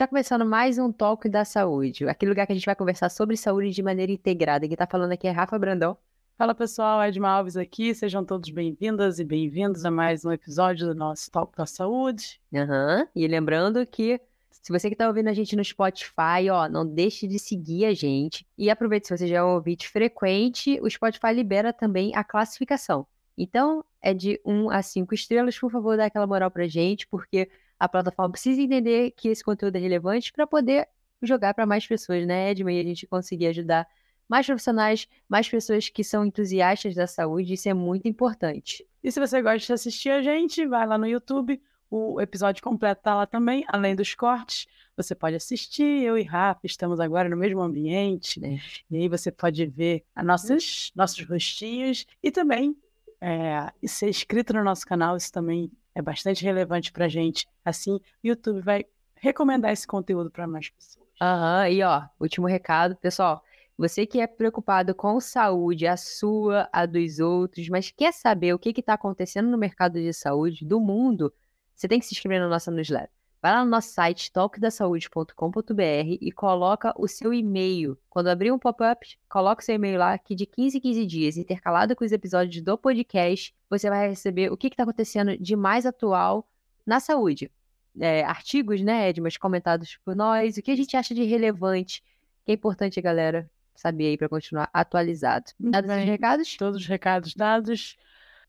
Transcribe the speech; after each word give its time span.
Está 0.00 0.08
começando 0.08 0.46
mais 0.46 0.78
um 0.78 0.90
Talk 0.90 1.28
da 1.28 1.44
Saúde, 1.44 2.08
aquele 2.08 2.30
lugar 2.30 2.46
que 2.46 2.52
a 2.52 2.54
gente 2.54 2.64
vai 2.64 2.74
conversar 2.74 3.10
sobre 3.10 3.36
saúde 3.36 3.68
de 3.68 3.82
maneira 3.82 4.10
integrada. 4.10 4.66
Quem 4.66 4.72
está 4.72 4.86
falando 4.86 5.12
aqui 5.12 5.28
é 5.28 5.30
Rafa 5.30 5.58
Brandão. 5.58 5.94
Fala 6.38 6.54
pessoal, 6.54 7.02
Edma 7.02 7.28
Alves 7.28 7.54
aqui, 7.54 7.94
sejam 7.94 8.24
todos 8.24 8.48
bem-vindas 8.48 9.18
e 9.18 9.24
bem-vindos 9.24 9.84
a 9.84 9.90
mais 9.90 10.24
um 10.24 10.32
episódio 10.32 10.86
do 10.86 10.94
nosso 10.94 11.30
Talk 11.30 11.54
da 11.54 11.66
Saúde. 11.66 12.40
Uhum. 12.50 13.06
E 13.14 13.28
lembrando 13.28 13.86
que 13.86 14.18
se 14.50 14.72
você 14.72 14.88
que 14.88 14.94
está 14.94 15.06
ouvindo 15.06 15.28
a 15.28 15.34
gente 15.34 15.54
no 15.54 15.62
Spotify, 15.62 16.48
ó, 16.50 16.66
não 16.66 16.86
deixe 16.86 17.28
de 17.28 17.38
seguir 17.38 17.84
a 17.84 17.92
gente. 17.92 18.46
E 18.56 18.70
aproveite, 18.70 19.06
se 19.06 19.18
você 19.18 19.28
já 19.28 19.36
é 19.36 19.44
um 19.44 19.52
ouvinte 19.52 19.86
frequente, 19.86 20.80
o 20.80 20.88
Spotify 20.88 21.34
libera 21.34 21.74
também 21.74 22.16
a 22.16 22.24
classificação. 22.24 23.06
Então, 23.36 23.84
é 24.00 24.14
de 24.14 24.40
1 24.46 24.70
a 24.70 24.80
5 24.80 25.14
estrelas, 25.14 25.58
por 25.58 25.70
favor, 25.70 25.98
dá 25.98 26.06
aquela 26.06 26.26
moral 26.26 26.50
pra 26.50 26.66
gente, 26.66 27.06
porque 27.06 27.50
a 27.80 27.88
plataforma 27.88 28.32
precisa 28.32 28.60
entender 28.60 29.12
que 29.12 29.28
esse 29.28 29.42
conteúdo 29.42 29.76
é 29.76 29.78
relevante 29.80 30.30
para 30.32 30.46
poder 30.46 30.86
jogar 31.22 31.54
para 31.54 31.64
mais 31.64 31.86
pessoas, 31.86 32.26
né, 32.26 32.50
Edma? 32.50 32.70
E 32.70 32.78
a 32.78 32.84
gente 32.84 33.06
conseguir 33.06 33.46
ajudar 33.46 33.88
mais 34.28 34.46
profissionais, 34.46 35.08
mais 35.28 35.48
pessoas 35.48 35.88
que 35.88 36.04
são 36.04 36.24
entusiastas 36.24 36.94
da 36.94 37.06
saúde, 37.06 37.54
isso 37.54 37.68
é 37.68 37.74
muito 37.74 38.06
importante. 38.06 38.86
E 39.02 39.10
se 39.10 39.18
você 39.18 39.40
gosta 39.42 39.66
de 39.66 39.72
assistir 39.72 40.10
a 40.10 40.22
gente, 40.22 40.66
vai 40.66 40.86
lá 40.86 40.98
no 40.98 41.06
YouTube, 41.06 41.60
o 41.90 42.20
episódio 42.20 42.62
completo 42.62 43.00
está 43.00 43.14
lá 43.14 43.26
também, 43.26 43.64
além 43.66 43.96
dos 43.96 44.14
cortes. 44.14 44.66
Você 44.96 45.14
pode 45.14 45.34
assistir, 45.34 46.04
eu 46.04 46.16
e 46.16 46.22
Rafa 46.22 46.60
estamos 46.64 47.00
agora 47.00 47.28
no 47.28 47.36
mesmo 47.36 47.60
ambiente, 47.60 48.38
né? 48.38 48.60
E 48.90 48.98
aí 48.98 49.08
você 49.08 49.32
pode 49.32 49.66
ver 49.66 50.04
a 50.14 50.22
nossas, 50.22 50.92
nossos 50.94 51.26
rostinhos 51.26 52.06
e 52.22 52.30
também 52.30 52.76
é, 53.20 53.72
ser 53.86 54.08
inscrito 54.10 54.52
no 54.52 54.62
nosso 54.62 54.86
canal, 54.86 55.16
isso 55.16 55.32
também 55.32 55.70
é 55.94 56.02
bastante 56.02 56.44
relevante 56.44 56.92
para 56.92 57.06
a 57.06 57.08
gente. 57.08 57.46
Assim, 57.64 57.94
o 57.94 58.02
YouTube 58.22 58.60
vai 58.60 58.84
recomendar 59.16 59.72
esse 59.72 59.86
conteúdo 59.86 60.30
para 60.30 60.46
mais 60.46 60.70
pessoas. 60.70 61.06
Aham, 61.20 61.68
e 61.68 61.82
ó, 61.82 62.02
último 62.18 62.46
recado, 62.46 62.96
pessoal. 62.96 63.42
Você 63.76 64.06
que 64.06 64.20
é 64.20 64.26
preocupado 64.26 64.94
com 64.94 65.18
saúde, 65.20 65.86
a 65.86 65.96
sua, 65.96 66.68
a 66.72 66.84
dos 66.84 67.18
outros, 67.18 67.68
mas 67.68 67.90
quer 67.90 68.12
saber 68.12 68.52
o 68.52 68.58
que 68.58 68.78
está 68.78 68.94
acontecendo 68.94 69.50
no 69.50 69.56
mercado 69.56 69.94
de 69.94 70.12
saúde 70.12 70.64
do 70.64 70.78
mundo, 70.78 71.32
você 71.74 71.88
tem 71.88 71.98
que 71.98 72.04
se 72.04 72.14
inscrever 72.14 72.40
na 72.40 72.48
nossa 72.48 72.70
newsletter. 72.70 73.10
Vai 73.42 73.52
lá 73.52 73.64
no 73.64 73.70
nosso 73.70 73.88
site 73.92 74.30
talkdasaude.com.br 74.32 76.18
e 76.20 76.30
coloca 76.30 76.92
o 76.98 77.08
seu 77.08 77.32
e-mail. 77.32 77.96
Quando 78.10 78.28
abrir 78.28 78.52
um 78.52 78.58
pop-up, 78.58 79.18
coloca 79.30 79.62
o 79.62 79.64
seu 79.64 79.76
e-mail 79.76 79.98
lá, 79.98 80.18
que 80.18 80.34
de 80.34 80.44
15 80.44 80.76
em 80.76 80.80
15 80.80 81.06
dias, 81.06 81.36
intercalado 81.38 81.96
com 81.96 82.04
os 82.04 82.12
episódios 82.12 82.62
do 82.62 82.76
podcast, 82.76 83.54
você 83.70 83.88
vai 83.88 84.10
receber 84.10 84.52
o 84.52 84.58
que 84.58 84.66
está 84.66 84.82
acontecendo 84.82 85.38
de 85.38 85.56
mais 85.56 85.86
atual 85.86 86.46
na 86.86 87.00
saúde. 87.00 87.50
É, 87.98 88.22
artigos, 88.24 88.82
né, 88.82 89.08
Edmas, 89.08 89.38
comentados 89.38 89.98
por 90.04 90.14
nós, 90.14 90.58
o 90.58 90.62
que 90.62 90.70
a 90.70 90.76
gente 90.76 90.94
acha 90.94 91.14
de 91.14 91.24
relevante, 91.24 92.04
que 92.44 92.52
é 92.52 92.54
importante, 92.54 93.00
galera, 93.00 93.50
saber 93.74 94.08
aí 94.08 94.18
para 94.18 94.28
continuar 94.28 94.68
atualizado. 94.72 95.46
Dados 95.58 95.90
os 95.90 96.04
recados? 96.04 96.56
Todos 96.58 96.80
os 96.82 96.86
recados 96.86 97.34
dados. 97.34 97.96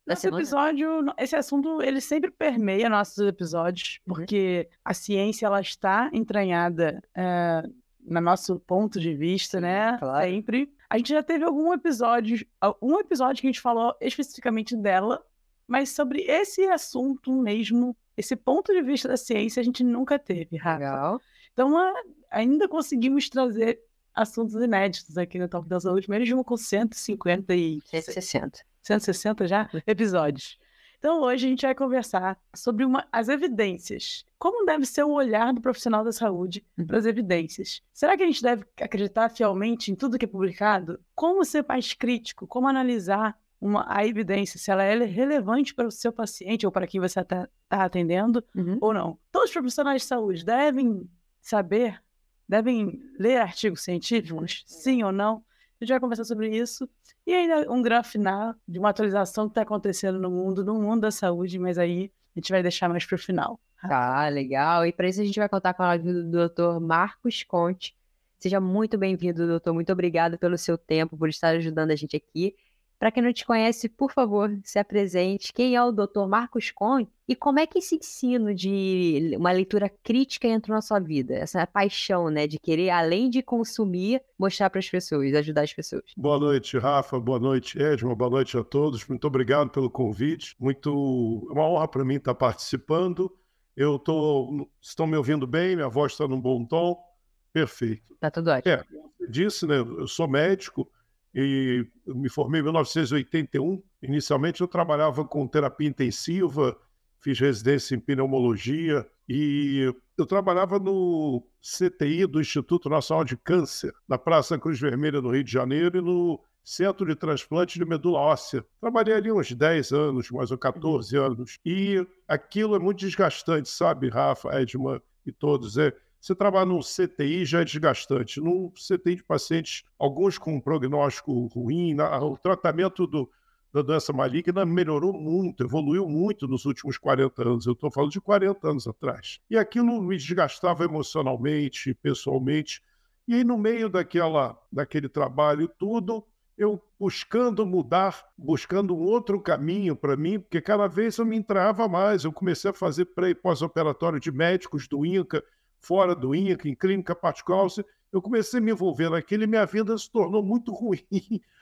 Esse 0.08 0.28
episódio, 0.28 1.06
esse 1.18 1.36
assunto, 1.36 1.82
ele 1.82 2.02
sempre 2.02 2.32
permeia 2.32 2.90
nossos 2.90 3.20
episódios, 3.20 4.00
uhum. 4.08 4.16
porque 4.16 4.70
a 4.84 4.94
ciência, 4.94 5.46
ela 5.46 5.62
está 5.62 6.10
entranhada 6.12 7.02
é, 7.16 7.64
no 8.04 8.20
nosso 8.20 8.60
ponto 8.60 9.00
de 9.00 9.14
vista, 9.14 9.62
né? 9.62 9.98
Claro. 9.98 10.26
Sempre. 10.26 10.74
A 10.90 10.98
gente 10.98 11.14
já 11.14 11.24
teve 11.24 11.46
algum 11.46 11.72
episódio, 11.74 12.46
um 12.82 13.00
episódio 13.00 13.42
que 13.42 13.48
a 13.48 13.52
gente 13.52 13.62
falou 13.62 13.96
especificamente 14.02 14.76
dela, 14.76 15.24
mas 15.68 15.92
sobre 15.92 16.22
esse 16.24 16.68
assunto 16.68 17.32
mesmo, 17.32 17.96
esse 18.18 18.36
ponto 18.36 18.74
de 18.74 18.82
vista 18.82 19.08
da 19.08 19.16
ciência, 19.16 19.62
a 19.62 19.64
gente 19.64 19.84
nunca 19.84 20.20
teve, 20.20 20.58
Rafa. 20.58 20.80
Legal. 20.80 21.22
Então, 21.54 21.94
ainda 22.30 22.68
conseguimos 22.68 23.30
trazer 23.30 23.82
assuntos 24.14 24.56
inéditos 24.56 25.18
aqui 25.18 25.40
no 25.40 25.48
Top 25.48 25.68
da 25.68 25.80
Saúde, 25.80 26.10
mesmo 26.10 26.44
com 26.44 26.58
150 26.58 27.56
e... 27.56 27.82
160. 27.86 28.71
160 28.82 29.48
já 29.48 29.70
episódios. 29.86 30.58
Então 31.02 31.22
hoje 31.22 31.48
a 31.48 31.50
gente 31.50 31.66
vai 31.66 31.74
conversar 31.74 32.40
sobre 32.56 32.86
uma, 32.86 33.08
as 33.12 33.28
evidências. 33.28 34.24
Como 34.38 34.66
deve 34.68 34.86
ser 34.86 35.04
o 35.04 35.12
olhar 35.12 35.52
do 35.52 35.60
profissional 35.60 36.04
da 36.04 36.12
saúde 36.12 36.64
uhum. 36.78 36.86
para 36.86 37.00
as 37.00 37.06
evidências? 37.08 37.82
Será 37.92 38.16
que 38.16 38.22
a 38.22 38.26
gente 38.28 38.44
deve 38.44 38.64
acreditar 38.80 39.30
fielmente 39.30 39.92
em 39.92 39.96
tudo 39.96 40.18
que 40.20 40.26
é 40.26 40.28
publicado? 40.28 41.00
Como 41.16 41.44
ser 41.44 41.66
mais 41.68 41.94
crítico? 41.94 42.46
Como 42.46 42.68
analisar 42.68 43.36
uma, 43.60 43.84
a 43.88 44.06
evidência, 44.06 44.60
se 44.60 44.70
ela 44.70 44.84
é 44.84 44.96
relevante 45.04 45.74
para 45.74 45.88
o 45.88 45.92
seu 45.92 46.14
paciente 46.14 46.68
ou 46.68 46.72
para 46.72 46.86
quem 46.86 47.02
você 47.02 47.20
está 47.20 47.48
tá 47.68 47.84
atendendo 47.84 48.44
uhum. 48.56 48.78
ou 48.80 48.94
não? 48.94 49.20
Todos 49.32 49.50
os 49.50 49.54
profissionais 49.54 50.04
de 50.04 50.08
saúde 50.08 50.46
devem 50.46 51.10
saber, 51.40 52.00
devem 52.48 53.02
ler 53.20 53.38
artigos 53.38 53.82
científicos, 53.82 54.64
sim 54.68 55.02
ou 55.02 55.12
não? 55.12 55.44
A 55.82 55.84
gente 55.84 55.94
vai 55.94 56.00
conversar 56.00 56.26
sobre 56.26 56.56
isso. 56.56 56.88
E 57.26 57.34
ainda 57.34 57.72
um 57.72 57.82
grande 57.82 58.08
final 58.08 58.54
de 58.68 58.78
uma 58.78 58.90
atualização 58.90 59.46
que 59.48 59.52
está 59.52 59.64
acontecendo 59.64 60.20
no 60.20 60.30
mundo, 60.30 60.64
no 60.64 60.76
mundo 60.76 61.02
da 61.02 61.12
saúde, 61.12 61.58
mas 61.58 61.80
aí 61.80 62.12
a 62.36 62.40
gente 62.40 62.52
vai 62.52 62.62
deixar 62.62 62.88
mais 62.88 63.04
para 63.04 63.16
o 63.16 63.18
final. 63.18 63.60
Tá, 63.82 64.28
legal. 64.30 64.86
E 64.86 64.92
para 64.92 65.10
isso 65.10 65.22
a 65.22 65.26
gente 65.26 65.40
vai 65.40 65.50
contar 65.50 65.74
com 65.74 65.82
a 65.82 65.90
ajuda 65.90 66.24
do 66.24 66.50
Dr. 66.50 66.80
Marcos 66.80 67.42
Conte. 67.42 67.96
Seja 68.38 68.62
muito 68.62 68.96
bem-vindo, 68.96 69.48
doutor. 69.48 69.74
Muito 69.74 69.92
obrigado 69.92 70.38
pelo 70.38 70.56
seu 70.56 70.78
tempo, 70.78 71.18
por 71.18 71.30
estar 71.30 71.50
ajudando 71.56 71.90
a 71.90 71.96
gente 71.96 72.16
aqui. 72.16 72.56
Para 73.02 73.12
quem 73.12 73.24
não 73.24 73.34
te 73.34 73.44
conhece, 73.44 73.90
por 73.90 74.12
favor, 74.12 74.56
se 74.64 74.78
apresente. 74.78 75.52
Quem 75.52 75.76
é 75.76 75.84
o 75.84 75.92
Dr. 75.92 76.28
Marcos 76.30 76.70
Cohen 76.70 77.08
e 77.28 77.36
como 77.36 77.60
é 77.60 77.66
que 77.66 77.80
esse 77.80 77.96
ensino 77.96 78.54
de 78.54 79.36
uma 79.40 79.52
leitura 79.52 79.90
crítica 79.90 80.48
entra 80.48 80.76
na 80.76 80.84
sua 80.84 81.00
vida? 81.00 81.34
Essa 81.34 81.66
paixão, 81.66 82.30
né, 82.30 82.46
de 82.46 82.60
querer, 82.60 82.92
além 82.92 83.28
de 83.28 83.42
consumir, 83.42 84.22
mostrar 84.38 84.70
para 84.70 84.78
as 84.78 84.88
pessoas, 84.88 85.34
ajudar 85.34 85.64
as 85.64 85.74
pessoas. 85.74 86.04
Boa 86.16 86.38
noite, 86.38 86.78
Rafa. 86.78 87.20
Boa 87.20 87.40
noite, 87.40 87.82
Edma. 87.82 88.14
Boa 88.14 88.30
noite 88.30 88.56
a 88.56 88.64
todos. 88.64 89.04
Muito 89.08 89.26
obrigado 89.26 89.72
pelo 89.72 89.90
convite. 89.90 90.56
Muito, 90.60 91.48
é 91.50 91.54
uma 91.54 91.68
honra 91.68 91.88
para 91.88 92.06
mim 92.06 92.18
estar 92.18 92.36
participando. 92.36 93.36
Eu 93.76 93.98
tô, 93.98 94.70
estão 94.80 95.08
me 95.08 95.18
ouvindo 95.18 95.48
bem? 95.48 95.76
Minha 95.76 95.90
voz 95.90 96.12
está 96.12 96.28
num 96.28 96.40
bom 96.40 96.64
tom? 96.64 97.04
Perfeito. 97.52 98.16
Tá 98.20 98.30
tudo 98.30 98.52
ótimo. 98.52 98.72
É, 98.72 98.84
como 98.84 99.12
você 99.18 99.28
disse, 99.28 99.66
né? 99.66 99.80
Eu 99.80 100.08
sou 100.08 100.28
médico 100.28 100.88
e 101.34 101.86
me 102.06 102.30
formei 102.30 102.62
em 102.62 102.64
1981. 102.64 103.82
Inicialmente 104.02 104.62
eu 104.62 104.68
trabalhava 104.68 105.24
com 105.26 105.48
terapia 105.48 105.88
intensiva, 105.88 106.78
fiz 107.20 107.40
residência 107.40 107.96
em 107.96 108.00
pneumologia 108.00 109.08
e 109.28 109.94
eu 110.18 110.26
trabalhava 110.26 110.78
no 110.78 111.44
CTI 111.62 112.26
do 112.26 112.42
Instituto 112.42 112.90
Nacional 112.90 113.24
de 113.24 113.38
Câncer, 113.38 113.94
na 114.08 114.18
Praça 114.18 114.58
Cruz 114.58 114.80
Vermelha, 114.80 115.22
no 115.22 115.32
Rio 115.32 115.44
de 115.44 115.52
Janeiro, 115.52 115.98
e 115.98 116.02
no 116.02 116.40
Centro 116.64 117.06
de 117.06 117.16
Transplante 117.16 117.80
de 117.80 117.86
Medula 117.86 118.20
Óssea. 118.20 118.66
Trabalhei 118.80 119.16
ali 119.16 119.32
uns 119.32 119.52
10 119.52 119.92
anos, 119.94 120.30
mais 120.32 120.52
ou 120.52 120.58
14 120.58 121.16
anos, 121.16 121.58
e 121.66 122.06
aquilo 122.28 122.76
é 122.76 122.80
muito 122.80 123.00
desgastante, 123.00 123.70
sabe, 123.70 124.10
Rafa, 124.10 124.62
Edman 124.62 125.02
e 125.26 125.32
todos. 125.32 125.78
É, 125.78 125.94
você 126.22 126.36
trabalhar 126.36 126.68
num 126.68 126.82
CTI 126.82 127.44
já 127.46 127.62
é 127.62 127.66
desgastante. 127.66 128.40
Num 128.40 128.70
CTI 128.70 129.16
de 129.16 129.24
pacientes, 129.24 129.84
alguns 129.98 130.38
com 130.38 130.62
prognóstico 130.62 131.48
ruim, 131.48 132.00
o 132.00 132.38
tratamento 132.38 133.08
do, 133.08 133.28
da 133.74 133.82
doença 133.82 134.14
maligna 134.14 134.64
melhorou 134.64 135.14
muito, 135.14 135.64
evoluiu 135.64 136.08
muito 136.08 136.48
nos 136.48 136.64
últimos 136.66 137.00
40 137.00 137.42
anos. 137.42 137.66
Eu 137.66 137.74
estou 137.74 137.90
falando 137.90 138.12
de 138.12 138.22
40 138.22 138.70
anos 138.70 138.88
atrás. 138.88 139.40
E 139.50 139.58
aquilo 139.58 140.00
me 140.00 140.16
desgastava 140.16 140.86
emocionalmente, 140.86 141.94
pessoalmente. 141.96 142.84
E 143.28 143.34
aí, 143.34 143.44
no 143.44 143.58
meio 143.58 143.90
daquela, 143.90 144.56
daquele 144.72 145.10
trabalho 145.10 145.68
tudo, 145.80 146.24
eu 146.56 146.80
buscando 147.00 147.66
mudar, 147.66 148.24
buscando 148.38 148.96
um 148.96 149.02
outro 149.02 149.42
caminho 149.42 149.96
para 149.96 150.16
mim, 150.16 150.40
porque 150.40 150.62
cada 150.62 150.86
vez 150.88 151.18
eu 151.18 151.26
me 151.26 151.36
entrava 151.36 151.88
mais. 151.88 152.24
Eu 152.24 152.32
comecei 152.32 152.70
a 152.70 152.74
fazer 152.74 153.06
pré 153.06 153.30
e 153.30 153.36
pós-operatório 153.36 154.20
de 154.20 154.32
médicos 154.32 154.88
do 154.88 155.04
INCA, 155.04 155.44
fora 155.82 156.16
do 156.16 156.34
INCA, 156.34 156.70
em 156.70 156.76
clínica 156.76 157.16
particular, 157.16 157.68
eu 158.14 158.22
comecei 158.22 158.60
a 158.60 158.64
me 158.64 158.72
envolver 158.72 159.10
naquilo 159.10 159.44
e 159.44 159.48
minha 159.48 159.66
vida 159.66 159.98
se 159.98 160.10
tornou 160.10 160.44
muito 160.44 160.72
ruim. 160.74 161.06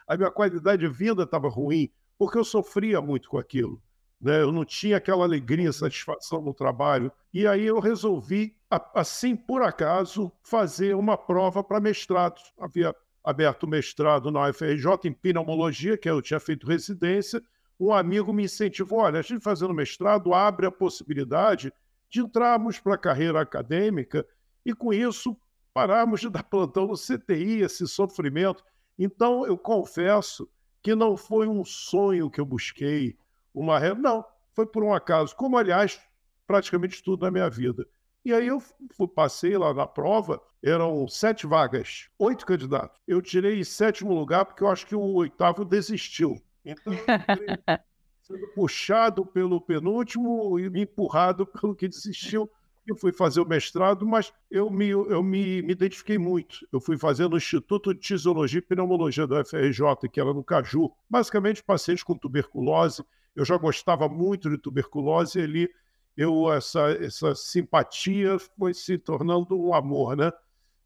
A 0.07 0.17
minha 0.17 0.29
qualidade 0.29 0.81
de 0.81 0.91
vida 0.91 1.23
estava 1.23 1.47
ruim, 1.47 1.89
porque 2.17 2.37
eu 2.37 2.43
sofria 2.43 3.01
muito 3.01 3.29
com 3.29 3.37
aquilo. 3.37 3.81
Né? 4.19 4.41
Eu 4.41 4.51
não 4.51 4.65
tinha 4.65 4.97
aquela 4.97 5.23
alegria, 5.23 5.71
satisfação 5.71 6.41
no 6.41 6.53
trabalho. 6.53 7.11
E 7.33 7.47
aí 7.47 7.65
eu 7.65 7.79
resolvi, 7.79 8.55
assim 8.93 9.35
por 9.35 9.61
acaso, 9.61 10.31
fazer 10.43 10.95
uma 10.95 11.17
prova 11.17 11.63
para 11.63 11.79
mestrado. 11.79 12.41
Havia 12.59 12.93
aberto 13.23 13.67
mestrado 13.67 14.31
na 14.31 14.49
UFRJ 14.49 15.05
em 15.05 15.13
pneumologia, 15.13 15.97
que 15.97 16.09
eu 16.09 16.21
tinha 16.21 16.39
feito 16.39 16.67
residência. 16.67 17.41
Um 17.79 17.93
amigo 17.93 18.33
me 18.33 18.43
incentivou: 18.43 18.99
olha, 18.99 19.19
a 19.19 19.21
gente 19.21 19.41
fazendo 19.41 19.73
mestrado 19.73 20.33
abre 20.33 20.65
a 20.65 20.71
possibilidade 20.71 21.71
de 22.09 22.21
entrarmos 22.21 22.79
para 22.79 22.95
a 22.95 22.97
carreira 22.97 23.41
acadêmica 23.41 24.25
e, 24.65 24.73
com 24.73 24.93
isso, 24.93 25.37
pararmos 25.73 26.19
de 26.19 26.29
dar 26.29 26.43
plantão 26.43 26.87
no 26.87 26.95
CTI, 26.95 27.61
esse 27.61 27.87
sofrimento. 27.87 28.63
Então, 28.97 29.45
eu 29.45 29.57
confesso 29.57 30.49
que 30.81 30.95
não 30.95 31.15
foi 31.15 31.47
um 31.47 31.63
sonho 31.63 32.29
que 32.29 32.39
eu 32.39 32.45
busquei, 32.45 33.17
uma 33.53 33.79
não, 33.95 34.25
foi 34.53 34.65
por 34.65 34.83
um 34.83 34.93
acaso, 34.93 35.35
como 35.35 35.57
aliás 35.57 35.99
praticamente 36.47 37.03
tudo 37.03 37.25
na 37.25 37.31
minha 37.31 37.49
vida. 37.49 37.87
E 38.23 38.33
aí 38.33 38.47
eu 38.47 38.59
fui, 38.59 39.07
passei 39.07 39.57
lá 39.57 39.73
na 39.73 39.87
prova, 39.87 40.41
eram 40.63 41.07
sete 41.07 41.47
vagas, 41.47 42.09
oito 42.17 42.45
candidatos. 42.45 42.99
Eu 43.07 43.21
tirei 43.21 43.63
sétimo 43.63 44.13
lugar 44.13 44.45
porque 44.45 44.63
eu 44.63 44.67
acho 44.67 44.85
que 44.85 44.95
o 44.95 45.13
oitavo 45.13 45.63
desistiu. 45.63 46.41
Então, 46.65 46.93
sendo 48.29 48.47
puxado 48.49 49.25
pelo 49.25 49.59
penúltimo 49.59 50.59
e 50.59 50.67
empurrado 50.81 51.45
pelo 51.47 51.75
que 51.75 51.87
desistiu. 51.87 52.49
Eu 52.87 52.95
fui 52.95 53.11
fazer 53.11 53.41
o 53.41 53.47
mestrado, 53.47 54.05
mas 54.05 54.33
eu 54.49 54.69
me, 54.69 54.89
eu 54.89 55.21
me, 55.21 55.61
me 55.61 55.73
identifiquei 55.73 56.17
muito. 56.17 56.67
Eu 56.71 56.79
fui 56.79 56.97
fazer 56.97 57.27
no 57.27 57.37
Instituto 57.37 57.93
de 57.93 57.99
Tisiologia 57.99 58.59
e 58.59 58.61
Pneumologia 58.61 59.27
do 59.27 59.35
FRJ, 59.45 60.09
que 60.11 60.19
era 60.19 60.33
no 60.33 60.43
Caju. 60.43 60.91
Basicamente, 61.09 61.63
pacientes 61.63 62.03
com 62.03 62.17
tuberculose. 62.17 63.03
Eu 63.35 63.45
já 63.45 63.57
gostava 63.57 64.09
muito 64.09 64.49
de 64.49 64.57
tuberculose 64.57 65.39
e 65.39 65.43
ali 65.43 65.69
eu, 66.17 66.51
essa, 66.51 66.89
essa 66.91 67.35
simpatia 67.35 68.37
foi 68.57 68.73
se 68.73 68.97
tornando 68.97 69.59
um 69.59 69.73
amor, 69.73 70.17
né? 70.17 70.31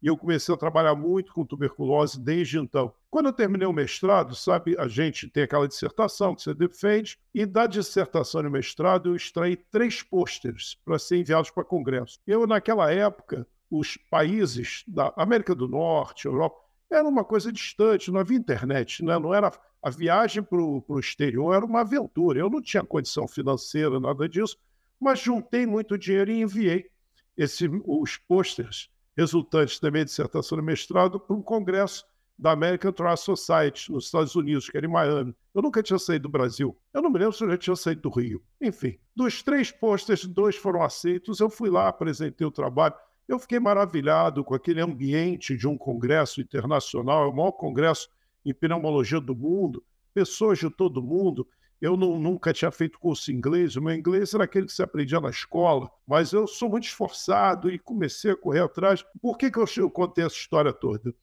E 0.04 0.06
eu 0.06 0.18
comecei 0.18 0.54
a 0.54 0.58
trabalhar 0.58 0.94
muito 0.94 1.32
com 1.32 1.46
tuberculose 1.46 2.20
desde 2.20 2.58
então. 2.58 2.92
Quando 3.10 3.24
eu 3.24 3.32
terminei 3.32 3.66
o 3.66 3.72
mestrado, 3.72 4.34
sabe, 4.34 4.76
a 4.78 4.86
gente 4.86 5.30
tem 5.30 5.44
aquela 5.44 5.66
dissertação 5.66 6.34
que 6.34 6.42
você 6.42 6.52
defende, 6.52 7.18
e 7.34 7.46
da 7.46 7.66
dissertação 7.66 8.42
e 8.42 8.50
mestrado 8.50 9.08
eu 9.08 9.16
extraí 9.16 9.56
três 9.56 10.02
pôsteres 10.02 10.76
para 10.84 10.98
serem 10.98 11.22
enviados 11.22 11.48
para 11.48 11.64
congresso. 11.64 12.18
Eu, 12.26 12.46
naquela 12.46 12.92
época, 12.92 13.46
os 13.70 13.96
países 14.10 14.84
da 14.86 15.10
América 15.16 15.54
do 15.54 15.66
Norte, 15.66 16.26
Europa, 16.26 16.60
era 16.90 17.08
uma 17.08 17.24
coisa 17.24 17.50
distante, 17.50 18.12
não 18.12 18.20
havia 18.20 18.36
internet, 18.36 19.02
né? 19.02 19.18
não 19.18 19.32
era 19.32 19.50
a 19.82 19.88
viagem 19.88 20.42
para 20.42 20.60
o 20.60 21.00
exterior 21.00 21.54
era 21.54 21.64
uma 21.64 21.80
aventura. 21.80 22.38
Eu 22.38 22.50
não 22.50 22.60
tinha 22.60 22.84
condição 22.84 23.26
financeira, 23.26 23.98
nada 23.98 24.28
disso, 24.28 24.58
mas 25.00 25.20
juntei 25.20 25.64
muito 25.64 25.96
dinheiro 25.96 26.30
e 26.30 26.42
enviei 26.42 26.90
esse, 27.38 27.70
os 27.86 28.18
pôsteres 28.18 28.92
resultantes 29.16 29.78
da 29.80 29.90
minha 29.90 30.04
dissertação 30.04 30.58
de 30.58 30.64
mestrado 30.64 31.18
para 31.20 31.36
um 31.36 31.42
congresso 31.42 32.04
da 32.38 32.50
American 32.50 32.92
Trust 32.92 33.24
Society, 33.24 33.92
nos 33.92 34.06
Estados 34.06 34.34
Unidos, 34.34 34.68
que 34.68 34.76
era 34.76 34.86
em 34.86 34.90
Miami. 34.90 35.34
Eu 35.54 35.62
nunca 35.62 35.82
tinha 35.82 35.98
saído 35.98 36.24
do 36.24 36.28
Brasil. 36.28 36.76
Eu 36.92 37.00
não 37.00 37.10
me 37.10 37.18
lembro 37.18 37.32
se 37.32 37.44
eu 37.44 37.50
já 37.50 37.56
tinha 37.56 37.76
saído 37.76 38.02
do 38.02 38.10
Rio. 38.10 38.42
Enfim, 38.60 38.98
dos 39.14 39.42
três 39.42 39.70
posters, 39.70 40.26
dois 40.26 40.56
foram 40.56 40.82
aceitos. 40.82 41.38
Eu 41.38 41.48
fui 41.48 41.70
lá, 41.70 41.88
apresentei 41.88 42.46
o 42.46 42.50
trabalho. 42.50 42.94
Eu 43.28 43.38
fiquei 43.38 43.58
maravilhado 43.58 44.44
com 44.44 44.54
aquele 44.54 44.80
ambiente 44.80 45.56
de 45.56 45.66
um 45.66 45.78
congresso 45.78 46.40
internacional, 46.40 47.24
é 47.24 47.28
o 47.28 47.34
maior 47.34 47.52
congresso 47.52 48.08
em 48.44 48.52
pneumologia 48.52 49.20
do 49.20 49.34
mundo, 49.34 49.82
pessoas 50.12 50.58
de 50.58 50.68
todo 50.68 51.02
mundo. 51.02 51.48
Eu 51.80 51.96
não, 51.96 52.18
nunca 52.18 52.52
tinha 52.52 52.70
feito 52.70 52.98
curso 52.98 53.30
em 53.30 53.34
inglês, 53.34 53.76
o 53.76 53.82
meu 53.82 53.94
inglês 53.94 54.32
era 54.32 54.44
aquele 54.44 54.66
que 54.66 54.72
se 54.72 54.82
aprendia 54.82 55.20
na 55.20 55.30
escola, 55.30 55.90
mas 56.06 56.32
eu 56.32 56.46
sou 56.46 56.68
muito 56.68 56.84
esforçado 56.84 57.70
e 57.70 57.78
comecei 57.78 58.30
a 58.30 58.36
correr 58.36 58.60
atrás. 58.60 59.04
Por 59.20 59.36
que, 59.36 59.50
que 59.50 59.58
eu, 59.58 59.66
eu 59.76 59.90
contei 59.90 60.24
essa 60.24 60.36
história 60.36 60.72
toda? 60.72 61.14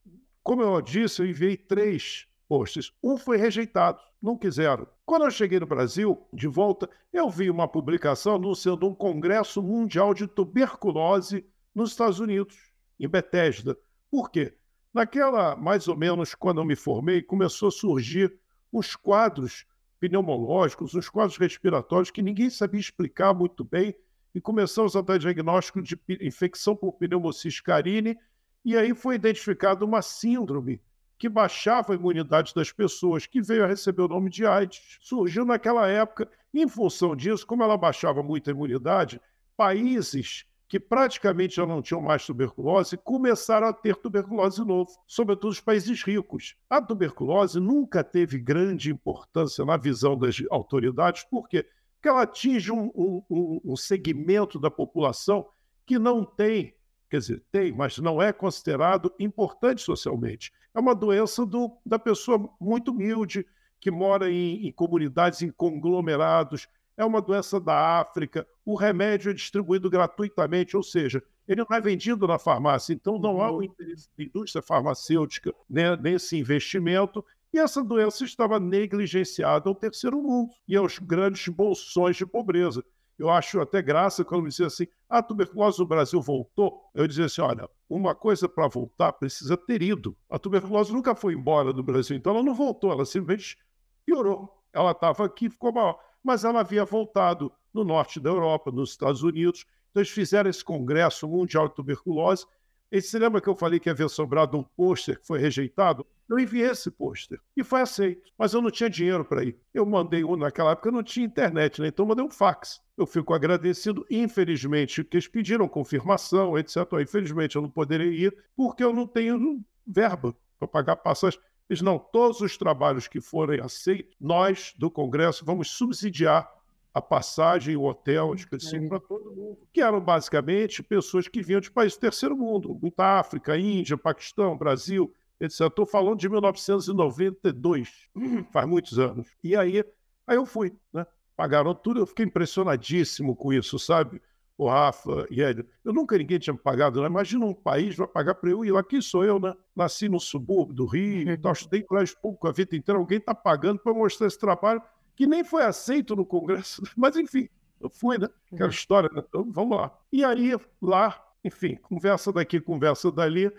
Como 0.44 0.62
eu 0.62 0.82
disse, 0.82 1.22
eu 1.22 1.26
enviei 1.26 1.56
três 1.56 2.28
posts. 2.48 2.92
Um 3.02 3.18
foi 3.18 3.38
rejeitado, 3.38 4.02
não 4.22 4.38
quiseram. 4.38 4.86
Quando 5.06 5.26
eu 5.26 5.32
cheguei 5.32 5.60
no 5.60 5.66
Brasil, 5.66 6.28
de 6.34 6.48
volta, 6.48 6.90
eu 7.14 7.30
vi 7.30 7.50
uma 7.50 7.68
publicação 7.68 8.36
anunciando 8.36 8.88
um 8.88 8.94
Congresso 8.94 9.64
Mundial 9.64 10.14
de 10.14 10.28
Tuberculose 10.28 11.46
nos 11.74 11.92
Estados 11.92 12.20
Unidos, 12.20 12.58
em 13.00 13.08
Bethesda. 13.08 13.78
Por 14.10 14.30
quê? 14.30 14.54
Naquela, 14.94 15.56
mais 15.56 15.88
ou 15.88 15.96
menos, 15.96 16.36
quando 16.36 16.60
eu 16.60 16.66
me 16.66 16.76
formei, 16.76 17.22
começou 17.22 17.70
a 17.70 17.72
surgir 17.72 18.38
uns 18.74 18.96
quadros 18.96 19.66
pneumológicos, 20.02 20.96
uns 20.96 21.08
quadros 21.08 21.38
respiratórios 21.38 22.10
que 22.10 22.24
ninguém 22.24 22.50
sabia 22.50 22.80
explicar 22.80 23.34
muito 23.34 23.64
bem, 23.64 23.96
e 24.34 24.42
começamos 24.42 24.96
a 24.96 25.02
dar 25.02 25.20
diagnóstico 25.20 25.82
de 25.82 25.98
infecção 26.20 26.76
por 26.76 26.94
pneumociste 26.94 27.62
carine, 27.62 28.18
e 28.66 28.76
aí 28.76 28.96
foi 28.96 29.16
identificada 29.16 29.86
uma 29.86 30.02
síndrome 30.02 30.82
que 31.18 31.30
baixava 31.30 31.94
a 31.94 31.96
imunidade 31.96 32.54
das 32.56 32.72
pessoas, 32.72 33.28
que 33.28 33.42
veio 33.42 33.64
a 33.64 33.68
receber 33.68 34.02
o 34.02 34.08
nome 34.08 34.30
de 34.30 34.46
AIDS. 34.46 34.98
Surgiu 35.02 35.46
naquela 35.46 35.88
época, 35.88 36.28
em 36.52 36.68
função 36.68 37.16
disso, 37.16 37.46
como 37.46 37.62
ela 37.62 37.78
baixava 37.78 38.24
muito 38.24 38.50
a 38.50 38.54
imunidade, 38.54 39.22
países 39.56 40.46
que 40.72 40.80
praticamente 40.80 41.58
já 41.58 41.66
não 41.66 41.82
tinham 41.82 42.02
mais 42.02 42.26
tuberculose, 42.26 42.96
começaram 42.96 43.68
a 43.68 43.74
ter 43.74 43.94
tuberculose 43.98 44.64
novo, 44.64 44.90
sobretudo 45.06 45.52
os 45.52 45.60
países 45.60 46.02
ricos. 46.02 46.56
A 46.70 46.82
tuberculose 46.82 47.60
nunca 47.60 48.06
teve 48.06 48.40
grande 48.40 48.90
importância 48.90 49.66
na 49.66 49.76
visão 49.76 50.18
das 50.18 50.42
autoridades, 50.50 51.26
por 51.26 51.50
quê? 51.50 51.68
Porque 51.96 52.08
ela 52.08 52.22
atinge 52.22 52.72
um, 52.72 52.90
um, 52.96 53.62
um 53.66 53.76
segmento 53.76 54.58
da 54.58 54.72
população 54.72 55.46
que 55.86 56.00
não 56.00 56.24
tem, 56.24 56.74
quer 57.10 57.18
dizer, 57.18 57.44
tem, 57.52 57.74
mas 57.74 57.98
não 57.98 58.22
é 58.22 58.32
considerado 58.32 59.14
importante 59.20 59.82
socialmente. 59.82 60.54
É 60.74 60.80
uma 60.80 60.96
doença 60.96 61.46
do, 61.46 61.78
da 61.86 62.00
pessoa 62.00 62.50
muito 62.62 62.92
humilde, 62.92 63.46
que 63.78 63.92
mora 63.92 64.32
em, 64.32 64.68
em 64.68 64.72
comunidades, 64.72 65.42
em 65.42 65.52
conglomerados, 65.52 66.66
é 67.02 67.06
uma 67.06 67.22
doença 67.22 67.60
da 67.60 68.00
África, 68.00 68.48
o 68.64 68.76
remédio 68.76 69.32
é 69.32 69.34
distribuído 69.34 69.90
gratuitamente, 69.90 70.78
ou 70.78 70.84
seja, 70.84 71.24
ele 71.48 71.66
não 71.68 71.76
é 71.76 71.82
vendido 71.82 72.28
na 72.28 72.38
farmácia, 72.38 72.94
então 72.94 73.18
não 73.18 73.42
há 73.42 73.50
o 73.50 73.56
uhum. 73.56 73.64
interesse 73.64 74.08
da 74.16 74.24
indústria 74.24 74.62
farmacêutica 74.62 75.54
né, 75.68 75.96
nesse 75.98 76.38
investimento, 76.38 77.26
e 77.52 77.58
essa 77.58 77.84
doença 77.84 78.24
estava 78.24 78.60
negligenciada 78.60 79.68
ao 79.68 79.76
terceiro 79.76 80.22
mundo 80.22 80.52
e 80.68 80.76
aos 80.78 81.00
grandes 81.00 81.48
bolsões 81.48 82.16
de 82.16 82.26
pobreza. 82.26 82.84
Eu 83.18 83.30
acho 83.30 83.60
até 83.60 83.82
graça 83.82 84.24
quando 84.24 84.44
me 84.44 84.50
dizem 84.50 84.66
assim: 84.66 84.88
ah, 85.10 85.18
a 85.18 85.24
tuberculose 85.24 85.80
no 85.80 85.86
Brasil 85.86 86.22
voltou. 86.22 86.90
Eu 86.94 87.08
dizia 87.08 87.26
assim: 87.26 87.42
olha, 87.42 87.70
uma 87.90 88.16
coisa 88.16 88.48
para 88.48 88.68
voltar 88.68 89.12
precisa 89.14 89.58
ter 89.58 89.82
ido. 89.82 90.16
A 90.30 90.40
tuberculose 90.40 90.94
nunca 90.94 91.14
foi 91.14 91.34
embora 91.34 91.74
do 91.74 91.84
Brasil, 91.84 92.16
então 92.16 92.34
ela 92.34 92.44
não 92.44 92.56
voltou, 92.56 92.92
ela 92.92 93.06
simplesmente 93.06 93.58
piorou. 94.06 94.50
Ela 94.74 94.92
estava 94.92 95.26
aqui, 95.26 95.50
ficou 95.50 95.74
maior 95.74 96.00
mas 96.24 96.44
ela 96.44 96.60
havia 96.60 96.86
voltado 96.86 97.52
no 97.74 97.84
norte 97.84 98.20
da 98.20 98.30
Europa, 98.30 98.72
nos 98.72 98.92
Estados 98.92 99.24
Unidos. 99.24 99.66
Então, 99.90 100.02
eles 100.02 100.12
fizeram 100.12 100.50
esse 100.50 100.64
Congresso 100.64 101.28
Mundial 101.28 101.68
de 101.68 101.76
Tuberculose. 101.76 102.46
E 102.92 103.02
se 103.02 103.18
lembra 103.18 103.40
que 103.40 103.48
eu 103.48 103.56
falei 103.56 103.80
que 103.80 103.90
havia 103.90 104.10
sobrado 104.10 104.58
um 104.58 104.64
pôster 104.64 105.18
que 105.20 105.26
foi 105.26 105.40
rejeitado? 105.40 106.06
Eu 106.28 106.40
enviei 106.40 106.70
esse 106.70 106.92
pôster 106.92 107.40
e 107.56 107.64
foi 107.64 107.82
aceito, 107.82 108.22
mas 108.38 108.54
eu 108.54 108.62
não 108.62 108.70
tinha 108.72 108.90
dinheiro 108.90 109.24
para 109.24 109.44
ir. 109.44 109.58
Eu 109.74 109.86
mandei 109.86 110.24
um, 110.24 110.36
naquela 110.36 110.72
época 110.72 110.92
não 110.92 111.04
tinha 111.04 111.26
internet, 111.26 111.82
né? 111.82 111.88
então 111.88 112.06
mandei 112.06 112.24
um 112.24 112.30
fax. 112.30 112.82
Eu 112.98 113.06
fico 113.06 113.34
agradecido, 113.34 114.06
infelizmente, 114.10 115.04
que 115.04 115.18
eles 115.18 115.28
pediram 115.28 115.68
confirmação, 115.68 116.58
etc. 116.58 116.78
Infelizmente 117.02 117.56
eu 117.56 117.62
não 117.62 117.70
poderia 117.70 118.12
ir 118.12 118.38
porque 118.56 118.84
eu 118.84 118.94
não 118.94 119.08
tenho 119.08 119.62
verba 119.86 120.36
para 120.58 120.68
pagar 120.68 120.96
passagem. 120.98 121.40
Eles 121.72 121.82
não, 121.82 121.98
todos 121.98 122.42
os 122.42 122.58
trabalhos 122.58 123.08
que 123.08 123.22
forem 123.22 123.62
aceitos, 123.62 124.14
nós 124.20 124.74
do 124.78 124.92
Congresso 124.92 125.46
vamos 125.46 125.72
subsidiar 125.72 126.46
a 126.94 127.02
passagem, 127.02 127.78
o 127.78 127.84
hotel, 127.84 128.36
inscrição 128.36 128.90
para 128.90 129.00
todo 129.00 129.32
mundo, 129.32 129.58
que 129.72 129.80
eram 129.80 130.02
basicamente 130.02 130.84
pessoas 130.84 131.30
que 131.30 131.42
vinham 131.42 131.62
de 131.62 131.72
países 131.72 131.98
do 131.98 132.02
terceiro 132.02 132.36
mundo, 132.36 132.78
muita 132.82 133.18
África, 133.18 133.58
Índia, 133.58 133.98
Paquistão, 133.98 134.58
Brasil, 134.58 135.14
etc. 135.40 135.62
Estou 135.62 135.86
falando 135.86 136.20
de 136.20 136.28
1992, 136.28 138.10
faz 138.52 138.68
muitos 138.68 139.00
anos. 139.00 139.30
E 139.42 139.56
aí, 139.56 139.82
aí 140.28 140.36
eu 140.36 140.46
fui, 140.46 140.74
né? 140.92 141.08
Pagaram 141.38 141.74
tudo, 141.74 142.02
eu 142.02 142.06
fiquei 142.06 142.26
impressionadíssimo 142.26 143.34
com 143.34 143.54
isso, 143.54 143.80
sabe? 143.80 144.22
O 144.62 144.70
Rafa 144.70 145.26
e 145.32 145.42
Hélio, 145.42 145.68
eu 145.84 145.92
nunca 145.92 146.16
ninguém 146.16 146.38
tinha 146.38 146.56
pagado, 146.56 147.02
né? 147.02 147.08
Imagina 147.08 147.44
um 147.44 147.54
país 147.54 147.96
vai 147.96 148.08
pagar 148.08 148.36
para 148.36 148.52
eu 148.52 148.64
ir 148.64 148.70
lá. 148.70 148.84
Quem 148.84 149.02
sou 149.02 149.26
eu, 149.26 149.40
né? 149.40 149.56
Nasci 149.76 150.08
no 150.08 150.20
subúrbio 150.20 150.76
do 150.76 150.86
Rio, 150.86 151.32
então, 151.34 151.52
estudei 151.52 151.82
colégio 151.82 152.16
público 152.22 152.48
a 152.48 152.52
vida 152.52 152.76
inteira. 152.76 153.00
Alguém 153.00 153.18
está 153.18 153.34
pagando 153.34 153.80
para 153.80 153.92
mostrar 153.92 154.28
esse 154.28 154.38
trabalho 154.38 154.80
que 155.16 155.26
nem 155.26 155.44
foi 155.44 155.64
aceito 155.64 156.16
no 156.16 156.24
Congresso. 156.24 156.84
Mas, 156.96 157.16
enfim, 157.16 157.50
eu 157.80 157.90
fui, 157.90 158.20
né? 158.20 158.28
Aquela 158.54 158.66
uhum. 158.66 158.70
história, 158.70 159.10
né? 159.12 159.24
Então, 159.28 159.52
vamos 159.52 159.76
lá. 159.76 159.98
E 160.14 160.24
aí, 160.24 160.56
lá, 160.80 161.20
enfim, 161.44 161.76
conversa 161.82 162.32
daqui, 162.32 162.62
conversa 162.62 163.12
dali. 163.12 163.52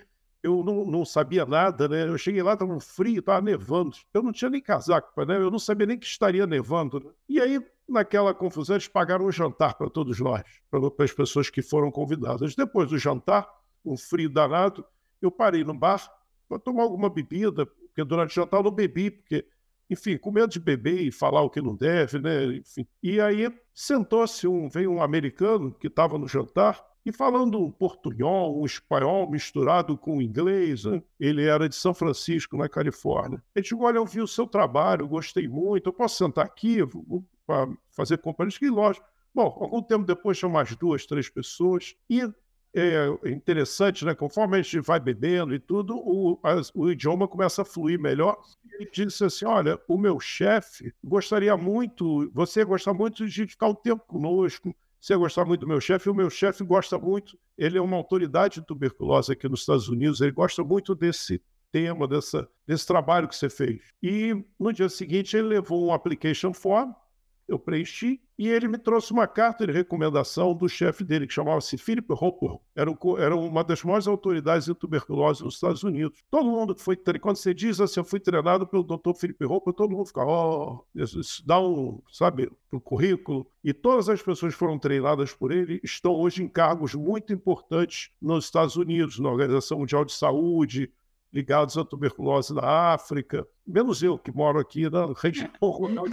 Eu 0.42 0.64
não, 0.64 0.84
não 0.84 1.04
sabia 1.04 1.46
nada, 1.46 1.88
né? 1.88 2.08
Eu 2.08 2.18
cheguei 2.18 2.42
lá, 2.42 2.54
estava 2.54 2.80
frio, 2.80 3.20
estava 3.20 3.40
nevando. 3.40 3.96
Eu 4.12 4.22
não 4.22 4.32
tinha 4.32 4.50
nem 4.50 4.60
casaco, 4.60 5.24
né? 5.24 5.36
Eu 5.36 5.50
não 5.50 5.58
sabia 5.58 5.86
nem 5.86 5.98
que 5.98 6.06
estaria 6.06 6.46
nevando. 6.46 6.98
Né? 6.98 7.10
E 7.28 7.40
aí, 7.40 7.64
naquela 7.88 8.34
confusão, 8.34 8.74
eles 8.74 8.88
pagaram 8.88 9.24
um 9.24 9.30
jantar 9.30 9.74
para 9.74 9.88
todos 9.88 10.18
nós, 10.18 10.42
para 10.68 11.04
as 11.04 11.12
pessoas 11.12 11.48
que 11.48 11.62
foram 11.62 11.92
convidadas. 11.92 12.56
Depois 12.56 12.90
do 12.90 12.98
jantar, 12.98 13.48
um 13.84 13.96
frio 13.96 14.28
danado, 14.28 14.84
eu 15.20 15.30
parei 15.30 15.62
no 15.62 15.74
bar 15.74 16.10
para 16.48 16.58
tomar 16.58 16.82
alguma 16.82 17.08
bebida, 17.08 17.64
porque 17.64 18.04
durante 18.04 18.32
o 18.32 18.34
jantar 18.34 18.58
eu 18.58 18.64
não 18.64 18.70
bebi, 18.72 19.10
porque, 19.10 19.46
enfim, 19.88 20.18
com 20.18 20.32
medo 20.32 20.48
de 20.48 20.58
beber 20.58 21.02
e 21.02 21.12
falar 21.12 21.42
o 21.42 21.50
que 21.50 21.62
não 21.62 21.76
deve, 21.76 22.18
né? 22.18 22.46
Enfim. 22.56 22.86
E 23.00 23.20
aí 23.20 23.48
sentou-se 23.72 24.48
um, 24.48 24.68
veio 24.68 24.90
um 24.90 25.02
americano 25.02 25.72
que 25.72 25.86
estava 25.86 26.18
no 26.18 26.26
jantar 26.26 26.84
e 27.04 27.12
falando 27.12 27.60
um 27.60 27.70
portunhol, 27.70 28.60
um 28.60 28.64
espanhol 28.64 29.30
misturado 29.30 29.96
com 29.96 30.22
inglês. 30.22 30.84
Né? 30.84 31.02
Ele 31.18 31.44
era 31.44 31.68
de 31.68 31.74
São 31.74 31.92
Francisco, 31.92 32.56
na 32.56 32.68
Califórnia. 32.68 33.42
Ele 33.54 33.62
disse: 33.62 33.74
Olha, 33.74 33.96
eu 33.98 34.06
vi 34.06 34.20
o 34.20 34.28
seu 34.28 34.46
trabalho, 34.46 35.08
gostei 35.08 35.48
muito, 35.48 35.88
eu 35.88 35.92
posso 35.92 36.16
sentar 36.16 36.44
aqui? 36.44 36.78
para 37.46 37.68
fazer 37.90 38.18
companhia. 38.18 38.56
E 38.62 38.68
lógico, 38.68 39.04
Bom, 39.34 39.56
algum 39.60 39.82
tempo 39.82 40.04
depois 40.04 40.38
tinha 40.38 40.48
mais 40.48 40.76
duas, 40.76 41.06
três 41.06 41.30
pessoas, 41.30 41.96
e 42.08 42.20
é 42.74 43.06
interessante, 43.26 44.04
né? 44.04 44.14
Conforme 44.14 44.58
a 44.58 44.62
gente 44.62 44.80
vai 44.80 45.00
bebendo 45.00 45.54
e 45.54 45.58
tudo, 45.58 45.96
o, 45.96 46.38
o 46.74 46.90
idioma 46.90 47.28
começa 47.28 47.62
a 47.62 47.64
fluir 47.64 47.98
melhor. 47.98 48.38
Ele 48.72 48.88
disse 48.90 49.24
assim: 49.24 49.44
Olha, 49.44 49.80
o 49.88 49.96
meu 49.96 50.20
chefe 50.20 50.94
gostaria 51.02 51.56
muito, 51.56 52.30
você 52.32 52.64
gosta 52.64 52.92
muito 52.92 53.26
de 53.26 53.46
ficar 53.46 53.68
um 53.68 53.74
tempo 53.74 54.04
conosco, 54.06 54.74
você 55.02 55.16
gostar 55.16 55.44
muito 55.44 55.62
do 55.62 55.66
meu 55.66 55.80
chefe, 55.80 56.08
o 56.08 56.14
meu 56.14 56.30
chefe 56.30 56.62
gosta 56.62 56.96
muito, 56.96 57.36
ele 57.58 57.76
é 57.76 57.80
uma 57.80 57.96
autoridade 57.96 58.60
de 58.60 58.66
tuberculose 58.66 59.32
aqui 59.32 59.48
nos 59.48 59.60
Estados 59.60 59.88
Unidos, 59.88 60.20
ele 60.20 60.30
gosta 60.30 60.62
muito 60.62 60.94
desse 60.94 61.42
tema, 61.72 62.06
dessa, 62.06 62.48
desse 62.64 62.86
trabalho 62.86 63.26
que 63.26 63.34
você 63.34 63.50
fez. 63.50 63.82
E 64.00 64.32
no 64.60 64.72
dia 64.72 64.88
seguinte 64.88 65.36
ele 65.36 65.48
levou 65.48 65.84
um 65.84 65.92
application 65.92 66.54
form 66.54 66.92
eu 67.52 67.58
preenchi 67.58 68.20
e 68.38 68.48
ele 68.48 68.66
me 68.66 68.78
trouxe 68.78 69.12
uma 69.12 69.26
carta 69.26 69.66
de 69.66 69.72
recomendação 69.72 70.54
do 70.54 70.68
chefe 70.68 71.04
dele, 71.04 71.26
que 71.26 71.32
chamava-se 71.32 71.78
Philip 71.78 72.12
Hopper. 72.12 72.58
Era, 72.74 72.90
um, 72.90 72.96
era, 73.18 73.36
uma 73.36 73.62
das 73.62 73.84
maiores 73.84 74.08
autoridades 74.08 74.68
em 74.68 74.74
tuberculose 74.74 75.44
nos 75.44 75.54
Estados 75.54 75.82
Unidos. 75.82 76.18
Todo 76.30 76.50
mundo 76.50 76.74
foi, 76.76 76.96
quando 76.96 77.36
você 77.36 77.54
diz 77.54 77.80
assim, 77.80 78.00
eu 78.00 78.04
fui 78.04 78.18
treinado 78.18 78.66
pelo 78.66 78.82
Dr. 78.82 79.14
Philip 79.14 79.44
Hopper, 79.44 79.72
todo 79.72 79.92
mundo 79.92 80.06
fica, 80.06 80.24
ó, 80.24 80.82
oh, 80.82 81.00
isso 81.00 81.46
dá 81.46 81.60
um, 81.60 82.00
sabe, 82.10 82.50
pro 82.68 82.80
currículo. 82.80 83.46
E 83.62 83.72
todas 83.72 84.08
as 84.08 84.20
pessoas 84.20 84.54
que 84.54 84.58
foram 84.58 84.78
treinadas 84.78 85.32
por 85.32 85.52
ele 85.52 85.80
estão 85.84 86.12
hoje 86.12 86.42
em 86.42 86.48
cargos 86.48 86.94
muito 86.94 87.32
importantes 87.32 88.10
nos 88.20 88.46
Estados 88.46 88.76
Unidos, 88.76 89.18
na 89.18 89.30
Organização 89.30 89.78
Mundial 89.78 90.04
de 90.04 90.12
Saúde, 90.12 90.90
ligados 91.32 91.78
à 91.78 91.84
tuberculose 91.84 92.54
na 92.54 92.92
África, 92.92 93.46
menos 93.66 94.02
eu 94.02 94.18
que 94.18 94.30
moro 94.30 94.58
aqui 94.58 94.88
na 94.90 95.06
região 95.16 95.50
rural. 95.60 96.04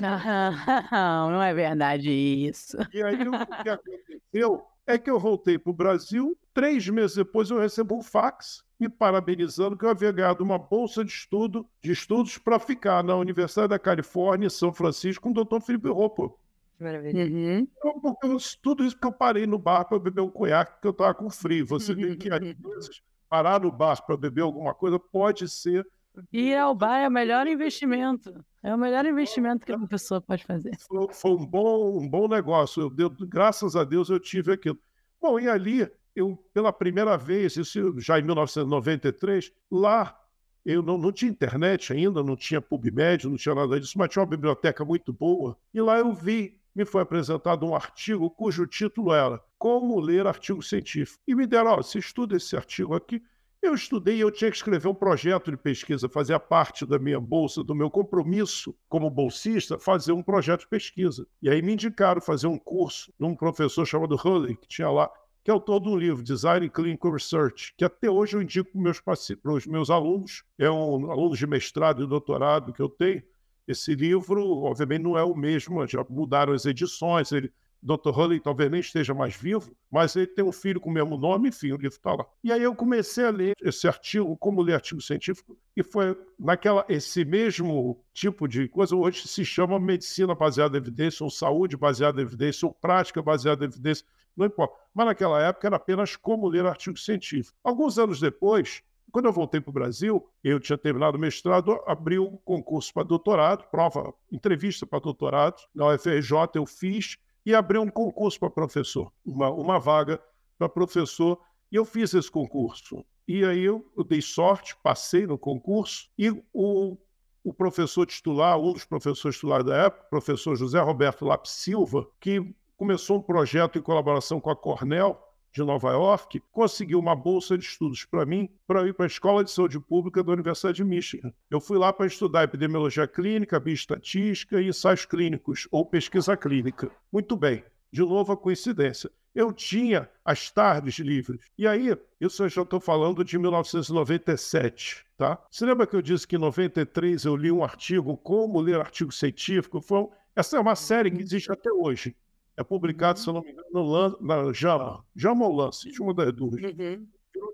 Não, 0.91 1.31
não 1.31 1.43
é 1.43 1.53
verdade 1.53 2.09
isso. 2.09 2.77
E 2.93 3.03
aí 3.03 3.27
o 3.27 3.31
que 3.31 3.69
aconteceu 3.69 4.65
é 4.87 4.97
que 4.97 5.09
eu 5.09 5.19
voltei 5.19 5.59
para 5.59 5.69
o 5.69 5.73
Brasil, 5.73 6.37
três 6.53 6.87
meses 6.89 7.15
depois 7.15 7.49
eu 7.49 7.59
recebo 7.59 7.95
um 7.95 8.01
fax 8.01 8.63
me 8.79 8.87
parabenizando 8.87 9.77
que 9.77 9.85
eu 9.85 9.89
havia 9.89 10.11
ganhado 10.11 10.43
uma 10.43 10.57
bolsa 10.57 11.03
de 11.03 11.11
estudo 11.11 11.67
de 11.81 11.91
estudos 11.91 12.37
para 12.37 12.57
ficar 12.57 13.03
na 13.03 13.15
Universidade 13.15 13.67
da 13.67 13.77
Califórnia, 13.77 14.47
em 14.47 14.49
São 14.49 14.73
Francisco, 14.73 15.21
com 15.21 15.37
o 15.37 15.43
Dr. 15.43 15.59
Felipe 15.59 15.89
Roupa. 15.89 16.31
Maravilha. 16.79 17.25
Uhum. 17.25 17.67
Então, 17.77 18.37
tudo 18.63 18.85
isso 18.85 18.97
que 18.97 19.05
eu 19.05 19.11
parei 19.11 19.45
no 19.45 19.59
bar 19.59 19.83
para 19.83 19.99
beber 19.99 20.21
um 20.21 20.29
conhaque, 20.29 20.71
porque 20.71 20.87
eu 20.87 20.91
estava 20.91 21.13
com 21.13 21.29
frio. 21.29 21.67
Você 21.67 21.93
vê 21.93 22.15
que 22.15 22.31
às 22.31 22.39
vezes 22.39 23.01
parar 23.29 23.61
no 23.61 23.71
bar 23.71 24.03
para 24.05 24.17
beber 24.17 24.41
alguma 24.41 24.73
coisa 24.73 24.99
pode 24.99 25.47
ser. 25.47 25.87
Ir 26.33 26.57
ao 26.57 26.75
bar 26.75 26.99
é 26.99 27.07
o 27.07 27.11
melhor 27.11 27.47
investimento. 27.47 28.33
É 28.61 28.73
o 28.73 28.77
melhor 28.77 29.05
investimento 29.05 29.65
que 29.65 29.73
uma 29.73 29.87
pessoa 29.87 30.19
pode 30.19 30.43
fazer. 30.43 30.77
Foi, 30.79 31.13
foi 31.13 31.31
um, 31.31 31.45
bom, 31.45 31.99
um 31.99 32.09
bom 32.09 32.27
negócio. 32.27 32.83
Eu, 32.83 32.89
deu, 32.89 33.09
graças 33.09 33.75
a 33.75 33.83
Deus 33.83 34.09
eu 34.09 34.19
tive 34.19 34.51
aquilo. 34.51 34.77
Bom, 35.21 35.39
e 35.39 35.47
ali, 35.47 35.89
eu, 36.15 36.35
pela 36.53 36.73
primeira 36.73 37.17
vez, 37.17 37.55
isso 37.55 37.97
já 37.99 38.19
em 38.19 38.23
1993, 38.23 39.51
lá 39.71 40.19
eu 40.65 40.81
não, 40.81 40.97
não 40.97 41.11
tinha 41.11 41.31
internet 41.31 41.93
ainda, 41.93 42.21
não 42.21 42.35
tinha 42.35 42.61
PubMed, 42.61 43.27
não 43.27 43.37
tinha 43.37 43.55
nada 43.55 43.79
disso, 43.79 43.97
mas 43.97 44.09
tinha 44.09 44.21
uma 44.21 44.29
biblioteca 44.29 44.83
muito 44.83 45.13
boa. 45.13 45.57
E 45.73 45.79
lá 45.81 45.97
eu 45.97 46.13
vi, 46.13 46.58
me 46.75 46.85
foi 46.85 47.01
apresentado 47.01 47.65
um 47.65 47.75
artigo 47.75 48.29
cujo 48.29 48.65
título 48.65 49.13
era 49.13 49.41
como 49.57 49.99
ler 49.99 50.27
artigo 50.27 50.61
científico. 50.61 51.21
E 51.27 51.35
me 51.35 51.45
deram, 51.45 51.71
ó, 51.71 51.77
você 51.77 51.99
estuda 51.99 52.37
esse 52.37 52.55
artigo 52.55 52.95
aqui. 52.95 53.21
Eu 53.61 53.73
estudei 53.73 54.15
e 54.15 54.21
eu 54.21 54.31
tinha 54.31 54.49
que 54.49 54.55
escrever 54.55 54.87
um 54.87 54.93
projeto 54.93 55.51
de 55.51 55.57
pesquisa, 55.57 56.07
fazia 56.07 56.39
parte 56.39 56.85
da 56.85 56.97
minha 56.97 57.19
bolsa, 57.19 57.61
do 57.61 57.75
meu 57.75 57.91
compromisso 57.91 58.73
como 58.87 59.09
bolsista, 59.09 59.77
fazer 59.77 60.13
um 60.13 60.23
projeto 60.23 60.61
de 60.61 60.69
pesquisa. 60.69 61.27
E 61.41 61.49
aí 61.49 61.61
me 61.61 61.73
indicaram 61.73 62.21
fazer 62.21 62.47
um 62.47 62.57
curso 62.57 63.13
num 63.19 63.35
professor 63.35 63.85
chamado 63.85 64.15
Hulley, 64.15 64.55
que 64.55 64.67
tinha 64.67 64.89
lá, 64.89 65.11
que 65.43 65.51
é 65.51 65.53
autor 65.53 65.81
de 65.81 65.89
um 65.89 65.97
livro, 65.97 66.23
Design 66.23 66.69
Clinical 66.69 67.11
Research, 67.11 67.73
que 67.77 67.83
até 67.83 68.09
hoje 68.09 68.37
eu 68.37 68.41
indico 68.41 68.71
para 68.71 69.13
os 69.13 69.35
meus, 69.43 69.67
meus 69.67 69.89
alunos, 69.89 70.45
é 70.57 70.71
um 70.71 71.11
aluno 71.11 71.35
de 71.35 71.45
mestrado 71.45 72.01
e 72.01 72.07
doutorado 72.07 72.71
que 72.71 72.81
eu 72.81 72.87
tenho. 72.87 73.21
Esse 73.69 73.93
livro, 73.93 74.63
obviamente, 74.63 75.03
não 75.03 75.15
é 75.15 75.23
o 75.23 75.35
mesmo, 75.35 75.85
já 75.85 76.03
mudaram 76.09 76.53
as 76.53 76.65
edições, 76.65 77.31
ele 77.31 77.53
Dr. 77.81 78.09
Hurley 78.09 78.39
talvez 78.39 78.69
nem 78.69 78.79
esteja 78.81 79.13
mais 79.13 79.35
vivo, 79.35 79.71
mas 79.91 80.15
ele 80.15 80.25
tem 80.25 80.43
um 80.43 80.51
filho 80.51 80.81
com 80.81 80.89
o 80.89 80.93
mesmo 80.93 81.17
nome, 81.17 81.49
enfim, 81.49 81.71
o 81.71 81.77
livro 81.77 81.95
está 81.95 82.13
lá. 82.13 82.25
E 82.43 82.51
aí 82.51 82.63
eu 82.63 82.75
comecei 82.75 83.25
a 83.25 83.29
ler 83.29 83.53
esse 83.61 83.87
artigo, 83.87 84.35
como 84.37 84.63
ler 84.63 84.73
artigo 84.73 84.99
científico, 84.99 85.55
e 85.77 85.83
foi 85.83 86.17
naquela 86.37 86.83
esse 86.89 87.23
mesmo 87.23 88.03
tipo 88.11 88.47
de 88.47 88.67
coisa 88.67 88.95
hoje 88.95 89.27
se 89.27 89.45
chama 89.45 89.79
medicina 89.79 90.33
baseada 90.33 90.75
em 90.75 90.81
evidência, 90.81 91.23
ou 91.23 91.29
saúde 91.29 91.77
baseada 91.77 92.19
em 92.19 92.25
evidência, 92.25 92.67
ou 92.67 92.73
prática 92.73 93.21
baseada 93.21 93.63
em 93.63 93.67
evidência, 93.67 94.03
não 94.35 94.47
importa. 94.47 94.75
Mas 94.93 95.05
naquela 95.05 95.41
época 95.41 95.67
era 95.67 95.75
apenas 95.75 96.15
como 96.15 96.49
ler 96.49 96.65
artigo 96.65 96.97
científico. 96.97 97.57
Alguns 97.63 97.97
anos 97.97 98.19
depois, 98.19 98.81
quando 99.11 99.25
eu 99.25 99.33
voltei 99.33 99.59
para 99.59 99.69
o 99.69 99.73
Brasil, 99.73 100.29
eu 100.43 100.59
tinha 100.59 100.77
terminado 100.77 101.17
o 101.17 101.19
mestrado, 101.19 101.79
abri 101.85 102.19
um 102.19 102.37
concurso 102.37 102.93
para 102.93 103.03
doutorado, 103.03 103.67
prova, 103.69 104.13
entrevista 104.31 104.85
para 104.85 104.99
doutorado, 104.99 105.61
na 105.73 105.87
UFRJ 105.87 106.37
eu 106.55 106.65
fiz, 106.65 107.17
e 107.45 107.55
abriu 107.55 107.81
um 107.81 107.89
concurso 107.89 108.39
para 108.39 108.49
professor, 108.49 109.11
uma, 109.25 109.49
uma 109.49 109.79
vaga 109.79 110.21
para 110.57 110.69
professor, 110.69 111.39
e 111.71 111.75
eu 111.75 111.85
fiz 111.85 112.13
esse 112.13 112.29
concurso. 112.29 113.03
E 113.27 113.43
aí 113.45 113.63
eu, 113.63 113.89
eu 113.97 114.03
dei 114.03 114.21
sorte, 114.21 114.75
passei 114.83 115.25
no 115.25 115.37
concurso, 115.37 116.09
e 116.17 116.29
o, 116.53 116.97
o 117.43 117.53
professor 117.53 118.05
titular, 118.05 118.59
um 118.59 118.73
dos 118.73 118.85
professores 118.85 119.35
titulares 119.35 119.65
da 119.65 119.85
época, 119.85 120.05
o 120.05 120.09
professor 120.09 120.55
José 120.55 120.79
Roberto 120.79 121.25
Lapis 121.25 121.51
Silva, 121.51 122.07
que 122.19 122.53
começou 122.77 123.17
um 123.17 123.21
projeto 123.21 123.77
em 123.77 123.81
colaboração 123.81 124.39
com 124.39 124.49
a 124.49 124.55
Cornell, 124.55 125.19
de 125.51 125.63
Nova 125.63 125.91
York, 125.91 126.41
conseguiu 126.51 126.99
uma 126.99 127.15
bolsa 127.15 127.57
de 127.57 127.65
estudos 127.65 128.05
para 128.05 128.25
mim, 128.25 128.49
para 128.67 128.87
ir 128.87 128.93
para 128.93 129.05
a 129.05 129.07
Escola 129.07 129.43
de 129.43 129.51
Saúde 129.51 129.79
Pública 129.79 130.23
da 130.23 130.31
Universidade 130.31 130.77
de 130.77 130.83
Michigan. 130.83 131.33
Eu 131.49 131.59
fui 131.59 131.77
lá 131.77 131.91
para 131.91 132.05
estudar 132.05 132.43
epidemiologia 132.43 133.07
clínica, 133.07 133.59
bioestatística 133.59 134.61
e 134.61 134.67
ensaios 134.67 135.05
clínicos, 135.05 135.67
ou 135.71 135.85
pesquisa 135.85 136.37
clínica. 136.37 136.91
Muito 137.11 137.35
bem, 137.35 137.63
de 137.91 138.01
novo 138.01 138.31
a 138.31 138.37
coincidência. 138.37 139.09
Eu 139.33 139.53
tinha 139.53 140.09
as 140.25 140.49
tardes 140.49 140.95
livres. 140.95 141.39
E 141.57 141.67
aí, 141.67 141.95
isso 142.19 142.43
eu 142.43 142.49
já 142.49 142.63
estou 142.63 142.79
falando 142.79 143.23
de 143.23 143.37
1997, 143.37 145.05
tá? 145.15 145.41
Você 145.49 145.65
lembra 145.65 145.85
que 145.85 145.95
eu 145.95 146.01
disse 146.01 146.27
que 146.27 146.35
em 146.35 146.39
93 146.39 147.25
eu 147.25 147.35
li 147.35 147.51
um 147.51 147.63
artigo, 147.63 148.17
Como 148.17 148.59
Ler 148.59 148.79
Artigo 148.79 149.11
Científico? 149.11 149.81
Foi 149.81 150.07
Essa 150.35 150.57
é 150.57 150.59
uma 150.59 150.75
série 150.75 151.11
que 151.11 151.21
existe 151.21 151.51
até 151.51 151.71
hoje. 151.71 152.15
É 152.59 152.63
publicado, 152.63 153.17
se 153.17 153.29
eu 153.29 153.33
não 153.33 153.41
me 153.41 153.51
engano, 153.51 153.69
no, 153.71 154.17
na 154.19 154.51
Jama. 154.51 155.05
Jama 155.15 155.47
ou 155.47 155.55
Lance, 155.55 155.89
uma 156.01 156.13
das 156.13 156.33
duas. 156.33 156.61
Uhum. 156.61 157.07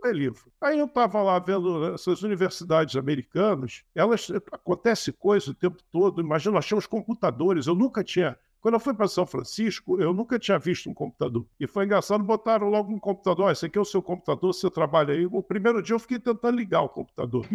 É 0.04 0.12
livro. 0.12 0.52
Aí 0.60 0.80
eu 0.80 0.86
estava 0.86 1.22
lá 1.22 1.38
vendo 1.38 1.94
essas 1.94 2.24
universidades 2.24 2.96
americanas, 2.96 3.84
elas 3.94 4.32
acontece 4.52 5.12
coisa 5.12 5.52
o 5.52 5.54
tempo 5.54 5.78
todo. 5.92 6.22
Imagina, 6.22 6.56
nós 6.56 6.66
tínhamos 6.66 6.88
computadores. 6.88 7.68
Eu 7.68 7.76
nunca 7.76 8.04
tinha 8.04 8.36
quando 8.66 8.74
eu 8.74 8.80
fui 8.80 8.96
para 8.96 9.08
São 9.08 9.28
Francisco, 9.28 10.02
eu 10.02 10.12
nunca 10.12 10.40
tinha 10.40 10.58
visto 10.58 10.90
um 10.90 10.94
computador. 10.96 11.46
E 11.60 11.68
foi 11.68 11.86
engraçado, 11.86 12.24
botaram 12.24 12.68
logo 12.68 12.92
um 12.92 12.98
computador. 12.98 13.52
esse 13.52 13.68
aqui 13.68 13.78
é 13.78 13.82
o 13.82 13.86
seu 13.86 14.02
computador, 14.02 14.52
você 14.52 14.72
trabalha 14.72 15.14
aí. 15.14 15.28
O 15.28 15.44
primeiro 15.44 15.84
dia 15.84 15.94
eu 15.94 16.00
fiquei 16.00 16.18
tentando 16.18 16.58
ligar 16.58 16.82
o 16.82 16.90
computador. 16.90 17.46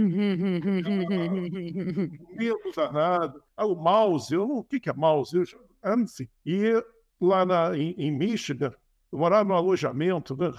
Medo 2.31 2.61
danado. 2.77 3.43
Ah, 3.57 3.67
o 3.67 3.75
mouse, 3.75 4.33
eu 4.33 4.49
o 4.49 4.63
que, 4.63 4.79
que 4.79 4.89
é 4.89 4.93
mouse? 4.93 5.37
Eu, 5.37 5.43
enfim. 5.99 6.29
E 6.47 6.81
lá 7.21 7.45
na, 7.45 7.77
em, 7.77 7.95
em 7.99 8.11
Michigan, 8.11 8.73
eu 9.13 9.19
morava 9.19 9.49
no 9.49 9.55
alojamento, 9.55 10.37
né? 10.37 10.53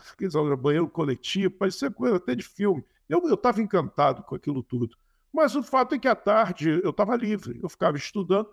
banheiro 0.57 0.87
coletivo, 0.89 1.53
parecia 1.55 1.89
coisa 1.89 2.17
até 2.17 2.35
de 2.35 2.43
filme. 2.43 2.83
Eu 3.07 3.33
estava 3.33 3.61
encantado 3.61 4.23
com 4.23 4.35
aquilo 4.35 4.61
tudo. 4.61 4.95
Mas 5.33 5.55
o 5.55 5.63
fato 5.63 5.95
é 5.95 5.99
que 5.99 6.07
à 6.07 6.15
tarde 6.15 6.81
eu 6.83 6.89
estava 6.89 7.15
livre, 7.15 7.59
eu 7.61 7.69
ficava 7.69 7.95
estudando. 7.95 8.49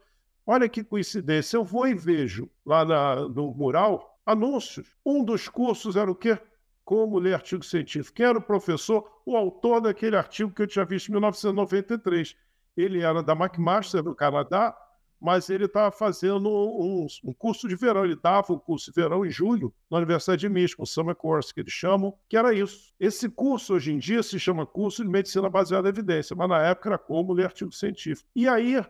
Olha 0.47 0.69
que 0.69 0.83
coincidência, 0.85 1.57
eu 1.57 1.65
vou 1.65 1.87
e 1.87 1.95
vejo 1.95 2.49
lá 2.65 2.85
na, 2.85 3.29
no 3.29 3.53
mural 3.53 4.19
anúncios. 4.25 4.95
Um 5.05 5.25
dos 5.25 5.49
cursos 5.49 5.97
era 5.97 6.11
o 6.11 6.15
quê? 6.15 6.39
Como 6.85 7.19
ler 7.19 7.35
artigo 7.35 7.65
científico. 7.65 8.17
Quem 8.17 8.27
era 8.27 8.39
o 8.39 8.43
professor? 8.43 9.21
O 9.27 9.37
autor 9.37 9.81
daquele 9.81 10.17
artigo 10.17 10.51
que 10.51 10.63
eu 10.63 10.67
tinha 10.67 10.85
visto 10.85 11.09
em 11.09 11.13
1993. 11.13 12.37
Ele 12.77 13.03
era 13.03 13.23
da 13.23 13.35
McMaster, 13.35 14.03
no 14.03 14.15
Canadá, 14.15 14.75
mas 15.21 15.51
ele 15.51 15.65
estava 15.65 15.91
fazendo 15.91 16.49
um, 16.49 17.07
um, 17.25 17.33
curso 17.33 17.69
de 17.69 17.77
verão. 17.77 18.05
Ele 18.05 18.17
dava 18.17 18.53
um 18.53 18.59
curso 18.59 18.91
de 18.91 19.01
verão 19.01 19.25
em 19.25 19.31
julho 19.31 19.73
na 19.91 19.99
Universidade 19.99 20.41
de 20.41 20.49
Michigan, 20.49 20.83
o 20.83 20.87
Summer 20.87 21.15
Course, 21.15 21.53
que 21.53 21.61
eles 21.61 21.73
chamam, 21.73 22.15
que 22.29 22.37
era 22.37 22.55
isso. 22.55 22.93
Esse 22.99 23.29
curso, 23.29 23.75
hoje 23.75 23.93
em 23.93 23.99
dia, 23.99 24.23
se 24.23 24.39
chama 24.39 24.67
curso 24.67 25.03
de 25.03 25.11
medicina 25.11 25.49
baseada 25.49 25.89
em 25.89 25.91
evidência, 25.91 26.37
mas 26.37 26.49
na 26.49 26.63
época 26.63 26.91
era 26.91 26.99
como 26.99 27.33
ler 27.33 27.47
artigo 27.47 27.73
científico. 27.73 28.29
E 28.35 28.49
aí, 28.49 28.81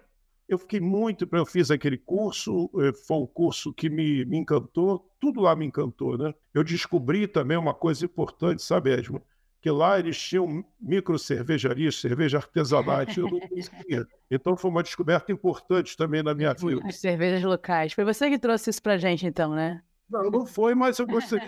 eu 0.48 0.58
fiquei 0.58 0.80
muito. 0.80 1.28
Eu 1.30 1.46
fiz 1.46 1.70
aquele 1.70 1.98
curso, 1.98 2.70
eh, 2.80 2.92
foi 3.06 3.18
um 3.18 3.26
curso 3.26 3.72
que 3.72 3.90
me, 3.90 4.24
me 4.24 4.38
encantou, 4.38 5.10
tudo 5.20 5.40
lá 5.40 5.54
me 5.54 5.66
encantou, 5.66 6.16
né? 6.16 6.34
Eu 6.54 6.64
descobri 6.64 7.28
também 7.28 7.56
uma 7.56 7.74
coisa 7.74 8.04
importante, 8.04 8.62
sabe, 8.62 8.90
Edmund? 8.90 9.24
Que 9.60 9.70
lá 9.70 9.98
eles 9.98 10.18
tinham 10.18 10.64
micro 10.80 11.18
cervejarias, 11.18 12.00
cerveja 12.00 12.38
artesanais, 12.38 13.16
eu 13.16 13.28
não 13.28 13.40
conseguia. 13.40 14.06
Então 14.30 14.56
foi 14.56 14.70
uma 14.70 14.82
descoberta 14.82 15.32
importante 15.32 15.96
também 15.96 16.22
na 16.22 16.34
minha 16.34 16.54
vida. 16.54 16.80
As 16.84 16.96
cervejas 16.96 17.42
locais. 17.42 17.92
Foi 17.92 18.04
você 18.04 18.30
que 18.30 18.38
trouxe 18.38 18.70
isso 18.70 18.82
pra 18.82 18.98
gente, 18.98 19.26
então, 19.26 19.54
né? 19.54 19.82
Não, 20.08 20.30
não 20.30 20.46
foi, 20.46 20.74
mas 20.74 20.98
eu 20.98 21.06
gostei. 21.06 21.38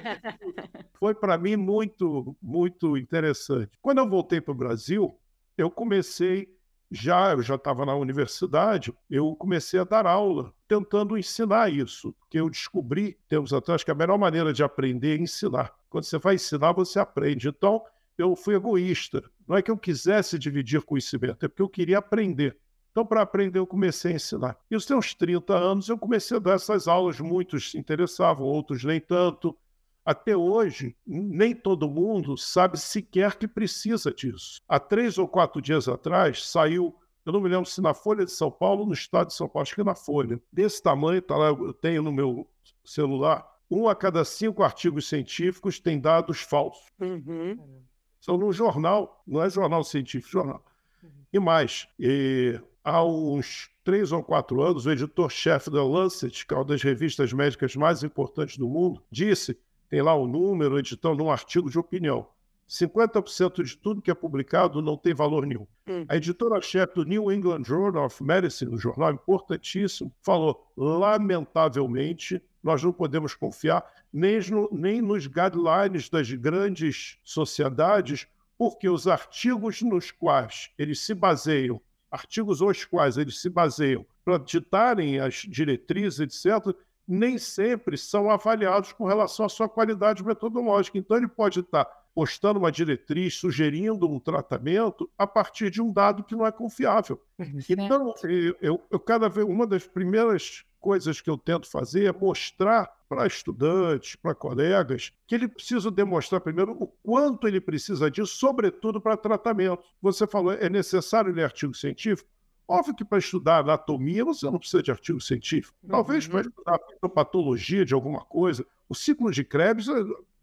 foi 0.98 1.14
para 1.14 1.38
mim 1.38 1.56
muito, 1.56 2.36
muito 2.42 2.96
interessante. 2.96 3.70
Quando 3.80 3.98
eu 3.98 4.08
voltei 4.08 4.40
para 4.40 4.52
o 4.52 4.56
Brasil, 4.56 5.18
eu 5.56 5.70
comecei 5.70 6.48
já, 6.90 7.32
eu 7.32 7.42
já 7.42 7.54
estava 7.54 7.86
na 7.86 7.94
universidade, 7.94 8.92
eu 9.08 9.34
comecei 9.36 9.78
a 9.78 9.84
dar 9.84 10.06
aula, 10.06 10.52
tentando 10.66 11.16
ensinar 11.16 11.72
isso, 11.72 12.12
porque 12.14 12.40
eu 12.40 12.50
descobri, 12.50 13.16
tempos 13.28 13.52
atrás, 13.52 13.84
que 13.84 13.92
a 13.92 13.94
melhor 13.94 14.18
maneira 14.18 14.52
de 14.52 14.62
aprender 14.62 15.16
é 15.16 15.22
ensinar. 15.22 15.72
Quando 15.88 16.04
você 16.04 16.18
vai 16.18 16.34
ensinar, 16.34 16.72
você 16.72 16.98
aprende. 16.98 17.48
Então, 17.48 17.82
eu 18.20 18.36
fui 18.36 18.54
egoísta. 18.54 19.22
Não 19.46 19.56
é 19.56 19.62
que 19.62 19.70
eu 19.70 19.76
quisesse 19.76 20.38
dividir 20.38 20.82
conhecimento, 20.82 21.44
é 21.44 21.48
porque 21.48 21.62
eu 21.62 21.68
queria 21.68 21.98
aprender. 21.98 22.56
Então, 22.90 23.06
para 23.06 23.22
aprender, 23.22 23.58
eu 23.58 23.66
comecei 23.66 24.12
a 24.12 24.16
ensinar. 24.16 24.58
E 24.70 24.74
aos 24.74 24.90
uns 24.90 25.14
30 25.14 25.56
anos, 25.56 25.88
eu 25.88 25.96
comecei 25.96 26.36
a 26.36 26.40
dar 26.40 26.54
essas 26.54 26.88
aulas. 26.88 27.20
Muitos 27.20 27.70
se 27.70 27.78
interessavam, 27.78 28.44
outros 28.44 28.82
nem 28.82 29.00
tanto. 29.00 29.56
Até 30.04 30.36
hoje, 30.36 30.96
nem 31.06 31.54
todo 31.54 31.88
mundo 31.88 32.36
sabe 32.36 32.78
sequer 32.78 33.36
que 33.36 33.46
precisa 33.46 34.12
disso. 34.12 34.60
Há 34.68 34.80
três 34.80 35.18
ou 35.18 35.28
quatro 35.28 35.62
dias 35.62 35.88
atrás, 35.88 36.48
saiu, 36.48 36.96
eu 37.24 37.32
não 37.32 37.40
me 37.40 37.48
lembro 37.48 37.66
se 37.66 37.80
na 37.80 37.94
Folha 37.94 38.24
de 38.24 38.32
São 38.32 38.50
Paulo 38.50 38.80
ou 38.80 38.86
no 38.86 38.94
estado 38.94 39.28
de 39.28 39.34
São 39.34 39.48
Paulo, 39.48 39.62
acho 39.62 39.74
que 39.74 39.84
na 39.84 39.94
Folha. 39.94 40.40
Desse 40.50 40.82
tamanho, 40.82 41.22
tá 41.22 41.36
lá, 41.36 41.48
eu 41.48 41.72
tenho 41.74 42.02
no 42.02 42.10
meu 42.10 42.48
celular, 42.84 43.46
um 43.70 43.88
a 43.88 43.94
cada 43.94 44.24
cinco 44.24 44.64
artigos 44.64 45.08
científicos 45.08 45.78
tem 45.78 46.00
dados 46.00 46.40
falsos. 46.40 46.86
Uhum. 46.98 47.84
São 48.20 48.36
no 48.36 48.52
jornal, 48.52 49.22
não 49.26 49.42
é 49.42 49.48
jornal 49.48 49.82
científico, 49.82 50.30
jornal. 50.30 50.64
Uhum. 51.02 51.08
E 51.32 51.38
mais, 51.38 51.88
e 51.98 52.60
há 52.84 53.04
uns 53.04 53.70
três 53.82 54.12
ou 54.12 54.22
quatro 54.22 54.62
anos, 54.62 54.86
o 54.86 54.90
editor-chefe 54.90 55.70
da 55.70 55.82
Lancet, 55.82 56.46
que 56.46 56.52
é 56.52 56.56
uma 56.56 56.64
das 56.64 56.82
revistas 56.82 57.32
médicas 57.32 57.74
mais 57.74 58.02
importantes 58.02 58.56
do 58.56 58.68
mundo, 58.68 59.02
disse, 59.10 59.58
tem 59.88 60.02
lá 60.02 60.14
o 60.14 60.24
um 60.24 60.28
número, 60.28 60.78
editando 60.78 61.24
um 61.24 61.30
artigo 61.30 61.70
de 61.70 61.78
opinião, 61.78 62.26
50% 62.70 63.64
de 63.64 63.76
tudo 63.76 64.00
que 64.00 64.12
é 64.12 64.14
publicado 64.14 64.80
não 64.80 64.96
tem 64.96 65.12
valor 65.12 65.44
nenhum. 65.44 65.66
Hum. 65.88 66.04
A 66.08 66.16
editora-chefe 66.16 66.94
do 66.94 67.04
New 67.04 67.32
England 67.32 67.64
Journal 67.64 68.06
of 68.06 68.22
Medicine, 68.22 68.72
um 68.72 68.78
jornal 68.78 69.12
importantíssimo, 69.12 70.14
falou: 70.22 70.72
lamentavelmente, 70.76 72.40
nós 72.62 72.80
não 72.80 72.92
podemos 72.92 73.34
confiar 73.34 73.84
nem, 74.12 74.38
no, 74.48 74.68
nem 74.70 75.02
nos 75.02 75.26
guidelines 75.26 76.08
das 76.08 76.32
grandes 76.32 77.18
sociedades, 77.24 78.28
porque 78.56 78.88
os 78.88 79.08
artigos 79.08 79.82
nos 79.82 80.12
quais 80.12 80.70
eles 80.78 81.00
se 81.00 81.12
baseiam, 81.12 81.80
artigos 82.08 82.60
os 82.60 82.84
quais 82.84 83.16
eles 83.16 83.40
se 83.40 83.50
baseiam 83.50 84.06
para 84.24 84.38
ditarem 84.38 85.18
as 85.18 85.34
diretrizes, 85.34 86.20
etc., 86.20 86.72
nem 87.08 87.36
sempre 87.36 87.98
são 87.98 88.30
avaliados 88.30 88.92
com 88.92 89.04
relação 89.04 89.44
à 89.44 89.48
sua 89.48 89.68
qualidade 89.68 90.24
metodológica. 90.24 90.96
Então, 90.96 91.16
ele 91.16 91.26
pode 91.26 91.58
estar 91.58 91.84
postando 92.14 92.58
uma 92.58 92.72
diretriz, 92.72 93.34
sugerindo 93.34 94.08
um 94.08 94.18
tratamento 94.18 95.10
a 95.16 95.26
partir 95.26 95.70
de 95.70 95.80
um 95.80 95.92
dado 95.92 96.24
que 96.24 96.34
não 96.34 96.46
é 96.46 96.52
confiável. 96.52 97.20
Então, 97.68 98.14
eu, 98.60 98.80
eu 98.90 99.00
cada 99.00 99.28
vez 99.28 99.46
uma 99.46 99.66
das 99.66 99.86
primeiras 99.86 100.64
coisas 100.80 101.20
que 101.20 101.30
eu 101.30 101.36
tento 101.36 101.70
fazer 101.70 102.06
é 102.06 102.12
mostrar 102.12 102.90
para 103.08 103.26
estudantes, 103.26 104.16
para 104.16 104.34
colegas, 104.34 105.12
que 105.26 105.34
ele 105.34 105.48
precisa 105.48 105.90
demonstrar 105.90 106.40
primeiro 106.40 106.72
o 106.72 106.86
quanto 106.86 107.46
ele 107.46 107.60
precisa 107.60 108.10
disso, 108.10 108.34
sobretudo 108.36 109.00
para 109.00 109.16
tratamento. 109.16 109.82
Você 110.00 110.26
falou, 110.26 110.52
é 110.52 110.68
necessário 110.68 111.32
ler 111.32 111.44
artigo 111.44 111.74
científico? 111.74 112.28
Óbvio 112.66 112.94
que 112.94 113.04
para 113.04 113.18
estudar 113.18 113.58
anatomia 113.58 114.24
você 114.24 114.46
não 114.46 114.58
precisa 114.60 114.80
de 114.80 114.92
artigo 114.92 115.20
científico. 115.20 115.76
Talvez 115.88 116.26
uhum. 116.26 116.30
para 116.30 116.40
estudar 116.42 117.08
patologia 117.12 117.84
de 117.84 117.92
alguma 117.92 118.24
coisa. 118.24 118.64
O 118.88 118.94
ciclo 118.94 119.32
de 119.32 119.42
Krebs 119.42 119.88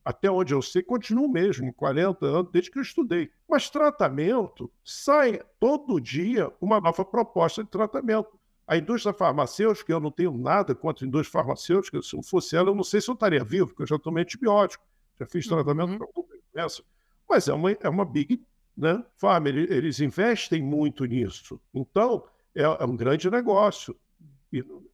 até 0.07 0.31
onde 0.31 0.53
eu 0.53 0.61
sei, 0.61 0.81
continua 0.81 1.25
o 1.25 1.29
mesmo, 1.29 1.73
40 1.73 2.25
anos, 2.25 2.49
desde 2.49 2.71
que 2.71 2.77
eu 2.77 2.81
estudei. 2.81 3.29
Mas 3.45 3.69
tratamento, 3.69 4.71
sai 4.81 5.41
todo 5.59 5.99
dia 5.99 6.49
uma 6.61 6.79
nova 6.79 7.03
proposta 7.03 7.61
de 7.61 7.69
tratamento. 7.69 8.39
A 8.65 8.77
indústria 8.77 9.13
farmacêutica, 9.13 9.91
eu 9.91 9.99
não 9.99 10.09
tenho 10.09 10.31
nada 10.31 10.73
contra 10.73 11.03
a 11.03 11.07
indústria 11.09 11.41
farmacêutica, 11.41 12.01
se 12.01 12.15
não 12.15 12.23
fosse 12.23 12.55
ela, 12.55 12.69
eu 12.69 12.75
não 12.75 12.85
sei 12.85 13.01
se 13.01 13.09
eu 13.09 13.15
estaria 13.15 13.43
vivo, 13.43 13.67
porque 13.67 13.83
eu 13.83 13.87
já 13.87 13.99
tomei 13.99 14.23
antibiótico, 14.23 14.81
já 15.19 15.25
fiz 15.25 15.45
tratamento 15.45 15.91
uhum. 15.91 15.97
para 15.97 16.07
doença. 16.53 16.83
Mas 17.27 17.49
é 17.49 17.53
uma, 17.53 17.71
é 17.73 17.89
uma 17.89 18.05
big 18.05 18.41
né, 18.77 19.03
farm, 19.17 19.47
eles 19.47 19.99
investem 19.99 20.63
muito 20.63 21.03
nisso. 21.03 21.59
Então, 21.73 22.23
é, 22.55 22.61
é 22.61 22.85
um 22.85 22.95
grande 22.95 23.29
negócio 23.29 23.93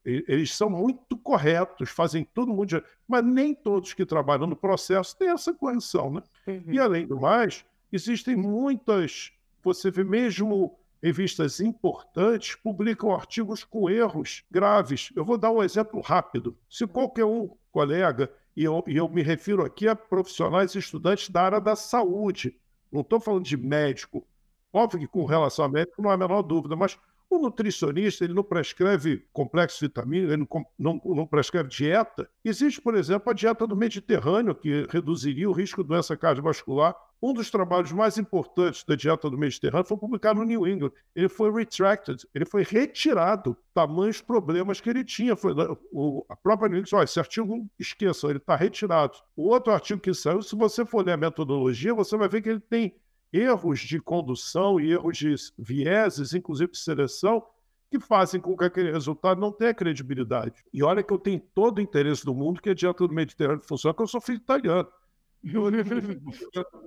eles 0.06 0.54
são 0.54 0.70
muito 0.70 1.18
corretos, 1.18 1.90
fazem 1.90 2.24
todo 2.24 2.54
mundo, 2.54 2.84
mas 3.08 3.24
nem 3.24 3.56
todos 3.56 3.94
que 3.94 4.06
trabalham 4.06 4.48
no 4.48 4.56
processo 4.56 5.18
têm 5.18 5.30
essa 5.30 5.54
correção, 5.54 6.12
né? 6.12 6.22
Uhum. 6.46 6.64
E 6.68 6.80
além 6.80 7.08
do 7.08 7.20
mais, 7.20 7.66
existem 7.92 8.36
muitas, 8.36 9.32
você 9.64 9.90
vê 9.90 10.04
mesmo 10.04 10.78
revistas 11.02 11.60
importantes 11.60 12.56
publicam 12.56 13.14
artigos 13.14 13.66
com 13.66 13.90
erros 13.90 14.44
graves. 14.50 15.12
Eu 15.14 15.26
vou 15.26 15.38
dar 15.38 15.52
um 15.52 15.62
exemplo 15.62 16.00
rápido. 16.00 16.58
Se 16.70 16.88
qualquer 16.88 17.26
um 17.26 17.50
colega, 17.74 18.32
e 18.56 18.64
eu, 18.64 18.82
e 18.88 18.96
eu 18.96 19.10
me 19.10 19.22
refiro 19.22 19.66
aqui 19.66 19.86
a 19.86 19.96
profissionais 19.96 20.76
e 20.76 20.80
estudantes 20.80 21.30
da 21.30 21.42
área 21.42 21.60
da 21.60 21.76
saúde, 21.76 22.58
não 22.90 23.02
estou 23.02 23.20
falando 23.20 23.44
de 23.44 23.58
médico, 23.58 24.26
óbvio 24.72 25.02
que 25.02 25.08
com 25.08 25.26
relação 25.26 25.66
a 25.66 25.70
médico 25.70 26.02
não 26.02 26.10
há 26.10 26.14
a 26.14 26.18
menor 26.18 26.42
dúvida, 26.42 26.76
mas 26.76 26.98
o 27.36 27.42
nutricionista 27.42 28.24
ele 28.24 28.34
não 28.34 28.44
prescreve 28.44 29.26
complexo 29.32 29.80
vitamínico, 29.80 30.32
ele 30.32 30.48
não, 30.48 30.66
não, 30.78 31.16
não, 31.16 31.28
prescreve 31.28 31.70
dieta. 31.70 32.30
Existe, 32.44 32.82
por 32.82 32.96
exemplo, 32.96 33.30
a 33.30 33.34
dieta 33.34 33.66
do 33.66 33.76
Mediterrâneo, 33.76 34.56
que 34.56 34.88
reduziria 34.90 35.50
o 35.50 35.54
risco 35.54 35.82
de 35.82 35.90
doença 35.90 36.16
cardiovascular. 36.16 36.96
Um 37.22 37.34
dos 37.34 37.50
trabalhos 37.50 37.92
mais 37.94 38.18
importantes 38.18 38.84
da 38.84 38.96
dieta 38.96 39.30
do 39.30 39.38
Mediterrâneo 39.38 39.88
foi 39.88 39.98
publicado 39.98 40.40
no 40.40 40.46
New 40.46 40.68
England. 40.68 40.92
Ele 41.16 41.30
foi 41.30 41.52
retracted, 41.52 42.28
ele 42.36 42.44
foi 42.44 42.64
retirado, 42.64 43.56
tamanhos 43.74 44.20
problemas 44.20 44.82
que 44.82 44.90
ele 44.90 45.06
tinha. 45.06 45.36
Foi, 45.36 45.54
o, 45.92 46.26
a 46.28 46.36
própria 46.36 46.68
New 46.68 46.80
England 46.80 47.06
disse, 47.06 47.12
esse 47.12 47.20
artigo, 47.20 47.66
esqueçam, 47.80 48.30
ele 48.30 48.40
está 48.40 48.58
retirado. 48.58 49.18
O 49.38 49.48
outro 49.48 49.72
artigo 49.72 50.02
que 50.02 50.14
saiu, 50.14 50.42
se 50.42 50.56
você 50.56 50.86
for 50.86 51.06
ler 51.06 51.14
a 51.14 51.18
metodologia, 51.18 51.94
você 51.94 52.18
vai 52.18 52.28
ver 52.28 52.42
que 52.42 52.50
ele 52.50 52.60
tem 52.60 52.94
erros 53.34 53.80
de 53.80 54.00
condução 54.00 54.80
e 54.80 54.92
erros 54.92 55.18
de 55.18 55.36
vieses, 55.58 56.34
inclusive 56.34 56.72
de 56.72 56.78
seleção, 56.78 57.44
que 57.90 58.00
fazem 58.00 58.40
com 58.40 58.56
que 58.56 58.64
aquele 58.64 58.92
resultado 58.92 59.42
não 59.42 59.52
tenha 59.52 59.74
credibilidade. 59.74 60.64
E 60.72 60.84
olha 60.84 61.04
que 61.04 61.12
eu 61.12 61.18
tenho 61.18 61.40
todo 61.54 61.80
o 61.80 61.82
interesse 61.82 62.24
do 62.24 62.34
mundo 62.34 62.62
que 62.62 62.70
a 62.70 62.74
dieta 62.74 63.08
do 63.08 63.14
Mediterrâneo 63.14 63.64
funcione, 63.64 63.94
porque 63.94 64.04
eu 64.04 64.08
sou 64.08 64.22
filho 64.22 64.38
italiano. 64.38 64.88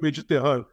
Mediterrâneo. 0.00 0.66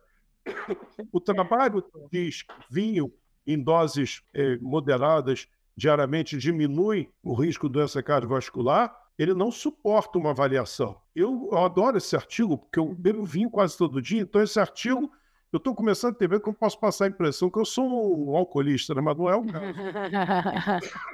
O 1.12 1.20
trabalho 1.20 1.84
diz 2.12 2.46
vinho 2.70 3.12
em 3.46 3.62
doses 3.62 4.24
eh, 4.34 4.58
moderadas 4.62 5.48
diariamente 5.76 6.38
diminui 6.38 7.10
o 7.22 7.34
risco 7.34 7.68
de 7.68 7.74
doença 7.74 8.02
cardiovascular, 8.02 8.96
ele 9.18 9.34
não 9.34 9.52
suporta 9.52 10.18
uma 10.18 10.32
avaliação. 10.32 11.00
Eu, 11.16 11.50
eu 11.52 11.58
adoro 11.60 11.98
esse 11.98 12.16
artigo, 12.16 12.58
porque 12.58 12.80
eu 12.80 12.94
bebo 12.94 13.24
vinho 13.24 13.50
quase 13.50 13.78
todo 13.78 14.02
dia, 14.02 14.22
então 14.22 14.42
esse 14.42 14.60
artigo 14.60 15.12
eu 15.54 15.58
estou 15.58 15.76
começando 15.76 16.14
a 16.14 16.18
ter 16.18 16.28
medo 16.28 16.42
que 16.42 16.50
eu 16.50 16.54
posso 16.54 16.80
passar 16.80 17.06
a 17.06 17.10
impressão 17.10 17.48
que 17.48 17.60
eu 17.60 17.66
sou 17.66 18.28
um 18.28 18.36
alcoolista, 18.36 18.96
né? 18.96 19.02
mas 19.02 19.16
não 19.16 19.30
é 19.30 19.36
o 19.36 19.46
caso. 19.46 19.66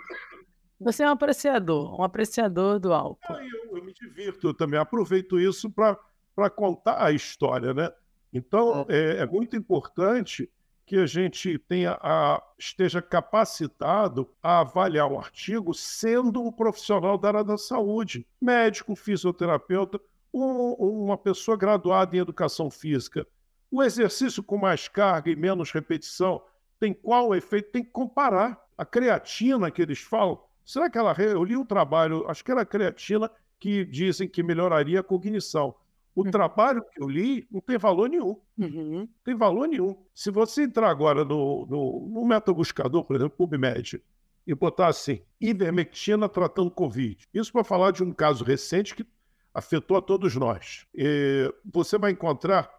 Você 0.80 1.04
é 1.04 1.08
um 1.08 1.12
apreciador, 1.12 2.00
um 2.00 2.04
apreciador 2.04 2.80
do 2.80 2.94
álcool. 2.94 3.34
É, 3.34 3.46
eu, 3.46 3.76
eu, 3.76 3.84
me 3.84 3.94
divirto, 3.94 4.48
eu 4.48 4.54
também 4.54 4.80
aproveito 4.80 5.38
isso 5.38 5.70
para 5.70 6.50
contar 6.50 7.04
a 7.04 7.12
história, 7.12 7.74
né? 7.74 7.92
Então, 8.32 8.86
é. 8.88 9.18
é, 9.18 9.18
é, 9.18 9.26
muito 9.26 9.58
importante 9.58 10.50
que 10.86 10.96
a 10.96 11.06
gente 11.06 11.60
tenha 11.60 12.00
a, 12.02 12.42
esteja 12.58 13.02
capacitado 13.02 14.30
a 14.42 14.62
avaliar 14.62 15.12
o 15.12 15.20
artigo 15.20 15.74
sendo 15.74 16.42
um 16.42 16.52
profissional 16.52 17.18
da 17.18 17.28
área 17.28 17.44
da 17.44 17.58
saúde, 17.58 18.26
médico, 18.42 18.96
fisioterapeuta, 18.96 20.00
um, 20.34 21.04
uma 21.04 21.18
pessoa 21.18 21.58
graduada 21.58 22.16
em 22.16 22.20
educação 22.20 22.72
física 22.72 23.28
o 23.72 23.84
exercício 23.84 24.44
com 24.44 24.58
mais 24.58 24.88
carga 24.88 25.30
e 25.30 25.36
menos 25.36 25.72
repetição 25.72 26.42
tem 26.80 26.94
qual 26.94 27.36
efeito? 27.36 27.72
Tem 27.72 27.84
que 27.84 27.92
comparar. 27.92 28.60
A 28.78 28.86
creatina 28.86 29.70
que 29.70 29.82
eles 29.82 30.00
falam, 30.00 30.42
será 30.64 30.90
que 30.90 30.98
ela. 30.98 31.14
Eu 31.20 31.44
li 31.44 31.58
um 31.58 31.66
trabalho, 31.66 32.26
acho 32.30 32.44
que 32.44 32.52
era 32.52 32.62
a 32.62 32.66
creatina, 32.66 33.30
que 33.60 33.84
dizem 33.84 34.28
que 34.28 34.42
melhoraria 34.42 35.02
a 35.02 35.04
cognição. 35.04 35.76
O 36.16 36.24
uhum. 36.24 36.32
trabalho 36.32 36.82
que 36.82 37.02
eu 37.02 37.10
li 37.10 37.46
não 37.52 37.60
tem 37.60 37.78
valor 37.78 38.10
nenhum. 38.10 38.40
Uhum. 38.58 39.08
Tem 39.24 39.36
valor 39.36 39.68
nenhum. 39.68 39.98
Se 40.16 40.32
você 40.32 40.64
entrar 40.64 40.90
agora 40.90 41.26
no, 41.26 41.66
no, 41.66 42.10
no 42.10 42.26
metabuscador, 42.26 43.04
por 43.04 43.18
exemplo, 43.18 43.36
PubMed, 43.38 44.02
e 44.48 44.56
botar 44.56 44.88
assim, 44.88 45.22
ivermectina 45.40 46.28
tratando 46.28 46.72
Covid. 46.72 47.28
Isso 47.34 47.52
para 47.52 47.64
falar 47.64 47.92
de 47.92 48.02
um 48.02 48.12
caso 48.12 48.44
recente 48.44 48.96
que 48.96 49.06
afetou 49.54 49.98
a 49.98 50.02
todos 50.02 50.36
nós. 50.36 50.88
E 50.96 51.54
você 51.64 51.98
vai 51.98 52.12
encontrar 52.12 52.70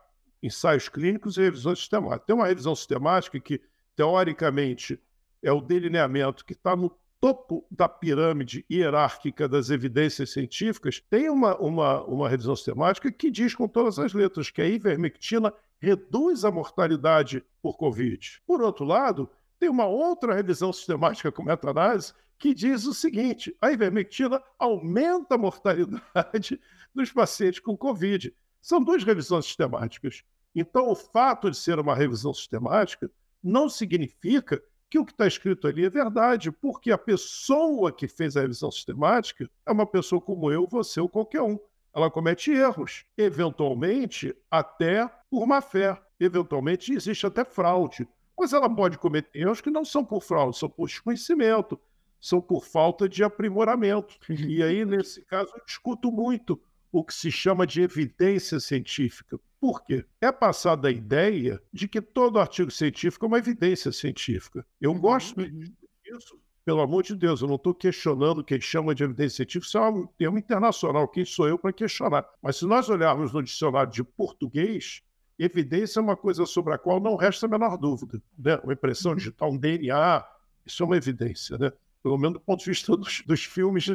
ensaios 0.43 0.89
clínicos 0.89 1.37
e 1.37 1.43
revisões 1.43 1.79
sistemáticas. 1.79 2.27
Tem 2.27 2.37
uma 2.37 2.47
revisão 2.47 2.75
sistemática 2.75 3.39
que, 3.39 3.61
teoricamente, 3.95 4.99
é 5.43 5.53
o 5.53 5.61
delineamento 5.61 6.45
que 6.45 6.53
está 6.53 6.75
no 6.75 6.91
topo 7.21 7.67
da 7.71 7.87
pirâmide 7.87 8.65
hierárquica 8.71 9.47
das 9.47 9.69
evidências 9.69 10.31
científicas, 10.31 11.05
tem 11.11 11.29
uma, 11.29 11.55
uma, 11.59 12.03
uma 12.05 12.29
revisão 12.29 12.57
sistemática 12.57 13.13
que 13.13 13.31
diz 13.31 13.55
com 13.55 13.69
todas 13.69 13.99
as 13.99 14.15
letras 14.15 14.51
que 14.51 14.63
a 14.63 14.67
ivermectina 14.67 15.53
reduz 15.79 16.45
a 16.45 16.51
mortalidade 16.51 17.45
por 17.63 17.77
Covid. 17.77 18.41
Por 18.47 18.63
outro 18.63 18.87
lado, 18.87 19.29
tem 19.59 19.69
uma 19.69 19.87
outra 19.87 20.35
revisão 20.35 20.73
sistemática 20.73 21.31
com 21.31 21.43
meta-análise 21.43 22.15
que 22.39 22.55
diz 22.55 22.87
o 22.87 22.95
seguinte: 22.95 23.55
a 23.61 23.71
ivermectina 23.71 24.43
aumenta 24.59 25.35
a 25.35 25.39
mortalidade 25.39 26.59
dos 26.95 27.13
pacientes 27.13 27.61
com 27.61 27.77
Covid. 27.77 28.35
São 28.61 28.83
duas 28.83 29.03
revisões 29.05 29.47
sistemáticas. 29.47 30.23
Então, 30.55 30.91
o 30.91 30.95
fato 30.95 31.51
de 31.51 31.57
ser 31.57 31.79
uma 31.79 31.95
revisão 31.95 32.35
sistemática 32.35 33.11
não 33.43 33.69
significa 33.69 34.63
que 34.91 34.99
o 34.99 35.05
que 35.05 35.13
está 35.13 35.27
escrito 35.27 35.69
ali 35.69 35.85
é 35.85 35.91
verdade, 35.91 36.51
porque 36.51 36.91
a 36.91 36.99
pessoa 36.99 37.93
que 37.93 38.09
fez 38.09 38.37
a 38.37 38.41
revisão 38.41 38.71
sistemática 38.73 39.49
é 39.65 39.71
uma 39.71 39.87
pessoa 39.87 40.21
como 40.21 40.51
eu, 40.51 40.67
você 40.67 41.01
ou 41.01 41.09
qualquer 41.09 41.43
um. 41.43 41.59
Ela 41.95 42.11
comete 42.11 42.51
erros, 42.51 43.05
eventualmente 43.17 44.35
até 44.51 45.09
por 45.31 45.47
má 45.47 45.61
fé, 45.61 46.01
eventualmente 46.19 46.93
existe 46.93 47.25
até 47.25 47.45
fraude. 47.45 48.09
Mas 48.37 48.53
ela 48.53 48.69
pode 48.69 48.99
cometer 48.99 49.41
erros 49.41 49.61
que 49.61 49.71
não 49.71 49.85
são 49.85 50.05
por 50.05 50.23
fraude, 50.23 50.59
são 50.59 50.69
por 50.69 50.89
desconhecimento, 50.89 51.81
são 52.21 52.41
por 52.41 52.65
falta 52.65 53.09
de 53.09 53.23
aprimoramento. 53.23 54.19
E 54.29 54.63
aí, 54.63 54.85
nesse 54.85 55.25
caso, 55.25 55.53
eu 55.55 55.65
discuto 55.65 56.11
muito 56.11 56.61
o 56.93 57.05
que 57.05 57.15
se 57.15 57.31
chama 57.31 57.67
de 57.67 57.83
evidência 57.83 58.59
científica. 58.59 59.39
Por 59.61 59.85
quê? 59.85 60.05
É 60.21 60.33
passada 60.33 60.89
a 60.89 60.91
ideia 60.91 61.61
de 61.73 61.87
que 61.87 62.01
todo 62.01 62.39
artigo 62.39 62.71
científico 62.71 63.27
é 63.27 63.29
uma 63.29 63.39
evidência 63.39 63.93
científica. 63.93 64.67
Eu 64.81 64.93
uhum, 64.93 65.01
gosto 65.01 65.41
uhum. 65.41 65.61
disso, 66.05 66.41
pelo 66.65 66.81
amor 66.81 67.03
de 67.03 67.15
Deus, 67.15 67.43
eu 67.43 67.49
não 67.49 67.57
estou 67.57 67.75
questionando 67.75 68.45
quem 68.45 68.61
chama 68.61 68.95
de 68.95 69.05
evidência 69.05 69.37
científica, 69.37 69.67
isso 69.67 69.79
é 69.79 69.89
um 69.89 70.07
termo 70.07 70.39
internacional, 70.39 71.09
quem 71.09 71.25
sou 71.25 71.49
eu 71.49 71.59
para 71.59 71.73
questionar? 71.73 72.25
Mas 72.43 72.57
se 72.57 72.67
nós 72.67 72.89
olharmos 72.89 73.33
no 73.33 73.43
dicionário 73.43 73.93
de 73.93 74.03
português, 74.03 75.03
evidência 75.39 76.01
é 76.01 76.03
uma 76.03 76.17
coisa 76.17 76.45
sobre 76.47 76.75
a 76.75 76.79
qual 76.79 77.01
não 77.01 77.17
resta 77.17 77.47
a 77.47 77.49
menor 77.49 77.77
dúvida. 77.77 78.21
Né? 78.39 78.57
Uma 78.65 78.73
impressão 78.73 79.13
uhum. 79.13 79.19
digital, 79.19 79.51
um 79.53 79.59
DNA, 79.59 80.25
isso 80.65 80.83
é 80.83 80.87
uma 80.87 80.97
evidência, 80.97 81.57
né? 81.59 81.73
pelo 82.03 82.17
menos 82.17 82.35
do 82.35 82.41
ponto 82.41 82.61
de 82.61 82.71
vista 82.71 82.97
dos, 82.97 83.23
dos 83.27 83.45
filmes 83.45 83.87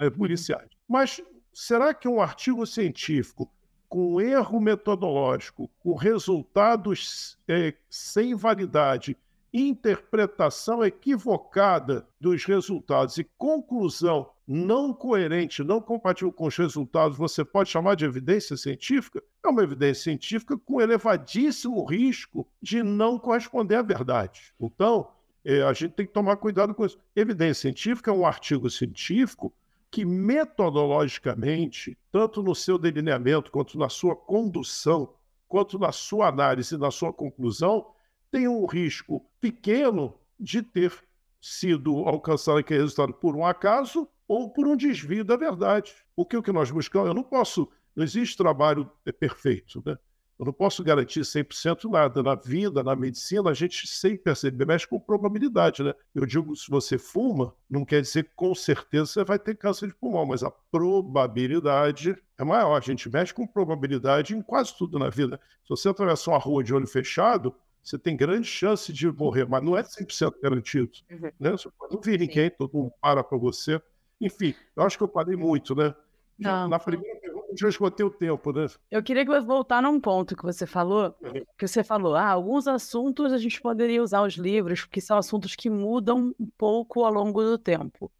é, 0.00 0.10
policiais. 0.10 0.68
Mas 0.88 1.20
será 1.52 1.92
que 1.92 2.08
um 2.08 2.20
artigo 2.20 2.66
científico 2.66 3.50
com 3.88 4.20
erro 4.20 4.60
metodológico, 4.60 5.68
com 5.80 5.94
resultados 5.94 7.36
é, 7.48 7.74
sem 7.88 8.36
validade, 8.36 9.16
interpretação 9.52 10.84
equivocada 10.84 12.06
dos 12.20 12.44
resultados 12.44 13.18
e 13.18 13.28
conclusão 13.36 14.30
não 14.46 14.92
coerente, 14.92 15.62
não 15.64 15.80
compatível 15.80 16.32
com 16.32 16.46
os 16.46 16.56
resultados, 16.56 17.18
você 17.18 17.44
pode 17.44 17.68
chamar 17.68 17.96
de 17.96 18.04
evidência 18.04 18.56
científica? 18.56 19.22
É 19.44 19.48
uma 19.48 19.62
evidência 19.62 20.04
científica 20.04 20.56
com 20.56 20.80
elevadíssimo 20.80 21.84
risco 21.84 22.46
de 22.62 22.82
não 22.82 23.18
corresponder 23.18 23.76
à 23.76 23.82
verdade. 23.82 24.52
Então, 24.60 25.08
é, 25.44 25.62
a 25.62 25.72
gente 25.72 25.94
tem 25.94 26.06
que 26.06 26.12
tomar 26.12 26.36
cuidado 26.36 26.74
com 26.74 26.84
isso. 26.84 26.98
Evidência 27.14 27.62
científica 27.62 28.10
é 28.10 28.14
um 28.14 28.26
artigo 28.26 28.68
científico 28.68 29.52
que 29.90 30.04
metodologicamente, 30.04 31.98
tanto 32.12 32.42
no 32.42 32.54
seu 32.54 32.78
delineamento, 32.78 33.50
quanto 33.50 33.78
na 33.78 33.88
sua 33.88 34.14
condução, 34.14 35.14
quanto 35.48 35.78
na 35.78 35.90
sua 35.90 36.28
análise 36.28 36.78
na 36.78 36.90
sua 36.90 37.12
conclusão, 37.12 37.90
tem 38.30 38.46
um 38.46 38.64
risco 38.66 39.26
pequeno 39.40 40.14
de 40.38 40.62
ter 40.62 40.92
sido 41.40 42.04
alcançado 42.06 42.58
aquele 42.58 42.80
resultado 42.80 43.12
por 43.14 43.34
um 43.34 43.44
acaso 43.44 44.08
ou 44.28 44.48
por 44.50 44.68
um 44.68 44.76
desvio 44.76 45.24
da 45.24 45.36
verdade. 45.36 45.92
Porque 46.14 46.36
o 46.36 46.42
que 46.42 46.52
nós 46.52 46.70
buscamos, 46.70 47.08
eu 47.08 47.14
não 47.14 47.24
posso, 47.24 47.68
não 47.96 48.04
existe 48.04 48.36
trabalho 48.36 48.88
perfeito, 49.18 49.82
né? 49.84 49.98
Eu 50.40 50.46
não 50.46 50.54
posso 50.54 50.82
garantir 50.82 51.20
100% 51.20 51.84
nada. 51.90 52.22
Na 52.22 52.34
vida, 52.34 52.82
na 52.82 52.96
medicina, 52.96 53.50
a 53.50 53.52
gente 53.52 53.86
sem 53.86 54.16
perceber 54.16 54.64
mexe 54.64 54.88
com 54.88 54.98
probabilidade, 54.98 55.82
né? 55.82 55.92
Eu 56.14 56.24
digo, 56.24 56.56
se 56.56 56.70
você 56.70 56.96
fuma, 56.96 57.54
não 57.68 57.84
quer 57.84 58.00
dizer 58.00 58.24
que 58.24 58.30
com 58.34 58.54
certeza 58.54 59.04
você 59.04 59.22
vai 59.22 59.38
ter 59.38 59.54
câncer 59.54 59.88
de 59.88 59.94
pulmão, 59.94 60.24
mas 60.24 60.42
a 60.42 60.50
probabilidade 60.50 62.16
é 62.38 62.42
maior. 62.42 62.74
A 62.74 62.80
gente 62.80 63.10
mexe 63.10 63.34
com 63.34 63.46
probabilidade 63.46 64.34
em 64.34 64.40
quase 64.40 64.74
tudo 64.78 64.98
na 64.98 65.10
vida. 65.10 65.38
Se 65.62 65.68
você 65.68 65.90
atravessar 65.90 66.30
uma 66.30 66.38
rua 66.38 66.64
de 66.64 66.72
olho 66.72 66.86
fechado, 66.86 67.54
você 67.84 67.98
tem 67.98 68.16
grande 68.16 68.46
chance 68.46 68.90
de 68.94 69.12
morrer, 69.12 69.46
mas 69.46 69.62
não 69.62 69.76
é 69.76 69.82
100% 69.82 70.40
garantido. 70.42 70.90
Uhum. 71.10 71.30
Né? 71.38 71.50
Você 71.50 71.68
pode 71.78 71.94
não 71.94 72.00
vir 72.00 72.18
ninguém, 72.18 72.48
todo 72.48 72.72
mundo 72.72 72.92
para 72.98 73.22
para 73.22 73.36
você. 73.36 73.78
Enfim, 74.18 74.54
eu 74.74 74.84
acho 74.84 74.96
que 74.96 75.04
eu 75.04 75.08
parei 75.08 75.36
muito, 75.36 75.74
né? 75.74 75.94
Já, 76.38 76.66
na 76.66 76.78
primeira 76.78 77.29
já 77.58 77.68
esgotei 77.68 78.04
o 78.04 78.10
tempo, 78.10 78.52
né? 78.52 78.66
Eu 78.90 79.02
queria 79.02 79.24
que 79.24 79.30
você 79.30 79.46
voltar 79.46 79.82
num 79.82 80.00
ponto 80.00 80.36
que 80.36 80.42
você 80.42 80.66
falou, 80.66 81.14
uhum. 81.22 81.44
que 81.58 81.66
você 81.66 81.82
falou, 81.82 82.14
ah, 82.14 82.28
alguns 82.28 82.66
assuntos 82.66 83.32
a 83.32 83.38
gente 83.38 83.60
poderia 83.60 84.02
usar 84.02 84.22
os 84.22 84.34
livros, 84.34 84.82
porque 84.82 85.00
são 85.00 85.16
assuntos 85.16 85.54
que 85.54 85.70
mudam 85.70 86.34
um 86.38 86.48
pouco 86.56 87.04
ao 87.04 87.12
longo 87.12 87.42
do 87.42 87.58
tempo. 87.58 88.10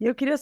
E 0.00 0.06
eu 0.06 0.14
queria 0.14 0.34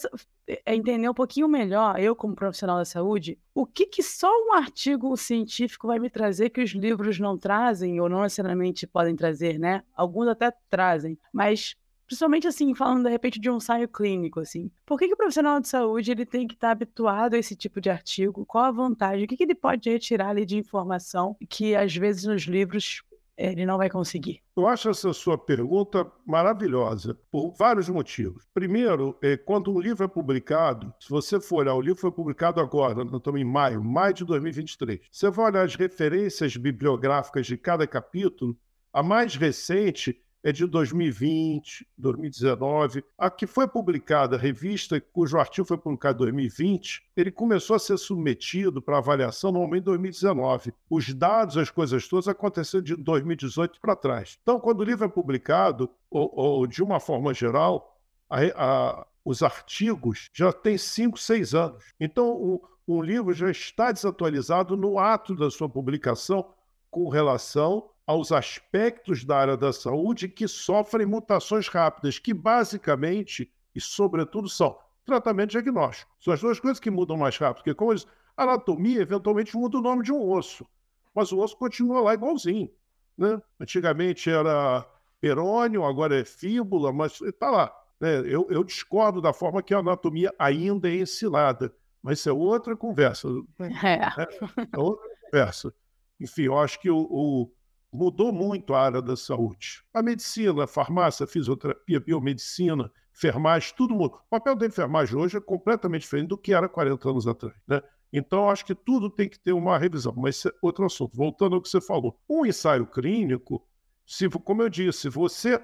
é, 0.47 0.73
entender 0.73 1.09
um 1.09 1.13
pouquinho 1.13 1.47
melhor, 1.47 1.99
eu 1.99 2.15
como 2.15 2.33
profissional 2.33 2.77
da 2.77 2.85
saúde, 2.85 3.37
o 3.53 3.65
que, 3.65 3.85
que 3.85 4.01
só 4.01 4.31
um 4.47 4.53
artigo 4.53 5.15
científico 5.17 5.87
vai 5.87 5.99
me 5.99 6.09
trazer 6.09 6.49
que 6.49 6.61
os 6.61 6.71
livros 6.71 7.19
não 7.19 7.37
trazem, 7.37 7.99
ou 7.99 8.07
não 8.07 8.21
necessariamente 8.21 8.87
podem 8.87 9.15
trazer, 9.17 9.59
né? 9.59 9.83
Alguns 9.93 10.29
até 10.29 10.53
trazem, 10.69 11.19
mas 11.33 11.75
Principalmente 12.09 12.47
assim, 12.47 12.73
falando 12.73 13.03
de 13.03 13.09
repente 13.11 13.39
de 13.39 13.51
um 13.51 13.57
ensaio 13.57 13.87
clínico, 13.87 14.39
assim. 14.39 14.71
Por 14.83 14.97
que, 14.97 15.07
que 15.07 15.13
o 15.13 15.17
profissional 15.17 15.59
de 15.59 15.67
saúde 15.67 16.09
ele 16.09 16.25
tem 16.25 16.47
que 16.47 16.55
estar 16.55 16.71
habituado 16.71 17.35
a 17.35 17.37
esse 17.37 17.55
tipo 17.55 17.79
de 17.79 17.87
artigo? 17.87 18.47
Qual 18.47 18.63
a 18.63 18.71
vantagem? 18.71 19.25
O 19.25 19.27
que, 19.27 19.37
que 19.37 19.43
ele 19.43 19.53
pode 19.53 19.91
retirar 19.91 20.29
ali 20.29 20.43
de 20.43 20.57
informação 20.57 21.37
que 21.47 21.75
às 21.75 21.95
vezes 21.95 22.23
nos 22.23 22.41
livros 22.45 23.03
ele 23.37 23.63
não 23.63 23.77
vai 23.77 23.91
conseguir? 23.91 24.41
Eu 24.57 24.67
acho 24.67 24.89
essa 24.89 25.13
sua 25.13 25.37
pergunta 25.37 26.11
maravilhosa, 26.25 27.15
por 27.29 27.51
vários 27.51 27.87
motivos. 27.87 28.43
Primeiro, 28.55 29.15
é, 29.21 29.37
quando 29.37 29.71
um 29.71 29.79
livro 29.79 30.03
é 30.03 30.07
publicado, 30.07 30.91
se 30.99 31.11
você 31.11 31.39
for 31.39 31.57
olhar, 31.57 31.75
o 31.75 31.81
livro 31.81 32.01
foi 32.01 32.11
publicado 32.11 32.59
agora, 32.59 33.05
nós 33.05 33.13
estamos 33.13 33.39
em 33.39 33.45
maio, 33.45 33.83
maio 33.83 34.15
de 34.15 34.25
2023. 34.25 35.01
Você 35.11 35.29
vai 35.29 35.45
olhar 35.45 35.63
as 35.63 35.75
referências 35.75 36.57
bibliográficas 36.57 37.45
de 37.45 37.55
cada 37.55 37.85
capítulo, 37.85 38.57
a 38.91 39.03
mais 39.03 39.35
recente 39.35 40.19
é 40.43 40.51
de 40.51 40.65
2020, 40.65 41.87
2019. 41.97 43.03
A 43.17 43.29
que 43.29 43.45
foi 43.45 43.67
publicada, 43.67 44.35
a 44.35 44.39
revista 44.39 44.99
cujo 44.99 45.37
artigo 45.37 45.67
foi 45.67 45.77
publicado 45.77 46.23
em 46.23 46.31
2020, 46.31 47.03
ele 47.15 47.31
começou 47.31 47.75
a 47.75 47.79
ser 47.79 47.97
submetido 47.97 48.81
para 48.81 48.97
avaliação 48.97 49.51
normalmente 49.51 49.83
em 49.83 49.85
2019. 49.85 50.73
Os 50.89 51.13
dados, 51.13 51.57
as 51.57 51.69
coisas 51.69 52.07
todas 52.07 52.27
aconteceram 52.27 52.83
de 52.83 52.95
2018 52.95 53.79
para 53.81 53.95
trás. 53.95 54.37
Então, 54.41 54.59
quando 54.59 54.79
o 54.81 54.83
livro 54.83 55.05
é 55.05 55.09
publicado, 55.09 55.89
ou, 56.09 56.31
ou 56.33 56.67
de 56.67 56.81
uma 56.81 56.99
forma 56.99 57.33
geral, 57.33 57.97
a, 58.29 58.39
a, 58.55 59.07
os 59.25 59.43
artigos 59.43 60.29
já 60.33 60.53
têm 60.53 60.77
5, 60.77 61.17
6 61.19 61.53
anos. 61.53 61.83
Então, 61.99 62.29
o, 62.29 62.61
o 62.87 63.01
livro 63.01 63.33
já 63.33 63.51
está 63.51 63.91
desatualizado 63.91 64.77
no 64.77 64.97
ato 64.97 65.35
da 65.35 65.51
sua 65.51 65.69
publicação 65.69 66.53
com 66.89 67.07
relação 67.09 67.89
aos 68.09 68.31
aspectos 68.31 69.23
da 69.23 69.37
área 69.37 69.55
da 69.55 69.71
saúde 69.71 70.27
que 70.27 70.47
sofrem 70.47 71.05
mutações 71.05 71.67
rápidas, 71.67 72.17
que 72.17 72.33
basicamente 72.33 73.53
e 73.75 73.79
sobretudo 73.79 74.49
são 74.49 74.75
tratamento 75.05 75.51
diagnóstico. 75.51 76.11
São 76.19 76.33
as 76.33 76.41
duas 76.41 76.59
coisas 76.59 76.79
que 76.79 76.89
mudam 76.89 77.15
mais 77.15 77.37
rápido, 77.37 77.57
porque 77.57 77.75
como 77.75 77.91
eles, 77.91 78.07
a 78.35 78.45
anatomia 78.45 78.99
eventualmente 78.99 79.55
muda 79.55 79.77
o 79.77 79.81
nome 79.81 80.01
de 80.01 80.11
um 80.11 80.27
osso, 80.27 80.67
mas 81.13 81.31
o 81.31 81.37
osso 81.37 81.55
continua 81.55 82.01
lá 82.01 82.15
igualzinho. 82.15 82.71
Né? 83.15 83.39
Antigamente 83.59 84.27
era 84.27 84.83
perônio, 85.21 85.85
agora 85.85 86.19
é 86.19 86.25
fíbula, 86.25 86.91
mas 86.91 87.21
está 87.21 87.51
lá. 87.51 87.71
Né? 87.99 88.21
Eu, 88.21 88.47
eu, 88.49 88.63
discordo 88.63 89.21
da 89.21 89.33
forma 89.33 89.61
que 89.61 89.71
a 89.71 89.77
anatomia 89.77 90.33
ainda 90.39 90.89
é 90.89 90.95
ensinada, 90.95 91.71
mas 92.01 92.17
isso 92.17 92.29
é 92.29 92.33
outra 92.33 92.75
conversa. 92.75 93.27
É, 93.83 93.99
né? 93.99 94.27
é 94.73 94.79
outra 94.79 95.07
conversa. 95.21 95.71
Enfim, 96.19 96.45
eu 96.45 96.57
acho 96.57 96.79
que 96.81 96.89
o, 96.89 97.07
o 97.07 97.51
mudou 97.91 98.31
muito 98.31 98.73
a 98.73 98.81
área 98.81 99.01
da 99.01 99.15
saúde. 99.15 99.83
A 99.93 100.01
medicina, 100.01 100.63
a 100.63 100.67
farmácia, 100.67 101.23
a 101.23 101.27
fisioterapia, 101.27 101.99
biomedicina, 101.99 102.91
enfermagem, 103.13 103.73
tudo 103.75 103.93
mudou. 103.93 104.19
O 104.19 104.29
papel 104.29 104.55
da 104.55 104.65
enfermagem 104.65 105.17
hoje 105.17 105.37
é 105.37 105.41
completamente 105.41 106.01
diferente 106.03 106.29
do 106.29 106.37
que 106.37 106.53
era 106.53 106.69
40 106.69 107.09
anos 107.09 107.27
atrás. 107.27 107.55
Né? 107.67 107.81
Então, 108.11 108.49
acho 108.49 108.65
que 108.65 108.75
tudo 108.75 109.09
tem 109.09 109.29
que 109.29 109.39
ter 109.39 109.53
uma 109.53 109.77
revisão. 109.77 110.13
Mas 110.15 110.45
é 110.45 110.51
outro 110.61 110.85
assunto. 110.85 111.15
Voltando 111.15 111.55
ao 111.55 111.61
que 111.61 111.69
você 111.69 111.81
falou. 111.81 112.19
Um 112.29 112.45
ensaio 112.45 112.85
clínico, 112.85 113.65
se, 114.05 114.29
como 114.29 114.61
eu 114.61 114.69
disse, 114.69 115.09
você 115.09 115.61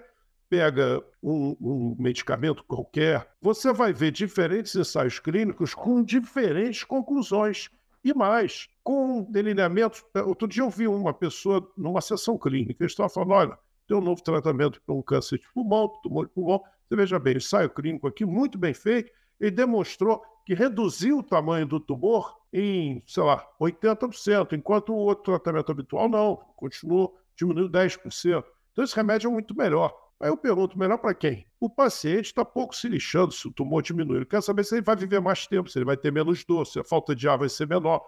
pega 0.49 1.03
um, 1.21 1.55
um, 1.59 1.95
medicamento 1.97 2.63
qualquer, 2.63 3.27
você 3.41 3.73
vai 3.73 3.91
ver 3.91 4.11
diferentes 4.11 4.75
ensaios 4.75 5.19
clínicos 5.19 5.73
com 5.73 6.03
diferentes 6.03 6.83
conclusões. 6.83 7.69
E 8.03 8.13
mais, 8.13 8.67
com 8.85 9.23
delineamentos. 9.23 10.05
É, 10.13 10.21
outro 10.21 10.47
dia 10.47 10.61
eu 10.61 10.69
vi 10.69 10.87
uma 10.87 11.11
pessoa 11.11 11.67
numa 11.75 11.99
sessão 11.99 12.37
clínica, 12.37 12.83
eles 12.83 12.91
estavam 12.91 13.09
falando: 13.09 13.31
olha, 13.31 13.59
tem 13.87 13.97
um 13.97 14.01
novo 14.01 14.23
tratamento 14.23 14.79
para 14.85 14.93
um 14.93 15.01
câncer 15.01 15.39
de 15.39 15.51
pulmão, 15.51 15.89
tumor 16.03 16.27
de 16.27 16.31
pulmão, 16.31 16.61
Você 16.87 16.95
veja 16.95 17.19
bem, 17.19 17.33
o 17.33 17.37
ensaio 17.37 17.69
clínico 17.69 18.07
aqui, 18.07 18.23
muito 18.23 18.57
bem 18.57 18.73
feito, 18.73 19.11
ele 19.39 19.51
demonstrou 19.51 20.21
que 20.45 20.53
reduziu 20.53 21.17
o 21.17 21.23
tamanho 21.23 21.65
do 21.65 21.79
tumor 21.79 22.37
em, 22.53 23.03
sei 23.07 23.23
lá, 23.23 23.43
80%, 23.59 24.53
enquanto 24.53 24.93
o 24.93 24.97
outro 24.97 25.23
tratamento 25.23 25.71
habitual 25.71 26.07
não, 26.07 26.37
continuou 26.55 27.17
diminuindo 27.35 27.69
10%. 27.69 28.43
Então 28.71 28.83
esse 28.83 28.95
remédio 28.95 29.29
é 29.29 29.31
muito 29.31 29.57
melhor. 29.57 29.93
Aí 30.19 30.29
eu 30.29 30.37
pergunto, 30.37 30.77
melhor 30.77 30.97
para 30.99 31.13
quem? 31.13 31.45
O 31.59 31.69
paciente 31.69 32.27
está 32.27 32.45
pouco 32.45 32.75
se 32.75 32.87
lixando 32.87 33.33
se 33.33 33.47
o 33.47 33.51
tumor 33.51 33.81
diminuir. 33.81 34.17
Ele 34.17 34.25
quer 34.25 34.41
saber 34.41 34.63
se 34.63 34.75
ele 34.75 34.81
vai 34.83 34.95
viver 34.95 35.19
mais 35.19 35.47
tempo, 35.47 35.69
se 35.69 35.77
ele 35.77 35.85
vai 35.85 35.97
ter 35.97 36.11
menos 36.11 36.45
dor, 36.45 36.65
se 36.65 36.79
a 36.79 36.83
falta 36.83 37.15
de 37.15 37.27
ar 37.27 37.37
vai 37.37 37.49
ser 37.49 37.67
menor. 37.67 38.01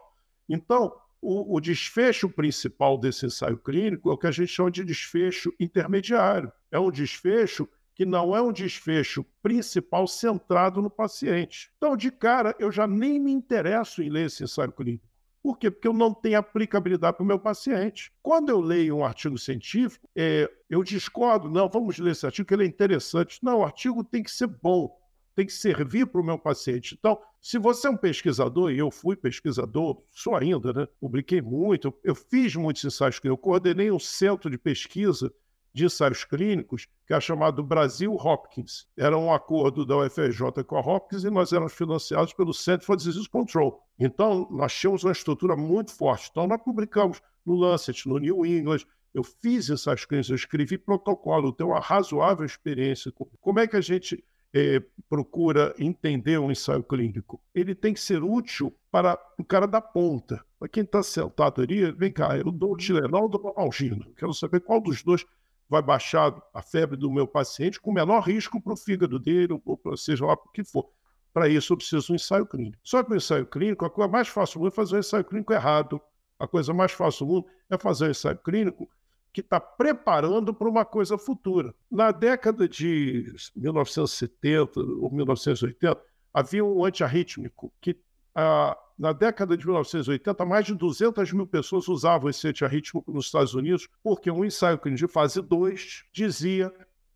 Então, 0.47 0.93
o, 1.21 1.55
o, 1.55 1.59
desfecho 1.59 2.29
principal 2.29 2.97
desse 2.97 3.25
ensaio 3.25 3.57
clínico 3.57 4.09
é 4.09 4.13
o 4.13 4.17
que 4.17 4.27
a 4.27 4.31
gente 4.31 4.49
chama 4.49 4.71
de 4.71 4.83
desfecho 4.83 5.51
intermediário. 5.59 6.51
É 6.71 6.79
um 6.79 6.91
desfecho 6.91 7.67
que 7.95 8.05
não 8.05 8.35
é 8.35 8.41
um 8.41 8.51
desfecho 8.51 9.25
principal 9.41 10.07
centrado 10.07 10.81
no 10.81 10.89
paciente. 10.89 11.71
Então, 11.77 11.97
de 11.97 12.11
cara, 12.11 12.55
eu 12.59 12.71
já 12.71 12.85
nem 12.85 13.19
me 13.19 13.31
interesso 13.31 14.03
em 14.03 14.09
ler 14.09 14.27
esse 14.27 14.43
ensaio 14.43 14.71
clínico. 14.71 15.07
Por 15.41 15.57
quê? 15.57 15.71
Porque 15.71 15.87
eu 15.87 15.93
não 15.93 16.13
tenho 16.13 16.37
aplicabilidade 16.37 17.17
para 17.17 17.23
o 17.23 17.25
meu 17.25 17.39
paciente. 17.39 18.11
Quando 18.21 18.49
eu 18.49 18.59
leio 18.59 18.97
um 18.97 19.05
artigo 19.05 19.37
científico, 19.37 20.07
é, 20.15 20.51
eu 20.69 20.83
discordo, 20.83 21.49
não, 21.49 21.69
vamos 21.69 21.97
ler 21.97 22.11
esse 22.11 22.25
artigo, 22.25 22.47
que 22.47 22.53
ele 22.53 22.65
é 22.65 22.67
interessante. 22.67 23.39
Não, 23.41 23.59
o 23.59 23.63
artigo 23.63 24.03
tem 24.03 24.21
que 24.21 24.29
ser 24.29 24.47
bom, 24.47 24.95
tem 25.37 25.45
que 25.45 25.53
servir 25.53 26.07
para 26.07 26.19
o 26.19 26.23
meu 26.23 26.39
paciente. 26.39 26.95
Então, 26.97 27.19
se 27.39 27.59
você 27.59 27.85
é 27.85 27.91
um 27.91 27.95
pesquisador, 27.95 28.71
e 28.71 28.79
eu 28.79 28.89
fui 28.89 29.15
pesquisador, 29.15 30.01
sou 30.11 30.35
ainda, 30.35 30.73
né? 30.73 30.87
Publiquei 30.99 31.43
muito, 31.43 31.93
eu 32.03 32.15
fiz 32.15 32.55
muitos 32.55 32.83
ensaios 32.83 33.19
clínicos, 33.19 33.37
eu 33.37 33.43
coordenei 33.43 33.91
um 33.91 33.99
centro 33.99 34.49
de 34.49 34.57
pesquisa 34.57 35.31
de 35.71 35.85
ensaios 35.85 36.23
clínicos, 36.25 36.87
que 37.05 37.13
é 37.13 37.21
chamado 37.21 37.61
Brasil 37.61 38.15
Hopkins. 38.15 38.87
Era 38.97 39.15
um 39.15 39.31
acordo 39.31 39.85
da 39.85 39.95
UFRJ 39.97 40.63
com 40.65 40.75
a 40.75 40.79
Hopkins 40.79 41.23
e 41.23 41.29
nós 41.29 41.53
éramos 41.53 41.73
financiados 41.73 42.33
pelo 42.33 42.51
Center 42.51 42.83
for 42.83 42.97
Disease 42.97 43.29
Control. 43.29 43.79
Então, 43.99 44.47
nós 44.49 44.73
tínhamos 44.73 45.03
uma 45.03 45.11
estrutura 45.11 45.55
muito 45.55 45.93
forte. 45.93 46.29
Então, 46.31 46.47
nós 46.47 46.59
publicamos 46.63 47.21
no 47.45 47.53
Lancet, 47.53 48.09
no 48.09 48.17
New 48.17 48.43
England, 48.43 48.87
eu 49.13 49.23
fiz 49.23 49.69
ensaios 49.69 50.03
clínicos, 50.03 50.31
eu 50.31 50.35
escrevi 50.35 50.79
protocolo, 50.79 51.53
tenho 51.53 51.69
uma 51.69 51.79
razoável 51.79 52.43
experiência. 52.43 53.13
Como 53.39 53.59
é 53.59 53.67
que 53.67 53.75
a 53.75 53.81
gente 53.81 54.23
é, 54.57 54.83
procura 55.07 55.75
entender 55.77 56.39
um 56.39 56.49
ensaio 56.49 56.81
clínico. 56.81 57.39
Ele 57.53 57.75
tem 57.75 57.93
que 57.93 57.99
ser 57.99 58.23
útil 58.23 58.75
para 58.89 59.17
o 59.37 59.43
cara 59.43 59.67
da 59.67 59.79
ponta. 59.79 60.43
Para 60.57 60.67
quem 60.67 60.83
está 60.83 61.03
sentado 61.03 61.61
ali, 61.61 61.91
vem 61.91 62.11
cá, 62.11 62.35
eu 62.35 62.51
dou 62.51 62.73
o 62.73 62.77
Tilenol 62.77 63.23
ou 63.23 63.29
dou 63.29 63.53
Algina. 63.55 64.07
Quero 64.17 64.33
saber 64.33 64.61
qual 64.61 64.81
dos 64.81 65.03
dois 65.03 65.23
vai 65.69 65.81
baixar 65.81 66.35
a 66.53 66.61
febre 66.61 66.97
do 66.97 67.11
meu 67.11 67.27
paciente 67.27 67.79
com 67.79 67.91
menor 67.91 68.21
risco 68.21 68.59
para 68.59 68.73
o 68.73 68.77
fígado 68.77 69.19
dele, 69.19 69.61
ou 69.63 69.77
para, 69.77 69.95
seja 69.95 70.25
lá 70.25 70.33
o 70.33 70.49
que 70.51 70.63
for. 70.63 70.89
Para 71.31 71.47
isso, 71.47 71.73
eu 71.73 71.77
preciso 71.77 72.07
de 72.07 72.11
um 72.13 72.15
ensaio 72.15 72.47
clínico. 72.47 72.79
Só 72.83 73.03
que 73.03 73.11
o 73.11 73.15
ensaio 73.15 73.45
clínico, 73.45 73.85
a 73.85 73.89
coisa 73.91 74.11
mais 74.11 74.27
fácil 74.27 74.59
do 74.59 74.63
mundo 74.63 74.71
é 74.71 74.75
fazer 74.75 74.95
um 74.95 74.99
ensaio 74.99 75.23
clínico 75.23 75.53
errado. 75.53 76.01
A 76.39 76.47
coisa 76.47 76.73
mais 76.73 76.91
fácil 76.93 77.27
do 77.27 77.33
mundo 77.33 77.47
é 77.69 77.77
fazer 77.77 78.07
um 78.07 78.09
ensaio 78.11 78.37
clínico 78.39 78.89
que 79.33 79.41
está 79.41 79.59
preparando 79.59 80.53
para 80.53 80.69
uma 80.69 80.85
coisa 80.85 81.17
futura. 81.17 81.73
Na 81.91 82.11
década 82.11 82.67
de 82.67 83.31
1970 83.55 84.79
ou 84.79 85.11
1980, 85.11 86.01
havia 86.33 86.63
um 86.63 86.83
antiarrítmico 86.83 87.71
que, 87.81 87.97
ah, 88.35 88.77
na 88.97 89.13
década 89.13 89.55
de 89.55 89.65
1980, 89.65 90.45
mais 90.45 90.65
de 90.65 90.73
200 90.73 91.31
mil 91.33 91.45
pessoas 91.45 91.87
usavam 91.87 92.29
esse 92.29 92.47
antiarrítmico 92.47 93.11
nos 93.11 93.25
Estados 93.25 93.53
Unidos, 93.53 93.87
porque 94.03 94.31
um 94.31 94.43
ensaio 94.43 94.77
clínico 94.79 95.05
de 95.05 95.11
fase 95.11 95.41
2 95.41 96.05
dizia 96.11 96.73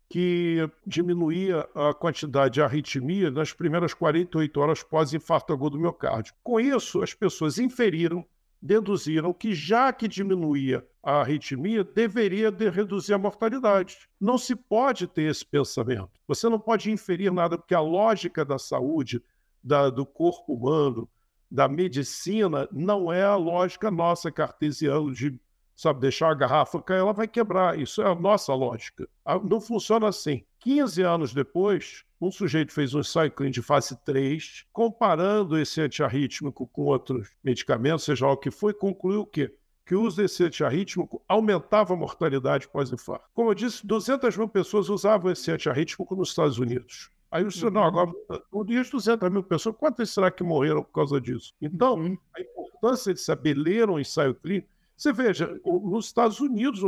que 0.08 0.68
diminuía 0.86 1.66
a 1.74 1.94
quantidade 1.94 2.54
de 2.54 2.62
arritmia 2.62 3.30
nas 3.30 3.52
primeiras 3.52 3.94
48 3.94 4.60
horas 4.60 4.82
pós-infarto 4.82 5.52
agudo 5.52 5.78
do 5.78 5.80
miocárdio. 5.82 6.34
Com 6.42 6.60
isso, 6.60 7.02
as 7.02 7.14
pessoas 7.14 7.58
inferiram 7.58 8.22
deduziram 8.62 9.32
que, 9.32 9.52
já 9.52 9.92
que 9.92 10.06
diminuía 10.06 10.86
a 11.02 11.20
arritmia, 11.20 11.82
deveria 11.82 12.48
de 12.52 12.70
reduzir 12.70 13.12
a 13.12 13.18
mortalidade. 13.18 14.08
Não 14.20 14.38
se 14.38 14.54
pode 14.54 15.08
ter 15.08 15.22
esse 15.22 15.44
pensamento. 15.44 16.10
Você 16.28 16.48
não 16.48 16.60
pode 16.60 16.90
inferir 16.90 17.32
nada, 17.32 17.58
porque 17.58 17.74
a 17.74 17.80
lógica 17.80 18.44
da 18.44 18.58
saúde, 18.58 19.20
da, 19.62 19.90
do 19.90 20.06
corpo 20.06 20.54
humano, 20.54 21.08
da 21.50 21.66
medicina, 21.66 22.68
não 22.70 23.12
é 23.12 23.24
a 23.24 23.34
lógica 23.34 23.90
nossa 23.90 24.30
cartesiana 24.30 25.12
de 25.12 25.38
sabe, 25.76 26.00
deixar 26.00 26.30
a 26.30 26.34
garrafa 26.34 26.80
cair, 26.80 26.98
ela 26.98 27.12
vai 27.12 27.26
quebrar. 27.26 27.78
Isso 27.78 28.02
é 28.02 28.06
a 28.06 28.14
nossa 28.14 28.54
lógica. 28.54 29.08
Não 29.48 29.60
funciona 29.60 30.08
assim. 30.08 30.44
15 30.60 31.02
anos 31.02 31.34
depois, 31.34 32.04
um 32.20 32.30
sujeito 32.30 32.72
fez 32.72 32.94
um 32.94 33.00
ensaio 33.00 33.32
clínico 33.32 33.54
de 33.54 33.62
fase 33.62 33.96
3, 34.04 34.64
comparando 34.72 35.58
esse 35.58 35.80
antiarrítmico 35.80 36.68
com 36.68 36.82
outros 36.82 37.30
medicamentos, 37.42 38.04
seja 38.04 38.28
o 38.28 38.36
que 38.36 38.50
foi, 38.50 38.72
concluiu 38.72 39.22
o 39.22 39.26
quê? 39.26 39.52
Que 39.84 39.96
o 39.96 40.02
uso 40.02 40.18
desse 40.18 40.44
antiarrítmico 40.44 41.20
aumentava 41.26 41.94
a 41.94 41.96
mortalidade 41.96 42.68
pós-infarto. 42.68 43.24
Como 43.34 43.50
eu 43.50 43.54
disse, 43.54 43.84
200 43.84 44.36
mil 44.36 44.48
pessoas 44.48 44.88
usavam 44.88 45.32
esse 45.32 45.50
antiarrítmico 45.50 46.14
nos 46.14 46.28
Estados 46.28 46.58
Unidos. 46.58 47.10
Aí 47.28 47.44
o 47.44 47.50
senhor, 47.50 47.72
não, 47.72 47.82
agora, 47.82 48.12
no 48.52 48.64
dia 48.64 48.84
de 48.84 48.90
200 48.90 49.28
mil 49.30 49.42
pessoas, 49.42 49.74
quantas 49.76 50.10
será 50.10 50.30
que 50.30 50.44
morreram 50.44 50.84
por 50.84 50.92
causa 50.92 51.20
disso? 51.20 51.54
Então, 51.60 51.94
uhum. 51.94 52.18
a 52.36 52.40
importância 52.40 53.12
de 53.12 53.20
saber 53.20 53.54
ler 53.54 53.90
um 53.90 53.98
ensaio 53.98 54.34
clínico, 54.34 54.68
você 54.96 55.12
veja, 55.12 55.60
nos 55.64 56.06
Estados 56.06 56.40
Unidos, 56.40 56.82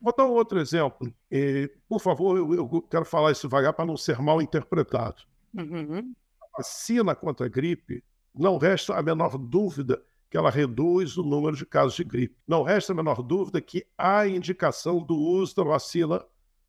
Vou 0.00 0.14
dar 0.16 0.26
um 0.26 0.32
outro 0.32 0.60
exemplo. 0.60 1.12
E, 1.30 1.70
por 1.88 2.00
favor, 2.00 2.36
eu, 2.36 2.54
eu, 2.54 2.82
quero 2.82 3.04
falar 3.04 3.32
isso 3.32 3.48
devagar 3.48 3.72
para 3.72 3.86
não 3.86 3.96
ser 3.96 4.20
mal 4.20 4.42
interpretado. 4.42 5.22
Uhum. 5.54 6.14
A 6.42 6.58
vacina 6.58 7.14
contra 7.14 7.46
a 7.46 7.48
gripe, 7.48 8.04
não 8.34 8.58
resta 8.58 8.94
a 8.94 9.02
menor 9.02 9.38
dúvida 9.38 10.02
que 10.30 10.36
ela 10.36 10.50
reduz 10.50 11.16
o 11.16 11.22
número 11.22 11.56
de 11.56 11.64
casos 11.64 11.94
de 11.94 12.04
gripe. 12.04 12.36
Não 12.46 12.62
resta 12.62 12.92
a 12.92 12.96
menor 12.96 13.22
dúvida 13.22 13.60
que 13.60 13.86
há 13.96 14.26
indicação 14.26 15.02
do 15.02 15.16
uso 15.16 15.56
da 15.56 15.64
vacina 15.64 16.24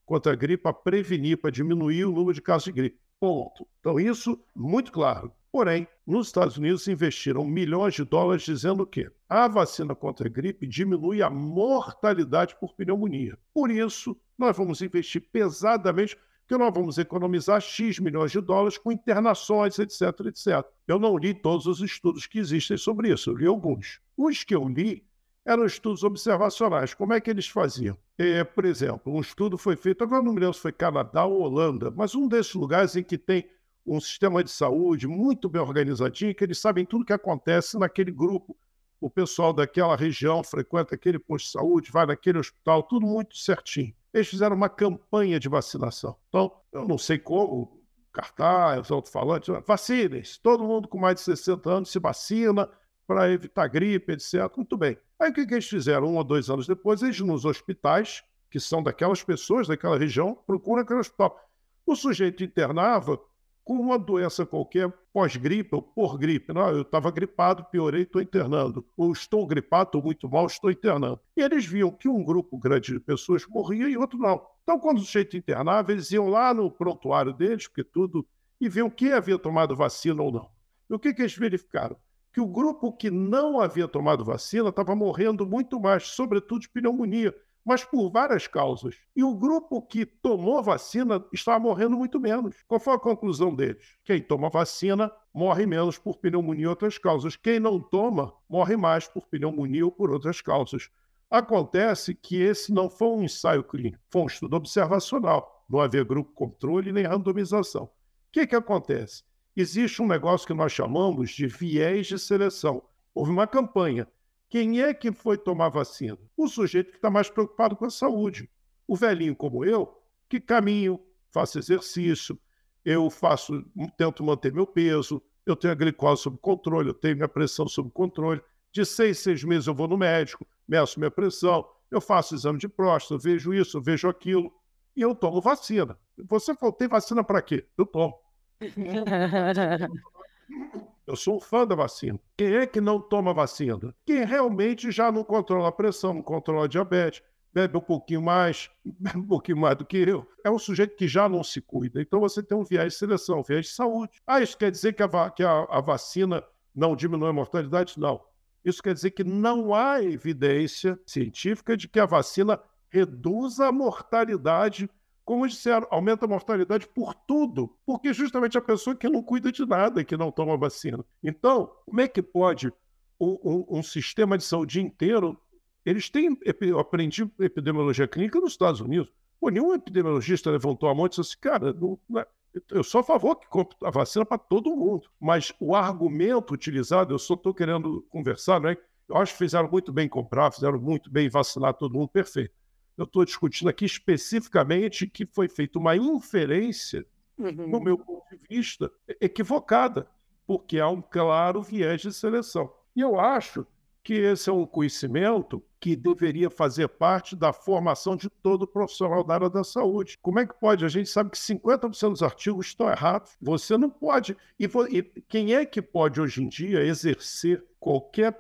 contra 0.06 0.34
a 0.34 0.36
gripe 0.36 0.64
para 0.64 0.74
prevenir, 0.74 1.38
para 1.38 1.52
diminuir 1.52 2.06
o 2.06 2.12
número 2.12 2.34
de 2.34 2.42
casos 2.42 2.66
de 2.66 2.72
gripe. 2.72 3.00
Ponto. 3.20 3.68
Então, 3.80 4.00
isso 4.00 4.40
muito 4.56 4.92
claro. 4.92 5.32
Porém, 5.54 5.88
nos 6.04 6.26
Estados 6.26 6.58
Unidos 6.58 6.88
investiram 6.88 7.46
milhões 7.46 7.94
de 7.94 8.04
dólares 8.04 8.42
dizendo 8.42 8.88
que 8.88 9.08
a 9.30 9.48
vacina 9.48 9.94
contra 9.94 10.28
a 10.28 10.32
gripe 10.32 10.66
diminui 10.66 11.22
a 11.22 11.30
mortalidade 11.30 12.56
por 12.60 12.74
pneumonia. 12.74 13.38
Por 13.54 13.70
isso, 13.70 14.18
nós 14.36 14.58
vamos 14.58 14.82
investir 14.82 15.22
pesadamente, 15.32 16.18
porque 16.40 16.58
nós 16.58 16.74
vamos 16.74 16.98
economizar 16.98 17.62
X 17.62 18.00
milhões 18.00 18.32
de 18.32 18.42
dólares 18.42 18.80
com 18.80 18.92
internações, 18.92 19.78
etc, 19.78 20.02
etc. 20.26 20.66
Eu 20.88 20.98
não 20.98 21.16
li 21.16 21.36
todos 21.36 21.68
os 21.68 21.82
estudos 21.82 22.26
que 22.26 22.40
existem 22.40 22.76
sobre 22.76 23.14
isso, 23.14 23.30
eu 23.30 23.38
li 23.38 23.46
alguns. 23.46 24.02
Os 24.18 24.44
que 24.44 24.56
eu 24.56 24.68
li 24.68 25.06
eram 25.46 25.66
estudos 25.66 26.04
observacionais. 26.04 26.96
Como 26.96 27.14
é 27.14 27.22
que 27.22 27.30
eles 27.30 27.48
faziam? 27.48 27.96
É, 28.18 28.44
por 28.44 28.66
exemplo, 28.66 29.14
um 29.14 29.22
estudo 29.22 29.56
foi 29.60 29.76
feito, 29.76 30.04
agora 30.04 30.24
não 30.24 30.34
me 30.34 30.40
lembro 30.40 30.56
se 30.56 30.62
foi 30.62 30.72
Canadá 30.72 31.26
ou 31.26 31.42
Holanda, 31.42 31.92
mas 31.92 32.16
um 32.16 32.28
desses 32.28 32.56
lugares 32.56 32.96
em 32.96 33.04
que 33.04 33.20
tem 33.20 33.48
um 33.86 34.00
sistema 34.00 34.44
de 34.44 34.50
saúde 34.50 35.08
muito 35.08 35.50
bem 35.50 35.62
organizadinho, 35.62 36.34
que 36.34 36.44
eles 36.44 36.58
sabem 36.58 36.86
tudo 36.86 37.02
o 37.02 37.06
que 37.06 37.14
acontece 37.14 37.78
naquele 37.78 38.12
grupo. 38.12 38.58
O 39.00 39.10
pessoal 39.10 39.52
daquela 39.52 39.96
região 39.96 40.42
frequenta 40.44 40.96
aquele 40.96 41.20
posto 41.20 41.46
de 41.48 41.52
saúde, 41.52 41.92
vai 41.92 42.06
naquele 42.06 42.40
hospital, 42.40 42.84
tudo 42.84 43.06
muito 43.06 43.36
certinho. 43.38 43.94
Eles 44.14 44.28
fizeram 44.28 44.56
uma 44.56 44.70
campanha 44.70 45.40
de 45.40 45.50
vacinação. 45.50 46.16
Então, 46.30 46.54
eu 46.72 46.88
não 46.88 46.98
sei 46.98 47.20
como, 47.20 47.82
cartaz, 48.14 48.90
alto-falante, 48.90 49.52
vacinem-se. 49.68 50.40
Todo 50.40 50.64
mundo 50.64 50.88
com 50.88 50.98
mais 50.98 51.16
de 51.16 51.22
60 51.22 51.70
anos 51.70 51.92
se 51.92 52.00
vacina 52.00 52.70
para 53.06 53.30
evitar 53.30 53.68
gripe, 53.68 54.14
etc. 54.14 54.50
Muito 54.56 54.78
bem. 54.78 54.98
Aí 55.20 55.32
o 55.32 55.34
que, 55.34 55.46
que 55.46 55.54
eles 55.56 55.68
fizeram? 55.68 56.08
Um 56.08 56.16
ou 56.16 56.24
dois 56.24 56.50
anos 56.50 56.66
depois, 56.66 57.02
eles 57.02 57.20
nos 57.20 57.44
hospitais, 57.44 58.24
que 58.50 58.60
são 58.60 58.82
daquelas 58.82 59.22
pessoas 59.22 59.68
daquela 59.68 59.98
região, 59.98 60.38
procuram 60.48 60.84
aquele 60.84 61.00
hospital. 61.00 61.38
O 61.86 61.96
sujeito 61.96 62.44
internava 62.44 63.20
com 63.64 63.76
uma 63.76 63.98
doença 63.98 64.46
qualquer, 64.46 64.92
pós-gripe 65.14 65.76
ou 65.76 65.82
por 65.82 66.18
gripe. 66.18 66.54
Não, 66.54 66.70
eu 66.70 66.82
estava 66.82 67.10
gripado, 67.12 67.64
piorei, 67.66 68.04
estou 68.04 68.22
internando. 68.22 68.86
Ou 68.98 69.12
estou 69.12 69.46
gripado, 69.48 69.90
estou 69.90 70.02
muito 70.02 70.30
mal, 70.30 70.46
estou 70.46 70.70
internando. 70.70 71.20
E 71.36 71.42
eles 71.42 71.66
viam 71.66 71.92
que 71.92 72.10
um 72.10 72.24
grupo 72.24 72.58
grande 72.58 72.92
de 72.94 73.00
pessoas 73.00 73.46
morria 73.48 73.88
e 73.88 73.98
outro 73.98 74.20
não. 74.20 74.46
Então, 74.64 74.80
quando 74.80 74.98
o 74.98 75.02
sujeito 75.02 75.38
internava, 75.38 75.92
eles 75.92 76.12
iam 76.12 76.28
lá 76.28 76.54
no 76.54 76.70
prontuário 76.70 77.34
deles, 77.34 77.68
porque 77.68 77.84
tudo, 77.84 78.26
e 78.60 78.68
viam 78.68 78.90
quem 78.90 79.14
havia 79.14 79.38
tomado 79.38 79.76
vacina 79.76 80.22
ou 80.22 80.32
não. 80.32 80.50
E 80.90 80.94
o 80.94 81.00
que, 81.00 81.14
que 81.14 81.22
eles 81.22 81.36
verificaram? 81.36 81.96
Que 82.34 82.42
o 82.42 82.48
grupo 82.48 82.92
que 82.92 83.12
não 83.12 83.60
havia 83.62 83.88
tomado 83.88 84.26
vacina 84.26 84.70
estava 84.70 84.96
morrendo 84.96 85.46
muito 85.46 85.80
mais, 85.80 86.08
sobretudo 86.08 86.62
de 86.62 86.70
pneumonia 86.70 87.34
mas 87.66 87.84
por 87.84 88.10
várias 88.10 88.48
causas. 88.48 88.96
E 89.16 89.24
o 89.24 89.36
grupo 89.36 89.82
que 89.82 90.06
tomou 90.06 90.62
vacina 90.62 91.24
estava 91.32 91.60
morrendo 91.60 91.98
muito 91.98 92.20
menos. 92.20 92.56
Qual 92.68 92.80
foi 92.80 92.94
a 92.94 93.00
conclusão 93.00 93.56
deles? 93.56 93.98
Quem 94.04 94.22
toma 94.22 94.50
vacina 94.50 95.12
morre 95.34 95.66
menos 95.66 95.98
por 95.98 96.18
pneumonia 96.18 96.66
e 96.66 96.68
outras 96.68 96.98
causas. 96.98 97.36
Quem 97.36 97.60
não 97.60 97.80
toma 97.80 98.34
morre 98.50 98.76
mais 98.76 99.08
por 99.08 99.28
pneumonia 99.28 99.86
ou 99.86 99.92
por 99.92 100.12
outras 100.12 100.42
causas. 100.42 100.90
Acontece 101.30 102.14
que 102.14 102.42
esse 102.42 102.72
não 102.72 102.90
foi 102.90 103.08
um 103.08 103.24
ensaio 103.24 103.64
clínico, 103.64 103.98
foi 104.12 104.22
um 104.22 104.28
estudo 104.28 104.56
observacional. 104.56 105.66
não 105.68 105.80
haver 105.80 106.06
grupo 106.06 106.32
controle 106.34 106.92
nem 106.92 107.06
randomização. 107.06 107.86
O 107.86 107.90
que, 108.32 108.46
que 108.46 108.56
acontece? 108.56 109.24
Existe 109.56 110.02
um 110.02 110.08
negócio 110.08 110.46
que 110.46 110.54
nós 110.54 110.72
chamamos 110.72 111.32
de 111.32 111.48
viés 111.48 112.06
de 112.08 112.20
seleção. 112.20 112.84
Houve 113.16 113.32
uma 113.32 113.48
campanha. 113.48 114.08
Quem 114.54 114.84
é 114.84 114.94
que 114.94 115.12
foi 115.12 115.36
tomar 115.36 115.70
vacina? 115.70 116.20
O 116.38 116.48
sujeito 116.48 116.92
que 116.92 116.98
está 116.98 117.10
mais 117.10 117.28
preocupado 117.28 117.76
com 117.76 117.86
a 117.86 117.90
saúde. 117.90 118.48
O 118.88 118.96
velhinho 118.96 119.36
como 119.36 119.66
eu, 119.66 120.00
que 120.30 120.40
caminho, 120.40 121.00
faço 121.32 121.58
exercício, 121.58 122.40
eu 122.86 123.10
faço, 123.10 123.66
tento 123.98 124.24
manter 124.24 124.54
meu 124.54 124.68
peso, 124.68 125.20
eu 125.44 125.56
tenho 125.56 125.74
a 125.74 125.76
glicose 125.76 126.22
sob 126.22 126.38
controle, 126.38 126.90
eu 126.90 126.94
tenho 126.94 127.16
minha 127.16 127.28
pressão 127.28 127.68
sob 127.68 127.90
controle. 127.90 128.44
De 128.72 128.86
seis, 128.86 129.18
seis 129.18 129.44
meses 129.44 129.66
eu 129.66 129.74
vou 129.74 129.88
no 129.88 129.98
médico, 129.98 130.46
meço 130.68 131.00
minha 131.00 131.10
pressão, 131.10 131.68
eu 131.90 132.00
faço 132.00 132.36
exame 132.36 132.60
de 132.60 132.68
próstata, 132.68 133.20
vejo 133.20 133.56
isso, 133.56 133.82
vejo 133.82 134.08
aquilo, 134.08 134.54
e 134.96 135.02
eu 135.02 135.16
tomo 135.16 135.42
vacina. 135.42 135.98
Você 136.30 136.54
falou, 136.54 136.76
tem 136.76 136.88
vacina 136.88 137.24
para 137.24 137.42
quê? 137.42 137.66
Eu 137.76 137.88
tomo. 137.88 138.14
Eu 141.06 141.16
sou 141.18 141.36
um 141.36 141.40
fã 141.40 141.68
da 141.68 141.76
vacina. 141.76 142.20
Quem 142.38 142.56
é 142.56 142.66
que 142.66 142.80
não 142.80 143.00
toma 143.00 143.34
vacina? 143.34 143.94
Quem 144.06 144.24
realmente 144.26 144.90
já 144.90 145.12
não 145.12 145.24
controla 145.24 145.68
a 145.68 145.72
pressão, 145.72 146.14
não 146.14 146.22
controla 146.22 146.66
a 146.66 146.68
diabetes, 146.68 147.22
bebe 147.54 147.78
um 147.78 147.82
pouquinho 147.82 148.22
mais, 148.22 148.70
bebe 148.84 149.20
um 149.20 149.28
pouquinho 149.28 149.58
mais 149.58 149.78
do 149.78 149.86
que 149.86 149.98
eu. 149.98 150.26
É 150.46 150.50
um 150.50 150.58
sujeito 150.58 150.96
que 150.96 151.08
já 151.08 151.28
não 151.28 151.44
se 151.44 151.60
cuida. 151.60 152.02
Então 152.02 152.22
você 152.22 152.42
tem 152.42 152.58
um 152.58 152.64
viés 152.64 152.94
de 152.94 153.00
seleção, 153.00 153.40
um 153.40 153.44
viés 153.44 153.66
de 153.66 153.74
saúde. 153.74 154.22
Ah, 154.26 154.42
isso 154.42 154.58
quer 154.58 154.72
dizer 154.72 154.94
que 154.94 155.04
a, 155.04 155.30
que 155.30 155.44
a, 155.44 155.68
a 155.70 155.82
vacina 155.82 156.42
não 156.74 156.96
diminui 156.96 157.30
a 157.30 157.34
mortalidade? 157.34 158.00
Não. 158.00 158.22
Isso 158.64 158.82
quer 158.82 158.94
dizer 158.94 159.12
que 159.12 159.26
não 159.26 159.76
há 159.76 160.02
evidência 160.02 160.98
científica 161.06 161.76
de 161.76 161.90
que 161.90 162.00
a 162.00 162.06
vacina 162.06 162.58
reduza 162.90 163.68
a 163.68 163.72
mortalidade 163.74 164.90
como 165.26 165.48
disseram, 165.48 165.88
aumenta 165.90 166.26
a 166.26 166.28
mortalidade 166.28 166.88
por 166.88 167.14
tudo, 167.14 167.74
porque 167.86 168.14
justamente 168.14 168.58
a 168.58 168.62
pessoa 168.62 168.96
que 168.96 169.08
não 169.08 169.24
cuida 169.24 169.52
de 169.52 169.66
nada, 169.66 170.04
que 170.04 170.18
não 170.18 170.32
toma 170.32 170.58
vacina. 170.58 171.04
Então, 171.24 171.72
como 171.86 172.02
é 172.02 172.08
que 172.08 172.22
pode 172.22 172.72
um, 173.20 173.40
um, 173.44 173.80
um 173.80 173.84
sistema 173.84 174.38
de 174.38 174.44
saúde 174.44 174.82
inteiro? 174.82 175.40
Eles 175.86 176.10
têm, 176.10 176.38
eu 176.62 176.80
aprendi 176.80 177.30
epidemiologia 177.40 178.08
clínica 178.08 178.40
nos 178.40 178.52
Estados 178.52 178.82
Unidos. 178.82 179.12
Pô, 179.40 179.50
nenhum 179.50 179.74
epidemiologista 179.74 180.52
levantou 180.52 180.90
a 180.90 180.96
mão 180.96 181.06
e 181.06 181.10
disse 181.10 181.22
assim, 181.22 181.38
cara, 181.40 181.74
não, 181.74 182.00
não 182.10 182.22
é, 182.22 182.28
eu 182.72 182.84
sou 182.84 183.02
a 183.02 183.04
favor 183.04 183.36
que 183.36 183.48
compre 183.48 183.76
a 183.84 183.90
vacina 183.90 184.26
para 184.26 184.38
todo 184.38 184.76
mundo. 184.76 185.10
Mas 185.20 185.54
o 185.60 185.76
argumento 185.76 186.54
utilizado, 186.54 187.14
eu 187.14 187.20
só 187.20 187.34
estou 187.34 187.54
querendo 187.54 188.06
conversar, 188.10 188.60
né? 188.60 188.78
Eu 189.08 189.18
acho 189.18 189.34
que 189.34 189.40
fizeram 189.40 189.70
muito 189.70 189.92
bem 189.92 190.08
comprar, 190.08 190.52
fizeram 190.52 190.80
muito 190.80 191.10
bem 191.10 191.30
vacinar 191.30 191.74
todo 191.74 191.94
mundo, 191.94 192.10
perfeito 192.10 192.54
eu 192.98 193.06
estou 193.06 193.26
discutindo 193.26 193.70
aqui 193.70 193.86
especificamente 193.86 195.08
que 195.08 195.26
foi 195.26 195.50
feita 195.50 195.80
uma 195.80 195.96
inferência, 195.96 197.06
uhum. 197.38 197.68
no 197.68 197.80
meu 197.80 197.98
ponto 197.98 198.24
de 198.30 198.40
vista, 198.48 198.92
equivocada, 199.20 200.08
porque 200.46 200.80
há 200.80 200.90
um 200.90 201.02
claro 201.02 201.62
viés 201.62 202.02
de 202.02 202.14
seleção. 202.14 202.72
E 202.96 203.02
eu 203.02 203.20
acho 203.20 203.66
que 204.04 204.14
esse 204.14 204.50
é 204.50 204.54
um 204.54 204.66
conhecimento 204.66 205.64
que 205.80 205.96
deveria 205.96 206.50
fazer 206.50 206.90
parte 206.90 207.36
da 207.36 207.54
formação 207.54 208.18
de 208.18 208.30
todo 208.30 208.68
profissional 208.68 209.24
da 209.24 209.34
área 209.34 209.50
da 209.50 209.64
saúde. 209.64 210.20
Como 210.22 210.40
é 210.40 210.46
que 210.46 210.54
pode? 210.60 210.84
A 210.84 210.90
gente 210.90 211.10
sabe 211.10 211.32
que 211.32 211.38
50% 211.38 212.10
dos 212.10 212.22
artigos 212.22 212.68
estão 212.68 212.90
errados. 212.90 213.32
Você 213.42 213.78
não 213.78 213.90
pode. 213.90 214.36
E, 214.60 214.66
e 214.66 215.04
quem 215.28 215.56
é 215.56 215.66
que 215.66 215.82
pode 215.82 216.20
hoje 216.20 216.44
em 216.44 216.50
dia 216.50 216.84
exercer 216.84 217.64
qualquer 217.80 218.38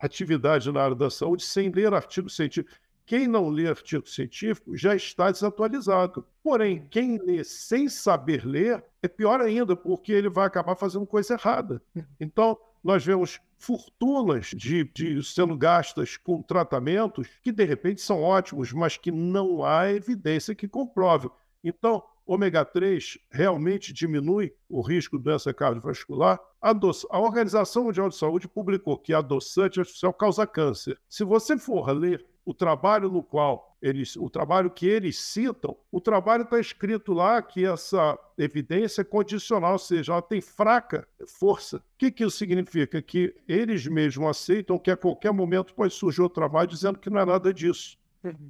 atividade 0.00 0.70
na 0.70 0.82
área 0.82 0.96
da 0.96 1.08
saúde 1.08 1.44
sem 1.44 1.70
ler 1.70 1.94
artigo 1.94 2.28
científico? 2.28 2.76
Quem 3.06 3.28
não 3.28 3.48
lê 3.48 3.68
artigo 3.68 4.08
científico 4.08 4.76
já 4.76 4.94
está 4.94 5.30
desatualizado. 5.30 6.26
Porém, 6.42 6.86
quem 6.90 7.18
lê 7.18 7.44
sem 7.44 7.88
saber 7.88 8.46
ler 8.46 8.82
é 9.02 9.08
pior 9.08 9.40
ainda, 9.40 9.76
porque 9.76 10.12
ele 10.12 10.30
vai 10.30 10.46
acabar 10.46 10.74
fazendo 10.74 11.06
coisa 11.06 11.34
errada. 11.34 11.82
Então, 12.18 12.58
nós 12.82 13.04
vemos 13.04 13.40
fortunas 13.58 14.46
de, 14.48 14.84
de, 14.84 15.22
sendo 15.22 15.56
gastas 15.56 16.16
com 16.16 16.42
tratamentos 16.42 17.28
que, 17.42 17.50
de 17.50 17.64
repente, 17.64 18.00
são 18.00 18.22
ótimos, 18.22 18.72
mas 18.72 18.96
que 18.96 19.10
não 19.10 19.64
há 19.64 19.90
evidência 19.90 20.54
que 20.54 20.68
comprove. 20.68 21.30
Então, 21.62 22.02
ômega 22.26 22.64
3 22.64 23.18
realmente 23.30 23.92
diminui 23.92 24.54
o 24.68 24.82
risco 24.82 25.18
de 25.18 25.24
doença 25.24 25.52
cardiovascular? 25.52 26.38
A, 26.60 26.72
a 27.10 27.18
Organização 27.18 27.84
Mundial 27.84 28.08
de 28.08 28.16
Saúde 28.16 28.48
publicou 28.48 28.98
que 28.98 29.12
a 29.12 29.18
adoçante 29.18 29.80
artificial 29.80 30.12
causa 30.12 30.46
câncer. 30.46 30.98
Se 31.08 31.24
você 31.24 31.58
for 31.58 31.90
ler 31.90 32.24
o 32.44 32.52
trabalho 32.52 33.10
no 33.10 33.22
qual 33.22 33.76
eles, 33.80 34.16
o 34.16 34.28
trabalho 34.30 34.70
que 34.70 34.86
eles 34.86 35.18
citam, 35.18 35.76
o 35.90 36.00
trabalho 36.00 36.44
está 36.44 36.58
escrito 36.58 37.12
lá 37.12 37.40
que 37.42 37.64
essa 37.64 38.18
evidência 38.36 39.02
é 39.02 39.04
condicional, 39.04 39.72
ou 39.72 39.78
seja, 39.78 40.12
ela 40.12 40.22
tem 40.22 40.40
fraca 40.40 41.06
força. 41.26 41.78
O 41.78 41.82
que, 41.98 42.10
que 42.10 42.24
isso 42.24 42.36
significa? 42.36 43.00
Que 43.00 43.34
eles 43.46 43.86
mesmos 43.86 44.28
aceitam 44.28 44.78
que 44.78 44.90
a 44.90 44.96
qualquer 44.96 45.32
momento 45.32 45.74
pode 45.74 45.94
surgir 45.94 46.22
o 46.22 46.28
trabalho 46.28 46.68
dizendo 46.68 46.98
que 46.98 47.10
não 47.10 47.20
é 47.20 47.24
nada 47.24 47.52
disso. 47.52 47.98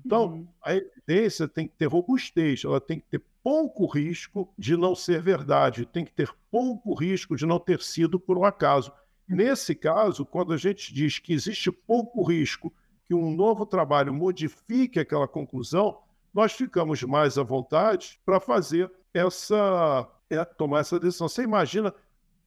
Então, 0.05 0.27
uhum. 0.27 0.49
a 0.63 0.75
evidência 0.75 1.49
tem 1.49 1.67
que 1.67 1.75
ter 1.75 1.87
robustez, 1.87 2.63
ela 2.65 2.81
tem 2.81 3.01
que 3.01 3.07
ter 3.07 3.23
pouco 3.43 3.87
risco 3.87 4.49
de 4.57 4.77
não 4.77 4.95
ser 4.95 5.21
verdade, 5.21 5.85
tem 5.85 6.05
que 6.05 6.13
ter 6.13 6.31
pouco 6.51 6.95
risco 6.95 7.37
de 7.37 7.45
não 7.45 7.59
ter 7.59 7.81
sido 7.81 8.19
por 8.21 8.39
um 8.39 8.45
acaso. 8.45 8.93
Nesse 9.29 9.75
caso, 9.75 10.25
quando 10.25 10.53
a 10.53 10.57
gente 10.57 10.95
diz 10.95 11.19
que 11.19 11.33
existe 11.33 11.73
pouco 11.73 12.23
risco 12.23 12.73
que 13.07 13.15
um 13.15 13.35
novo 13.35 13.67
trabalho 13.67 14.13
modifique 14.13 14.99
aquela 14.99 15.29
conclusão, 15.29 15.99
nós 16.33 16.53
ficamos 16.53 17.03
mais 17.03 17.39
à 17.39 17.43
vontade 17.43 18.21
para 18.25 18.41
fazer 18.41 18.91
essa, 19.13 20.09
é, 20.29 20.45
tomar 20.45 20.81
essa 20.81 20.99
decisão. 20.99 21.29
Você 21.29 21.43
imagina 21.43 21.95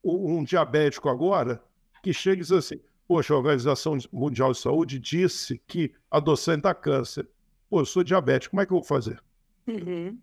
um, 0.03 0.43
diabético 0.43 1.09
agora 1.09 1.63
que 2.03 2.13
chega 2.13 2.37
e 2.37 2.43
diz 2.43 2.51
assim: 2.51 2.79
Poxa, 3.07 3.33
a 3.33 3.37
Organização 3.37 3.97
Mundial 4.11 4.51
de 4.51 4.59
Saúde 4.59 4.99
disse 4.99 5.61
que 5.67 5.93
adoçante 6.11 6.63
dá 6.63 6.73
câncer. 6.73 7.27
Pô, 7.69 7.81
eu 7.81 7.85
sou 7.85 8.03
diabético, 8.03 8.51
como 8.51 8.61
é 8.61 8.65
que 8.65 8.71
eu 8.71 8.77
vou 8.77 8.83
fazer? 8.83 9.21
Uhum. 9.67 10.17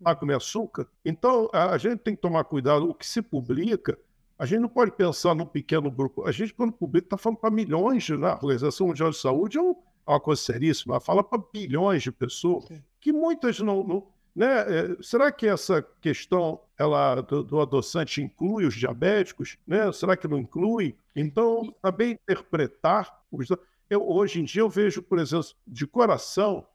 Vai 0.00 0.16
comer 0.16 0.36
açúcar? 0.36 0.86
Então, 1.04 1.48
a 1.52 1.76
gente 1.78 1.98
tem 1.98 2.14
que 2.14 2.20
tomar 2.20 2.44
cuidado. 2.44 2.88
O 2.88 2.94
que 2.94 3.06
se 3.06 3.20
publica 3.20 3.98
a 4.40 4.46
gente 4.46 4.60
não 4.60 4.70
pode 4.70 4.92
pensar 4.92 5.34
num 5.34 5.44
pequeno 5.44 5.90
grupo. 5.90 6.26
A 6.26 6.32
gente, 6.32 6.54
quando 6.54 6.72
publica, 6.72 7.04
está 7.04 7.18
falando 7.18 7.36
para 7.36 7.50
milhões, 7.50 8.08
né? 8.08 8.28
A 8.28 8.36
Organização 8.36 8.86
Mundial 8.86 9.10
de 9.10 9.18
Saúde 9.18 9.58
é, 9.58 9.60
uma 9.60 10.18
coisa 10.18 10.40
seríssima, 10.40 10.94
ela 10.94 11.00
fala 11.00 11.22
para 11.22 11.42
bilhões 11.52 12.02
de 12.02 12.10
pessoas, 12.10 12.64
que 12.98 13.12
muitas 13.12 13.60
não. 13.60 13.84
não 13.84 14.06
né? 14.34 14.46
É, 14.46 14.96
será 15.02 15.30
que 15.30 15.46
essa 15.46 15.86
questão 16.00 16.58
ela, 16.78 17.20
do, 17.20 17.44
do, 17.44 17.60
adoçante 17.60 18.22
inclui 18.22 18.64
os 18.64 18.74
diabéticos? 18.74 19.58
Né? 19.66 19.92
Será 19.92 20.16
que 20.16 20.26
não 20.26 20.38
inclui? 20.38 20.96
Então, 21.14 21.70
também 21.82 22.12
interpretar. 22.12 23.22
Os, 23.30 23.48
eu, 23.90 24.08
hoje 24.08 24.40
em 24.40 24.44
dia, 24.44 24.62
eu 24.62 24.70
vejo, 24.70 25.02
por 25.02 25.18
exemplo, 25.18 25.48
de 25.66 25.86
coração, 25.86 26.66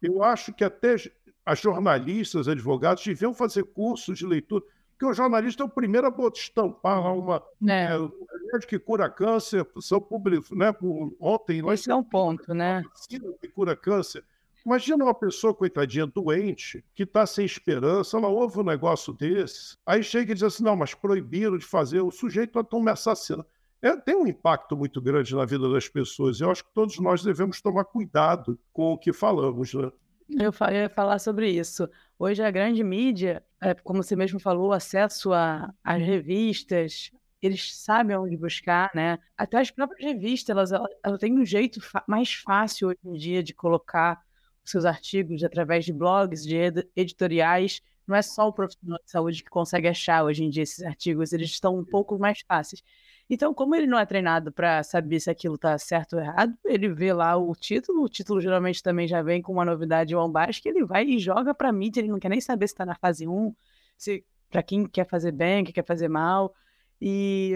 eu 0.00 0.22
acho 0.22 0.50
que 0.50 0.64
até 0.64 0.96
as 1.44 1.60
jornalistas, 1.60 2.48
advogados, 2.48 3.04
deviam 3.04 3.34
fazer 3.34 3.64
cursos 3.64 4.16
de 4.16 4.24
leitura 4.24 4.64
porque 4.96 5.04
o 5.04 5.12
jornalista 5.12 5.62
é 5.62 5.66
o 5.66 5.68
primeiro 5.68 6.06
a 6.06 6.28
estampar 6.34 7.14
uma. 7.14 7.42
É. 7.68 7.84
É, 7.84 7.98
remédio 8.46 8.66
que 8.66 8.78
cura 8.78 9.10
câncer, 9.10 9.66
são 9.80 10.00
públicos, 10.00 10.50
né? 10.52 10.72
Por, 10.72 11.14
ontem. 11.20 11.62
Esse 11.70 11.90
é 11.90 11.94
um 11.94 12.02
ponto, 12.02 12.54
né? 12.54 12.82
que 13.08 13.48
cura 13.48 13.76
câncer. 13.76 14.24
Imagina 14.64 15.04
uma 15.04 15.14
pessoa, 15.14 15.54
coitadinha, 15.54 16.06
doente, 16.06 16.82
que 16.94 17.02
está 17.02 17.26
sem 17.26 17.44
esperança, 17.44 18.16
ela 18.16 18.28
ouve 18.28 18.58
um 18.58 18.64
negócio 18.64 19.12
desse, 19.12 19.76
aí 19.86 20.02
chega 20.02 20.32
e 20.32 20.34
diz 20.34 20.42
assim: 20.42 20.64
não, 20.64 20.74
mas 20.74 20.94
proibiram 20.94 21.58
de 21.58 21.64
fazer, 21.66 22.00
o 22.00 22.10
sujeito 22.10 22.54
vai 22.54 22.64
tomar 22.64 22.92
assassino. 22.92 23.44
É, 23.82 23.94
tem 23.94 24.16
um 24.16 24.26
impacto 24.26 24.74
muito 24.76 25.00
grande 25.00 25.36
na 25.36 25.44
vida 25.44 25.70
das 25.70 25.88
pessoas. 25.88 26.40
Eu 26.40 26.50
acho 26.50 26.64
que 26.64 26.72
todos 26.72 26.98
nós 26.98 27.22
devemos 27.22 27.60
tomar 27.60 27.84
cuidado 27.84 28.58
com 28.72 28.94
o 28.94 28.98
que 28.98 29.12
falamos, 29.12 29.74
né? 29.74 29.92
Eu 30.28 30.52
ia 30.72 30.88
falar 30.88 31.18
sobre 31.18 31.50
isso. 31.50 31.88
Hoje 32.18 32.42
a 32.42 32.50
grande 32.50 32.82
mídia, 32.82 33.44
é, 33.60 33.74
como 33.74 34.02
você 34.02 34.16
mesmo 34.16 34.40
falou, 34.40 34.72
acesso 34.72 35.30
às 35.32 36.02
revistas, 36.02 37.12
eles 37.40 37.74
sabem 37.76 38.16
onde 38.16 38.36
buscar, 38.36 38.90
né? 38.94 39.18
Até 39.36 39.58
as 39.58 39.70
próprias 39.70 40.02
revistas, 40.02 40.50
elas, 40.50 40.72
elas, 41.04 41.20
têm 41.20 41.38
um 41.38 41.44
jeito 41.44 41.80
mais 42.08 42.32
fácil 42.34 42.88
hoje 42.88 42.98
em 43.04 43.12
dia 43.12 43.42
de 43.42 43.54
colocar 43.54 44.20
seus 44.64 44.84
artigos 44.84 45.44
através 45.44 45.84
de 45.84 45.92
blogs, 45.92 46.42
de 46.44 46.56
ed 46.56 46.88
editoriais. 46.96 47.80
Não 48.06 48.16
é 48.16 48.22
só 48.22 48.48
o 48.48 48.52
profissional 48.52 48.98
de 49.04 49.10
saúde 49.10 49.44
que 49.44 49.50
consegue 49.50 49.86
achar 49.88 50.24
hoje 50.24 50.42
em 50.44 50.50
dia 50.50 50.62
esses 50.64 50.82
artigos, 50.82 51.32
eles 51.32 51.50
estão 51.50 51.78
um 51.78 51.84
pouco 51.84 52.18
mais 52.18 52.40
fáceis. 52.46 52.82
Então, 53.28 53.52
como 53.52 53.74
ele 53.74 53.86
não 53.86 53.98
é 53.98 54.06
treinado 54.06 54.52
para 54.52 54.82
saber 54.82 55.18
se 55.18 55.28
aquilo 55.28 55.56
está 55.56 55.76
certo 55.78 56.14
ou 56.14 56.22
errado, 56.22 56.56
ele 56.64 56.88
vê 56.88 57.12
lá 57.12 57.36
o 57.36 57.54
título, 57.54 58.04
o 58.04 58.08
título 58.08 58.40
geralmente 58.40 58.82
também 58.82 59.08
já 59.08 59.20
vem 59.22 59.42
com 59.42 59.52
uma 59.52 59.64
novidade 59.64 60.14
que 60.62 60.68
ele 60.68 60.84
vai 60.84 61.04
e 61.04 61.18
joga 61.18 61.52
para 61.52 61.72
mídia, 61.72 62.00
ele 62.00 62.08
não 62.08 62.20
quer 62.20 62.28
nem 62.28 62.40
saber 62.40 62.68
se 62.68 62.74
está 62.74 62.86
na 62.86 62.94
fase 62.94 63.26
1, 63.26 63.54
se 63.96 64.24
para 64.48 64.62
quem 64.62 64.86
quer 64.86 65.08
fazer 65.08 65.32
bem, 65.32 65.64
quem 65.64 65.74
quer 65.74 65.84
fazer 65.84 66.08
mal. 66.08 66.54
E 67.00 67.52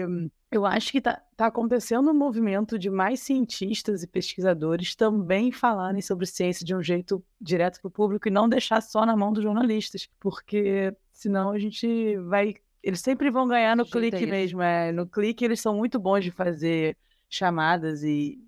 Eu 0.51 0.65
acho 0.65 0.91
que 0.91 0.97
está 0.97 1.21
tá 1.37 1.47
acontecendo 1.47 2.11
um 2.11 2.13
movimento 2.13 2.77
de 2.77 2.89
mais 2.89 3.21
cientistas 3.21 4.03
e 4.03 4.07
pesquisadores 4.07 4.95
também 4.95 5.51
falarem 5.51 6.01
sobre 6.01 6.25
ciência 6.25 6.65
de 6.65 6.75
um 6.75 6.83
jeito 6.83 7.23
direto 7.39 7.79
para 7.79 7.87
o 7.87 7.91
público 7.91 8.27
e 8.27 8.31
não 8.31 8.49
deixar 8.49 8.81
só 8.81 9.05
na 9.05 9.15
mão 9.15 9.31
dos 9.31 9.43
jornalistas, 9.43 10.09
porque 10.19 10.93
senão 11.13 11.51
a 11.51 11.57
gente 11.59 12.17
vai. 12.17 12.55
Eles 12.83 12.99
sempre 12.99 13.29
vão 13.29 13.47
ganhar 13.47 13.75
no 13.75 13.85
clique 13.85 14.25
mesmo. 14.25 14.61
É, 14.61 14.91
no 14.91 15.07
clique 15.07 15.45
eles 15.45 15.59
são 15.59 15.75
muito 15.75 15.99
bons 15.99 16.23
de 16.23 16.31
fazer 16.31 16.97
chamadas 17.29 18.03
e, 18.03 18.39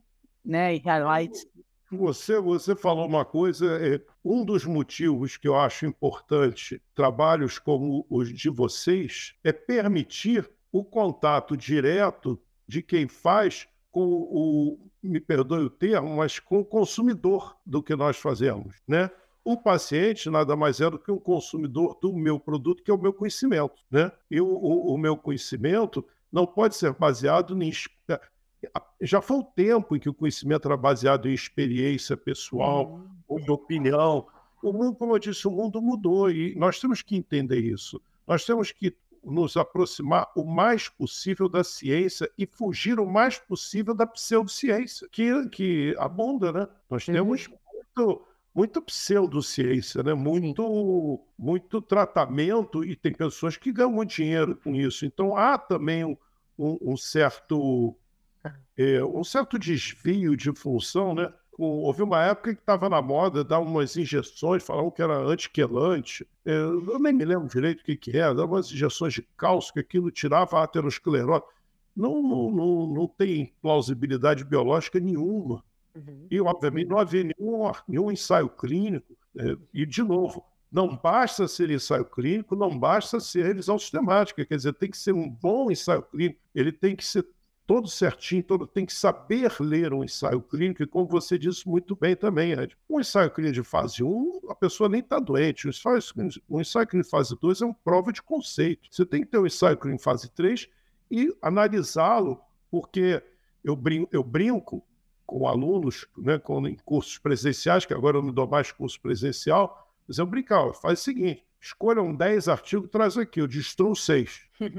né, 0.43 0.75
e 0.75 0.79
highlights. 0.79 1.45
Você, 1.91 2.39
você 2.39 2.75
falou 2.75 3.05
uma 3.05 3.23
coisa, 3.23 3.77
é, 3.79 4.01
um 4.25 4.43
dos 4.43 4.65
motivos 4.65 5.38
que 5.38 5.47
eu 5.47 5.55
acho 5.55 5.86
importante 5.86 6.81
trabalhos 6.95 7.59
como 7.59 8.05
os 8.09 8.34
de 8.34 8.49
vocês 8.49 9.36
é 9.43 9.51
permitir 9.51 10.49
o 10.71 10.84
contato 10.84 11.55
direto 11.55 12.41
de 12.67 12.81
quem 12.81 13.07
faz 13.07 13.67
com 13.91 14.01
o, 14.01 14.89
me 15.03 15.19
perdoe 15.19 15.65
o 15.65 15.69
termo, 15.69 16.17
mas 16.17 16.39
com 16.39 16.59
o 16.59 16.65
consumidor 16.65 17.55
do 17.63 17.84
que 17.84 17.95
nós 17.95 18.17
fazemos, 18.17 18.75
né? 18.88 19.11
O 19.46 19.58
paciente 19.58 20.30
nada 20.30 20.56
mais 20.56 20.80
é 20.80 20.89
do 20.89 20.98
que 20.98 21.12
um 21.12 21.20
consumidor 21.20 21.98
do 22.02 22.14
meu 22.14 22.39
produto, 22.39 22.82
que 22.82 22.89
é 22.89 22.94
o 22.94 22.98
meu 22.98 23.12
conhecimento, 23.12 23.76
né? 23.91 24.12
E 24.32 24.39
o, 24.39 24.48
o, 24.48 24.94
o 24.94 24.98
meu 24.98 25.18
conhecimento 25.18 26.06
não 26.32 26.46
pode 26.46 26.76
ser 26.76 26.94
baseado 26.94 27.62
em 27.62 27.72
já 29.02 29.22
foi 29.22 29.38
o 29.38 29.44
tempo 29.44 29.96
em 29.96 30.00
que 30.00 30.10
o 30.10 30.14
conhecimento 30.14 30.68
era 30.68 30.78
baseado 30.78 31.28
em 31.28 31.34
experiência 31.34 32.16
pessoal 32.16 32.94
uhum. 32.94 33.10
ou 33.28 33.39
de 33.39 33.52
opinião. 33.52 34.26
O 34.62 34.72
mundo, 34.72 34.96
como 34.96 35.14
eu 35.14 35.20
disse, 35.20 35.48
o 35.48 35.52
mundo 35.52 35.82
mudou 35.82 36.32
e 36.32 36.56
nós 36.56 36.80
temos 36.80 37.02
que 37.02 37.16
entender 37.16 37.60
isso. 37.60 38.02
Nós 38.26 38.46
temos 38.46 38.72
que 38.72 38.96
nos 39.24 39.56
aproximar 39.56 40.30
o 40.36 40.44
mais 40.44 40.89
possível 40.89 41.48
da 41.48 41.64
ciência 41.64 42.30
e 42.38 42.46
fugir 42.46 43.00
o 43.00 43.06
mais 43.06 43.38
possível 43.38 43.94
da 43.94 44.06
pseudociência, 44.06 45.08
que, 45.10 45.50
que 45.50 45.96
abunda, 45.98 46.52
né? 46.52 46.68
Nós 46.89 47.08
uhum. 47.08 47.14
temos 47.14 47.48
muito, 47.48 48.26
muito 48.54 48.82
pseudociência, 48.82 50.04
né? 50.04 50.14
muito, 50.14 51.20
muito 51.38 51.82
tratamento 51.82 52.84
e 52.84 52.95
tem 52.95 53.12
pessoas 53.12 53.58
que 53.58 53.72
ganham 53.72 53.91
muito 53.91 54.14
dinheiro 54.14 54.56
com 54.64 54.76
isso. 54.76 55.06
Então 55.06 55.36
há 55.36 55.58
também 55.58 56.06
um, 56.06 56.16
um, 56.58 56.78
um 56.93 56.97
certo 56.97 57.95
é, 58.78 59.04
um 59.04 59.24
certo 59.24 59.58
desvio 59.58 60.36
de 60.36 60.54
função, 60.54 61.16
né? 61.16 61.32
houve 61.58 62.01
uma 62.01 62.24
época 62.24 62.54
que 62.54 62.62
estava 62.62 62.89
na 62.89 63.01
moda 63.01 63.43
dar 63.43 63.60
umas 63.60 63.95
injeções, 63.95 64.64
falavam 64.64 64.91
que 64.91 65.01
era 65.01 65.18
antiquelante. 65.18 66.28
É, 66.45 66.51
eu 66.54 66.99
nem 66.99 67.14
me 67.14 67.26
lembro 67.26 67.47
direito 67.47 67.82
o 67.82 67.84
que, 67.84 67.95
que 67.95 68.18
era, 68.18 68.34
dar 68.34 68.45
umas 68.45 68.72
injeções 68.72 69.14
de 69.14 69.22
cálcio, 69.38 69.74
que 69.74 69.80
aquilo 69.80 70.12
tirava 70.12 70.60
a 70.60 70.64
aterosclerose. 70.64 71.43
Não, 71.95 72.22
não, 72.24 72.51
não, 72.51 72.88
não 72.88 73.08
tem 73.08 73.54
plausibilidade 73.62 74.43
biológica 74.43 74.99
nenhuma. 74.99 75.64
Uhum. 75.96 76.28
E, 76.30 76.41
obviamente, 76.41 76.88
não 76.88 76.98
havia 76.98 77.24
nenhum, 77.24 77.72
nenhum 77.88 78.12
ensaio 78.12 78.50
clínico. 78.50 79.16
É, 79.38 79.56
e, 79.74 79.86
de 79.86 80.04
novo, 80.04 80.46
não 80.72 80.98
basta 80.98 81.48
ser 81.48 81.70
ensaio 81.70 82.06
clínico, 82.06 82.56
não 82.56 82.78
basta 82.78 83.20
ser 83.20 83.46
revisão 83.46 83.78
sistemática. 83.78 84.46
Quer 84.46 84.56
dizer, 84.56 84.74
tem 84.74 84.89
que 84.89 84.98
ser 84.98 85.14
um 85.14 85.30
bom 85.30 85.70
ensaio 85.70 86.02
clínico, 86.02 86.39
ele 86.56 86.72
tem 86.72 86.96
que 86.96 87.06
ser 87.06 87.26
todo 87.66 87.88
certinho, 87.88 88.44
todo, 88.44 88.68
tem 88.68 88.86
que 88.86 88.94
saber 88.94 89.52
ler 89.60 89.94
um 89.94 90.04
ensaio 90.04 90.41
clínico, 90.41 90.84
e 90.84 90.88
como 90.88 91.08
você 91.08 91.38
disse 91.38 91.68
muito 91.68 91.96
bem 91.96 92.16
também, 92.16 92.52
Ed, 92.52 92.76
um 92.89 93.00
ensaio 93.00 93.32
clínico 93.32 93.62
de 93.62 93.64
fase 93.64 94.04
1, 94.04 94.41
a 94.50 94.56
pessoa 94.56 94.89
nem 94.89 95.00
está 95.00 95.20
doente. 95.20 95.68
Um 95.68 95.70
ensaio, 95.70 96.00
um 96.50 96.60
ensaio 96.60 96.88
clínico 96.88 97.08
de 97.08 97.12
fase 97.12 97.38
2 97.39 97.62
é 97.62 97.66
uma 97.66 97.76
prova 97.84 98.12
de 98.12 98.22
conceito. 98.22 98.89
Você 98.91 99.06
tem 99.06 99.22
que 99.22 99.28
ter 99.28 99.38
um 99.38 99.46
ensaio 99.46 99.78
clínico 99.78 100.00
de 100.00 100.04
fase 100.04 100.30
3 100.32 100.68
e 101.10 101.34
analisá-lo, 101.41 102.41
porque 102.70 103.22
eu 103.64 103.76
brinco, 103.76 104.10
eu 104.12 104.24
brinco 104.24 104.84
com 105.26 105.47
alunos, 105.47 106.07
né, 106.17 106.38
com, 106.38 106.67
em 106.67 106.76
cursos 106.86 107.17
presenciais, 107.17 107.86
que 107.86 107.93
agora 107.93 108.17
eu 108.17 108.21
não 108.21 108.34
dou 108.34 108.47
mais 108.47 108.71
curso 108.71 108.99
presencial, 109.01 109.88
mas 110.07 110.17
eu 110.17 110.26
brincar, 110.26 110.74
faz 110.74 110.99
o 110.99 111.03
seguinte, 111.03 111.43
escolham 111.59 112.13
10 112.13 112.47
artigos, 112.49 112.89
traz 112.89 113.17
aqui, 113.17 113.39
eu 113.39 113.47
destruo 113.47 113.95
6. 113.95 114.41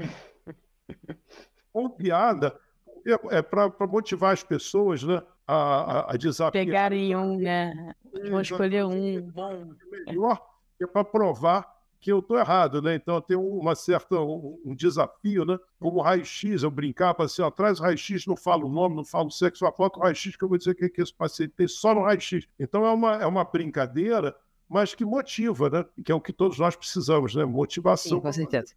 com 1.73 1.89
piada, 1.89 2.57
é, 3.05 3.37
é 3.37 3.41
para 3.41 3.69
motivar 3.87 4.31
as 4.33 4.43
pessoas, 4.43 5.03
né? 5.03 5.21
A, 5.47 5.55
a, 5.55 6.13
a 6.13 6.17
desafiar. 6.17 6.51
Pegarem 6.65 7.15
um, 7.15 7.37
né? 7.37 7.93
Vão 8.29 8.41
escolher 8.41 8.85
um 8.85 9.21
bom. 9.21 9.75
Melhor 10.07 10.41
é 10.81 10.87
para 10.87 11.03
provar 11.03 11.74
que 11.99 12.11
eu 12.11 12.19
estou 12.19 12.37
errado, 12.37 12.81
né? 12.81 12.95
Então 12.95 13.19
tem 13.21 13.37
uma 13.37 13.75
certa 13.75 14.19
um, 14.19 14.75
desafio, 14.75 15.45
né? 15.45 15.57
Como 15.79 16.01
raio-x, 16.01 16.63
eu 16.63 16.71
brincava 16.71 17.23
assim, 17.23 17.41
ó, 17.41 17.49
traz 17.49 17.79
o 17.79 17.83
raio-x, 17.83 18.25
não 18.25 18.35
falo 18.35 18.67
o 18.67 18.71
nome, 18.71 18.95
não 18.95 19.03
falo 19.03 19.27
o 19.27 19.31
sexo, 19.31 19.65
foto 19.75 19.99
o 19.99 20.03
raio-x 20.03 20.35
que 20.35 20.43
eu 20.43 20.49
vou 20.49 20.57
dizer 20.57 20.75
que, 20.75 20.89
que 20.89 21.01
esse 21.01 21.13
paciente 21.13 21.53
tem 21.55 21.67
só 21.67 21.93
no 21.93 22.03
raio-x. 22.03 22.47
Então 22.59 22.85
é 22.85 22.91
uma, 22.91 23.15
é 23.15 23.25
uma 23.25 23.43
brincadeira, 23.43 24.35
mas 24.67 24.93
que 24.93 25.05
motiva, 25.05 25.69
né? 25.69 25.85
Que 26.03 26.11
é 26.11 26.15
o 26.15 26.21
que 26.21 26.33
todos 26.33 26.59
nós 26.59 26.75
precisamos, 26.75 27.35
né? 27.35 27.45
Motivação. 27.45 28.17
Sim, 28.17 28.21
com 28.21 28.31
certeza. 28.31 28.75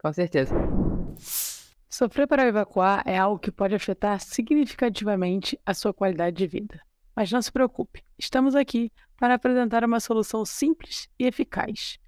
Com 0.00 0.12
certeza. 0.12 0.54
Sofrer 1.88 2.26
para 2.26 2.46
evacuar 2.46 3.02
é 3.06 3.18
algo 3.18 3.38
que 3.38 3.52
pode 3.52 3.74
afetar 3.74 4.18
significativamente 4.18 5.60
a 5.64 5.74
sua 5.74 5.92
qualidade 5.92 6.36
de 6.36 6.46
vida. 6.46 6.80
Mas 7.14 7.30
não 7.30 7.42
se 7.42 7.52
preocupe, 7.52 8.02
estamos 8.18 8.54
aqui 8.54 8.90
para 9.18 9.34
apresentar 9.34 9.84
uma 9.84 10.00
solução 10.00 10.44
simples 10.44 11.08
e 11.18 11.26
eficaz. 11.26 11.98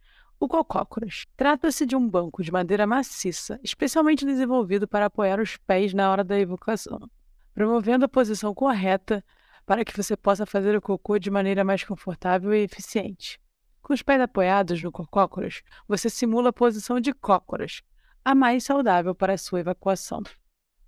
O 0.44 0.48
Cocócoras 0.48 1.24
trata-se 1.38 1.86
de 1.86 1.96
um 1.96 2.06
banco 2.06 2.42
de 2.42 2.52
madeira 2.52 2.86
maciça, 2.86 3.58
especialmente 3.62 4.26
desenvolvido 4.26 4.86
para 4.86 5.06
apoiar 5.06 5.40
os 5.40 5.56
pés 5.56 5.94
na 5.94 6.10
hora 6.10 6.22
da 6.22 6.38
evacuação, 6.38 7.08
promovendo 7.54 8.04
a 8.04 8.08
posição 8.10 8.52
correta 8.52 9.24
para 9.64 9.82
que 9.86 9.96
você 9.96 10.14
possa 10.14 10.44
fazer 10.44 10.76
o 10.76 10.82
cocô 10.82 11.18
de 11.18 11.30
maneira 11.30 11.64
mais 11.64 11.82
confortável 11.82 12.52
e 12.52 12.62
eficiente. 12.62 13.40
Com 13.80 13.94
os 13.94 14.02
pés 14.02 14.20
apoiados 14.20 14.82
no 14.82 14.92
cocócoras, 14.92 15.62
você 15.88 16.10
simula 16.10 16.50
a 16.50 16.52
posição 16.52 17.00
de 17.00 17.14
cócoras, 17.14 17.80
a 18.22 18.34
mais 18.34 18.64
saudável 18.64 19.14
para 19.14 19.32
a 19.32 19.38
sua 19.38 19.60
evacuação. 19.60 20.22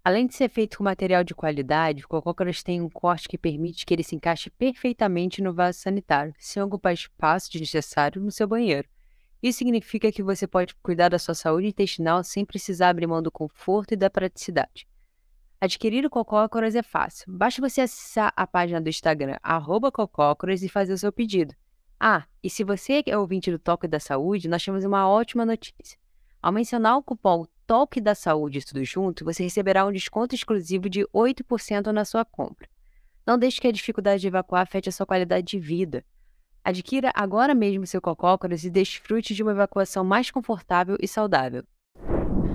Além 0.04 0.26
de 0.26 0.34
ser 0.34 0.50
feito 0.50 0.76
com 0.76 0.84
material 0.84 1.24
de 1.24 1.34
qualidade, 1.34 2.04
o 2.04 2.08
cocócoras 2.08 2.62
tem 2.62 2.82
um 2.82 2.90
corte 2.90 3.26
que 3.26 3.38
permite 3.38 3.86
que 3.86 3.94
ele 3.94 4.04
se 4.04 4.14
encaixe 4.14 4.50
perfeitamente 4.50 5.40
no 5.40 5.54
vaso 5.54 5.78
sanitário, 5.78 6.34
sem 6.38 6.62
ocupar 6.62 6.92
espaço 6.92 7.50
desnecessário 7.50 8.20
no 8.20 8.30
seu 8.30 8.46
banheiro. 8.46 8.86
Isso 9.46 9.58
significa 9.58 10.10
que 10.10 10.24
você 10.24 10.44
pode 10.44 10.74
cuidar 10.82 11.08
da 11.08 11.20
sua 11.20 11.32
saúde 11.32 11.68
intestinal 11.68 12.24
sem 12.24 12.44
precisar 12.44 12.88
abrir 12.88 13.06
mão 13.06 13.22
do 13.22 13.30
conforto 13.30 13.94
e 13.94 13.96
da 13.96 14.10
praticidade. 14.10 14.88
Adquirir 15.60 16.04
o 16.04 16.10
cocócoras 16.10 16.74
é 16.74 16.82
fácil. 16.82 17.32
Basta 17.32 17.62
você 17.62 17.82
acessar 17.82 18.32
a 18.34 18.44
página 18.44 18.80
do 18.80 18.88
Instagram, 18.88 19.36
cocócoras, 19.92 20.64
e 20.64 20.68
fazer 20.68 20.92
o 20.92 20.98
seu 20.98 21.12
pedido. 21.12 21.54
Ah, 22.00 22.24
e 22.42 22.50
se 22.50 22.64
você 22.64 23.04
é 23.06 23.16
ouvinte 23.16 23.48
do 23.48 23.56
Toque 23.56 23.86
da 23.86 24.00
Saúde, 24.00 24.48
nós 24.48 24.64
temos 24.64 24.84
uma 24.84 25.08
ótima 25.08 25.46
notícia. 25.46 25.96
Ao 26.42 26.50
mencionar 26.50 26.96
o 26.98 27.02
cupom 27.04 27.46
Toque 27.68 28.00
da 28.00 28.16
Saúde 28.16 28.66
tudo 28.66 28.84
junto, 28.84 29.24
você 29.24 29.44
receberá 29.44 29.86
um 29.86 29.92
desconto 29.92 30.34
exclusivo 30.34 30.90
de 30.90 31.06
8% 31.14 31.92
na 31.92 32.04
sua 32.04 32.24
compra. 32.24 32.68
Não 33.24 33.38
deixe 33.38 33.60
que 33.60 33.68
a 33.68 33.72
dificuldade 33.72 34.22
de 34.22 34.26
evacuar 34.26 34.62
afete 34.62 34.88
a 34.88 34.92
sua 34.92 35.06
qualidade 35.06 35.46
de 35.46 35.60
vida. 35.60 36.04
Adquira 36.66 37.12
agora 37.14 37.54
mesmo 37.54 37.86
seu 37.86 38.02
cocócoras 38.02 38.64
e 38.64 38.70
desfrute 38.70 39.36
de 39.36 39.40
uma 39.40 39.52
evacuação 39.52 40.02
mais 40.02 40.32
confortável 40.32 40.96
e 41.00 41.06
saudável. 41.06 41.62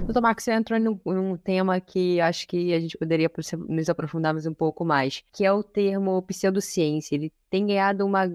Doutor 0.04 0.20
Marcos, 0.20 0.44
você 0.44 0.52
entrou 0.52 0.78
num, 0.78 1.00
num, 1.06 1.38
tema 1.38 1.80
que 1.80 2.20
acho 2.20 2.46
que 2.46 2.74
a 2.74 2.80
gente 2.82 2.98
poderia 2.98 3.32
nos 3.70 3.88
aprofundarmos 3.88 4.46
um 4.46 4.54
pouco 4.54 4.84
mais, 4.84 5.24
que 5.32 5.46
é 5.46 5.54
o 5.54 5.64
termo 5.64 6.22
pseudociência. 6.24 7.16
Ele 7.16 7.32
tem 7.50 7.66
ganhado 7.66 8.06
uma 8.06 8.30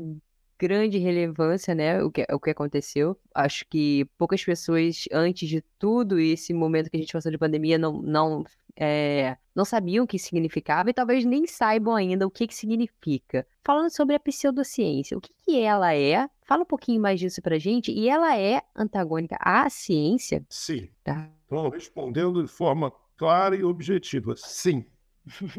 grande 0.59 0.99
relevância, 0.99 1.75
né, 1.75 2.03
o 2.03 2.11
que, 2.11 2.27
o 2.31 2.41
que 2.41 2.51
aconteceu. 2.51 3.19
Acho 3.35 3.67
que 3.69 4.05
poucas 4.19 4.45
pessoas, 4.45 5.05
antes 5.13 5.49
de 5.49 5.63
tudo 5.79 6.19
esse 6.19 6.53
momento 6.55 6.91
que 6.91 6.97
a 6.97 7.01
gente 7.01 7.13
passou 7.13 7.31
de 7.31 7.39
pandemia, 7.39 7.79
não, 7.79 8.01
não, 8.01 8.45
é, 8.77 9.37
não 9.55 9.65
sabiam 9.65 10.05
o 10.05 10.07
que 10.07 10.19
significava 10.19 10.91
e 10.91 10.95
talvez 10.95 11.25
nem 11.25 11.47
saibam 11.47 11.95
ainda 11.95 12.27
o 12.27 12.31
que, 12.31 12.47
que 12.47 12.55
significa. 12.55 13.47
Falando 13.65 13.91
sobre 13.91 14.15
a 14.15 14.21
pseudociência, 14.21 15.17
o 15.17 15.21
que, 15.21 15.33
que 15.45 15.61
ela 15.61 15.95
é? 15.95 16.29
Fala 16.45 16.63
um 16.63 16.67
pouquinho 16.67 17.01
mais 17.01 17.19
disso 17.19 17.43
pra 17.43 17.59
gente. 17.59 17.91
E 17.91 18.09
ela 18.09 18.39
é 18.39 18.63
antagônica 18.75 19.37
à 19.41 19.69
ciência? 19.69 20.45
Sim. 20.49 20.89
Tá. 21.03 21.29
Então, 21.47 21.69
respondendo 21.69 22.43
de 22.43 22.49
forma 22.49 22.93
clara 23.17 23.57
e 23.57 23.65
objetiva, 23.65 24.35
sim. 24.37 24.85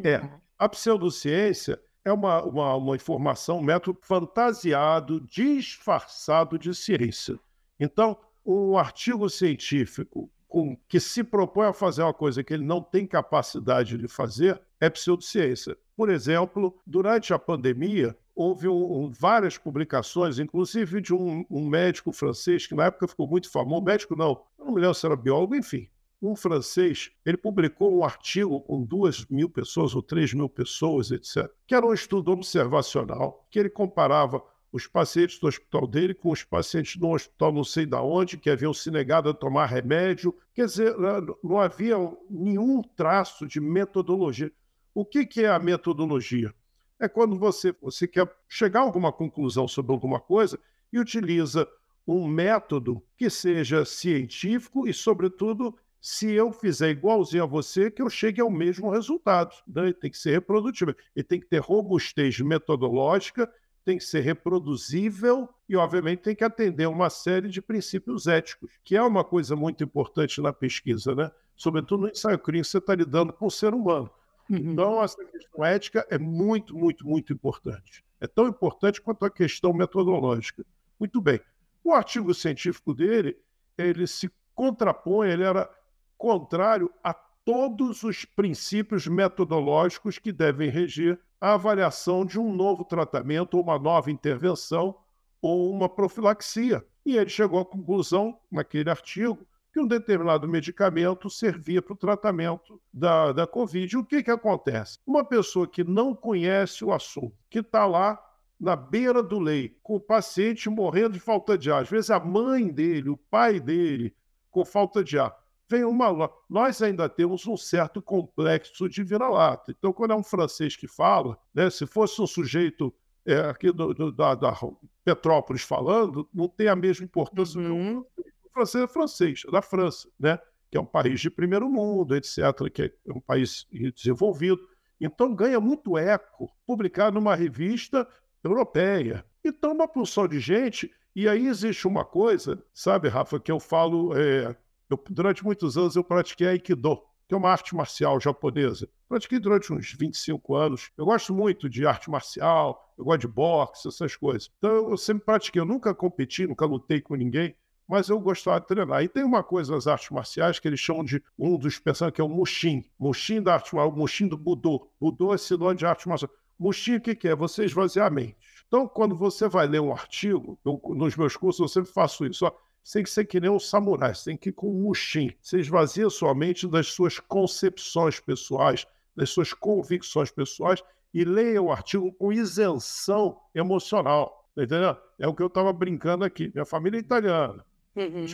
É. 0.03 0.21
A 0.59 0.67
pseudociência 0.67 1.79
é 2.07 2.13
uma, 2.13 2.41
uma, 2.43 2.75
uma 2.75 2.95
informação, 2.95 3.59
um 3.59 3.63
método 3.63 3.99
fantasiado, 4.01 5.19
disfarçado 5.21 6.57
de 6.57 6.73
ciência. 6.73 7.37
Então, 7.79 8.17
um 8.45 8.77
artigo 8.77 9.29
científico 9.29 10.29
com, 10.47 10.77
que 10.87 10.99
se 10.99 11.21
propõe 11.23 11.67
a 11.67 11.73
fazer 11.73 12.03
uma 12.03 12.13
coisa 12.13 12.43
que 12.43 12.53
ele 12.53 12.63
não 12.63 12.81
tem 12.81 13.05
capacidade 13.05 13.97
de 13.97 14.07
fazer 14.07 14.61
é 14.79 14.89
pseudociência. 14.89 15.77
Por 15.97 16.09
exemplo, 16.09 16.79
durante 16.85 17.33
a 17.33 17.39
pandemia, 17.39 18.15
houve 18.33 18.69
um, 18.69 19.03
um, 19.03 19.09
várias 19.09 19.57
publicações, 19.57 20.39
inclusive 20.39 21.01
de 21.01 21.13
um, 21.13 21.45
um, 21.49 21.67
médico 21.67 22.13
francês 22.13 22.65
que 22.65 22.75
na 22.75 22.85
época 22.85 23.07
ficou 23.07 23.27
muito 23.27 23.51
famoso, 23.51 23.83
médico 23.83 24.15
não, 24.15 24.41
não 24.57 24.71
me 24.71 24.79
lembro 24.79 24.93
se 24.93 25.05
era 25.05 25.15
biólogo, 25.15 25.55
enfim, 25.55 25.89
um 26.21 26.35
francês, 26.35 27.11
ele 27.25 27.37
publicou 27.37 27.95
um 27.95 28.03
artigo 28.03 28.59
com 28.61 28.83
duas 28.83 29.25
mil 29.27 29.49
pessoas 29.49 29.95
ou 29.95 30.01
três 30.01 30.33
mil 30.33 30.49
pessoas, 30.49 31.11
etc., 31.11 31.49
que 31.65 31.75
era 31.75 31.85
um 31.85 31.93
estudo 31.93 32.31
observacional, 32.31 33.45
que 33.51 33.59
ele 33.59 33.69
comparava 33.69 34.41
os 34.71 34.85
pacientes 34.87 35.39
do 35.39 35.47
hospital 35.47 35.87
dele 35.87 36.13
com 36.13 36.29
os 36.29 36.43
pacientes 36.43 36.99
no 36.99 37.13
hospital 37.13 37.51
não 37.51 37.63
sei 37.63 37.85
da 37.85 38.01
onde, 38.01 38.37
que 38.37 38.49
haviam 38.49 38.73
se 38.73 38.91
negado 38.91 39.29
a 39.29 39.33
tomar 39.33 39.65
remédio. 39.65 40.35
Quer 40.53 40.65
dizer, 40.65 40.95
não 41.43 41.59
havia 41.59 41.95
nenhum 42.29 42.81
traço 42.81 43.47
de 43.47 43.59
metodologia. 43.59 44.51
O 44.93 45.05
que, 45.05 45.25
que 45.25 45.43
é 45.43 45.49
a 45.49 45.59
metodologia? 45.59 46.53
É 46.99 47.07
quando 47.07 47.37
você, 47.37 47.73
você 47.81 48.07
quer 48.07 48.29
chegar 48.47 48.79
a 48.79 48.83
alguma 48.83 49.11
conclusão 49.11 49.67
sobre 49.67 49.91
alguma 49.91 50.19
coisa 50.19 50.59
e 50.91 50.99
utiliza 50.99 51.67
um 52.07 52.27
método 52.27 53.03
que 53.15 53.29
seja 53.29 53.85
científico 53.85 54.87
e, 54.87 54.93
sobretudo, 54.93 55.77
se 56.01 56.31
eu 56.31 56.51
fizer 56.51 56.89
igualzinho 56.89 57.43
a 57.43 57.47
você, 57.47 57.89
que 57.91 58.01
eu 58.01 58.09
chegue 58.09 58.39
ao 58.39 58.49
mesmo 58.49 58.89
resultado. 58.89 59.55
Né? 59.67 59.83
Ele 59.83 59.93
tem 59.93 60.11
que 60.11 60.17
ser 60.17 60.31
reprodutível, 60.31 60.95
ele 61.15 61.23
tem 61.23 61.39
que 61.39 61.47
ter 61.47 61.59
robustez 61.59 62.39
metodológica, 62.39 63.51
tem 63.83 63.97
que 63.97 64.03
ser 64.03 64.19
reproduzível 64.19 65.47
e, 65.69 65.75
obviamente, 65.77 66.19
tem 66.19 66.35
que 66.35 66.43
atender 66.43 66.87
uma 66.87 67.09
série 67.09 67.47
de 67.47 67.61
princípios 67.61 68.27
éticos, 68.27 68.69
que 68.83 68.97
é 68.97 69.01
uma 69.01 69.23
coisa 69.23 69.55
muito 69.55 69.81
importante 69.83 70.41
na 70.41 70.51
pesquisa, 70.51 71.15
né? 71.15 71.31
Sobretudo 71.55 72.01
no 72.01 72.09
ensaio 72.09 72.37
clínico, 72.37 72.67
você 72.67 72.79
está 72.79 72.93
lidando 72.93 73.31
com 73.31 73.45
o 73.45 73.51
ser 73.51 73.73
humano. 73.73 74.09
Uhum. 74.49 74.57
Então, 74.57 75.03
essa 75.03 75.23
questão 75.23 75.63
ética 75.63 76.05
é 76.09 76.17
muito, 76.17 76.75
muito, 76.75 77.07
muito 77.07 77.31
importante. 77.31 78.03
É 78.19 78.27
tão 78.27 78.47
importante 78.47 79.01
quanto 79.01 79.23
a 79.25 79.29
questão 79.29 79.73
metodológica. 79.73 80.65
Muito 80.99 81.21
bem. 81.21 81.39
O 81.83 81.93
artigo 81.93 82.33
científico 82.33 82.93
dele, 82.93 83.37
ele 83.77 84.05
se 84.05 84.29
contrapõe, 84.53 85.29
ele 85.29 85.43
era 85.43 85.69
contrário 86.17 86.91
a 87.03 87.13
todos 87.13 88.03
os 88.03 88.25
princípios 88.25 89.07
metodológicos 89.07 90.19
que 90.19 90.33
devem 90.33 90.69
regir 90.69 91.17
a 91.39 91.53
avaliação 91.53 92.25
de 92.25 92.37
um 92.37 92.53
novo 92.53 92.83
tratamento, 92.83 93.59
uma 93.59 93.79
nova 93.79 94.11
intervenção 94.11 94.97
ou 95.41 95.71
uma 95.71 95.87
profilaxia. 95.87 96.85
E 97.05 97.15
ele 97.15 97.29
chegou 97.29 97.59
à 97.59 97.65
conclusão, 97.65 98.37
naquele 98.51 98.89
artigo, 98.89 99.47
que 99.71 99.79
um 99.79 99.87
determinado 99.87 100.45
medicamento 100.45 101.29
servia 101.29 101.81
para 101.81 101.93
o 101.93 101.97
tratamento 101.97 102.81
da, 102.91 103.31
da 103.31 103.47
Covid. 103.47 103.95
O 103.95 104.03
que, 104.03 104.23
que 104.23 104.31
acontece? 104.31 104.99
Uma 105.05 105.23
pessoa 105.23 105.65
que 105.65 105.83
não 105.85 106.13
conhece 106.13 106.83
o 106.83 106.91
assunto, 106.91 107.37
que 107.49 107.59
está 107.59 107.85
lá 107.85 108.21
na 108.59 108.75
beira 108.75 109.23
do 109.23 109.39
leito, 109.39 109.79
com 109.81 109.95
o 109.95 110.01
paciente 110.01 110.67
morrendo 110.69 111.11
de 111.11 111.19
falta 111.19 111.57
de 111.57 111.71
ar, 111.71 111.83
às 111.83 111.89
vezes 111.89 112.09
a 112.09 112.19
mãe 112.19 112.67
dele, 112.67 113.07
o 113.09 113.15
pai 113.15 113.59
dele, 113.59 114.13
com 114.49 114.65
falta 114.65 115.01
de 115.01 115.17
ar 115.17 115.33
vem 115.69 115.83
uma. 115.83 116.29
Nós 116.49 116.81
ainda 116.81 117.09
temos 117.09 117.45
um 117.47 117.57
certo 117.57 118.01
complexo 118.01 118.87
de 118.89 119.03
vira-lata. 119.03 119.73
Então, 119.77 119.91
quando 119.93 120.11
é 120.11 120.15
um 120.15 120.23
francês 120.23 120.75
que 120.75 120.87
fala, 120.87 121.37
né, 121.53 121.69
se 121.69 121.85
fosse 121.85 122.21
um 122.21 122.27
sujeito 122.27 122.93
é, 123.25 123.39
aqui 123.41 123.71
do, 123.71 123.93
do, 123.93 124.11
da, 124.11 124.35
da, 124.35 124.57
Petrópolis 125.03 125.63
falando, 125.63 126.27
não 126.33 126.47
tem 126.47 126.67
a 126.67 126.75
mesma 126.75 127.05
importância. 127.05 127.59
Uhum. 127.59 128.05
O 128.45 128.49
francês 128.53 128.83
é 128.83 128.87
francês, 128.87 129.43
é 129.47 129.51
da 129.51 129.61
França, 129.61 130.07
né? 130.19 130.39
que 130.69 130.77
é 130.77 130.81
um 130.81 130.85
país 130.85 131.19
de 131.19 131.29
primeiro 131.29 131.69
mundo, 131.69 132.15
etc., 132.15 132.69
que 132.73 132.83
é 132.83 133.13
um 133.13 133.21
país 133.21 133.65
desenvolvido. 133.95 134.59
Então, 134.99 135.33
ganha 135.33 135.59
muito 135.59 135.97
eco 135.97 136.51
publicar 136.65 137.11
numa 137.11 137.35
revista 137.35 138.07
europeia. 138.43 139.23
Então, 139.43 139.71
uma 139.71 139.87
porção 139.87 140.27
de 140.27 140.39
gente. 140.39 140.91
E 141.15 141.27
aí 141.27 141.47
existe 141.47 141.87
uma 141.87 142.03
coisa, 142.03 142.61
sabe, 142.73 143.07
Rafa, 143.07 143.39
que 143.39 143.51
eu 143.51 143.59
falo. 143.59 144.15
É, 144.17 144.55
eu, 144.89 145.03
durante 145.09 145.43
muitos 145.43 145.77
anos 145.77 145.95
eu 145.95 146.03
pratiquei 146.03 146.47
Aikido, 146.47 147.01
que 147.27 147.33
é 147.33 147.37
uma 147.37 147.49
arte 147.49 147.75
marcial 147.75 148.19
japonesa. 148.19 148.87
Pratiquei 149.07 149.39
durante 149.39 149.73
uns 149.73 149.93
25 149.93 150.55
anos. 150.55 150.91
Eu 150.97 151.05
gosto 151.05 151.33
muito 151.33 151.69
de 151.69 151.85
arte 151.85 152.09
marcial, 152.09 152.93
eu 152.97 153.03
gosto 153.03 153.21
de 153.21 153.27
boxe, 153.27 153.87
essas 153.87 154.15
coisas. 154.15 154.49
Então 154.57 154.89
eu 154.89 154.97
sempre 154.97 155.25
pratiquei. 155.25 155.61
Eu 155.61 155.65
nunca 155.65 155.93
competi, 155.93 156.47
nunca 156.47 156.65
lutei 156.65 157.01
com 157.01 157.15
ninguém, 157.15 157.55
mas 157.87 158.09
eu 158.09 158.19
gostava 158.19 158.59
de 158.61 158.67
treinar. 158.67 159.03
E 159.03 159.09
tem 159.09 159.23
uma 159.23 159.43
coisa 159.43 159.73
nas 159.73 159.87
artes 159.87 160.09
marciais 160.09 160.59
que 160.59 160.67
eles 160.67 160.79
chamam 160.79 161.03
de 161.03 161.21
um 161.37 161.57
dos 161.57 161.79
personagens 161.79 162.15
que 162.15 162.21
é 162.21 162.23
o 162.23 162.29
Mushin. 162.29 162.83
Mushin 162.97 163.41
da 163.41 163.55
arte 163.55 163.75
marcial, 163.75 163.95
Mushin 163.95 164.27
do 164.27 164.37
Budô. 164.37 164.89
Budô 164.99 165.33
é 165.33 165.37
sinônimo 165.37 165.75
de 165.75 165.85
arte 165.85 166.07
marcial. 166.07 166.31
Mushin 166.59 166.95
o 166.95 167.01
que, 167.01 167.13
que 167.13 167.27
é? 167.27 167.35
Você 167.35 167.65
esvaziar 167.65 168.07
a 168.07 168.09
mente. 168.09 168.35
Então, 168.67 168.87
quando 168.87 169.15
você 169.15 169.47
vai 169.47 169.67
ler 169.67 169.79
um 169.79 169.93
artigo, 169.93 170.59
eu, 170.65 170.81
nos 170.95 171.15
meus 171.15 171.37
cursos 171.37 171.61
eu 171.61 171.67
sempre 171.67 171.91
faço 171.91 172.25
isso. 172.25 172.45
Ó, 172.45 172.51
você 172.87 172.99
tem 172.99 173.03
que 173.03 173.09
ser 173.09 173.25
que 173.25 173.41
nem 173.41 173.49
um 173.49 173.59
samurai, 173.59 174.15
você 174.15 174.29
tem 174.29 174.37
que 174.37 174.47
ir 174.47 174.53
com 174.53 174.69
um 174.69 174.83
mushin. 174.83 175.33
Você 175.41 175.59
esvazia 175.59 176.09
sua 176.09 176.33
mente 176.33 176.65
das 176.65 176.87
suas 176.87 177.19
concepções 177.19 178.21
pessoais, 178.21 178.87
das 179.13 179.29
suas 179.29 179.51
convicções 179.51 180.31
pessoais 180.31 180.81
e 181.13 181.25
leia 181.25 181.61
o 181.61 181.69
artigo 181.69 182.13
com 182.13 182.31
isenção 182.31 183.41
emocional. 183.53 184.49
Tá 184.55 184.63
entendeu? 184.63 184.95
É 185.19 185.27
o 185.27 185.33
que 185.33 185.43
eu 185.43 185.47
estava 185.47 185.73
brincando 185.73 186.23
aqui. 186.23 186.49
Minha 186.53 186.63
família 186.63 186.97
é 186.97 187.01
italiana. 187.01 187.65
Uhum. 187.93 188.25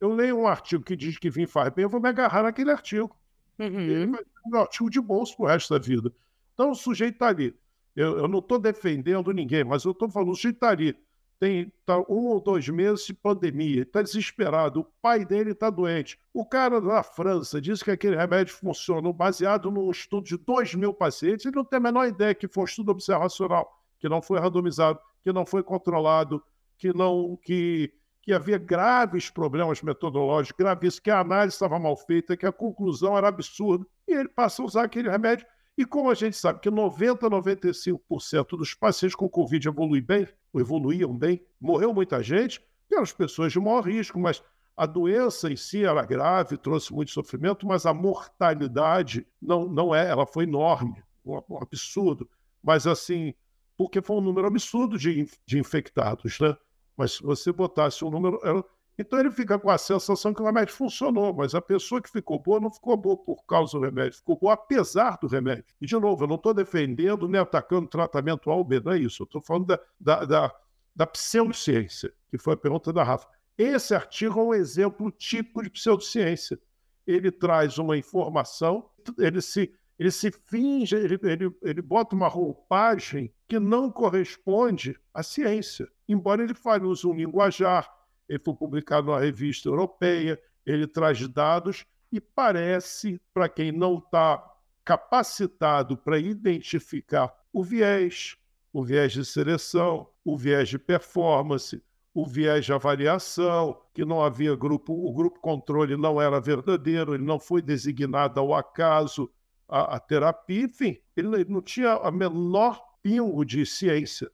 Eu 0.00 0.14
leio 0.14 0.40
um 0.40 0.48
artigo 0.48 0.82
que 0.82 0.96
diz 0.96 1.16
que 1.16 1.30
vinho 1.30 1.46
faz 1.46 1.72
bem, 1.72 1.84
eu 1.84 1.88
vou 1.88 2.00
me 2.00 2.08
agarrar 2.08 2.42
naquele 2.42 2.72
artigo. 2.72 3.16
Uhum. 3.56 3.80
Ele 3.82 4.06
vai 4.08 4.24
ser 4.24 4.48
um 4.52 4.56
artigo 4.56 4.90
de 4.90 5.00
bolso 5.00 5.36
pro 5.36 5.46
resto 5.46 5.72
da 5.72 5.78
vida. 5.78 6.12
Então 6.54 6.72
o 6.72 6.74
sujeito 6.74 7.14
está 7.14 7.28
ali. 7.28 7.54
Eu, 7.94 8.18
eu 8.18 8.26
não 8.26 8.40
estou 8.40 8.58
defendendo 8.58 9.32
ninguém, 9.32 9.62
mas 9.62 9.84
eu 9.84 9.92
estou 9.92 10.10
falando, 10.10 10.32
o 10.32 10.34
sujeito 10.34 10.56
está 10.56 10.70
ali 10.70 10.98
tem 11.40 11.72
tá 11.86 11.98
um 12.00 12.26
ou 12.26 12.38
dois 12.38 12.68
meses 12.68 13.06
de 13.06 13.14
pandemia, 13.14 13.80
está 13.80 14.02
desesperado, 14.02 14.80
o 14.80 14.84
pai 15.00 15.24
dele 15.24 15.52
está 15.52 15.70
doente. 15.70 16.20
O 16.34 16.44
cara 16.44 16.78
da 16.82 17.02
França 17.02 17.58
diz 17.58 17.82
que 17.82 17.90
aquele 17.90 18.14
remédio 18.14 18.54
funciona 18.54 19.10
baseado 19.10 19.70
num 19.70 19.90
estudo 19.90 20.26
de 20.26 20.36
2 20.36 20.74
mil 20.74 20.92
pacientes, 20.92 21.46
ele 21.46 21.56
não 21.56 21.64
tem 21.64 21.78
a 21.78 21.80
menor 21.80 22.06
ideia 22.06 22.34
que 22.34 22.46
foi 22.46 22.64
um 22.64 22.66
estudo 22.66 22.92
observacional, 22.92 23.82
que 23.98 24.06
não 24.06 24.20
foi 24.20 24.38
randomizado, 24.38 25.00
que 25.22 25.32
não 25.32 25.46
foi 25.46 25.62
controlado, 25.62 26.42
que 26.76 26.92
não 26.92 27.38
que, 27.42 27.90
que 28.20 28.34
havia 28.34 28.58
graves 28.58 29.30
problemas 29.30 29.80
metodológicos, 29.80 30.58
gravíssimos, 30.58 31.00
que 31.00 31.10
a 31.10 31.20
análise 31.20 31.54
estava 31.54 31.78
mal 31.78 31.96
feita, 31.96 32.36
que 32.36 32.44
a 32.44 32.52
conclusão 32.52 33.16
era 33.16 33.28
absurda, 33.28 33.86
e 34.06 34.12
ele 34.12 34.28
passa 34.28 34.60
a 34.60 34.66
usar 34.66 34.84
aquele 34.84 35.08
remédio. 35.08 35.46
E 35.78 35.86
como 35.86 36.10
a 36.10 36.14
gente 36.14 36.36
sabe 36.36 36.60
que 36.60 36.70
90 36.70 37.26
a 37.26 37.30
95% 37.30 38.58
dos 38.58 38.74
pacientes 38.74 39.16
com 39.16 39.26
Covid 39.26 39.68
evoluem 39.68 40.02
bem, 40.02 40.28
evoluíam 40.54 41.16
bem. 41.16 41.44
Morreu 41.60 41.92
muita 41.92 42.22
gente, 42.22 42.60
eram 42.90 43.02
as 43.02 43.12
pessoas 43.12 43.52
de 43.52 43.60
maior 43.60 43.82
risco, 43.82 44.18
mas 44.18 44.42
a 44.76 44.86
doença 44.86 45.50
em 45.52 45.56
si 45.56 45.84
era 45.84 46.04
grave, 46.04 46.56
trouxe 46.56 46.92
muito 46.92 47.10
sofrimento, 47.10 47.66
mas 47.66 47.84
a 47.84 47.92
mortalidade 47.92 49.26
não, 49.40 49.68
não 49.68 49.94
é, 49.94 50.08
ela 50.08 50.26
foi 50.26 50.44
enorme, 50.44 51.02
um, 51.24 51.38
um 51.48 51.58
absurdo. 51.62 52.28
Mas 52.62 52.86
assim, 52.86 53.34
porque 53.76 54.02
foi 54.02 54.16
um 54.16 54.20
número 54.20 54.46
absurdo 54.46 54.98
de, 54.98 55.28
de 55.46 55.58
infectados, 55.58 56.38
né? 56.40 56.56
Mas 56.96 57.12
se 57.12 57.22
você 57.22 57.52
botasse 57.52 58.04
um 58.04 58.10
número. 58.10 58.38
Era... 58.42 58.64
Então 59.00 59.18
ele 59.18 59.30
fica 59.30 59.58
com 59.58 59.70
a 59.70 59.78
sensação 59.78 60.34
que 60.34 60.42
o 60.42 60.44
remédio 60.44 60.74
funcionou, 60.74 61.32
mas 61.32 61.54
a 61.54 61.60
pessoa 61.62 62.02
que 62.02 62.10
ficou 62.10 62.38
boa 62.38 62.60
não 62.60 62.70
ficou 62.70 62.94
boa 62.98 63.16
por 63.16 63.46
causa 63.46 63.78
do 63.78 63.82
remédio, 63.82 64.18
ficou 64.18 64.38
boa 64.38 64.52
apesar 64.52 65.16
do 65.16 65.26
remédio. 65.26 65.64
E, 65.80 65.86
de 65.86 65.94
novo, 65.94 66.24
eu 66.24 66.28
não 66.28 66.36
estou 66.36 66.52
defendendo 66.52 67.26
nem 67.26 67.40
atacando 67.40 67.88
tratamento 67.88 68.50
A 68.50 68.56
ou 68.56 68.62
B, 68.62 68.78
não 68.78 68.92
é 68.92 68.98
isso. 68.98 69.22
Eu 69.22 69.24
estou 69.24 69.40
falando 69.40 69.68
da, 69.68 69.80
da, 69.98 70.24
da, 70.26 70.54
da 70.94 71.06
pseudociência, 71.06 72.12
que 72.30 72.36
foi 72.36 72.52
a 72.52 72.56
pergunta 72.58 72.92
da 72.92 73.02
Rafa. 73.02 73.26
Esse 73.56 73.94
artigo 73.94 74.38
é 74.38 74.42
um 74.42 74.52
exemplo 74.52 75.10
típico 75.10 75.62
de 75.62 75.70
pseudociência. 75.70 76.60
Ele 77.06 77.30
traz 77.30 77.78
uma 77.78 77.96
informação, 77.96 78.90
ele 79.16 79.40
se, 79.40 79.72
ele 79.98 80.10
se 80.10 80.30
finge, 80.30 80.94
ele, 80.94 81.18
ele, 81.22 81.50
ele 81.62 81.80
bota 81.80 82.14
uma 82.14 82.28
roupagem 82.28 83.32
que 83.48 83.58
não 83.58 83.90
corresponde 83.90 84.94
à 85.14 85.22
ciência, 85.22 85.88
embora 86.06 86.42
ele 86.42 86.52
fale, 86.52 86.84
use 86.84 87.06
um 87.06 87.14
linguajar, 87.14 87.90
ele 88.30 88.38
foi 88.38 88.54
publicado 88.54 89.08
numa 89.08 89.18
revista 89.18 89.68
europeia, 89.68 90.40
ele 90.64 90.86
traz 90.86 91.26
dados 91.26 91.84
e 92.12 92.20
parece, 92.20 93.20
para 93.34 93.48
quem 93.48 93.72
não 93.72 93.98
está 93.98 94.40
capacitado 94.84 95.96
para 95.96 96.16
identificar 96.16 97.34
o 97.52 97.64
viés, 97.64 98.36
o 98.72 98.84
viés 98.84 99.12
de 99.12 99.24
seleção, 99.24 100.08
o 100.24 100.36
viés 100.38 100.68
de 100.68 100.78
performance, 100.78 101.82
o 102.14 102.24
viés 102.24 102.64
de 102.64 102.72
avaliação, 102.72 103.80
que 103.92 104.04
não 104.04 104.22
havia 104.22 104.54
grupo, 104.54 104.92
o 104.92 105.12
grupo 105.12 105.40
controle 105.40 105.96
não 105.96 106.22
era 106.22 106.40
verdadeiro, 106.40 107.14
ele 107.14 107.24
não 107.24 107.40
foi 107.40 107.60
designado 107.60 108.38
ao 108.38 108.54
acaso 108.54 109.28
a, 109.68 109.96
a 109.96 109.98
terapia, 109.98 110.62
enfim, 110.62 111.00
ele 111.16 111.44
não 111.46 111.60
tinha 111.60 111.94
a 111.94 112.12
menor 112.12 112.80
pingo 113.02 113.44
de 113.44 113.66
ciência. 113.66 114.30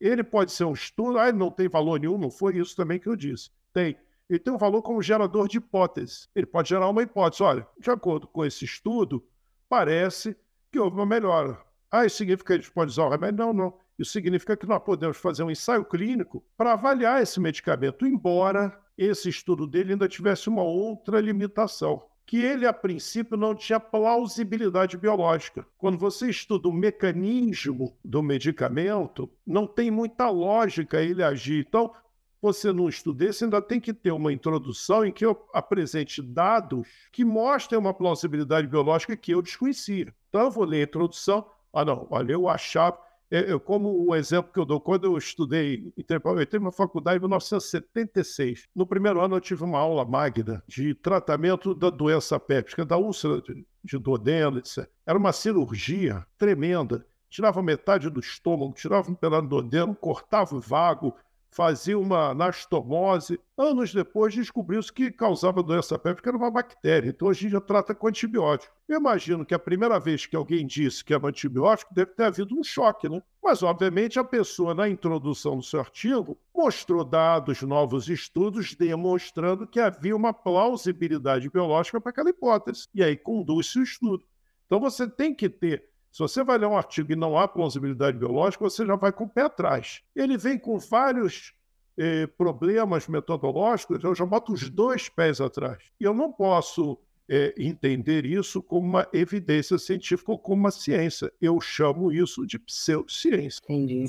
Ele 0.00 0.24
pode 0.24 0.52
ser 0.52 0.64
um 0.64 0.72
estudo, 0.72 1.18
ah, 1.18 1.30
não 1.30 1.50
tem 1.50 1.68
valor 1.68 2.00
nenhum, 2.00 2.16
não 2.16 2.30
foi 2.30 2.56
isso 2.56 2.74
também 2.74 2.98
que 2.98 3.08
eu 3.08 3.16
disse. 3.16 3.50
Tem. 3.72 3.96
Ele 4.28 4.38
tem 4.38 4.52
um 4.52 4.58
valor 4.58 4.80
como 4.80 5.02
gerador 5.02 5.48
de 5.48 5.58
hipóteses. 5.58 6.28
Ele 6.34 6.46
pode 6.46 6.68
gerar 6.68 6.88
uma 6.88 7.02
hipótese. 7.02 7.42
Olha, 7.42 7.66
de 7.78 7.90
acordo 7.90 8.26
com 8.28 8.44
esse 8.44 8.64
estudo, 8.64 9.22
parece 9.68 10.36
que 10.70 10.78
houve 10.78 10.96
uma 10.96 11.04
melhora. 11.04 11.60
Ah, 11.90 12.06
isso 12.06 12.16
significa 12.16 12.46
que 12.46 12.52
a 12.52 12.56
gente 12.56 12.72
pode 12.72 12.92
usar 12.92 13.04
o 13.04 13.10
remédio? 13.10 13.44
Não, 13.44 13.52
não. 13.52 13.74
Isso 13.98 14.12
significa 14.12 14.56
que 14.56 14.66
nós 14.66 14.82
podemos 14.82 15.16
fazer 15.18 15.42
um 15.42 15.50
ensaio 15.50 15.84
clínico 15.84 16.42
para 16.56 16.72
avaliar 16.72 17.20
esse 17.22 17.38
medicamento, 17.38 18.06
embora 18.06 18.80
esse 18.96 19.28
estudo 19.28 19.66
dele 19.66 19.92
ainda 19.92 20.08
tivesse 20.08 20.48
uma 20.48 20.62
outra 20.62 21.20
limitação. 21.20 22.02
Que 22.30 22.40
ele, 22.40 22.64
a 22.64 22.72
princípio, 22.72 23.36
não 23.36 23.56
tinha 23.56 23.80
plausibilidade 23.80 24.96
biológica. 24.96 25.66
Quando 25.76 25.98
você 25.98 26.30
estuda 26.30 26.68
o 26.68 26.72
mecanismo 26.72 27.98
do 28.04 28.22
medicamento, 28.22 29.28
não 29.44 29.66
tem 29.66 29.90
muita 29.90 30.30
lógica 30.30 31.02
ele 31.02 31.24
agir. 31.24 31.66
Então, 31.66 31.92
você 32.40 32.72
não 32.72 32.88
estuda 32.88 33.24
esse, 33.24 33.42
ainda 33.42 33.60
tem 33.60 33.80
que 33.80 33.92
ter 33.92 34.12
uma 34.12 34.32
introdução 34.32 35.04
em 35.04 35.10
que 35.10 35.26
eu 35.26 35.44
apresente 35.52 36.22
dados 36.22 36.86
que 37.10 37.24
mostrem 37.24 37.80
uma 37.80 37.92
plausibilidade 37.92 38.68
biológica 38.68 39.16
que 39.16 39.32
eu 39.32 39.42
desconhecia. 39.42 40.14
Então, 40.28 40.42
eu 40.42 40.50
vou 40.52 40.64
ler 40.64 40.82
a 40.82 40.84
introdução. 40.84 41.44
Ah, 41.72 41.84
não, 41.84 42.06
olha, 42.12 42.30
eu 42.32 42.48
achava 42.48 42.96
eu, 43.30 43.60
como 43.60 44.08
o 44.08 44.14
exemplo 44.14 44.52
que 44.52 44.58
eu 44.58 44.64
dou, 44.64 44.80
quando 44.80 45.04
eu 45.04 45.16
estudei, 45.16 45.92
eu 45.96 46.42
entrei 46.42 46.60
na 46.60 46.72
faculdade 46.72 47.18
em 47.18 47.20
1976. 47.20 48.68
No 48.74 48.84
primeiro 48.84 49.20
ano 49.20 49.36
eu 49.36 49.40
tive 49.40 49.62
uma 49.62 49.78
aula 49.78 50.04
magna 50.04 50.62
de 50.66 50.94
tratamento 50.94 51.74
da 51.74 51.90
doença 51.90 52.40
péptica, 52.40 52.84
da 52.84 52.96
úlcera 52.96 53.40
de, 53.40 53.64
de 53.84 53.98
duodeno, 53.98 54.58
etc. 54.58 54.88
Era 55.06 55.18
uma 55.18 55.32
cirurgia 55.32 56.26
tremenda. 56.36 57.06
Tirava 57.28 57.62
metade 57.62 58.10
do 58.10 58.18
estômago, 58.18 58.74
tirava 58.74 59.08
um 59.08 59.14
pedaço 59.14 59.42
do 59.42 59.48
duodeno, 59.48 59.94
cortava 59.94 60.56
o 60.56 60.60
vago, 60.60 61.14
fazia 61.50 61.98
uma 61.98 62.30
anastomose. 62.30 63.40
Anos 63.58 63.92
depois, 63.92 64.32
descobriu-se 64.32 64.92
que 64.92 65.10
causava 65.10 65.62
doença 65.62 65.98
péptica 65.98 66.30
era 66.30 66.36
uma 66.36 66.50
bactéria. 66.50 67.10
Então, 67.10 67.28
hoje 67.28 67.46
em 67.46 67.50
dia 67.50 67.60
trata 67.60 67.94
com 67.94 68.06
antibiótico. 68.06 68.74
Eu 68.88 68.98
imagino 68.98 69.44
que 69.44 69.54
a 69.54 69.58
primeira 69.58 69.98
vez 69.98 70.26
que 70.26 70.36
alguém 70.36 70.66
disse 70.66 71.04
que 71.04 71.12
era 71.12 71.24
um 71.24 71.28
antibiótico 71.28 71.92
deve 71.92 72.12
ter 72.12 72.24
havido 72.24 72.58
um 72.58 72.62
choque, 72.62 73.08
né? 73.08 73.20
Mas, 73.42 73.62
obviamente, 73.62 74.18
a 74.18 74.24
pessoa, 74.24 74.74
na 74.74 74.88
introdução 74.88 75.56
do 75.56 75.62
seu 75.62 75.80
artigo, 75.80 76.38
mostrou 76.54 77.04
dados, 77.04 77.62
novos 77.62 78.08
estudos, 78.08 78.74
demonstrando 78.74 79.66
que 79.66 79.80
havia 79.80 80.14
uma 80.14 80.32
plausibilidade 80.32 81.50
biológica 81.50 82.00
para 82.00 82.10
aquela 82.10 82.30
hipótese. 82.30 82.86
E 82.94 83.02
aí 83.02 83.16
conduz-se 83.16 83.78
o 83.78 83.82
estudo. 83.82 84.24
Então, 84.66 84.78
você 84.78 85.08
tem 85.08 85.34
que 85.34 85.48
ter 85.48 85.89
se 86.10 86.18
você 86.18 86.42
vai 86.42 86.58
ler 86.58 86.66
um 86.66 86.76
artigo 86.76 87.12
e 87.12 87.16
não 87.16 87.38
há 87.38 87.46
plausibilidade 87.46 88.18
biológica, 88.18 88.64
você 88.64 88.84
já 88.84 88.96
vai 88.96 89.12
com 89.12 89.24
o 89.24 89.28
pé 89.28 89.42
atrás. 89.42 90.02
Ele 90.14 90.36
vem 90.36 90.58
com 90.58 90.78
vários 90.78 91.54
eh, 91.96 92.26
problemas 92.26 93.06
metodológicos, 93.06 94.02
eu 94.02 94.14
já 94.14 94.26
boto 94.26 94.52
os 94.52 94.68
dois 94.68 95.08
pés 95.08 95.40
atrás. 95.40 95.82
E 96.00 96.04
eu 96.04 96.12
não 96.12 96.32
posso 96.32 96.98
eh, 97.28 97.54
entender 97.56 98.26
isso 98.26 98.60
como 98.60 98.86
uma 98.86 99.08
evidência 99.12 99.78
científica 99.78 100.32
ou 100.32 100.38
como 100.38 100.62
uma 100.62 100.72
ciência. 100.72 101.32
Eu 101.40 101.60
chamo 101.60 102.10
isso 102.10 102.44
de 102.44 102.58
pseudociência. 102.58 103.60
Entendi. 103.64 104.06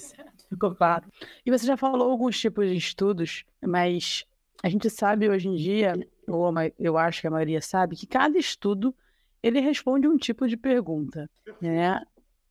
Ficou 0.49 0.73
claro. 0.73 1.05
E 1.45 1.51
você 1.51 1.65
já 1.67 1.77
falou 1.77 2.09
alguns 2.09 2.39
tipos 2.39 2.67
de 2.67 2.75
estudos, 2.75 3.45
mas 3.61 4.25
a 4.63 4.69
gente 4.69 4.89
sabe 4.89 5.29
hoje 5.29 5.47
em 5.47 5.55
dia, 5.55 5.93
ou 6.27 6.51
eu 6.79 6.97
acho 6.97 7.21
que 7.21 7.27
a 7.27 7.31
maioria 7.31 7.61
sabe, 7.61 7.95
que 7.95 8.07
cada 8.07 8.37
estudo 8.37 8.93
ele 9.41 9.59
responde 9.59 10.07
um 10.07 10.17
tipo 10.17 10.47
de 10.47 10.55
pergunta, 10.55 11.29
né? 11.61 12.01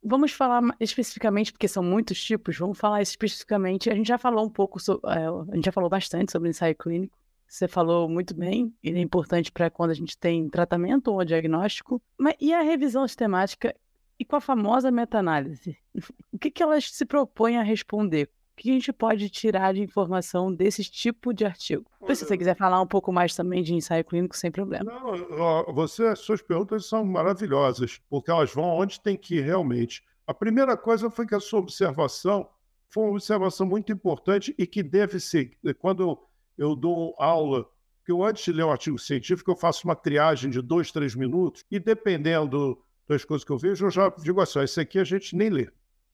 Vamos 0.02 0.32
falar 0.32 0.62
especificamente, 0.80 1.52
porque 1.52 1.68
são 1.68 1.82
muitos 1.82 2.22
tipos, 2.22 2.56
vamos 2.56 2.78
falar 2.78 3.02
especificamente. 3.02 3.90
A 3.90 3.94
gente 3.94 4.08
já 4.08 4.16
falou 4.16 4.46
um 4.46 4.48
pouco, 4.48 4.80
sobre, 4.80 5.10
é, 5.10 5.26
a 5.26 5.54
gente 5.54 5.66
já 5.66 5.72
falou 5.72 5.90
bastante 5.90 6.32
sobre 6.32 6.48
o 6.48 6.50
ensaio 6.50 6.74
clínico. 6.74 7.18
Você 7.46 7.68
falou 7.68 8.08
muito 8.08 8.32
bem, 8.32 8.72
ele 8.82 8.98
é 8.98 9.02
importante 9.02 9.52
para 9.52 9.68
quando 9.68 9.90
a 9.90 9.94
gente 9.94 10.16
tem 10.16 10.48
tratamento 10.48 11.12
ou 11.12 11.24
diagnóstico. 11.24 12.00
Mas 12.16 12.34
e 12.40 12.54
a 12.54 12.62
revisão 12.62 13.06
sistemática 13.06 13.74
e 14.18 14.24
com 14.24 14.36
a 14.36 14.40
famosa 14.40 14.90
meta-análise? 14.90 15.76
O 16.32 16.38
que, 16.38 16.50
que 16.50 16.62
elas 16.62 16.90
se 16.90 17.04
propõem 17.04 17.58
a 17.58 17.62
responder? 17.62 18.30
Que 18.60 18.70
a 18.70 18.74
gente 18.74 18.92
pode 18.92 19.30
tirar 19.30 19.72
de 19.72 19.80
informação 19.80 20.52
desse 20.52 20.84
tipo 20.84 21.32
de 21.32 21.44
artigo? 21.44 21.84
Olha, 22.00 22.14
se 22.14 22.26
você 22.26 22.36
quiser 22.36 22.54
falar 22.54 22.80
um 22.80 22.86
pouco 22.86 23.10
mais 23.10 23.34
também 23.34 23.62
de 23.62 23.74
ensaio 23.74 24.04
clínico, 24.04 24.36
sem 24.36 24.50
problema. 24.50 24.84
Não, 24.84 25.74
você, 25.74 26.14
suas 26.14 26.42
perguntas 26.42 26.86
são 26.86 27.04
maravilhosas, 27.04 28.00
porque 28.08 28.30
elas 28.30 28.52
vão 28.52 28.66
onde 28.66 29.00
tem 29.00 29.16
que 29.16 29.36
ir 29.36 29.40
realmente. 29.40 30.02
A 30.26 30.34
primeira 30.34 30.76
coisa 30.76 31.10
foi 31.10 31.26
que 31.26 31.34
a 31.34 31.40
sua 31.40 31.60
observação 31.60 32.48
foi 32.90 33.04
uma 33.04 33.12
observação 33.12 33.66
muito 33.66 33.90
importante 33.90 34.54
e 34.58 34.66
que 34.66 34.82
deve 34.82 35.18
ser, 35.18 35.56
quando 35.78 36.02
eu, 36.02 36.18
eu 36.58 36.76
dou 36.76 37.14
aula, 37.18 37.66
que 38.04 38.12
eu 38.12 38.22
antes 38.22 38.44
de 38.44 38.52
ler 38.52 38.64
um 38.64 38.70
artigo 38.70 38.98
científico, 38.98 39.50
eu 39.50 39.56
faço 39.56 39.86
uma 39.86 39.96
triagem 39.96 40.50
de 40.50 40.60
dois, 40.60 40.92
três 40.92 41.14
minutos, 41.14 41.64
e 41.70 41.78
dependendo 41.78 42.78
das 43.08 43.24
coisas 43.24 43.44
que 43.44 43.52
eu 43.52 43.58
vejo, 43.58 43.86
eu 43.86 43.90
já 43.90 44.08
digo 44.22 44.40
assim, 44.40 44.60
esse 44.60 44.80
aqui 44.80 44.98
a 44.98 45.04
gente 45.04 45.34
nem 45.34 45.48
lê. 45.48 45.68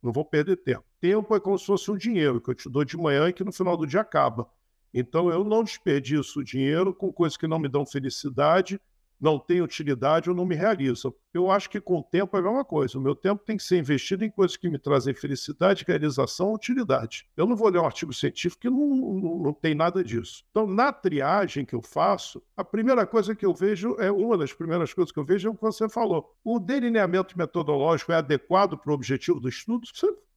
Não 0.06 0.12
vou 0.12 0.24
perder 0.24 0.58
tempo. 0.58 0.84
Tempo 1.00 1.34
é 1.34 1.40
como 1.40 1.58
se 1.58 1.66
fosse 1.66 1.90
um 1.90 1.96
dinheiro 1.96 2.40
que 2.40 2.48
eu 2.48 2.54
te 2.54 2.70
dou 2.70 2.84
de 2.84 2.96
manhã 2.96 3.28
e 3.28 3.32
que 3.32 3.42
no 3.42 3.50
final 3.50 3.76
do 3.76 3.84
dia 3.84 4.02
acaba. 4.02 4.48
Então 4.94 5.30
eu 5.30 5.42
não 5.42 5.64
desperdiço 5.64 6.44
dinheiro 6.44 6.94
com 6.94 7.12
coisas 7.12 7.36
que 7.36 7.48
não 7.48 7.58
me 7.58 7.68
dão 7.68 7.84
felicidade 7.84 8.80
não 9.20 9.38
tem 9.38 9.62
utilidade 9.62 10.28
ou 10.28 10.36
não 10.36 10.44
me 10.44 10.54
realizam. 10.54 11.14
Eu 11.32 11.50
acho 11.50 11.68
que 11.68 11.80
com 11.80 11.98
o 11.98 12.02
tempo 12.02 12.36
é 12.36 12.40
a 12.40 12.42
mesma 12.42 12.64
coisa. 12.64 12.98
O 12.98 13.00
meu 13.00 13.14
tempo 13.14 13.44
tem 13.44 13.56
que 13.56 13.62
ser 13.62 13.78
investido 13.78 14.24
em 14.24 14.30
coisas 14.30 14.56
que 14.56 14.68
me 14.68 14.78
trazem 14.78 15.14
felicidade, 15.14 15.84
realização, 15.86 16.54
utilidade. 16.54 17.28
Eu 17.36 17.46
não 17.46 17.56
vou 17.56 17.68
ler 17.68 17.78
um 17.78 17.84
artigo 17.84 18.12
científico 18.12 18.62
que 18.62 18.70
não, 18.70 18.86
não, 18.88 19.38
não 19.38 19.52
tem 19.52 19.74
nada 19.74 20.02
disso. 20.02 20.44
Então, 20.50 20.66
na 20.66 20.92
triagem 20.92 21.64
que 21.64 21.74
eu 21.74 21.82
faço, 21.82 22.42
a 22.56 22.64
primeira 22.64 23.06
coisa 23.06 23.34
que 23.34 23.44
eu 23.44 23.54
vejo 23.54 23.96
é 23.98 24.10
uma 24.10 24.38
das 24.38 24.52
primeiras 24.52 24.94
coisas 24.94 25.12
que 25.12 25.18
eu 25.18 25.24
vejo 25.24 25.48
é 25.48 25.50
o 25.50 25.54
que 25.54 25.62
você 25.62 25.88
falou. 25.88 26.34
O 26.42 26.58
delineamento 26.58 27.36
metodológico 27.36 28.12
é 28.12 28.16
adequado 28.16 28.78
para 28.78 28.90
o 28.90 28.94
objetivo 28.94 29.40
do 29.40 29.48
estudo? 29.48 29.86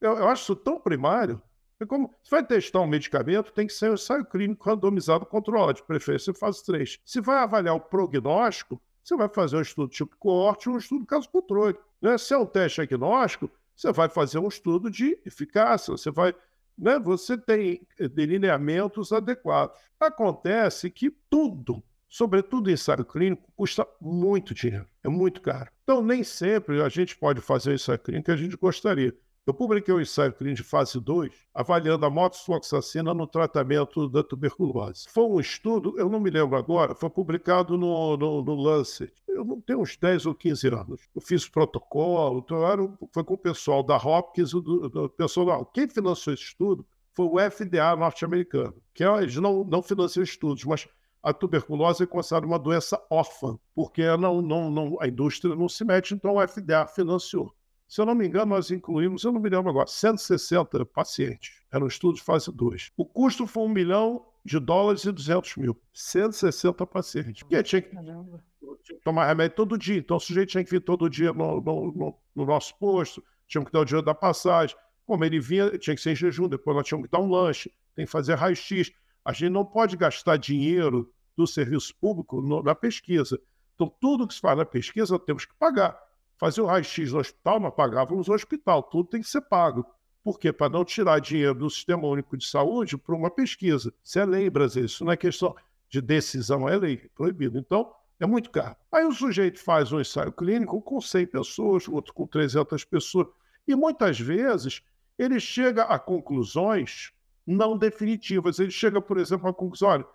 Eu, 0.00 0.18
eu 0.18 0.28
acho 0.28 0.42
isso 0.42 0.56
tão 0.56 0.78
primário. 0.78 1.40
É 1.80 1.86
como, 1.86 2.14
se 2.22 2.30
vai 2.30 2.46
testar 2.46 2.80
um 2.80 2.86
medicamento, 2.86 3.52
tem 3.52 3.66
que 3.66 3.72
ser 3.72 3.90
um 3.90 3.94
ensaio 3.94 4.24
clínico 4.26 4.68
randomizado 4.68 5.24
controlado, 5.24 5.74
de 5.74 5.82
preferência 5.82 6.34
fase 6.34 6.62
3. 6.66 7.00
Se 7.06 7.22
vai 7.22 7.38
avaliar 7.38 7.74
o 7.74 7.80
prognóstico, 7.80 8.80
você 9.02 9.16
vai 9.16 9.30
fazer 9.30 9.56
um 9.56 9.62
estudo 9.62 9.88
tipo 9.88 10.14
coorte 10.18 10.68
ou 10.68 10.74
um 10.74 10.78
estudo 10.78 11.06
caso 11.06 11.30
controle. 11.30 11.76
Né? 12.02 12.18
Se 12.18 12.34
é 12.34 12.38
um 12.38 12.44
teste 12.44 12.82
agnóstico, 12.82 13.50
você 13.74 13.90
vai 13.92 14.10
fazer 14.10 14.38
um 14.38 14.48
estudo 14.48 14.90
de 14.90 15.18
eficácia, 15.24 15.92
você 15.92 16.10
vai. 16.10 16.34
Né? 16.76 16.98
Você 16.98 17.38
tem 17.38 17.80
delineamentos 18.12 19.10
adequados. 19.10 19.74
Acontece 19.98 20.90
que 20.90 21.10
tudo, 21.30 21.82
sobretudo 22.06 22.70
ensaio 22.70 23.06
clínico, 23.06 23.50
custa 23.56 23.88
muito 23.98 24.52
dinheiro, 24.52 24.86
é 25.02 25.08
muito 25.08 25.40
caro. 25.40 25.70
Então, 25.82 26.02
nem 26.02 26.22
sempre 26.22 26.82
a 26.82 26.90
gente 26.90 27.16
pode 27.16 27.40
fazer 27.40 27.72
ensaio 27.72 27.98
clínico 27.98 28.26
que 28.26 28.32
a 28.32 28.36
gente 28.36 28.56
gostaria. 28.56 29.16
Eu 29.50 29.54
publiquei 29.54 29.92
um 29.92 30.00
ensaio 30.00 30.32
clínico 30.32 30.62
de 30.62 30.68
fase 30.68 31.00
2, 31.00 31.32
avaliando 31.52 32.06
a 32.06 32.10
moxifloxacina 32.10 33.12
no 33.12 33.26
tratamento 33.26 34.08
da 34.08 34.22
tuberculose. 34.22 35.08
Foi 35.08 35.24
um 35.24 35.40
estudo, 35.40 35.98
eu 35.98 36.08
não 36.08 36.20
me 36.20 36.30
lembro 36.30 36.56
agora, 36.56 36.94
foi 36.94 37.10
publicado 37.10 37.76
no, 37.76 38.16
no, 38.16 38.44
no 38.44 38.54
Lancet. 38.54 39.12
Eu 39.26 39.44
não 39.44 39.60
tenho 39.60 39.80
uns 39.80 39.96
10 39.96 40.26
ou 40.26 40.36
15 40.36 40.68
anos. 40.68 41.00
Eu 41.12 41.20
fiz 41.20 41.48
protocolo, 41.48 42.38
então 42.38 42.64
era, 42.64 42.88
foi 43.12 43.24
com 43.24 43.34
o 43.34 43.38
pessoal 43.38 43.82
da 43.82 43.96
Hopkins, 43.96 44.52
do, 44.52 44.88
do 44.88 45.10
pessoal. 45.10 45.66
Quem 45.66 45.88
financiou 45.88 46.32
esse 46.32 46.44
estudo 46.44 46.86
foi 47.12 47.26
o 47.26 47.50
FDA 47.50 47.96
norte-americano, 47.96 48.76
que 48.94 49.02
eles 49.02 49.34
não, 49.34 49.64
não 49.64 49.82
financiam 49.82 50.22
estudos, 50.22 50.64
mas 50.64 50.86
a 51.20 51.32
tuberculose 51.32 52.04
é 52.04 52.06
considerada 52.06 52.46
uma 52.46 52.56
doença 52.56 53.04
órfã, 53.10 53.58
porque 53.74 54.16
não, 54.16 54.40
não, 54.40 54.70
não, 54.70 54.96
a 55.00 55.08
indústria 55.08 55.56
não 55.56 55.68
se 55.68 55.84
mete, 55.84 56.14
então 56.14 56.36
o 56.36 56.46
FDA 56.46 56.86
financiou. 56.86 57.52
Se 57.90 58.00
eu 58.00 58.06
não 58.06 58.14
me 58.14 58.24
engano, 58.24 58.54
nós 58.54 58.70
incluímos, 58.70 59.24
eu 59.24 59.32
não 59.32 59.40
me 59.40 59.50
lembro 59.50 59.68
agora, 59.68 59.88
160 59.88 60.86
pacientes. 60.86 61.60
Era 61.72 61.82
um 61.82 61.88
estudo 61.88 62.14
de 62.14 62.22
fase 62.22 62.48
2. 62.52 62.92
O 62.96 63.04
custo 63.04 63.48
foi 63.48 63.64
1 63.64 63.68
milhão 63.68 64.24
de 64.44 64.60
dólares 64.60 65.02
e 65.02 65.10
200 65.10 65.56
mil. 65.56 65.76
160 65.92 66.86
pacientes. 66.86 67.42
Porque 67.42 67.60
tinha 67.64 67.82
que, 67.82 67.90
tinha 67.90 68.96
que 68.96 69.04
tomar 69.04 69.26
remédio 69.26 69.56
todo 69.56 69.76
dia. 69.76 69.98
Então 69.98 70.18
o 70.18 70.20
sujeito 70.20 70.50
tinha 70.50 70.62
que 70.62 70.70
vir 70.70 70.80
todo 70.82 71.10
dia 71.10 71.32
no, 71.32 71.60
no, 71.60 71.92
no, 71.92 72.18
no 72.36 72.46
nosso 72.46 72.78
posto, 72.78 73.24
tinha 73.48 73.64
que 73.64 73.72
dar 73.72 73.80
o 73.80 73.84
dinheiro 73.84 74.06
da 74.06 74.14
passagem. 74.14 74.76
Como 75.04 75.24
ele 75.24 75.40
vinha, 75.40 75.76
tinha 75.76 75.96
que 75.96 76.00
ser 76.00 76.12
em 76.12 76.16
jejum, 76.16 76.46
depois 76.46 76.76
nós 76.76 76.86
tínhamos 76.86 77.08
que 77.08 77.10
dar 77.10 77.20
um 77.20 77.28
lanche, 77.28 77.74
tem 77.96 78.04
que 78.04 78.12
fazer 78.12 78.36
raio-x. 78.36 78.92
A 79.24 79.32
gente 79.32 79.50
não 79.50 79.64
pode 79.64 79.96
gastar 79.96 80.36
dinheiro 80.36 81.12
do 81.36 81.44
serviço 81.44 81.92
público 82.00 82.40
na 82.62 82.72
pesquisa. 82.72 83.36
Então, 83.74 83.92
tudo 84.00 84.28
que 84.28 84.34
se 84.34 84.40
faz 84.40 84.56
na 84.56 84.64
pesquisa, 84.64 85.18
temos 85.18 85.44
que 85.44 85.54
pagar. 85.58 85.98
Fazer 86.40 86.62
o 86.62 86.66
raio-x 86.66 87.12
no 87.12 87.18
hospital, 87.18 87.60
nós 87.60 87.74
pagávamos 87.74 88.26
o 88.26 88.32
hospital, 88.32 88.82
tudo 88.82 89.10
tem 89.10 89.20
que 89.20 89.28
ser 89.28 89.42
pago. 89.42 89.84
Por 90.24 90.38
quê? 90.38 90.50
Para 90.50 90.70
não 90.70 90.86
tirar 90.86 91.18
dinheiro 91.18 91.54
do 91.54 91.68
Sistema 91.68 92.08
Único 92.08 92.34
de 92.34 92.46
Saúde 92.46 92.96
para 92.96 93.14
uma 93.14 93.30
pesquisa. 93.30 93.92
Isso 94.02 94.18
é 94.18 94.24
lei 94.24 94.48
brasileira, 94.48 94.86
isso 94.86 95.04
não 95.04 95.12
é 95.12 95.18
questão 95.18 95.54
de 95.86 96.00
decisão, 96.00 96.66
é 96.66 96.78
lei, 96.78 97.02
é 97.04 97.08
proibido. 97.14 97.58
Então, 97.58 97.92
é 98.18 98.24
muito 98.24 98.48
caro. 98.48 98.74
Aí 98.90 99.04
o 99.04 99.12
sujeito 99.12 99.62
faz 99.62 99.92
um 99.92 100.00
ensaio 100.00 100.32
clínico 100.32 100.80
com 100.80 100.98
100 100.98 101.26
pessoas, 101.26 101.86
outro 101.86 102.14
com 102.14 102.26
300 102.26 102.86
pessoas, 102.86 103.26
e 103.68 103.76
muitas 103.76 104.18
vezes 104.18 104.80
ele 105.18 105.38
chega 105.38 105.82
a 105.82 105.98
conclusões 105.98 107.12
não 107.46 107.76
definitivas. 107.76 108.58
Ele 108.58 108.70
chega, 108.70 108.98
por 108.98 109.18
exemplo, 109.18 109.46
à 109.46 109.52
conclusão, 109.52 109.90
olha, 109.90 110.06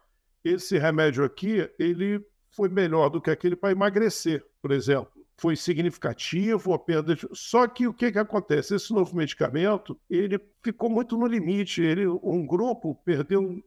esse 0.44 0.76
remédio 0.80 1.24
aqui, 1.24 1.70
ele 1.78 2.26
foi 2.50 2.68
melhor 2.68 3.10
do 3.10 3.22
que 3.22 3.30
aquele 3.30 3.56
para 3.56 3.72
emagrecer, 3.72 4.44
por 4.60 4.72
exemplo 4.72 5.15
foi 5.38 5.56
significativo 5.56 6.74
a 6.74 6.80
perda. 6.80 7.16
De... 7.16 7.28
Só 7.34 7.68
que 7.68 7.88
o 7.88 7.94
que, 7.94 8.12
que 8.12 8.20
acontece? 8.20 8.76
Esse 8.76 8.94
novo 8.94 9.16
medicamento 9.16 10.00
ele 10.10 10.40
ficou 10.64 10.90
muito 10.90 11.18
no 11.18 11.28
limite. 11.28 11.82
Ele, 11.82 12.08
um 12.08 12.46
grupo 12.46 12.96
perdeu 13.04 13.62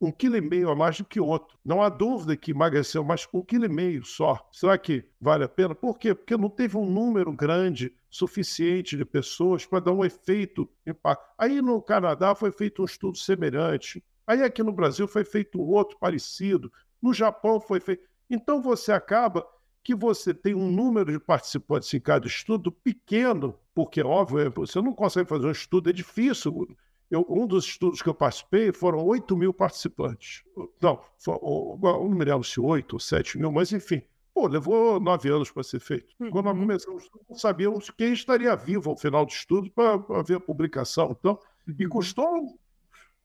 um 0.00 0.12
quilo 0.12 0.36
e 0.36 0.40
meio 0.40 0.70
a 0.70 0.76
mais 0.76 0.98
do 0.98 1.04
que 1.04 1.18
outro. 1.18 1.56
Não 1.64 1.82
há 1.82 1.88
dúvida 1.88 2.36
que 2.36 2.50
emagreceu, 2.50 3.02
mas 3.02 3.26
um 3.32 3.42
quilo 3.42 3.64
e 3.64 3.68
meio 3.68 4.04
só. 4.04 4.46
Será 4.52 4.76
que 4.76 5.04
vale 5.20 5.44
a 5.44 5.48
pena? 5.48 5.74
Por 5.74 5.98
quê? 5.98 6.14
Porque 6.14 6.36
não 6.36 6.50
teve 6.50 6.76
um 6.76 6.88
número 6.88 7.32
grande 7.32 7.94
suficiente 8.10 8.96
de 8.96 9.04
pessoas 9.04 9.64
para 9.64 9.80
dar 9.80 9.92
um 9.92 10.04
efeito 10.04 10.68
impacto. 10.86 11.24
Aí 11.38 11.60
no 11.62 11.80
Canadá 11.80 12.34
foi 12.34 12.52
feito 12.52 12.82
um 12.82 12.84
estudo 12.84 13.16
semelhante. 13.16 14.04
Aí 14.26 14.42
aqui 14.42 14.62
no 14.62 14.72
Brasil 14.72 15.08
foi 15.08 15.24
feito 15.24 15.60
outro 15.60 15.98
parecido. 15.98 16.70
No 17.00 17.12
Japão 17.12 17.60
foi 17.60 17.80
feito. 17.80 18.02
Então 18.28 18.60
você 18.60 18.92
acaba 18.92 19.44
que 19.84 19.94
você 19.94 20.32
tem 20.32 20.54
um 20.54 20.72
número 20.72 21.12
de 21.12 21.20
participantes 21.20 21.92
em 21.92 22.00
cada 22.00 22.26
estudo 22.26 22.72
pequeno, 22.72 23.54
porque, 23.74 24.02
óbvio, 24.02 24.38
é, 24.40 24.48
você 24.48 24.80
não 24.80 24.94
consegue 24.94 25.28
fazer 25.28 25.46
um 25.46 25.50
estudo, 25.50 25.90
é 25.90 25.92
difícil. 25.92 26.66
Eu, 27.10 27.26
um 27.28 27.46
dos 27.46 27.66
estudos 27.66 28.00
que 28.00 28.08
eu 28.08 28.14
participei 28.14 28.72
foram 28.72 29.04
8 29.04 29.36
mil 29.36 29.52
participantes. 29.52 30.42
Não, 30.80 31.00
não 31.26 32.08
me 32.08 32.24
lembro 32.24 32.42
se 32.42 32.58
8 32.58 32.94
ou 32.94 32.98
7 32.98 33.38
mil, 33.38 33.52
mas 33.52 33.72
enfim. 33.72 34.02
Pô, 34.32 34.48
levou 34.48 34.98
nove 34.98 35.28
anos 35.28 35.50
para 35.50 35.62
ser 35.62 35.78
feito. 35.78 36.12
Uhum. 36.18 36.30
Quando 36.30 36.46
nós 36.46 36.58
começamos, 36.58 37.10
não 37.28 37.36
sabíamos 37.36 37.90
quem 37.90 38.12
estaria 38.12 38.56
vivo 38.56 38.90
ao 38.90 38.96
final 38.96 39.24
do 39.24 39.30
estudo 39.30 39.70
para 39.70 40.22
ver 40.26 40.38
a 40.38 40.40
publicação. 40.40 41.14
Então, 41.16 41.38
e 41.78 41.84
uhum. 41.84 41.90
custou 41.90 42.58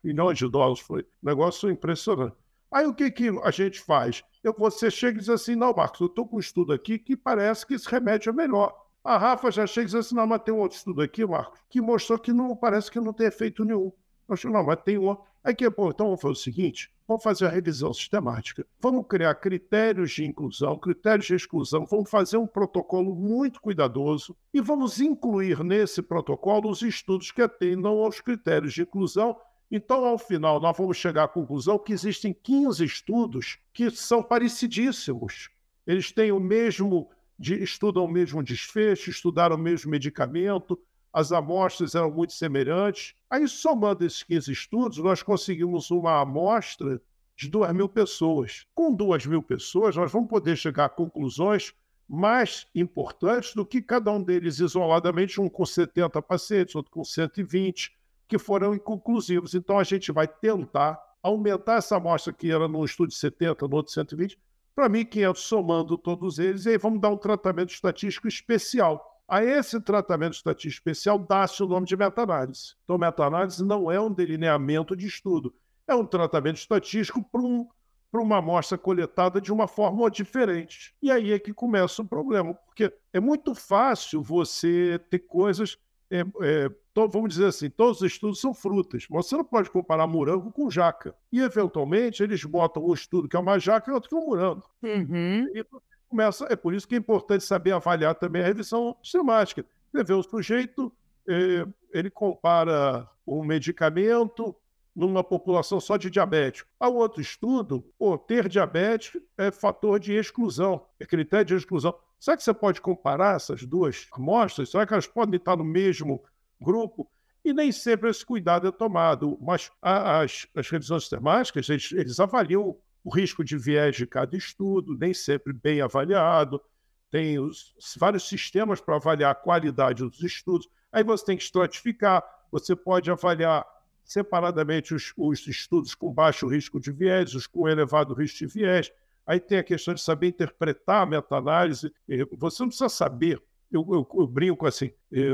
milhões 0.03 0.37
de 0.37 0.47
dólares, 0.47 0.81
foi 0.81 1.01
um 1.01 1.27
negócio 1.27 1.71
impressionante. 1.71 2.35
Aí 2.71 2.85
o 2.85 2.93
que, 2.93 3.09
que 3.09 3.29
a 3.43 3.51
gente 3.51 3.79
faz? 3.79 4.23
Eu, 4.43 4.55
você 4.57 4.91
chega 4.91 5.17
e 5.17 5.21
diz 5.21 5.29
assim, 5.29 5.55
não, 5.55 5.73
Marcos, 5.73 5.99
eu 5.99 6.07
estou 6.07 6.27
com 6.27 6.37
um 6.37 6.39
estudo 6.39 6.71
aqui 6.71 6.99
que 6.99 7.17
parece 7.17 7.65
que 7.65 7.73
esse 7.73 7.89
remédio 7.89 8.29
é 8.29 8.33
melhor. 8.33 8.73
A 9.03 9.17
Rafa 9.17 9.49
já 9.49 9.65
chega 9.65 9.85
e 9.85 9.91
diz 9.91 9.95
assim, 9.95 10.15
não, 10.15 10.27
mas 10.27 10.43
tem 10.43 10.53
um 10.53 10.59
outro 10.59 10.77
estudo 10.77 11.01
aqui, 11.01 11.25
Marcos, 11.25 11.59
que 11.69 11.81
mostrou 11.81 12.19
que 12.19 12.31
não 12.31 12.55
parece 12.55 12.91
que 12.91 12.99
não 12.99 13.11
tem 13.11 13.27
efeito 13.27 13.65
nenhum. 13.65 13.91
Eu 14.27 14.33
acho, 14.33 14.49
não, 14.49 14.63
mas 14.63 14.79
tem 14.83 14.97
um. 14.97 15.17
Aí 15.43 15.55
que, 15.55 15.69
pô, 15.71 15.89
então 15.89 16.05
vamos 16.07 16.21
fazer 16.21 16.33
o 16.33 16.35
seguinte, 16.35 16.91
vamos 17.07 17.23
fazer 17.23 17.47
a 17.47 17.49
revisão 17.49 17.91
sistemática. 17.91 18.65
Vamos 18.79 19.07
criar 19.07 19.33
critérios 19.35 20.11
de 20.11 20.25
inclusão, 20.25 20.77
critérios 20.77 21.25
de 21.25 21.33
exclusão, 21.33 21.85
vamos 21.85 22.09
fazer 22.09 22.37
um 22.37 22.45
protocolo 22.45 23.15
muito 23.15 23.59
cuidadoso 23.59 24.35
e 24.53 24.61
vamos 24.61 24.99
incluir 24.99 25.63
nesse 25.63 26.01
protocolo 26.01 26.69
os 26.69 26.81
estudos 26.83 27.31
que 27.31 27.41
atendam 27.41 27.97
aos 27.97 28.21
critérios 28.21 28.73
de 28.73 28.83
inclusão 28.83 29.35
então, 29.71 30.03
ao 30.03 30.17
final, 30.17 30.59
nós 30.59 30.75
vamos 30.75 30.97
chegar 30.97 31.25
à 31.25 31.27
conclusão 31.27 31.77
que 31.77 31.93
existem 31.93 32.33
15 32.33 32.83
estudos 32.83 33.59
que 33.71 33.91
são 33.91 34.23
parecidíssimos. 34.23 35.49
Eles 35.85 36.11
têm 36.11 36.31
o 36.31 36.39
mesmo, 36.39 37.09
estudam 37.39 38.05
o 38.05 38.07
mesmo 38.07 38.41
desfecho, 38.41 39.11
estudaram 39.11 39.55
o 39.55 39.59
mesmo 39.59 39.91
medicamento, 39.91 40.79
as 41.13 41.31
amostras 41.31 41.93
eram 41.93 42.09
muito 42.09 42.33
semelhantes. 42.33 43.13
Aí, 43.29 43.47
somando 43.47 44.03
esses 44.03 44.23
15 44.23 44.51
estudos, 44.51 44.97
nós 44.97 45.21
conseguimos 45.21 45.91
uma 45.91 46.21
amostra 46.21 46.99
de 47.35 47.47
2 47.47 47.71
mil 47.73 47.87
pessoas. 47.87 48.65
Com 48.73 48.93
2 48.93 49.27
mil 49.27 49.43
pessoas, 49.43 49.95
nós 49.95 50.11
vamos 50.11 50.29
poder 50.29 50.55
chegar 50.55 50.85
a 50.85 50.89
conclusões 50.89 51.73
mais 52.07 52.65
importantes 52.73 53.53
do 53.53 53.63
que 53.63 53.83
cada 53.83 54.11
um 54.11 54.21
deles 54.21 54.59
isoladamente, 54.59 55.39
um 55.39 55.47
com 55.47 55.63
70 55.63 56.19
pacientes, 56.23 56.73
outro 56.73 56.91
com 56.91 57.03
120 57.03 57.98
que 58.29 58.37
foram 58.37 58.75
inconclusivos. 58.75 59.55
Então, 59.55 59.79
a 59.79 59.83
gente 59.83 60.11
vai 60.11 60.27
tentar 60.27 61.01
aumentar 61.21 61.77
essa 61.77 61.97
amostra 61.97 62.31
que 62.31 62.49
era 62.49 62.67
no 62.67 62.85
estudo 62.85 63.09
de 63.09 63.15
70, 63.15 63.67
no 63.67 63.75
outro 63.75 63.91
120, 63.91 64.39
para 64.75 64.87
1.500, 64.87 65.35
somando 65.35 65.97
todos 65.97 66.37
eles, 66.37 66.65
e 66.65 66.69
aí 66.69 66.77
vamos 66.77 67.01
dar 67.01 67.09
um 67.09 67.17
tratamento 67.17 67.73
estatístico 67.73 68.27
especial. 68.27 69.19
A 69.27 69.43
esse 69.43 69.81
tratamento 69.81 70.33
estatístico 70.33 70.89
especial 70.89 71.19
dá-se 71.19 71.61
o 71.61 71.67
nome 71.67 71.87
de 71.87 71.97
meta-análise. 71.97 72.75
Então, 72.83 72.97
meta-análise 72.97 73.65
não 73.65 73.91
é 73.91 73.99
um 73.99 74.13
delineamento 74.13 74.95
de 74.95 75.07
estudo, 75.07 75.53
é 75.87 75.95
um 75.95 76.05
tratamento 76.05 76.57
estatístico 76.57 77.23
para 77.23 77.41
um, 77.41 77.67
uma 78.13 78.37
amostra 78.37 78.77
coletada 78.77 79.41
de 79.41 79.51
uma 79.51 79.67
forma 79.67 80.09
diferente. 80.09 80.95
E 81.01 81.11
aí 81.11 81.33
é 81.33 81.39
que 81.39 81.51
começa 81.51 82.03
o 82.03 82.07
problema, 82.07 82.53
porque 82.53 82.93
é 83.11 83.19
muito 83.19 83.55
fácil 83.55 84.21
você 84.21 84.99
ter 85.09 85.19
coisas 85.19 85.77
é, 86.11 86.21
é, 86.41 86.69
to, 86.93 87.07
vamos 87.07 87.29
dizer 87.29 87.47
assim, 87.47 87.69
todos 87.69 88.01
os 88.01 88.11
estudos 88.11 88.41
são 88.41 88.53
frutas. 88.53 89.05
Você 89.09 89.35
não 89.35 89.43
pode 89.43 89.69
comparar 89.69 90.07
morango 90.07 90.51
com 90.51 90.69
jaca. 90.69 91.15
E, 91.31 91.39
eventualmente, 91.39 92.23
eles 92.23 92.43
botam 92.43 92.85
um 92.85 92.93
estudo 92.93 93.27
que 93.27 93.35
é 93.35 93.39
uma 93.39 93.59
jaca 93.59 93.89
e 93.89 93.93
outro 93.93 94.09
que 94.09 94.15
é 94.15 94.17
um 94.17 94.25
morango. 94.25 94.63
Uhum. 94.83 95.47
E 95.55 95.65
começa, 96.07 96.47
é 96.49 96.55
por 96.55 96.73
isso 96.73 96.87
que 96.87 96.95
é 96.95 96.97
importante 96.97 97.43
saber 97.43 97.71
avaliar 97.71 98.15
também 98.15 98.41
a 98.41 98.45
revisão 98.45 98.95
sistemática. 99.03 99.65
Você 99.91 100.03
vê 100.03 100.13
o 100.13 100.23
sujeito, 100.23 100.91
é, 101.27 101.65
ele 101.93 102.09
compara 102.09 103.07
um 103.25 103.43
medicamento 103.43 104.55
numa 104.99 105.23
população 105.23 105.79
só 105.79 105.95
de 105.95 106.09
diabético. 106.09 106.69
Há 106.77 106.89
outro 106.89 107.21
estudo, 107.21 107.81
pô, 107.97 108.17
ter 108.17 108.49
diabetes 108.49 109.21
é 109.37 109.49
fator 109.49 109.97
de 109.97 110.13
exclusão, 110.13 110.85
é 110.99 111.05
critério 111.05 111.45
de 111.45 111.55
exclusão. 111.55 111.95
Será 112.19 112.35
que 112.35 112.43
você 112.43 112.53
pode 112.53 112.81
comparar 112.81 113.37
essas 113.37 113.63
duas 113.63 114.07
amostras? 114.11 114.69
Será 114.69 114.85
que 114.85 114.91
elas 114.91 115.07
podem 115.07 115.37
estar 115.37 115.55
no 115.55 115.63
mesmo 115.63 116.21
grupo? 116.59 117.09
E 117.45 117.53
nem 117.53 117.71
sempre 117.71 118.09
esse 118.09 118.25
cuidado 118.25 118.67
é 118.67 118.71
tomado. 118.71 119.37
Mas 119.41 119.71
as, 119.81 120.45
as 120.53 120.69
revisões 120.69 121.03
sistemáticas, 121.03 121.69
eles, 121.69 121.91
eles 121.93 122.19
avaliam 122.19 122.75
o 123.01 123.09
risco 123.09 123.41
de 123.41 123.57
viés 123.57 123.95
de 123.95 124.05
cada 124.05 124.35
estudo, 124.35 124.97
nem 124.99 125.13
sempre 125.13 125.53
bem 125.53 125.79
avaliado. 125.79 126.61
Tem 127.09 127.39
os, 127.39 127.73
vários 127.97 128.27
sistemas 128.27 128.81
para 128.81 128.97
avaliar 128.97 129.31
a 129.31 129.35
qualidade 129.35 130.03
dos 130.03 130.21
estudos. 130.21 130.67
Aí 130.91 131.05
você 131.05 131.23
tem 131.23 131.37
que 131.37 131.43
estratificar, 131.43 132.21
você 132.51 132.75
pode 132.75 133.09
avaliar 133.09 133.65
separadamente 134.09 134.95
os, 134.95 135.13
os 135.15 135.47
estudos 135.47 135.93
com 135.93 136.11
baixo 136.11 136.47
risco 136.47 136.79
de 136.79 136.91
viés, 136.91 137.35
os 137.35 137.45
com 137.45 137.69
elevado 137.69 138.15
risco 138.15 138.39
de 138.39 138.47
viés. 138.47 138.91
Aí 139.25 139.39
tem 139.39 139.59
a 139.59 139.63
questão 139.63 139.93
de 139.93 140.01
saber 140.01 140.29
interpretar 140.29 141.03
a 141.03 141.05
meta-análise. 141.05 141.93
Você 142.31 142.63
não 142.63 142.69
precisa 142.69 142.89
saber. 142.89 143.39
Eu, 143.71 143.87
eu, 143.91 144.07
eu, 144.19 144.25
brinco 144.25 144.65
assim, 144.65 144.91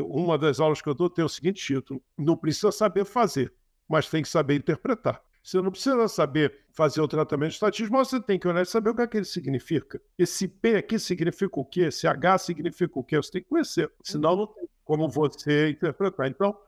uma 0.09 0.37
das 0.37 0.59
aulas 0.59 0.81
que 0.81 0.89
eu 0.89 0.93
dou 0.93 1.09
tem 1.09 1.23
o 1.23 1.29
seguinte 1.29 1.63
título: 1.63 2.03
não 2.17 2.35
precisa 2.35 2.69
saber 2.69 3.05
fazer, 3.05 3.53
mas 3.87 4.09
tem 4.09 4.21
que 4.21 4.27
saber 4.27 4.55
interpretar. 4.55 5.21
Você 5.41 5.61
não 5.61 5.71
precisa 5.71 6.09
saber 6.09 6.65
fazer 6.73 6.99
o 6.99 7.07
tratamento 7.07 7.53
estatístico, 7.53 7.95
mas 7.95 8.09
você 8.09 8.19
tem 8.19 8.37
que 8.37 8.45
olhar 8.45 8.63
e 8.63 8.65
saber 8.65 8.89
o 8.89 8.95
que, 8.95 9.03
é 9.03 9.07
que 9.07 9.17
ele 9.17 9.25
significa. 9.25 10.01
Esse 10.17 10.49
P 10.49 10.75
aqui 10.75 10.99
significa 10.99 11.57
o 11.57 11.63
quê? 11.63 11.81
Esse 11.81 12.07
H 12.07 12.39
significa 12.39 12.99
o 12.99 13.03
quê? 13.03 13.15
Você 13.15 13.31
tem 13.31 13.41
que 13.43 13.47
conhecer, 13.47 13.89
senão 14.03 14.35
não 14.35 14.47
tem 14.47 14.67
como 14.83 15.07
você 15.07 15.69
interpretar. 15.69 16.27
Então, 16.27 16.49
é, 16.49 16.59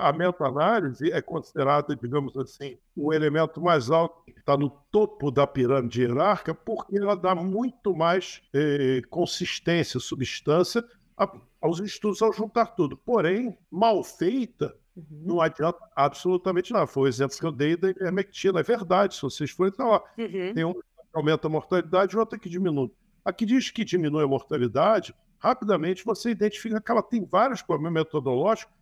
a 0.00 0.12
meta-análise 0.12 1.10
é 1.12 1.20
considerada, 1.20 1.94
digamos 1.94 2.36
assim, 2.36 2.78
o 2.96 3.12
elemento 3.12 3.60
mais 3.60 3.90
alto, 3.90 4.24
que 4.24 4.38
está 4.38 4.56
no 4.56 4.70
topo 4.90 5.30
da 5.30 5.46
pirâmide 5.46 6.02
hierárquica, 6.02 6.54
porque 6.54 6.96
ela 6.96 7.14
dá 7.14 7.34
muito 7.34 7.94
mais 7.94 8.42
é, 8.54 9.02
consistência, 9.10 10.00
substância 10.00 10.84
a, 11.16 11.30
aos 11.60 11.78
estudos 11.80 12.22
ao 12.22 12.32
juntar 12.32 12.66
tudo. 12.68 12.96
Porém, 12.96 13.56
mal 13.70 14.02
feita, 14.02 14.74
uhum. 14.96 15.04
não 15.10 15.40
adianta 15.40 15.78
absolutamente 15.94 16.72
nada. 16.72 16.86
Foi 16.86 17.04
o 17.04 17.08
exemplo 17.08 17.36
que 17.36 17.44
eu 17.44 17.52
dei 17.52 17.76
da 17.76 17.90
ivermectina. 17.90 18.60
É 18.60 18.62
verdade, 18.62 19.14
se 19.14 19.22
vocês 19.22 19.50
forem, 19.50 19.72
tá 19.72 19.84
lá. 19.84 20.02
Uhum. 20.18 20.54
Tem 20.54 20.64
um 20.64 20.72
que 20.72 20.80
aumenta 21.12 21.48
a 21.48 21.50
mortalidade 21.50 22.14
e 22.14 22.18
outro 22.18 22.38
que 22.38 22.48
diminui. 22.48 22.90
A 23.24 23.32
que 23.32 23.44
diz 23.44 23.70
que 23.70 23.84
diminui 23.84 24.24
a 24.24 24.28
mortalidade, 24.28 25.14
rapidamente 25.38 26.04
você 26.04 26.30
identifica 26.30 26.80
que 26.80 26.90
ela 26.90 27.02
tem 27.02 27.24
vários 27.24 27.60
problemas 27.60 27.92
metodológicos 27.92 28.74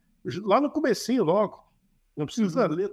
lá 0.42 0.60
no 0.60 0.70
comecinho 0.70 1.24
logo. 1.24 1.64
Não 2.16 2.26
precisa 2.26 2.68
uhum. 2.68 2.74
ler. 2.74 2.92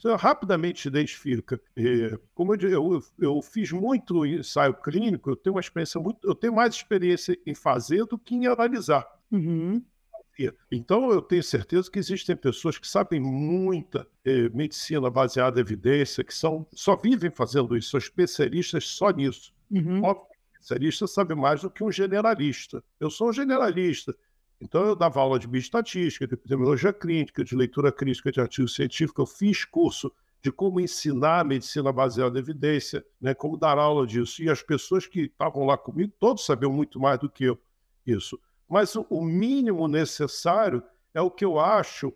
Você 0.00 0.14
rapidamente 0.14 0.88
identifica. 0.88 1.60
E, 1.76 2.18
como 2.34 2.54
eu, 2.54 2.70
eu, 2.70 3.02
eu 3.18 3.42
fiz 3.42 3.70
muito 3.70 4.24
ensaio 4.24 4.72
clínico, 4.72 5.28
eu 5.28 5.36
tenho 5.36 5.54
uma 5.54 5.60
experiência 5.60 6.00
muito, 6.00 6.26
eu 6.26 6.34
tenho 6.34 6.54
mais 6.54 6.74
experiência 6.74 7.38
em 7.46 7.54
fazer 7.54 8.06
do 8.06 8.18
que 8.18 8.34
em 8.34 8.46
analisar. 8.46 9.06
Uhum. 9.30 9.82
Então, 10.72 11.10
eu 11.10 11.20
tenho 11.20 11.42
certeza 11.42 11.90
que 11.90 11.98
existem 11.98 12.34
pessoas 12.34 12.78
que 12.78 12.88
sabem 12.88 13.20
muita 13.20 14.08
eh, 14.24 14.48
medicina 14.54 15.10
baseada 15.10 15.58
em 15.58 15.62
evidência, 15.62 16.24
que 16.24 16.32
são, 16.32 16.66
só 16.72 16.96
vivem 16.96 17.30
fazendo 17.30 17.76
isso, 17.76 17.90
são 17.90 17.98
especialistas 17.98 18.86
só 18.86 19.10
nisso. 19.10 19.52
Uhum. 19.70 20.02
Óbvio, 20.02 20.26
especialista 20.54 21.06
sabe 21.06 21.34
mais 21.34 21.60
do 21.60 21.70
que 21.70 21.84
um 21.84 21.92
generalista. 21.92 22.82
Eu 22.98 23.10
sou 23.10 23.28
um 23.28 23.32
generalista, 23.34 24.16
então, 24.60 24.84
eu 24.84 24.94
dava 24.94 25.20
aula 25.20 25.38
de 25.38 25.48
bioestatística, 25.48 26.26
de 26.26 26.34
epidemiologia 26.34 26.92
clínica, 26.92 27.42
de 27.42 27.56
leitura 27.56 27.90
crítica 27.90 28.30
de 28.30 28.40
artigo 28.40 28.68
científico. 28.68 29.22
Eu 29.22 29.26
fiz 29.26 29.64
curso 29.64 30.12
de 30.42 30.52
como 30.52 30.80
ensinar 30.80 31.44
medicina 31.44 31.90
baseada 31.90 32.38
em 32.38 32.42
evidência, 32.42 33.04
né, 33.20 33.32
como 33.32 33.56
dar 33.56 33.78
aula 33.78 34.06
disso. 34.06 34.42
E 34.42 34.50
as 34.50 34.62
pessoas 34.62 35.06
que 35.06 35.22
estavam 35.22 35.64
lá 35.64 35.78
comigo, 35.78 36.12
todos 36.18 36.44
sabiam 36.44 36.72
muito 36.72 37.00
mais 37.00 37.18
do 37.18 37.28
que 37.28 37.44
eu 37.44 37.58
isso. 38.06 38.38
Mas 38.68 38.94
o 38.96 39.22
mínimo 39.22 39.88
necessário 39.88 40.82
é 41.14 41.20
o 41.20 41.30
que 41.30 41.44
eu 41.44 41.58
acho 41.58 42.12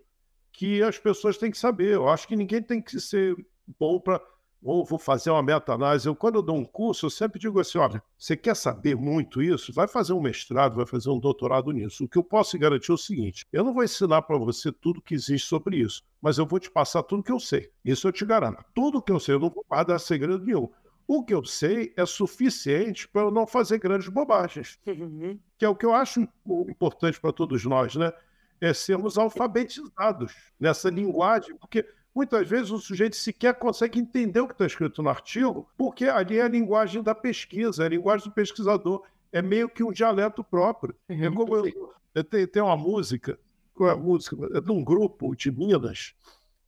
que 0.53 0.83
as 0.83 0.99
pessoas 0.99 1.37
têm 1.37 1.51
que 1.51 1.59
saber. 1.59 1.95
Eu 1.95 2.09
acho 2.09 2.29
que 2.29 2.37
ninguém 2.37 2.63
tem 2.63 2.81
que 2.81 3.01
ser 3.01 3.35
bom 3.79 3.99
para 3.99 4.21
ou 4.65 4.83
vou 4.83 4.99
fazer 4.99 5.31
uma 5.31 5.43
meta-análise. 5.43 6.07
Eu, 6.07 6.17
quando 6.17 6.37
eu 6.37 6.43
dou 6.43 6.57
um 6.57 6.65
curso, 6.65 7.05
eu 7.05 7.11
sempre 7.11 7.39
digo 7.39 7.61
assim: 7.61 7.77
olha, 7.77 8.03
você 8.17 8.35
quer 8.35 8.57
saber 8.57 8.97
muito 8.97 9.43
isso? 9.43 9.73
Vai 9.75 9.87
fazer 9.87 10.15
um 10.15 10.23
mestrado, 10.23 10.77
vai 10.77 10.87
fazer 10.87 11.11
um 11.11 11.21
doutorado 11.21 11.71
nisso. 11.71 12.05
O 12.05 12.09
que 12.09 12.17
eu 12.17 12.25
posso 12.25 12.59
garantir 12.59 12.91
é 12.91 12.95
o 12.95 12.99
seguinte: 12.99 13.45
eu 13.53 13.63
não 13.63 13.75
vou 13.75 13.85
ensinar 13.85 14.23
para 14.23 14.39
você 14.39 14.73
tudo 14.73 15.03
que 15.03 15.15
existe 15.15 15.47
sobre 15.47 15.77
isso, 15.77 16.03
mas 16.21 16.39
eu 16.39 16.47
vou 16.47 16.59
te 16.59 16.71
passar 16.71 17.03
tudo 17.03 17.23
que 17.23 17.31
eu 17.31 17.39
sei. 17.39 17.71
Isso 17.85 18.09
eu 18.09 18.13
te 18.13 18.25
garanto. 18.25 18.65
Tudo 18.75 19.03
que 19.03 19.13
eu 19.13 19.21
sei, 19.21 19.35
eu 19.35 19.41
não 19.41 19.51
vou 19.51 19.65
guardar 19.69 20.01
segredo 20.01 20.43
nenhum. 20.43 20.71
O 21.07 21.23
que 21.23 21.35
eu 21.35 21.45
sei 21.45 21.93
é 21.99 22.07
suficiente 22.07 23.07
para 23.07 23.23
eu 23.23 23.31
não 23.31 23.47
fazer 23.47 23.79
grandes 23.79 24.09
bobagens, 24.09 24.79
uhum. 24.87 25.39
que 25.59 25.65
é 25.67 25.69
o 25.69 25.77
que 25.77 25.85
eu 25.85 25.93
acho 25.93 26.27
importante 26.67 27.21
para 27.21 27.31
todos 27.31 27.63
nós, 27.67 27.95
né? 27.95 28.11
É 28.59 28.73
sermos 28.73 29.19
alfabetizados 29.19 30.35
nessa 30.59 30.89
linguagem, 30.89 31.55
porque 31.57 31.87
muitas 32.15 32.49
vezes 32.49 32.71
o 32.71 32.79
sujeito 32.79 33.17
sequer 33.17 33.55
consegue 33.55 33.99
entender 33.99 34.41
o 34.41 34.47
que 34.47 34.55
está 34.55 34.67
escrito 34.67 35.03
no 35.03 35.09
artigo, 35.09 35.69
porque 35.77 36.05
ali 36.05 36.39
é 36.39 36.43
a 36.43 36.49
linguagem 36.49 37.03
da 37.03 37.15
pesquisa, 37.15 37.83
é 37.83 37.87
a 37.87 37.91
linguagem 37.91 38.29
do 38.29 38.35
pesquisador, 38.35 39.03
é 39.33 39.43
meio 39.43 39.69
que 39.69 39.83
um 39.83 39.93
dialeto 39.93 40.45
próprio. 40.45 40.95
É 41.09 41.29
uhum. 41.29 41.35
como 41.35 41.57
eu, 41.57 41.95
eu 42.15 42.25
tenho, 42.25 42.47
tem 42.47 42.63
uma 42.63 42.77
música, 42.77 43.39
qual 43.75 43.91
é 43.91 43.93
a 43.93 43.97
música? 43.97 44.37
É 44.57 44.61
de 44.61 44.71
um 44.71 44.85
grupo 44.85 45.35
de 45.35 45.51
Minas, 45.51 46.15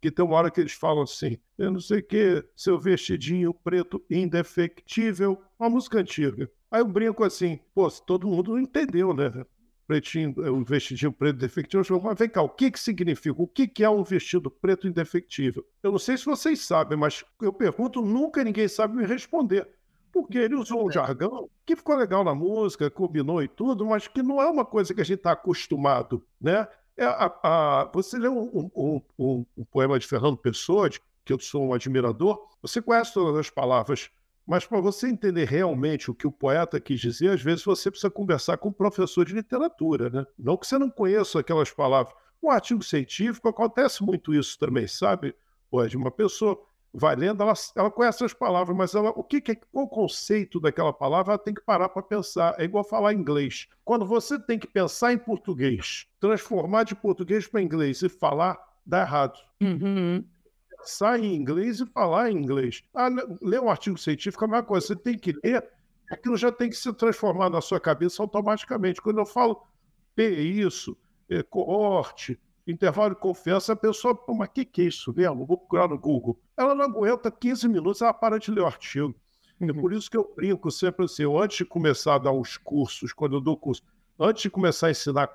que 0.01 0.11
tem 0.11 0.25
uma 0.25 0.37
hora 0.37 0.51
que 0.51 0.61
eles 0.61 0.73
falam 0.73 1.05
assim, 1.05 1.39
eu 1.57 1.71
não 1.71 1.81
sei 1.81 2.01
o 2.01 2.03
que, 2.03 2.45
seu 2.55 2.79
vestidinho 2.79 3.55
preto 3.55 4.05
indefectível, 4.11 5.41
uma 5.59 5.71
música 5.71 6.01
antiga. 6.01 6.51
Aí 6.71 6.81
eu 6.81 6.87
brinco 6.87 7.23
assim, 7.23 7.61
pô, 7.73 7.89
todo 7.91 8.27
mundo 8.27 8.59
entendeu, 8.59 9.15
né? 9.15 9.33
Pretinho, 9.87 10.35
o 10.53 10.65
vestidinho 10.65 11.13
preto 11.13 11.37
indefectível. 11.37 12.01
Mas 12.01 12.19
vem 12.19 12.29
cá, 12.29 12.43
o 12.43 12.49
que, 12.49 12.71
que 12.71 12.81
significa? 12.81 13.41
O 13.41 13.47
que, 13.47 13.69
que 13.69 13.85
é 13.85 13.91
um 13.91 14.03
vestido 14.03 14.51
preto 14.51 14.89
indefectível? 14.89 15.65
Eu 15.83 15.93
não 15.93 15.99
sei 15.99 16.17
se 16.17 16.25
vocês 16.25 16.61
sabem, 16.61 16.99
mas 16.99 17.25
eu 17.41 17.53
pergunto, 17.53 18.03
nunca 18.03 18.43
ninguém 18.43 18.67
sabe 18.67 18.97
me 18.97 19.07
responder. 19.07 19.69
Porque 20.13 20.39
ele 20.39 20.55
usou 20.55 20.87
um 20.87 20.91
jargão 20.91 21.49
que 21.65 21.77
ficou 21.77 21.95
legal 21.95 22.25
na 22.25 22.35
música, 22.35 22.91
combinou 22.91 23.43
e 23.43 23.49
tudo, 23.49 23.87
mas 23.87 24.09
que 24.09 24.23
não 24.23 24.41
é 24.41 24.49
uma 24.49 24.65
coisa 24.65 24.95
que 24.95 25.01
a 25.01 25.05
gente 25.05 25.19
está 25.19 25.33
acostumado, 25.33 26.25
né? 26.41 26.67
É, 26.97 27.05
a, 27.05 27.33
a, 27.43 27.91
você 27.93 28.19
lê 28.19 28.29
um, 28.29 28.71
um, 28.75 29.03
um, 29.19 29.47
um, 29.59 29.65
poema 29.65 29.99
de 29.99 30.07
Fernando 30.07 30.39
Pessoa, 30.39 30.89
de, 30.89 30.99
que 31.25 31.33
eu 31.33 31.39
sou 31.39 31.67
um 31.67 31.75
admirador, 31.75 32.49
você 32.63 32.81
conhece 32.81 33.13
todas 33.13 33.39
as 33.39 33.51
palavras, 33.51 34.11
mas 34.47 34.65
para 34.65 34.81
você 34.81 35.09
entender 35.09 35.45
realmente 35.47 36.11
o 36.11 36.15
que 36.15 36.27
o 36.27 36.33
poeta 36.33 36.81
quis 36.81 37.01
dizer, 37.01 37.31
às 37.31 37.43
vezes 37.43 37.65
você 37.65 37.91
precisa 37.91 38.11
conversar 38.11 38.57
com 38.59 38.69
um 38.69 38.73
professor 38.73 39.25
de 39.25 39.35
literatura, 39.35 40.09
né? 40.09 40.27
Não 40.39 40.57
que 40.57 40.67
você 40.67 40.79
não 40.79 40.89
conheça 40.89 41.41
aquelas 41.41 41.71
palavras. 41.71 42.15
Um 42.43 42.51
artigo 42.51 42.83
científico 42.83 43.49
acontece 43.49 44.03
muito 44.03 44.33
isso 44.33 44.59
também, 44.59 44.87
sabe? 44.87 45.35
Pode 45.71 45.97
uma 45.97 46.11
pessoa 46.11 46.57
vai 46.97 47.15
lendo, 47.15 47.43
ela, 47.43 47.53
ela 47.77 47.91
conhece 47.91 48.25
as 48.25 48.33
palavras, 48.33 48.75
mas 48.75 48.95
ela, 48.95 49.11
o 49.11 49.23
que, 49.23 49.41
que 49.41 49.53
é, 49.53 49.55
qual 49.55 49.85
o 49.85 49.89
conceito 49.89 50.59
daquela 50.59 50.93
palavra, 50.93 51.35
ela 51.35 51.39
tem 51.39 51.53
que 51.53 51.61
parar 51.61 51.91
para 51.91 52.03
pensar. 52.03 52.55
É 52.59 52.65
igual 52.65 52.83
falar 52.83 53.13
inglês. 53.13 53.69
Quando 53.85 54.07
você 54.07 54.39
tem 54.39 54.59
que 54.59 54.67
pensar 54.67 55.13
em 55.13 55.19
português, 55.19 56.07
transformar 56.19 56.85
de 56.85 56.95
português 56.95 57.47
para 57.47 57.61
inglês 57.61 58.01
e 58.01 58.09
falar, 58.09 58.59
dá 58.85 59.03
errado. 59.03 59.39
Uhum. 59.61 60.25
Pensar 60.87 61.19
em 61.19 61.35
inglês 61.35 61.81
e 61.81 61.87
falar 61.87 62.31
em 62.31 62.37
inglês. 62.37 62.85
Ah, 62.95 63.09
ler 63.43 63.61
um 63.61 63.69
artigo 63.69 63.99
científico 63.99 64.45
é 64.45 64.47
a 64.47 64.51
mesma 64.53 64.65
coisa. 64.65 64.87
Você 64.87 64.95
tem 64.95 65.19
que 65.19 65.35
ler, 65.43 65.69
aquilo 66.09 66.37
já 66.37 66.53
tem 66.53 66.71
que 66.71 66.77
se 66.77 66.93
transformar 66.93 67.51
na 67.51 67.61
sua 67.61 67.81
cabeça 67.81 68.23
automaticamente. 68.23 69.03
Quando 69.03 69.19
eu 69.19 69.27
falo 69.27 69.61
P, 70.15 70.31
isso, 70.31 70.97
é, 71.29 71.43
coorte, 71.43 72.41
intervalo 72.65 73.17
de 73.17 73.21
confiança, 73.21 73.73
a 73.73 73.77
pessoa, 73.77 74.15
pô, 74.15 74.33
mas 74.33 74.49
o 74.49 74.53
que, 74.53 74.65
que 74.65 74.83
é 74.83 74.85
isso 74.85 75.13
mesmo? 75.13 75.45
Vou 75.45 75.59
procurar 75.59 75.89
no 75.89 75.99
Google. 75.99 76.39
Ela 76.57 76.73
não 76.73 76.85
aguenta 76.85 77.33
15 77.33 77.67
minutos, 77.67 78.01
ela 78.01 78.15
para 78.15 78.39
de 78.39 78.53
ler 78.53 78.61
o 78.61 78.67
artigo. 78.67 79.13
É 79.61 79.65
uhum. 79.65 79.71
É 79.71 79.73
por 79.73 79.93
isso 79.93 80.09
que 80.09 80.17
eu 80.17 80.33
brinco 80.37 80.71
sempre 80.71 81.05
assim, 81.05 81.25
eu, 81.25 81.37
antes 81.37 81.57
de 81.57 81.65
começar 81.65 82.15
a 82.15 82.19
dar 82.19 82.33
os 82.33 82.57
cursos, 82.57 83.13
quando 83.13 83.35
eu 83.35 83.41
dou 83.41 83.57
curso, 83.57 83.83
antes 84.21 84.43
de 84.43 84.51
começar 84.51 84.87
a 84.87 84.93
ensinar 84.93 85.29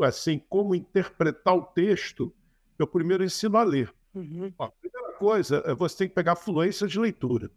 assim 0.00 0.38
como 0.48 0.76
interpretar 0.76 1.56
o 1.56 1.62
texto, 1.62 2.32
eu 2.78 2.86
primeiro 2.86 3.24
ensino 3.24 3.56
a 3.56 3.64
ler. 3.64 3.92
Uhum. 4.14 4.52
A 4.58 4.68
primeira 4.68 5.12
coisa 5.14 5.62
é 5.66 5.74
você 5.74 5.98
tem 5.98 6.08
que 6.08 6.14
pegar 6.14 6.36
fluência 6.36 6.86
de 6.86 6.98
leitura. 6.98 7.50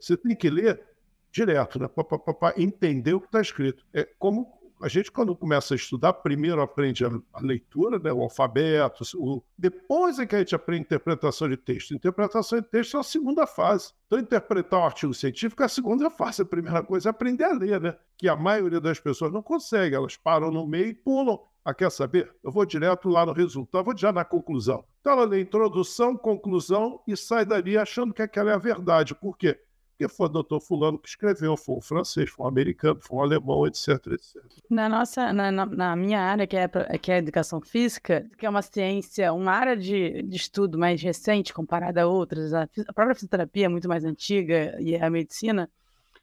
Você 0.00 0.16
tem 0.16 0.34
que 0.34 0.50
ler 0.50 0.82
direto, 1.30 1.78
né? 1.78 1.88
Para 1.88 2.60
entender 2.60 3.14
o 3.14 3.20
que 3.20 3.26
está 3.26 3.40
escrito. 3.40 3.84
É 3.92 4.04
como 4.18 4.62
a 4.82 4.88
gente, 4.88 5.12
quando 5.12 5.36
começa 5.36 5.74
a 5.74 5.76
estudar, 5.76 6.12
primeiro 6.12 6.60
aprende 6.60 7.04
a, 7.04 7.10
a 7.32 7.40
leitura, 7.40 8.00
né, 8.00 8.12
o 8.12 8.20
alfabeto, 8.20 9.04
o... 9.14 9.40
depois 9.56 10.18
é 10.18 10.26
que 10.26 10.34
a 10.34 10.40
gente 10.40 10.56
aprende 10.56 10.82
interpretação 10.82 11.48
de 11.48 11.56
texto. 11.56 11.94
Interpretação 11.94 12.60
de 12.60 12.66
texto 12.66 12.96
é 12.96 13.00
a 13.00 13.04
segunda 13.04 13.46
fase. 13.46 13.92
Então, 14.06 14.18
interpretar 14.18 14.80
um 14.80 14.84
artigo 14.84 15.14
científico 15.14 15.62
é 15.62 15.66
a 15.66 15.68
segunda 15.68 16.10
fase. 16.10 16.42
A 16.42 16.44
primeira 16.44 16.82
coisa 16.82 17.08
é 17.08 17.10
aprender 17.10 17.44
a 17.44 17.52
ler, 17.52 17.80
né? 17.80 17.96
Que 18.18 18.28
a 18.28 18.34
maioria 18.34 18.80
das 18.80 18.98
pessoas 18.98 19.32
não 19.32 19.40
consegue, 19.40 19.94
elas 19.94 20.16
param 20.16 20.50
no 20.50 20.66
meio 20.66 20.88
e 20.88 20.94
pulam. 20.94 21.38
Ah, 21.64 21.72
quer 21.72 21.90
saber? 21.92 22.34
Eu 22.42 22.50
vou 22.50 22.66
direto 22.66 23.08
lá 23.08 23.24
no 23.24 23.32
resultado, 23.32 23.84
vou 23.84 23.96
já 23.96 24.10
na 24.10 24.24
conclusão. 24.24 24.84
Então, 25.02 25.12
ela 25.12 25.26
lê 25.26 25.42
introdução, 25.42 26.16
conclusão 26.16 27.02
e 27.06 27.14
sai 27.16 27.44
dali 27.44 27.76
achando 27.76 28.14
que 28.14 28.22
aquela 28.22 28.52
é 28.52 28.54
a 28.54 28.58
verdade. 28.58 29.14
Por 29.14 29.36
quê? 29.36 29.58
porque 30.02 30.08
foi 30.08 30.26
o 30.26 30.28
doutor 30.28 30.60
fulano 30.60 30.98
que 30.98 31.08
escreveu, 31.08 31.56
foi 31.56 31.76
um 31.76 31.80
francês, 31.80 32.30
foi 32.30 32.44
um 32.44 32.48
americano, 32.48 32.98
foi 33.00 33.18
um 33.18 33.22
alemão, 33.22 33.66
etc, 33.66 33.88
etc. 34.08 34.42
Na 34.68 34.88
nossa, 34.88 35.32
na, 35.32 35.50
na 35.50 35.96
minha 35.96 36.20
área, 36.20 36.46
que 36.46 36.56
é, 36.56 36.68
que 36.98 37.12
é 37.12 37.16
a 37.16 37.18
educação 37.18 37.60
física, 37.60 38.26
que 38.36 38.46
é 38.46 38.50
uma 38.50 38.62
ciência, 38.62 39.32
uma 39.32 39.52
área 39.52 39.76
de, 39.76 40.22
de 40.22 40.36
estudo 40.36 40.78
mais 40.78 41.00
recente 41.00 41.52
comparada 41.52 42.02
a 42.02 42.06
outras, 42.06 42.52
a, 42.52 42.62
a 42.62 42.92
própria 42.92 43.14
fisioterapia 43.14 43.66
é 43.66 43.68
muito 43.68 43.88
mais 43.88 44.04
antiga 44.04 44.76
e 44.80 44.96
a 44.96 45.08
medicina, 45.08 45.70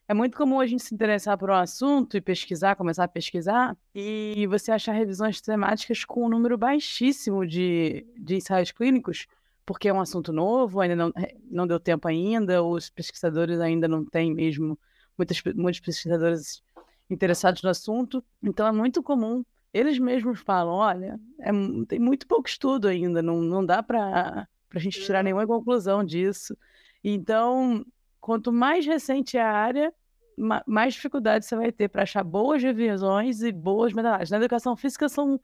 é 0.10 0.14
muito 0.16 0.36
comum 0.36 0.60
a 0.60 0.66
gente 0.66 0.82
se 0.82 0.92
interessar 0.92 1.38
por 1.38 1.52
um 1.52 1.54
assunto 1.54 2.18
e 2.18 2.22
pesquisar, 2.22 2.76
começar 2.76 3.04
a 3.04 3.08
pesquisar, 3.08 3.78
e 3.94 4.48
você 4.48 4.72
achar 4.72 4.92
revisões 4.92 5.40
temáticas 5.40 6.04
com 6.04 6.26
um 6.26 6.30
número 6.30 6.58
baixíssimo 6.58 7.46
de, 7.46 8.08
de 8.18 8.38
ensaios 8.38 8.72
clínicos, 8.72 9.28
porque 9.64 9.88
é 9.88 9.94
um 9.94 10.02
assunto 10.02 10.34
novo, 10.34 10.82
ainda 10.82 10.96
não, 10.96 11.14
eh, 11.16 11.36
não 11.48 11.68
deu 11.68 11.80
tempo 11.80 12.08
ainda, 12.08 12.64
os 12.64 12.90
pesquisadores 12.90 13.60
ainda 13.60 13.88
não 13.88 14.04
têm 14.04 14.34
mesmo, 14.34 14.80
muitos, 15.16 15.44
muitos 15.54 15.80
pesquisadores 15.80 16.64
interessados 17.08 17.62
no 17.62 17.70
assunto, 17.70 18.24
então 18.42 18.66
é 18.66 18.72
muito 18.72 19.04
comum. 19.04 19.46
Eles 19.72 20.00
mesmos 20.00 20.40
falam, 20.40 20.74
olha, 20.74 21.20
é, 21.40 21.52
tem 21.88 22.00
muito 22.00 22.26
pouco 22.26 22.50
estudo 22.50 22.88
ainda, 22.88 23.22
não, 23.22 23.44
não 23.44 23.64
dá 23.64 23.84
para 23.84 24.48
a 24.74 24.80
gente 24.80 25.04
tirar 25.06 25.24
nenhuma 25.24 25.46
conclusão 25.46 26.04
disso. 26.04 26.58
Então, 27.04 27.86
quanto 28.20 28.52
mais 28.52 28.88
recente 28.88 29.38
é 29.38 29.42
a 29.44 29.52
área, 29.52 29.94
mais 30.66 30.94
dificuldade 30.94 31.46
você 31.46 31.56
vai 31.56 31.72
ter 31.72 31.90
para 31.90 32.04
achar 32.04 32.24
boas 32.24 32.62
revisões 32.64 33.42
e 33.42 33.52
boas 33.52 33.94
medalhas. 33.94 34.30
Na 34.30 34.38
educação 34.38 34.76
física 34.76 35.10
são 35.10 35.40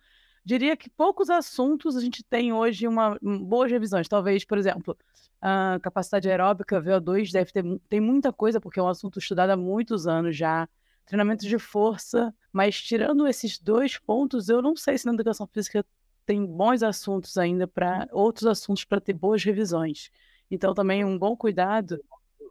diria 0.46 0.78
que 0.78 0.90
poucos 0.90 1.30
assuntos 1.30 1.98
a 1.98 2.02
gente 2.02 2.24
tem 2.24 2.54
hoje 2.54 2.88
uma, 2.88 3.18
boas 3.22 3.72
revisões. 3.72 4.08
Talvez, 4.08 4.46
por 4.46 4.58
exemplo, 4.58 4.96
a 5.42 5.80
capacidade 5.82 6.30
aeróbica, 6.30 6.80
VO2, 6.80 7.32
deve 7.32 7.52
ter 7.52 7.64
tem 7.90 8.00
muita 8.00 8.32
coisa, 8.32 8.62
porque 8.62 8.80
é 8.80 8.84
um 8.84 8.88
assunto 8.88 9.18
estudado 9.20 9.50
há 9.50 9.58
muitos 9.58 10.06
anos 10.08 10.38
já. 10.38 10.70
Treinamento 11.06 11.46
de 11.48 11.60
força, 11.60 12.34
mas 12.52 12.82
tirando 12.82 13.28
esses 13.28 13.60
dois 13.60 13.98
pontos, 13.98 14.50
eu 14.50 14.62
não 14.62 14.76
sei 14.76 14.98
se 14.98 15.06
na 15.06 15.14
educação 15.14 15.46
física 15.48 15.86
tem 16.26 16.44
bons 16.46 16.82
assuntos 16.82 17.38
ainda 17.38 17.68
para 17.68 18.08
outros 18.12 18.48
assuntos 18.48 18.84
para 18.86 19.00
ter 19.00 19.14
boas 19.14 19.44
revisões. 19.44 20.10
Então, 20.50 20.74
também 20.74 21.04
um 21.06 21.18
bom 21.18 21.36
cuidado 21.36 22.04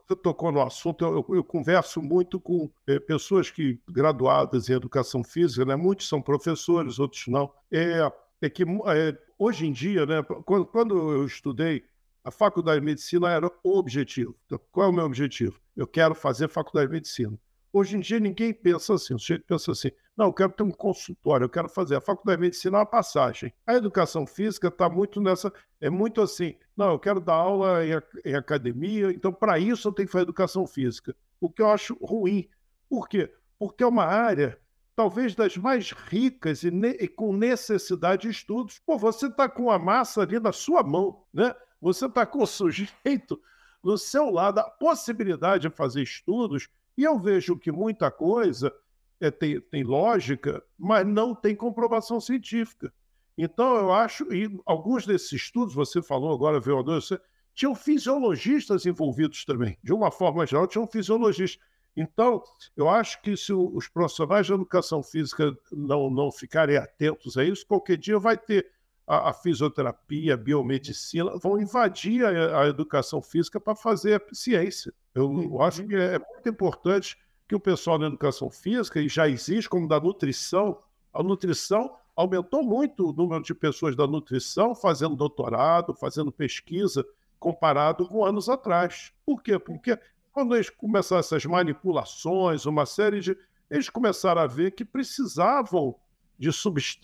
você 0.06 0.16
tocou 0.16 0.52
no 0.52 0.60
assunto, 0.60 1.04
eu, 1.04 1.36
eu 1.36 1.44
converso 1.44 2.02
muito 2.02 2.38
com 2.38 2.70
é, 2.86 2.98
pessoas 2.98 3.50
que 3.50 3.80
graduadas 3.88 4.68
em 4.68 4.74
educação 4.74 5.24
física, 5.24 5.64
né? 5.64 5.76
muitos 5.76 6.08
são 6.08 6.20
professores, 6.20 6.98
outros 6.98 7.26
não. 7.26 7.50
É, 7.72 8.10
é 8.42 8.50
que 8.50 8.62
é, 8.62 9.18
hoje 9.38 9.66
em 9.66 9.72
dia, 9.72 10.04
né, 10.04 10.22
quando, 10.22 10.66
quando 10.66 11.12
eu 11.12 11.24
estudei, 11.24 11.84
a 12.22 12.30
faculdade 12.30 12.80
de 12.80 12.86
medicina 12.86 13.30
era 13.30 13.46
o 13.62 13.78
objetivo. 13.78 14.34
Então, 14.46 14.60
qual 14.70 14.86
é 14.86 14.90
o 14.90 14.92
meu 14.92 15.04
objetivo? 15.04 15.60
Eu 15.76 15.86
quero 15.86 16.14
fazer 16.14 16.48
faculdade 16.48 16.88
de 16.88 16.94
medicina. 16.94 17.38
Hoje 17.76 17.96
em 17.96 18.00
dia 18.00 18.20
ninguém 18.20 18.54
pensa 18.54 18.94
assim, 18.94 19.14
o 19.14 19.18
sujeito 19.18 19.44
pensa 19.48 19.72
assim, 19.72 19.90
não, 20.16 20.26
eu 20.26 20.32
quero 20.32 20.52
ter 20.52 20.62
um 20.62 20.70
consultório, 20.70 21.46
eu 21.46 21.48
quero 21.48 21.68
fazer 21.68 21.96
a 21.96 22.00
faculdade 22.00 22.36
de 22.36 22.42
medicina 22.42 22.78
uma 22.78 22.86
passagem. 22.86 23.52
A 23.66 23.74
educação 23.74 24.24
física 24.28 24.68
está 24.68 24.88
muito 24.88 25.20
nessa, 25.20 25.52
é 25.80 25.90
muito 25.90 26.22
assim, 26.22 26.54
não, 26.76 26.92
eu 26.92 27.00
quero 27.00 27.18
dar 27.18 27.34
aula 27.34 27.84
em, 27.84 27.90
em 28.24 28.36
academia, 28.36 29.10
então 29.10 29.32
para 29.32 29.58
isso 29.58 29.88
eu 29.88 29.92
tenho 29.92 30.06
que 30.06 30.12
fazer 30.12 30.22
educação 30.22 30.64
física. 30.68 31.16
O 31.40 31.50
que 31.50 31.62
eu 31.62 31.68
acho 31.68 31.98
ruim. 32.00 32.48
Por 32.88 33.08
quê? 33.08 33.34
Porque 33.58 33.82
é 33.82 33.86
uma 33.88 34.04
área 34.04 34.56
talvez 34.94 35.34
das 35.34 35.56
mais 35.56 35.90
ricas 35.90 36.62
e, 36.62 36.68
e 36.68 37.08
com 37.08 37.36
necessidade 37.36 38.22
de 38.22 38.30
estudos. 38.30 38.78
Pô, 38.86 38.96
você 38.96 39.26
está 39.26 39.48
com 39.48 39.68
a 39.68 39.80
massa 39.80 40.22
ali 40.22 40.38
na 40.38 40.52
sua 40.52 40.84
mão, 40.84 41.24
né? 41.34 41.52
Você 41.80 42.06
está 42.06 42.24
com 42.24 42.40
o 42.40 42.46
sujeito 42.46 43.42
no 43.82 43.98
seu 43.98 44.30
lado, 44.30 44.60
a 44.60 44.70
possibilidade 44.70 45.68
de 45.68 45.74
fazer 45.74 46.02
estudos 46.02 46.68
e 46.96 47.04
eu 47.04 47.18
vejo 47.18 47.58
que 47.58 47.72
muita 47.72 48.10
coisa 48.10 48.72
é, 49.20 49.30
tem, 49.30 49.60
tem 49.60 49.82
lógica, 49.82 50.62
mas 50.78 51.06
não 51.06 51.34
tem 51.34 51.54
comprovação 51.54 52.20
científica. 52.20 52.92
Então, 53.36 53.76
eu 53.76 53.92
acho, 53.92 54.32
e 54.32 54.60
alguns 54.64 55.06
desses 55.06 55.32
estudos, 55.32 55.74
você 55.74 56.00
falou 56.00 56.32
agora, 56.32 56.60
VO2, 56.60 57.18
tinham 57.52 57.74
fisiologistas 57.74 58.86
envolvidos 58.86 59.44
também. 59.44 59.78
De 59.82 59.92
uma 59.92 60.10
forma 60.10 60.46
geral, 60.46 60.66
tinham 60.66 60.86
fisiologistas. 60.86 61.64
Então, 61.96 62.42
eu 62.76 62.88
acho 62.88 63.20
que 63.22 63.36
se 63.36 63.52
os 63.52 63.88
profissionais 63.88 64.46
de 64.46 64.52
educação 64.52 65.02
física 65.02 65.56
não, 65.72 66.10
não 66.10 66.30
ficarem 66.30 66.76
atentos 66.76 67.36
a 67.36 67.44
isso, 67.44 67.66
qualquer 67.66 67.96
dia 67.96 68.18
vai 68.18 68.36
ter 68.36 68.66
a, 69.06 69.30
a 69.30 69.32
fisioterapia, 69.32 70.34
a 70.34 70.36
biomedicina, 70.36 71.36
vão 71.38 71.60
invadir 71.60 72.24
a, 72.24 72.62
a 72.62 72.66
educação 72.68 73.20
física 73.22 73.60
para 73.60 73.74
fazer 73.74 74.20
a 74.20 74.34
ciência. 74.34 74.92
Eu, 75.14 75.42
eu 75.42 75.62
acho 75.62 75.86
que 75.86 75.94
é 75.94 76.18
muito 76.18 76.48
importante 76.48 77.16
que 77.46 77.54
o 77.54 77.60
pessoal 77.60 77.98
da 77.98 78.06
educação 78.06 78.50
física, 78.50 79.00
e 79.00 79.08
já 79.08 79.28
existe 79.28 79.68
como 79.68 79.86
da 79.86 80.00
nutrição, 80.00 80.78
a 81.12 81.22
nutrição 81.22 81.94
aumentou 82.16 82.62
muito 82.62 83.10
o 83.10 83.12
número 83.12 83.42
de 83.42 83.54
pessoas 83.54 83.94
da 83.94 84.06
nutrição 84.06 84.74
fazendo 84.74 85.16
doutorado, 85.16 85.94
fazendo 85.94 86.32
pesquisa, 86.32 87.04
comparado 87.38 88.08
com 88.08 88.24
anos 88.24 88.48
atrás. 88.48 89.12
Por 89.26 89.42
quê? 89.42 89.58
Porque 89.58 89.98
quando 90.32 90.54
eles 90.54 90.70
começaram 90.70 91.20
essas 91.20 91.44
manipulações, 91.44 92.66
uma 92.66 92.86
série 92.86 93.20
de. 93.20 93.36
Eles 93.70 93.88
começaram 93.88 94.42
a 94.42 94.46
ver 94.46 94.72
que 94.72 94.84
precisavam 94.84 95.96
de 96.38 96.52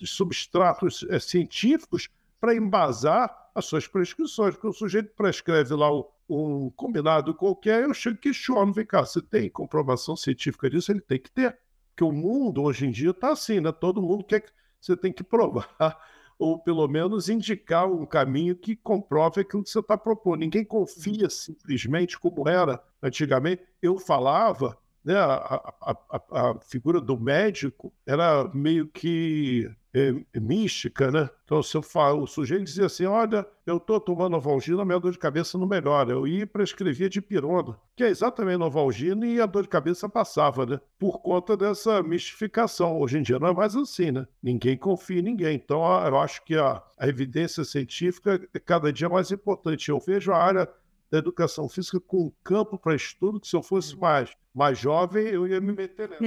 substratos 0.06 1.04
é, 1.08 1.18
científicos 1.18 2.08
para 2.40 2.54
embasar 2.54 3.50
as 3.54 3.66
suas 3.66 3.86
prescrições. 3.86 4.54
Porque 4.54 4.68
o 4.68 4.72
sujeito 4.72 5.12
prescreve 5.14 5.74
lá 5.74 5.88
um 6.28 6.70
combinado 6.70 7.34
qualquer, 7.34 7.82
eu 7.82 7.92
chego 7.92 8.16
e 8.16 8.20
questiono, 8.20 8.72
vem 8.72 8.86
cá, 8.86 9.04
você 9.04 9.20
tem 9.20 9.50
comprovação 9.50 10.16
científica 10.16 10.70
disso? 10.70 10.92
Ele 10.92 11.00
tem 11.00 11.18
que 11.18 11.30
ter. 11.30 11.58
Porque 11.90 12.04
o 12.04 12.12
mundo 12.12 12.62
hoje 12.62 12.86
em 12.86 12.90
dia 12.90 13.10
está 13.10 13.32
assim, 13.32 13.60
né? 13.60 13.72
Todo 13.72 14.00
mundo 14.00 14.24
quer 14.24 14.40
que 14.40 14.52
você 14.80 14.96
tem 14.96 15.12
que 15.12 15.22
provar, 15.22 15.68
ou 16.38 16.58
pelo 16.58 16.86
menos 16.88 17.28
indicar 17.28 17.90
um 17.90 18.06
caminho 18.06 18.56
que 18.56 18.74
comprove 18.74 19.40
aquilo 19.42 19.62
que 19.62 19.70
você 19.70 19.80
está 19.80 19.98
propondo. 19.98 20.40
Ninguém 20.40 20.64
confia 20.64 21.28
simplesmente 21.28 22.18
como 22.18 22.48
era 22.48 22.82
antigamente. 23.02 23.62
Eu 23.82 23.98
falava, 23.98 24.78
né, 25.04 25.14
a, 25.16 25.72
a, 25.80 25.96
a, 26.30 26.60
figura 26.60 27.00
do 27.00 27.18
médico 27.18 27.92
era 28.06 28.48
meio 28.52 28.86
que 28.86 29.70
é, 29.92 30.14
mística, 30.38 31.10
né? 31.10 31.28
Então, 31.44 31.62
se 31.62 31.76
eu 31.76 31.82
falo, 31.82 32.22
o 32.22 32.26
sujeito 32.26 32.64
dizia 32.64 32.86
assim: 32.86 33.06
Olha, 33.06 33.44
eu 33.66 33.78
estou 33.78 33.98
tomando 33.98 34.32
Novalgina, 34.32 34.84
minha 34.84 35.00
dor 35.00 35.10
de 35.10 35.18
cabeça 35.18 35.58
não 35.58 35.66
melhora. 35.66 36.12
Eu 36.12 36.26
ia 36.26 36.42
e 36.42 36.46
prescrevia 36.46 37.08
de 37.08 37.20
pirona, 37.20 37.76
que 37.96 38.04
é 38.04 38.08
exatamente 38.08 38.58
Novalgina, 38.58 39.26
e 39.26 39.40
a 39.40 39.46
dor 39.46 39.62
de 39.62 39.68
cabeça 39.68 40.08
passava, 40.08 40.64
né? 40.64 40.80
Por 40.98 41.20
conta 41.20 41.56
dessa 41.56 42.02
mistificação. 42.02 43.00
Hoje 43.00 43.18
em 43.18 43.22
dia 43.22 43.38
não 43.38 43.48
é 43.48 43.54
mais 43.54 43.74
assim, 43.74 44.12
né? 44.12 44.26
Ninguém 44.42 44.76
confia 44.76 45.18
em 45.18 45.22
ninguém. 45.22 45.56
Então, 45.56 45.82
eu 46.06 46.18
acho 46.18 46.44
que 46.44 46.56
a, 46.56 46.80
a 46.96 47.08
evidência 47.08 47.64
científica 47.64 48.40
é 48.54 48.58
cada 48.60 48.92
dia 48.92 49.08
mais 49.08 49.32
importante. 49.32 49.88
Eu 49.88 49.98
vejo 49.98 50.30
a 50.32 50.38
área 50.38 50.68
da 51.10 51.18
educação 51.18 51.68
física 51.68 51.98
com 52.00 52.26
um 52.26 52.32
campo 52.44 52.78
para 52.78 52.94
estudo 52.94 53.40
que 53.40 53.48
se 53.48 53.56
eu 53.56 53.62
fosse 53.62 53.96
mais, 53.96 54.32
mais 54.54 54.78
jovem, 54.78 55.26
eu 55.26 55.46
ia 55.46 55.60
me 55.60 55.72
meter 55.72 56.08
nessa. 56.08 56.22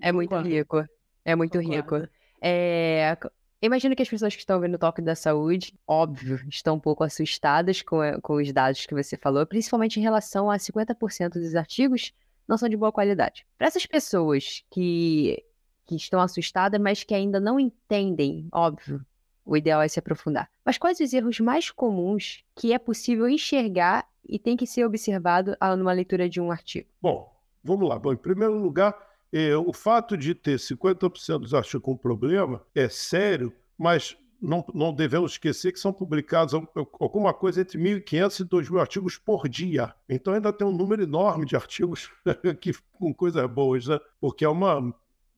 É 0.00 0.12
muito 0.12 0.36
rico. 0.36 0.84
É 1.24 1.34
muito 1.34 1.58
rico. 1.58 1.96
É, 2.40 3.16
imagino 3.62 3.94
que 3.94 4.02
as 4.02 4.08
pessoas 4.08 4.34
que 4.34 4.40
estão 4.40 4.60
vendo 4.60 4.74
o 4.74 4.78
toque 4.78 5.00
da 5.00 5.14
saúde, 5.14 5.74
óbvio, 5.86 6.40
estão 6.48 6.74
um 6.74 6.80
pouco 6.80 7.04
assustadas 7.04 7.80
com, 7.80 8.00
com 8.20 8.34
os 8.34 8.52
dados 8.52 8.84
que 8.84 8.94
você 8.94 9.16
falou, 9.16 9.46
principalmente 9.46 9.98
em 9.98 10.02
relação 10.02 10.50
a 10.50 10.56
50% 10.56 11.34
dos 11.34 11.54
artigos 11.54 12.12
não 12.48 12.58
são 12.58 12.68
de 12.68 12.76
boa 12.76 12.92
qualidade. 12.92 13.46
Para 13.56 13.68
essas 13.68 13.86
pessoas 13.86 14.64
que, 14.70 15.42
que 15.86 15.94
estão 15.94 16.20
assustadas, 16.20 16.80
mas 16.80 17.04
que 17.04 17.14
ainda 17.14 17.38
não 17.40 17.58
entendem, 17.58 18.48
óbvio, 18.52 19.04
o 19.44 19.56
ideal 19.56 19.82
é 19.82 19.88
se 19.88 19.98
aprofundar. 19.98 20.50
Mas 20.64 20.78
quais 20.78 21.00
os 21.00 21.12
erros 21.12 21.40
mais 21.40 21.70
comuns 21.70 22.44
que 22.54 22.72
é 22.72 22.78
possível 22.78 23.28
enxergar 23.28 24.06
e 24.24 24.38
tem 24.38 24.56
que 24.56 24.66
ser 24.66 24.84
observado 24.84 25.56
numa 25.76 25.92
leitura 25.92 26.28
de 26.28 26.40
um 26.40 26.50
artigo? 26.50 26.88
Bom, 27.00 27.32
vamos 27.62 27.88
lá. 27.88 27.98
Bom, 27.98 28.12
em 28.12 28.16
primeiro 28.16 28.54
lugar, 28.54 28.96
é, 29.32 29.56
o 29.56 29.72
fato 29.72 30.16
de 30.16 30.34
ter 30.34 30.58
50% 30.58 31.38
dos 31.38 31.54
artigos 31.54 31.82
com 31.82 31.96
problema 31.96 32.62
é 32.74 32.88
sério, 32.88 33.52
mas 33.76 34.16
não, 34.40 34.64
não, 34.74 34.92
devemos 34.92 35.32
esquecer 35.32 35.72
que 35.72 35.78
são 35.78 35.92
publicados 35.92 36.52
alguma 37.00 37.32
coisa 37.32 37.60
entre 37.60 37.78
1.500 37.78 38.40
e 38.40 38.44
2.000 38.44 38.80
artigos 38.80 39.16
por 39.16 39.48
dia. 39.48 39.94
Então 40.08 40.34
ainda 40.34 40.52
tem 40.52 40.66
um 40.66 40.76
número 40.76 41.02
enorme 41.02 41.46
de 41.46 41.54
artigos 41.54 42.10
que, 42.60 42.72
com 42.92 43.14
coisas 43.14 43.48
boas, 43.48 43.86
né? 43.86 43.98
porque 44.20 44.44
é 44.44 44.48
um 44.48 44.92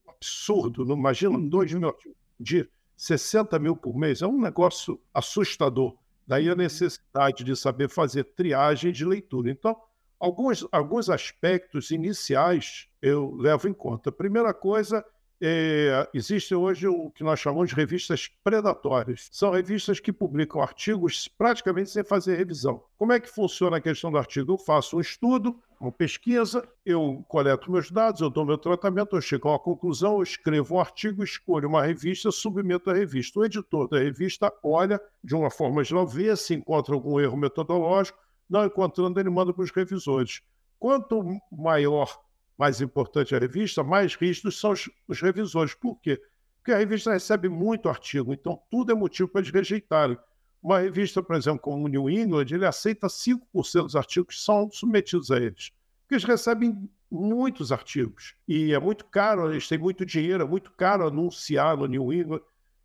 absurdo. 0.09 0.85
Não 0.85 0.97
imagina 0.97 1.39
2.000 1.39 1.87
artigos 1.87 2.17
de 2.41 2.69
60 3.05 3.59
mil 3.59 3.77
por 3.77 3.95
mês. 3.95 4.23
É 4.23 4.27
um 4.27 4.41
negócio 4.41 4.99
assustador. 5.13 5.95
Daí 6.27 6.49
a 6.49 6.55
necessidade 6.55 7.45
de 7.45 7.55
saber 7.55 7.91
fazer 7.91 8.25
triagem 8.25 8.91
de 8.93 9.05
leitura. 9.05 9.51
Então, 9.51 9.77
alguns, 10.19 10.67
alguns 10.73 11.11
aspectos 11.11 11.91
iniciais 11.91 12.89
eu 13.03 13.35
levo 13.35 13.69
em 13.69 13.75
conta. 13.75 14.09
A 14.09 14.13
primeira 14.13 14.55
coisa 14.55 15.05
é, 15.41 16.09
existe 16.15 16.55
hoje 16.55 16.87
o 16.87 17.11
que 17.11 17.25
nós 17.25 17.41
chamamos 17.41 17.71
de 17.71 17.77
revistas 17.77 18.31
predatórias. 18.43 19.29
São 19.33 19.51
revistas 19.51 20.01
que 20.01 20.13
publicam 20.13 20.61
artigos 20.61 21.29
praticamente 21.29 21.91
sem 21.91 22.05
fazer 22.05 22.37
revisão. 22.37 22.83
Como 22.97 23.13
é 23.13 23.21
que 23.21 23.29
funciona 23.29 23.77
a 23.77 23.81
questão 23.81 24.11
do 24.11 24.19
artigo? 24.19 24.53
Eu 24.53 24.59
faço 24.59 24.97
um 24.97 25.01
estudo, 25.01 25.61
uma 25.81 25.93
pesquisa, 25.93 26.67
eu 26.87 27.25
coleto 27.29 27.71
meus 27.71 27.91
dados, 27.91 28.21
eu 28.21 28.31
dou 28.31 28.47
meu 28.47 28.57
tratamento, 28.57 29.17
eu 29.17 29.21
chego 29.21 29.49
a 29.49 29.53
uma 29.53 29.59
conclusão, 29.59 30.15
eu 30.15 30.23
escrevo 30.23 30.77
um 30.77 30.81
artigo, 30.81 31.23
escolho 31.23 31.69
uma 31.69 31.85
revista, 31.85 32.31
submeto 32.31 32.91
a 32.91 32.95
revista. 32.95 33.41
O 33.41 33.45
editor 33.45 33.89
da 33.89 33.99
revista 33.99 34.53
olha, 34.63 35.01
de 35.23 35.35
uma 35.35 35.51
forma 35.51 35.85
geral, 35.85 36.07
vê 36.07 36.35
se 36.37 36.55
encontra 36.55 36.95
algum 36.95 37.21
erro 37.21 37.37
metodológico, 37.37 38.19
não 38.49 38.65
encontrando, 38.65 39.19
ele 39.19 39.31
manda 39.31 39.53
para 39.53 39.65
os 39.65 39.71
revisores. 39.71 40.41
Quanto 40.79 41.25
maior 41.51 42.24
mais 42.59 42.81
importante 42.81 43.35
a 43.35 43.39
revista, 43.39 43.83
mais 43.83 44.15
rígidos 44.15 44.59
são 44.59 44.73
os, 44.73 44.89
os, 45.09 45.21
revisores. 45.21 45.75
Por 45.75 46.01
quê? 46.01 46.21
Porque 46.57 46.73
a 46.73 46.79
revista 46.79 47.13
recebe 47.13 47.49
muito 47.49 47.89
artigo, 47.89 48.33
então 48.33 48.61
tudo 48.71 48.93
é 48.93 48.95
motivo 48.95 49.29
para 49.29 49.41
eles 49.41 49.53
rejeitarem. 49.53 50.19
Uma 50.63 50.79
revista, 50.79 51.23
por 51.23 51.37
exemplo, 51.37 51.61
como 51.61 51.85
o 51.85 51.89
New 51.89 52.09
England, 52.09 52.47
ele 52.51 52.65
aceita 52.65 53.07
5% 53.07 53.83
dos 53.83 53.97
artigos 53.97 54.35
que 54.35 54.41
são 54.41 54.71
submetidos 54.71 55.31
a 55.31 55.37
eles. 55.37 55.71
Porque 56.01 56.15
eles 56.15 56.25
recebem 56.25 56.89
muitos 57.11 57.71
artigos. 57.71 58.35
E 58.49 58.73
é 58.73 58.79
muito 58.79 59.05
caro, 59.05 59.51
eles 59.53 59.69
têm 59.69 59.77
muito 59.77 60.07
dinheiro, 60.07 60.43
é 60.43 60.47
muito 60.47 60.73
caro 60.73 61.07
anunciar 61.07 61.77
no 61.77 61.87
New 61.87 62.11
England. 62.13 62.41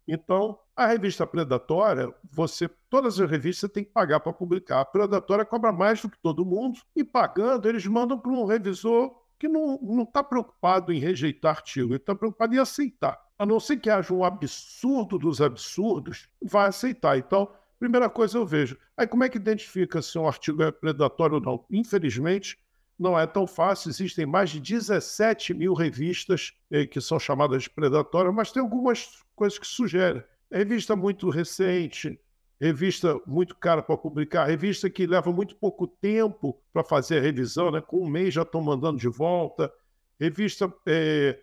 Então, 0.05 0.59
a 0.75 0.87
revista 0.87 1.25
predatória, 1.25 2.13
você, 2.31 2.69
todas 2.89 3.19
as 3.19 3.29
revistas 3.29 3.71
têm 3.71 3.83
que 3.83 3.91
pagar 3.91 4.19
para 4.19 4.33
publicar. 4.33 4.81
A 4.81 4.85
predatória 4.85 5.45
cobra 5.45 5.71
mais 5.71 6.01
do 6.01 6.09
que 6.09 6.17
todo 6.19 6.45
mundo 6.45 6.79
e 6.95 7.03
pagando, 7.03 7.69
eles 7.69 7.85
mandam 7.85 8.19
para 8.19 8.31
um 8.31 8.45
revisor 8.45 9.15
que 9.39 9.47
não 9.47 10.03
está 10.03 10.21
preocupado 10.21 10.91
em 10.91 10.99
rejeitar 10.99 11.55
artigo, 11.55 11.91
ele 11.91 11.95
está 11.95 12.13
preocupado 12.13 12.53
em 12.53 12.59
aceitar. 12.59 13.17
A 13.37 13.45
não 13.45 13.59
ser 13.59 13.77
que 13.77 13.89
haja 13.89 14.13
um 14.13 14.25
absurdo 14.25 15.17
dos 15.17 15.39
absurdos, 15.39 16.27
vai 16.41 16.67
aceitar. 16.67 17.17
Então, 17.17 17.49
primeira 17.79 18.09
coisa 18.09 18.37
eu 18.37 18.45
vejo. 18.45 18.77
Aí 18.97 19.07
como 19.07 19.23
é 19.23 19.29
que 19.29 19.37
identifica 19.37 20.01
se 20.01 20.19
um 20.19 20.27
artigo 20.27 20.61
é 20.61 20.71
predatório 20.71 21.35
ou 21.35 21.41
não? 21.41 21.65
Infelizmente, 21.71 22.59
não 22.99 23.17
é 23.17 23.25
tão 23.25 23.47
fácil. 23.47 23.89
Existem 23.89 24.25
mais 24.25 24.49
de 24.49 24.59
17 24.59 25.53
mil 25.53 25.73
revistas 25.73 26.53
eh, 26.69 26.85
que 26.85 26.99
são 26.99 27.17
chamadas 27.17 27.65
predatórias, 27.65 28.35
mas 28.35 28.51
tem 28.51 28.61
algumas 28.61 29.23
coisas 29.33 29.57
que 29.57 29.65
sugerem. 29.65 30.21
Revista 30.51 30.97
muito 30.97 31.29
recente, 31.29 32.19
revista 32.59 33.19
muito 33.25 33.55
cara 33.55 33.81
para 33.81 33.97
publicar, 33.97 34.45
revista 34.45 34.89
que 34.89 35.07
leva 35.07 35.31
muito 35.31 35.55
pouco 35.55 35.87
tempo 35.87 36.59
para 36.73 36.83
fazer 36.83 37.19
a 37.19 37.21
revisão, 37.21 37.71
né? 37.71 37.81
com 37.81 38.01
um 38.03 38.09
mês 38.09 38.33
já 38.33 38.41
estão 38.41 38.61
mandando 38.61 38.97
de 38.97 39.07
volta, 39.07 39.71
revista 40.19 40.71
é, 40.85 41.39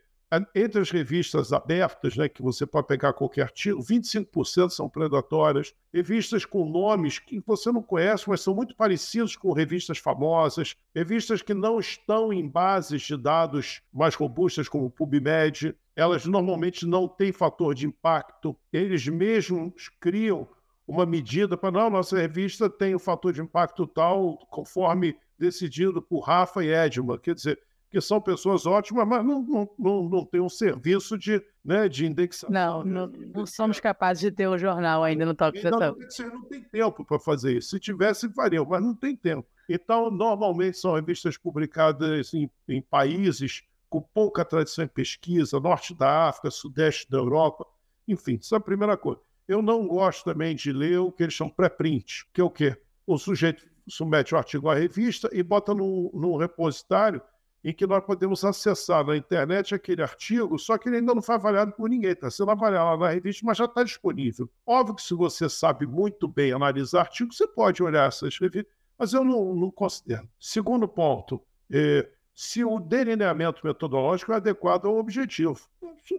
entre 0.55 0.81
as 0.81 0.91
revistas 0.91 1.53
abertas, 1.53 2.17
né, 2.17 2.29
que 2.29 2.43
você 2.43 2.67
pode 2.67 2.89
pegar 2.89 3.13
qualquer 3.13 3.43
artigo, 3.43 3.81
25% 3.81 4.71
são 4.71 4.89
predatórias. 4.89 5.73
Revistas 5.95 6.45
com 6.45 6.69
nomes 6.69 7.19
que 7.21 7.41
você 7.47 7.71
não 7.71 7.83
conhece, 7.83 8.29
mas 8.29 8.41
são 8.41 8.55
muito 8.55 8.75
parecidos 8.75 9.37
com 9.37 9.53
revistas 9.53 9.99
famosas. 9.99 10.75
Revistas 10.95 11.43
que 11.43 11.55
não 11.55 11.79
estão 11.79 12.33
em 12.33 12.47
bases 12.47 13.03
de 13.03 13.17
dados 13.17 13.83
mais 13.93 14.15
robustas, 14.17 14.69
como 14.69 14.87
o 14.87 14.91
PubMed. 14.91 15.75
Elas 15.95 16.27
normalmente 16.27 16.85
não 16.85 17.07
têm 17.07 17.33
fator 17.33 17.75
de 17.75 17.87
impacto. 17.87 18.57
Eles 18.73 19.07
mesmos 19.07 19.89
criam 20.01 20.49
uma 20.87 21.05
medida 21.05 21.57
para, 21.57 21.71
não, 21.71 21.91
nossa 21.91 22.17
revista 22.17 22.71
tem 22.71 22.95
o 22.95 22.99
fator 22.99 23.33
de 23.33 23.41
impacto 23.41 23.87
tal, 23.87 24.39
conforme 24.51 25.17
decidido 25.39 26.01
por 26.01 26.21
Rafa 26.21 26.65
e 26.65 26.69
Edma. 26.69 27.19
Quer 27.19 27.35
dizer, 27.35 27.61
que 27.91 28.01
são 28.01 28.21
pessoas 28.21 28.67
ótimas, 28.67 29.07
mas 29.07 29.25
não, 29.25 29.43
não, 29.43 29.71
não, 29.79 30.09
não 30.09 30.25
tem 30.25 30.41
um 30.41 30.49
serviço 30.49 31.17
de, 31.17 31.43
né, 31.65 31.89
de 31.89 32.07
indexação. 32.07 32.51
Não, 32.51 32.85
não, 32.85 33.07
não 33.07 33.47
somos 33.47 33.81
capazes 33.81 34.21
de 34.21 34.31
ter 34.31 34.49
um 34.49 34.59
jornal 34.59 35.03
ainda 35.03 35.25
no 35.25 35.35
Toque 35.35 35.63
não, 35.63 35.79
não, 35.79 35.97
não 35.97 36.45
tem 36.45 36.63
tempo 36.63 37.05
para 37.05 37.19
fazer 37.19 37.57
isso. 37.57 37.71
Se 37.71 37.81
tivesse, 37.81 38.29
faria, 38.33 38.63
mas 38.65 38.83
não 38.83 38.95
tem 38.95 39.17
tempo. 39.17 39.49
Então, 39.69 40.11
normalmente 40.11 40.79
são 40.79 40.95
revistas 40.95 41.37
publicadas 41.37 42.33
em, 42.35 42.51
em 42.69 42.81
países 42.81 43.63
com 43.89 44.01
pouca 44.01 44.45
tradição 44.45 44.85
em 44.85 44.89
pesquisa, 44.89 45.61
norte 45.61 45.95
da 45.95 46.29
África, 46.29 46.51
sudeste 46.51 47.11
da 47.11 47.19
Europa, 47.19 47.67
enfim, 48.07 48.39
isso 48.41 48.55
é 48.55 48.59
a 48.59 48.61
primeira 48.61 48.97
coisa. 48.97 49.21
Eu 49.49 49.63
não 49.63 49.87
gosto 49.87 50.25
também 50.25 50.55
de 50.55 50.73
ler 50.73 50.99
o 50.99 51.13
que 51.13 51.23
eles 51.23 51.35
chamam 51.35 51.53
pré-print, 51.55 52.27
que 52.33 52.41
é 52.41 52.45
o 52.45 52.51
quê? 52.51 52.77
O 53.07 53.17
sujeito 53.19 53.65
submete 53.89 54.35
o 54.35 54.39
artigo 54.39 54.69
à 54.69 54.75
revista 54.75 55.31
e 55.33 55.43
bota 55.43 55.73
num, 55.73 56.11
num 56.13 56.37
repositório 56.37 57.23
em 57.67 57.73
que 57.73 57.87
nós 57.87 58.05
podemos 58.05 58.45
acessar 58.45 59.05
na 59.05 59.17
internet 59.17 59.75
aquele 59.75 60.01
artigo, 60.01 60.57
só 60.57 60.79
que 60.79 60.89
ele 60.89 60.99
ainda 60.99 61.13
não 61.13 61.21
foi 61.21 61.35
avaliado 61.35 61.73
por 61.73 61.89
ninguém, 61.89 62.13
está 62.13 62.31
sendo 62.31 62.51
avaliado 62.53 62.91
lá 62.91 62.97
na 63.09 63.13
revista, 63.13 63.45
mas 63.45 63.59
já 63.59 63.65
está 63.65 63.83
disponível. 63.83 64.49
Óbvio 64.65 64.95
que 64.95 65.03
se 65.03 65.15
você 65.15 65.49
sabe 65.49 65.85
muito 65.85 66.29
bem 66.29 66.53
analisar 66.53 67.01
artigos, 67.01 67.37
você 67.37 67.47
pode 67.47 67.83
olhar 67.83 68.07
essas 68.07 68.39
revistas, 68.39 68.73
mas 68.97 69.13
eu 69.13 69.25
não, 69.25 69.53
não 69.55 69.71
considero. 69.71 70.29
Segundo 70.39 70.87
ponto, 70.87 71.43
é, 71.73 72.09
se 72.37 72.63
o 72.63 72.79
delineamento 72.79 73.63
metodológico 73.65 74.31
é 74.31 74.37
adequado 74.37 74.85
ao 74.85 74.99
objetivo. 74.99 75.59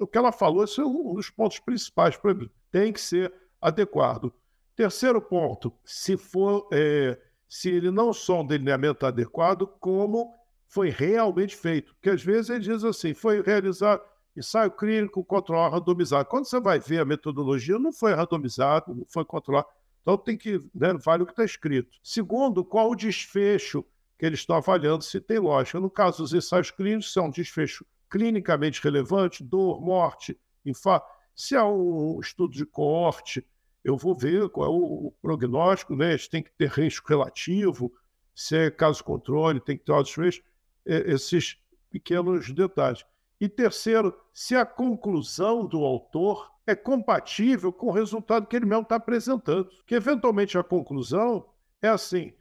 O 0.01 0.07
que 0.07 0.17
ela 0.17 0.31
falou, 0.31 0.63
esse 0.63 0.81
é 0.81 0.83
um 0.83 1.13
dos 1.13 1.29
pontos 1.29 1.59
principais 1.59 2.17
para 2.17 2.33
mim. 2.33 2.49
Tem 2.71 2.91
que 2.91 2.99
ser 2.99 3.31
adequado. 3.61 4.33
Terceiro 4.75 5.21
ponto, 5.21 5.71
se 5.85 6.17
for, 6.17 6.67
é, 6.73 7.19
se 7.47 7.69
ele 7.69 7.91
não 7.91 8.11
só 8.11 8.41
um 8.41 8.47
delineamento 8.47 9.05
adequado, 9.05 9.67
como 9.79 10.33
foi 10.67 10.89
realmente 10.89 11.55
feito. 11.55 11.93
Porque 11.93 12.09
às 12.09 12.23
vezes 12.23 12.49
ele 12.49 12.61
diz 12.61 12.83
assim: 12.83 13.13
foi 13.13 13.43
realizado 13.43 14.01
ensaio 14.35 14.71
clínico 14.71 15.23
controlado 15.23 15.75
randomizado. 15.75 16.29
Quando 16.29 16.45
você 16.45 16.59
vai 16.59 16.79
ver 16.79 16.99
a 16.99 17.05
metodologia, 17.05 17.77
não 17.77 17.93
foi 17.93 18.13
randomizado, 18.13 18.93
não 18.93 19.05
foi 19.07 19.23
controlado. 19.23 19.67
Então 20.01 20.17
tem 20.17 20.35
que, 20.35 20.63
né, 20.73 20.93
vale 20.93 21.23
o 21.23 21.25
que 21.27 21.31
está 21.31 21.45
escrito. 21.45 21.89
Segundo, 22.03 22.65
qual 22.65 22.89
o 22.89 22.95
desfecho 22.95 23.85
que 24.17 24.25
eles 24.25 24.39
estão 24.39 24.55
avaliando, 24.55 25.03
se 25.03 25.21
tem 25.21 25.39
lógica. 25.39 25.79
No 25.79 25.89
caso 25.89 26.23
dos 26.23 26.33
ensaios 26.33 26.71
clínicos, 26.71 27.13
são 27.13 27.27
um 27.27 27.29
desfecho 27.29 27.85
clinicamente 28.09 28.81
relevante, 28.83 29.43
dor, 29.43 29.81
morte, 29.81 30.39
infarto. 30.65 31.07
Se 31.35 31.55
há 31.55 31.65
um 31.65 32.19
estudo 32.19 32.53
de 32.53 32.65
coorte, 32.65 33.45
eu 33.83 33.95
vou 33.95 34.15
ver 34.15 34.49
qual 34.49 34.67
é 34.67 34.69
o 34.69 35.13
prognóstico, 35.21 35.95
né? 35.95 36.09
Eles 36.09 36.27
têm 36.27 36.41
que 36.41 36.51
ter 36.51 36.69
risco 36.69 37.07
relativo, 37.07 37.93
se 38.33 38.57
é 38.57 38.71
caso 38.71 39.03
controle, 39.03 39.59
tem 39.59 39.77
que 39.77 39.83
ter 39.83 39.91
outros 39.91 40.15
riscos 40.15 40.47
esses 40.85 41.57
pequenos 41.89 42.51
detalhes. 42.51 43.05
E 43.39 43.47
terceiro, 43.47 44.17
se 44.33 44.55
a 44.55 44.65
conclusão 44.65 45.65
do 45.65 45.83
autor 45.83 46.49
é 46.67 46.75
compatível 46.75 47.71
com 47.71 47.87
o 47.87 47.91
resultado 47.91 48.45
que 48.45 48.55
ele 48.55 48.65
mesmo 48.65 48.83
está 48.83 48.97
apresentando. 48.97 49.69
Que 49.87 49.95
eventualmente 49.95 50.57
a 50.57 50.63
conclusão 50.63 51.47
é 51.81 51.87
assim: 51.87 52.27
é, 52.27 52.33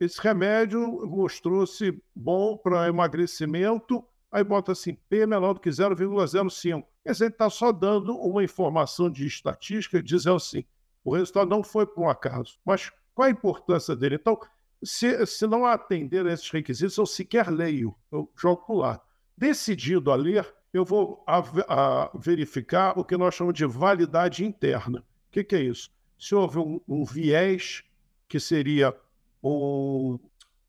esse 0.00 0.20
remédio 0.20 1.06
mostrou-se 1.06 2.00
bom 2.14 2.56
para 2.56 2.88
emagrecimento, 2.88 4.04
aí 4.30 4.44
bota 4.44 4.72
assim, 4.72 4.96
P 5.08 5.26
menor 5.26 5.54
do 5.54 5.60
que 5.60 5.70
0,05. 5.70 6.84
Quer 7.02 7.12
dizer, 7.12 7.24
ele 7.24 7.32
está 7.32 7.48
só 7.48 7.72
dando 7.72 8.16
uma 8.16 8.44
informação 8.44 9.10
de 9.10 9.26
estatística, 9.26 10.02
dizendo 10.02 10.36
assim, 10.36 10.64
o 11.04 11.14
resultado 11.14 11.48
não 11.48 11.62
foi 11.62 11.86
por 11.86 12.02
um 12.02 12.08
acaso. 12.08 12.58
Mas 12.64 12.92
qual 13.14 13.26
a 13.26 13.30
importância 13.30 13.96
dele? 13.96 14.16
Então, 14.16 14.38
se, 14.82 15.26
se 15.26 15.46
não 15.46 15.64
atender 15.64 16.26
a 16.26 16.32
esses 16.32 16.50
requisitos, 16.50 16.96
eu 16.96 17.06
sequer 17.06 17.48
leio, 17.50 17.94
eu 18.12 18.30
jogo 18.36 18.64
para 18.64 18.74
o 18.74 18.78
lado. 18.78 19.00
Decidido 19.36 20.10
a 20.10 20.14
ler, 20.14 20.46
eu 20.72 20.84
vou 20.84 21.24
a, 21.26 21.38
a 21.68 22.10
verificar 22.14 22.98
o 22.98 23.04
que 23.04 23.16
nós 23.16 23.34
chamamos 23.34 23.56
de 23.56 23.64
validade 23.64 24.44
interna. 24.44 25.00
O 25.00 25.30
que, 25.30 25.42
que 25.42 25.56
é 25.56 25.62
isso? 25.62 25.90
Se 26.18 26.34
houve 26.34 26.58
um, 26.58 26.80
um 26.86 27.04
viés, 27.04 27.84
que 28.28 28.38
seria 28.38 28.94
um, 29.42 30.18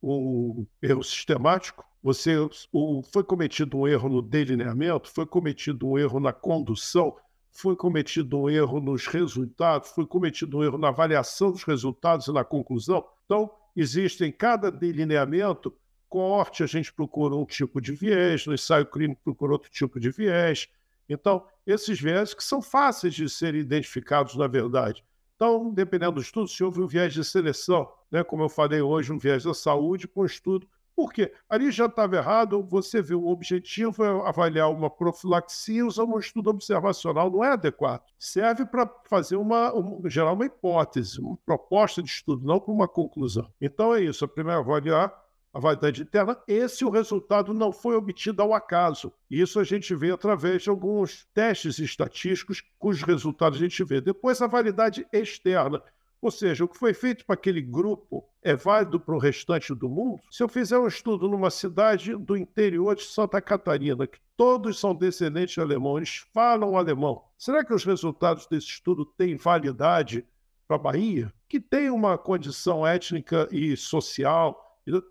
um 0.01 0.65
erro 0.81 1.03
sistemático, 1.03 1.85
você 2.01 2.37
o, 2.71 3.03
foi 3.11 3.23
cometido 3.23 3.77
um 3.77 3.87
erro 3.87 4.07
no 4.07 4.21
delineamento, 4.21 5.09
foi 5.09 5.25
cometido 5.25 5.87
um 5.87 5.97
erro 5.97 6.19
na 6.19 6.31
condução, 6.31 7.15
foi 7.51 7.75
cometido 7.75 8.37
um 8.37 8.49
erro 8.49 8.79
nos 8.79 9.05
resultados, 9.05 9.89
foi 9.89 10.05
cometido 10.05 10.59
um 10.59 10.63
erro 10.63 10.77
na 10.77 10.87
avaliação 10.87 11.51
dos 11.51 11.63
resultados 11.63 12.27
e 12.27 12.31
na 12.31 12.43
conclusão. 12.45 13.05
Então, 13.25 13.51
existe 13.75 14.23
em 14.23 14.31
cada 14.31 14.71
delineamento, 14.71 15.75
corte, 16.07 16.63
a 16.63 16.67
gente 16.67 16.91
procura 16.93 17.35
um 17.35 17.45
tipo 17.45 17.81
de 17.81 17.91
viés, 17.91 18.47
no 18.47 18.53
ensaio 18.53 18.85
clínico 18.85 19.21
procura 19.23 19.51
outro 19.51 19.69
tipo 19.69 19.99
de 19.99 20.09
viés. 20.09 20.69
Então, 21.07 21.45
esses 21.67 21.99
viés 21.99 22.33
que 22.33 22.43
são 22.43 22.61
fáceis 22.61 23.13
de 23.13 23.27
serem 23.29 23.61
identificados, 23.61 24.35
na 24.35 24.47
verdade. 24.47 25.03
Então, 25.39 25.71
dependendo 25.71 26.15
do 26.15 26.21
estudo, 26.21 26.49
se 26.49 26.61
houve 26.61 26.81
um 26.81 26.87
viés 26.87 27.13
de 27.13 27.23
seleção, 27.23 27.89
né, 28.11 28.25
como 28.25 28.43
eu 28.43 28.49
falei 28.49 28.81
hoje, 28.81 29.13
um 29.13 29.17
viés 29.17 29.45
da 29.45 29.53
saúde 29.53 30.05
com 30.05 30.25
estudo 30.25 30.67
por 30.99 31.13
quê? 31.13 31.31
Ali 31.49 31.71
já 31.71 31.85
estava 31.85 32.17
errado, 32.17 32.61
você 32.61 33.01
viu 33.01 33.23
o 33.23 33.31
objetivo 33.31 34.03
é 34.03 34.27
avaliar 34.27 34.69
uma 34.69 34.89
profilaxia 34.89 35.85
usando 35.85 36.13
um 36.13 36.19
estudo 36.19 36.49
observacional, 36.49 37.31
não 37.31 37.41
é 37.41 37.53
adequado. 37.53 38.03
Serve 38.17 38.65
para 38.65 38.85
fazer 39.05 39.37
uma, 39.37 39.71
uma, 39.71 40.09
gerar 40.09 40.33
uma 40.33 40.45
hipótese, 40.45 41.21
uma 41.21 41.37
proposta 41.45 42.03
de 42.03 42.09
estudo, 42.09 42.45
não 42.45 42.59
para 42.59 42.73
uma 42.73 42.85
conclusão. 42.85 43.49
Então 43.61 43.95
é 43.95 44.01
isso, 44.01 44.25
a 44.25 44.27
primeira 44.27 44.59
avaliar 44.59 45.09
a 45.51 45.59
validade 45.59 46.03
interna, 46.03 46.37
esse 46.47 46.85
o 46.85 46.89
resultado 46.89 47.53
não 47.53 47.71
foi 47.71 47.95
obtido 47.95 48.41
ao 48.41 48.53
acaso. 48.53 49.11
Isso 49.29 49.59
a 49.59 49.63
gente 49.63 49.95
vê 49.95 50.11
através 50.11 50.61
de 50.63 50.69
alguns 50.69 51.25
testes 51.33 51.79
estatísticos, 51.79 52.63
cujos 52.77 53.03
resultados 53.03 53.57
a 53.57 53.61
gente 53.61 53.83
vê. 53.83 53.99
Depois, 53.99 54.41
a 54.41 54.47
validade 54.47 55.07
externa. 55.11 55.81
Ou 56.21 56.29
seja, 56.29 56.65
o 56.65 56.67
que 56.67 56.77
foi 56.77 56.93
feito 56.93 57.25
para 57.25 57.33
aquele 57.33 57.61
grupo 57.61 58.27
é 58.43 58.55
válido 58.55 58.99
para 58.99 59.15
o 59.15 59.19
restante 59.19 59.73
do 59.73 59.89
mundo? 59.89 60.21
Se 60.29 60.43
eu 60.43 60.49
fizer 60.49 60.77
um 60.77 60.87
estudo 60.87 61.29
numa 61.29 61.49
cidade 61.49 62.15
do 62.15 62.35
interior 62.35 62.93
de 62.95 63.03
Santa 63.03 63.41
Catarina, 63.41 64.05
que 64.05 64.19
todos 64.35 64.79
são 64.79 64.93
descendentes 64.93 65.55
de 65.55 65.61
alemães, 65.61 66.25
falam 66.33 66.77
alemão, 66.77 67.23
será 67.37 67.63
que 67.63 67.73
os 67.73 67.85
resultados 67.85 68.47
desse 68.47 68.67
estudo 68.67 69.05
têm 69.05 69.37
validade 69.37 70.25
para 70.67 70.75
a 70.75 70.79
Bahia, 70.79 71.33
que 71.47 71.59
tem 71.59 71.89
uma 71.89 72.17
condição 72.17 72.85
étnica 72.85 73.47
e 73.51 73.75
social 73.75 74.68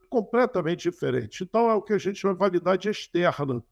completamente 0.09 0.83
diferente? 0.83 1.45
Então, 1.45 1.70
é 1.70 1.74
o 1.74 1.83
que 1.83 1.93
a 1.93 1.99
gente 1.99 2.18
chama 2.18 2.35
de 2.35 2.41
validade 2.41 2.89
externa. 2.89 3.62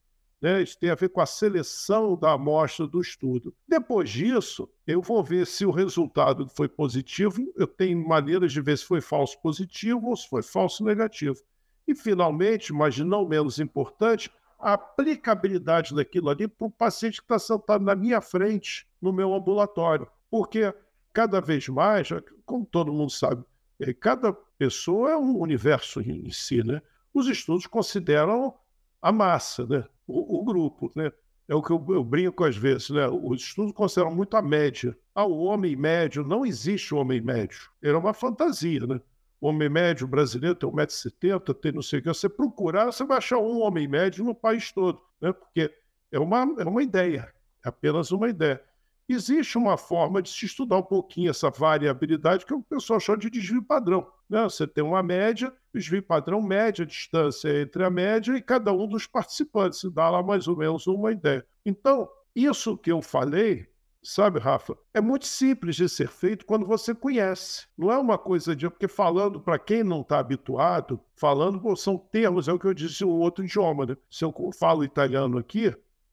Né? 0.40 0.62
Isso 0.62 0.78
tem 0.78 0.90
a 0.90 0.94
ver 0.94 1.08
com 1.08 1.20
a 1.20 1.26
seleção 1.26 2.16
da 2.16 2.32
amostra 2.32 2.86
do 2.86 3.00
estudo. 3.00 3.54
Depois 3.66 4.10
disso, 4.10 4.68
eu 4.86 5.00
vou 5.00 5.22
ver 5.24 5.46
se 5.46 5.64
o 5.64 5.70
resultado 5.70 6.46
foi 6.48 6.68
positivo. 6.68 7.52
Eu 7.56 7.66
tenho 7.66 8.06
maneiras 8.06 8.52
de 8.52 8.60
ver 8.60 8.76
se 8.76 8.84
foi 8.84 9.00
falso 9.00 9.40
positivo 9.40 10.08
ou 10.08 10.16
se 10.16 10.28
foi 10.28 10.42
falso 10.42 10.84
negativo. 10.84 11.40
E, 11.88 11.94
finalmente, 11.94 12.72
mas 12.72 12.98
não 12.98 13.26
menos 13.26 13.58
importante, 13.58 14.30
a 14.58 14.72
aplicabilidade 14.74 15.94
daquilo 15.94 16.30
ali 16.30 16.48
para 16.48 16.66
o 16.66 16.70
paciente 16.70 17.18
que 17.18 17.24
está 17.24 17.38
sentado 17.38 17.84
na 17.84 17.94
minha 17.94 18.20
frente, 18.20 18.86
no 19.00 19.12
meu 19.12 19.32
ambulatório. 19.34 20.08
Porque 20.30 20.74
cada 21.12 21.40
vez 21.40 21.68
mais, 21.68 22.08
como 22.44 22.66
todo 22.66 22.92
mundo 22.92 23.10
sabe, 23.10 23.44
eh, 23.80 23.92
cada 23.94 24.36
pessoa 24.58 25.10
é 25.10 25.16
um 25.16 25.38
universo 25.38 26.00
em 26.00 26.30
si, 26.30 26.62
né? 26.62 26.80
Os 27.12 27.28
estudos 27.28 27.66
consideram 27.66 28.54
a 29.00 29.12
massa, 29.12 29.66
né? 29.66 29.84
o, 30.06 30.40
o 30.40 30.44
grupo. 30.44 30.90
Né? 30.94 31.12
É 31.48 31.54
o 31.54 31.62
que 31.62 31.70
eu, 31.70 31.84
eu, 31.90 32.04
brinco 32.04 32.44
às 32.44 32.56
vezes. 32.56 32.90
Né? 32.90 33.06
Os 33.08 33.42
estudos 33.42 33.72
consideram 33.72 34.14
muito 34.14 34.36
a 34.36 34.42
média. 34.42 34.96
Ah, 35.14 35.24
o 35.24 35.44
homem 35.44 35.76
médio, 35.76 36.24
não 36.24 36.44
existe 36.44 36.94
o 36.94 36.98
homem 36.98 37.20
médio. 37.20 37.70
É 37.82 37.92
uma 37.92 38.14
fantasia. 38.14 38.86
Né? 38.86 39.00
O 39.40 39.48
homem 39.48 39.68
médio 39.68 40.06
brasileiro 40.06 40.54
tem 40.54 40.68
1,70m, 40.68 41.54
tem 41.54 41.72
não 41.72 41.82
sei 41.82 41.98
o 41.98 42.02
que. 42.02 42.08
Você 42.08 42.28
procurar, 42.28 42.86
você 42.86 43.04
vai 43.04 43.18
achar 43.18 43.38
um 43.38 43.60
homem 43.60 43.86
médio 43.88 44.24
no 44.24 44.34
país 44.34 44.72
todo. 44.72 45.00
Né? 45.20 45.32
Porque 45.32 45.72
é 46.10 46.18
uma, 46.18 46.38
é 46.58 46.64
uma 46.64 46.82
ideia, 46.82 47.32
é 47.64 47.68
apenas 47.68 48.10
uma 48.12 48.28
ideia. 48.28 48.62
Existe 49.08 49.56
uma 49.56 49.76
forma 49.76 50.20
de 50.20 50.28
se 50.28 50.46
estudar 50.46 50.78
um 50.78 50.82
pouquinho 50.82 51.30
essa 51.30 51.48
variabilidade 51.48 52.44
que 52.44 52.52
o 52.52 52.62
pessoal 52.62 52.98
chama 52.98 53.18
de 53.18 53.30
desvio 53.30 53.62
padrão. 53.62 54.04
Né? 54.28 54.42
Você 54.42 54.66
tem 54.66 54.82
uma 54.82 55.00
média, 55.00 55.52
desvio 55.72 56.02
padrão 56.02 56.42
mede 56.42 56.82
a 56.82 56.84
distância 56.84 57.62
entre 57.62 57.84
a 57.84 57.90
média 57.90 58.36
e 58.36 58.42
cada 58.42 58.72
um 58.72 58.86
dos 58.88 59.06
participantes, 59.06 59.84
dá 59.92 60.10
lá 60.10 60.24
mais 60.24 60.48
ou 60.48 60.56
menos 60.56 60.88
uma 60.88 61.12
ideia. 61.12 61.46
Então, 61.64 62.08
isso 62.34 62.76
que 62.76 62.90
eu 62.90 63.00
falei, 63.00 63.68
sabe, 64.02 64.40
Rafa, 64.40 64.76
é 64.92 65.00
muito 65.00 65.26
simples 65.26 65.76
de 65.76 65.88
ser 65.88 66.08
feito 66.08 66.44
quando 66.44 66.66
você 66.66 66.92
conhece. 66.92 67.68
Não 67.78 67.92
é 67.92 67.98
uma 67.98 68.18
coisa 68.18 68.56
de. 68.56 68.68
Porque 68.68 68.88
falando 68.88 69.40
para 69.40 69.56
quem 69.56 69.84
não 69.84 70.00
está 70.00 70.18
habituado, 70.18 71.00
falando 71.14 71.76
são 71.76 71.96
termos, 71.96 72.48
é 72.48 72.52
o 72.52 72.58
que 72.58 72.66
eu 72.66 72.74
disse 72.74 73.04
em 73.04 73.06
um 73.06 73.20
outro 73.20 73.44
idioma. 73.44 73.86
Né? 73.86 73.96
Se 74.10 74.24
eu 74.24 74.34
falo 74.58 74.82
italiano 74.82 75.38
aqui, 75.38 75.68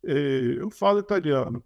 eh, 0.05 0.57
eu 0.59 0.69
falo 0.69 0.99
italiano 0.99 1.63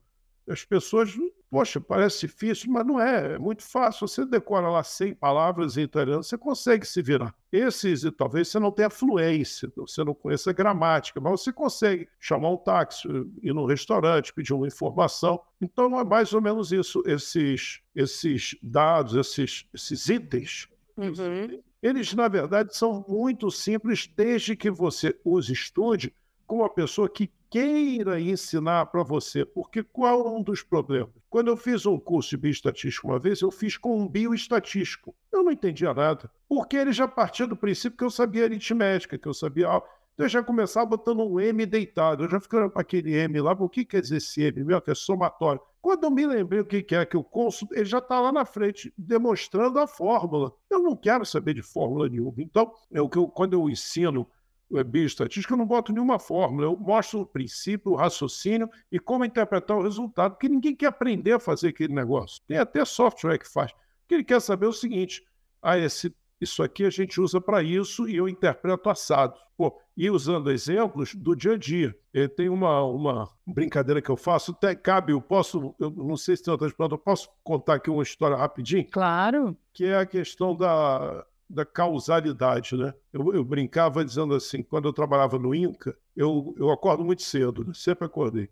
as 0.48 0.64
pessoas, 0.64 1.14
poxa, 1.50 1.80
parece 1.80 2.28
difícil, 2.28 2.72
mas 2.72 2.86
não 2.86 3.00
é, 3.00 3.34
é 3.34 3.38
muito 3.38 3.64
fácil. 3.64 4.08
Você 4.08 4.26
decora 4.26 4.70
lá 4.70 4.84
100 4.84 5.16
palavras 5.16 5.78
em 5.78 5.82
italiano, 5.82 6.24
você 6.24 6.38
consegue 6.38 6.86
se 6.86 7.02
virar. 7.02 7.36
Esses, 7.52 8.04
talvez 8.18 8.48
você 8.48 8.60
não 8.60 8.72
tenha 8.72 8.90
fluência, 8.90 9.72
você 9.76 10.04
não 10.04 10.14
conheça 10.14 10.54
gramática, 10.54 11.20
mas 11.20 11.42
você 11.42 11.52
consegue 11.52 12.08
chamar 12.20 12.52
um 12.52 12.58
táxi, 12.58 13.08
ir 13.42 13.54
num 13.54 13.66
restaurante, 13.66 14.34
pedir 14.34 14.54
uma 14.54 14.68
informação. 14.68 15.42
Então 15.62 16.00
é 16.00 16.04
mais 16.04 16.34
ou 16.34 16.42
menos 16.42 16.72
isso, 16.72 17.04
esses, 17.06 17.82
esses 17.94 18.56
dados, 18.62 19.16
esses, 19.16 19.68
esses 19.74 20.08
itens. 20.10 20.68
Uhum. 20.98 21.62
Eles, 21.82 22.14
na 22.14 22.28
verdade, 22.28 22.76
são 22.76 23.06
muito 23.08 23.52
simples 23.52 24.08
desde 24.08 24.56
que 24.56 24.72
você 24.72 25.18
os 25.24 25.50
estude 25.50 26.14
com 26.48 26.58
uma 26.58 26.70
pessoa 26.70 27.10
que 27.10 27.30
queira 27.50 28.20
ensinar 28.20 28.88
para 28.88 29.04
você, 29.04 29.46
porque 29.46 29.84
qual 29.84 30.28
é 30.28 30.30
um 30.30 30.42
dos 30.42 30.62
problemas? 30.64 31.14
Quando 31.30 31.50
eu 31.50 31.58
fiz 31.58 31.86
um 31.86 32.00
curso 32.00 32.32
de 32.32 32.38
bioestatística 32.38 33.08
uma 33.08 33.20
vez, 33.20 33.42
eu 33.42 33.52
fiz 33.52 33.78
com 33.78 34.00
um 34.00 34.08
bioestatístico. 34.08 35.16
Eu 35.32 35.44
não 35.44 35.52
entendia 35.52 35.94
nada, 35.94 36.30
porque 36.48 36.78
ele 36.78 36.92
já 36.92 37.08
partia 37.08 37.48
do 37.48 37.56
princípio 37.56 37.98
que 37.98 38.04
eu 38.04 38.10
sabia 38.10 38.46
aritmética, 38.46 39.18
que 39.18 39.28
eu 39.28 39.34
sabia. 39.34 39.68
Então 40.14 40.26
eu 40.26 40.30
já 40.30 40.42
começava 40.42 40.86
botando 40.86 41.22
um 41.22 41.40
M 41.40 41.66
deitado, 41.66 42.24
eu 42.24 42.30
já 42.30 42.40
ficava 42.40 42.70
para 42.70 42.82
aquele 42.82 43.14
M 43.14 43.40
lá, 43.40 43.52
o 43.52 43.70
que 43.70 43.86
quer 43.86 44.02
dizer 44.02 44.18
esse 44.18 44.42
M, 44.42 44.64
meu, 44.64 44.82
que 44.82 44.92
é 44.92 44.96
somatório. 44.96 45.62
Quando 45.82 46.04
eu 46.04 46.12
me 46.12 46.26
lembrei 46.26 46.60
o 46.60 46.66
que 46.66 46.96
é 46.96 47.06
que 47.06 47.16
o 47.16 47.24
cônsul, 47.24 47.70
ele 47.72 47.86
já 47.86 48.00
está 48.00 48.20
lá 48.20 48.32
na 48.32 48.44
frente, 48.44 48.94
demonstrando 48.98 49.80
a 49.80 49.88
fórmula. 49.88 50.52
Eu 50.70 50.80
não 50.80 50.96
quero 50.96 51.26
saber 51.26 51.54
de 51.54 51.62
fórmula 51.62 52.10
nenhuma. 52.10 52.34
Então, 52.40 52.74
é 52.92 53.00
eu, 53.00 53.08
quando 53.08 53.54
eu 53.54 53.70
ensino 53.70 54.28
bioestatística, 54.70 55.54
eu 55.54 55.58
não 55.58 55.66
boto 55.66 55.94
nenhuma 55.94 56.20
fórmula, 56.20 56.66
eu 56.68 56.78
mostro 56.78 57.22
o 57.22 57.26
princípio, 57.26 57.94
o 57.94 57.96
raciocínio 57.96 58.70
e 58.92 59.00
como 59.00 59.26
interpretar 59.26 59.78
o 59.78 59.82
resultado, 59.82 60.34
porque 60.34 60.50
ninguém 60.50 60.76
quer 60.76 60.88
aprender 60.88 61.34
a 61.34 61.40
fazer 61.40 61.70
aquele 61.70 61.94
negócio. 61.94 62.42
Tem 62.48 62.58
até 62.58 62.84
software 62.84 63.38
que 63.38 63.48
faz. 63.48 63.72
O 63.72 63.76
que 64.08 64.16
ele 64.16 64.24
quer 64.24 64.42
saber 64.42 64.66
é 64.66 64.70
o 64.70 64.74
seguinte: 64.74 65.24
ah, 65.62 65.78
esse, 65.78 66.14
isso 66.40 66.62
aqui 66.62 66.86
a 66.86 66.90
gente 66.90 67.20
usa 67.20 67.42
para 67.42 67.64
isso 67.64 68.08
e 68.08 68.16
eu 68.16 68.28
interpreto 68.30 68.90
assado. 68.90 69.36
Pô, 69.58 69.76
e 69.96 70.10
usando 70.10 70.52
exemplos 70.52 71.16
do 71.16 71.36
dia 71.36 71.54
a 71.54 71.58
dia. 71.58 71.96
Eh, 72.14 72.28
tem 72.28 72.48
uma, 72.48 72.84
uma 72.84 73.28
brincadeira 73.46 74.00
que 74.00 74.10
eu 74.10 74.16
faço, 74.16 74.52
até 74.52 74.76
cabe, 74.76 75.14
eu 75.14 75.20
posso, 75.20 75.74
eu 75.80 75.90
não 75.90 76.16
sei 76.16 76.38
se 76.38 76.44
tem 76.44 76.52
outras 76.52 76.72
perguntas, 76.72 77.00
eu 77.00 77.04
posso 77.04 77.30
contar 77.44 77.76
aqui 77.76 77.90
uma 77.90 78.04
história 78.04 78.38
rapidinho? 78.38 78.88
Claro. 78.92 79.58
Que 79.74 79.86
é 79.86 79.98
a 79.98 80.06
questão 80.06 80.56
da, 80.56 81.26
da 81.50 81.66
causalidade, 81.66 82.76
né? 82.76 82.94
Eu, 83.12 83.34
eu, 83.34 83.44
brincava 83.44 84.04
dizendo 84.04 84.36
assim, 84.36 84.62
quando 84.62 84.88
eu 84.88 84.94
trabalhava 84.94 85.40
no 85.40 85.56
INCA, 85.56 85.98
eu, 86.16 86.54
eu 86.58 86.70
acordo 86.72 87.06
muito 87.06 87.22
cedo, 87.22 87.64
né? 87.64 87.74
sempre 87.74 88.06
acordei. 88.06 88.50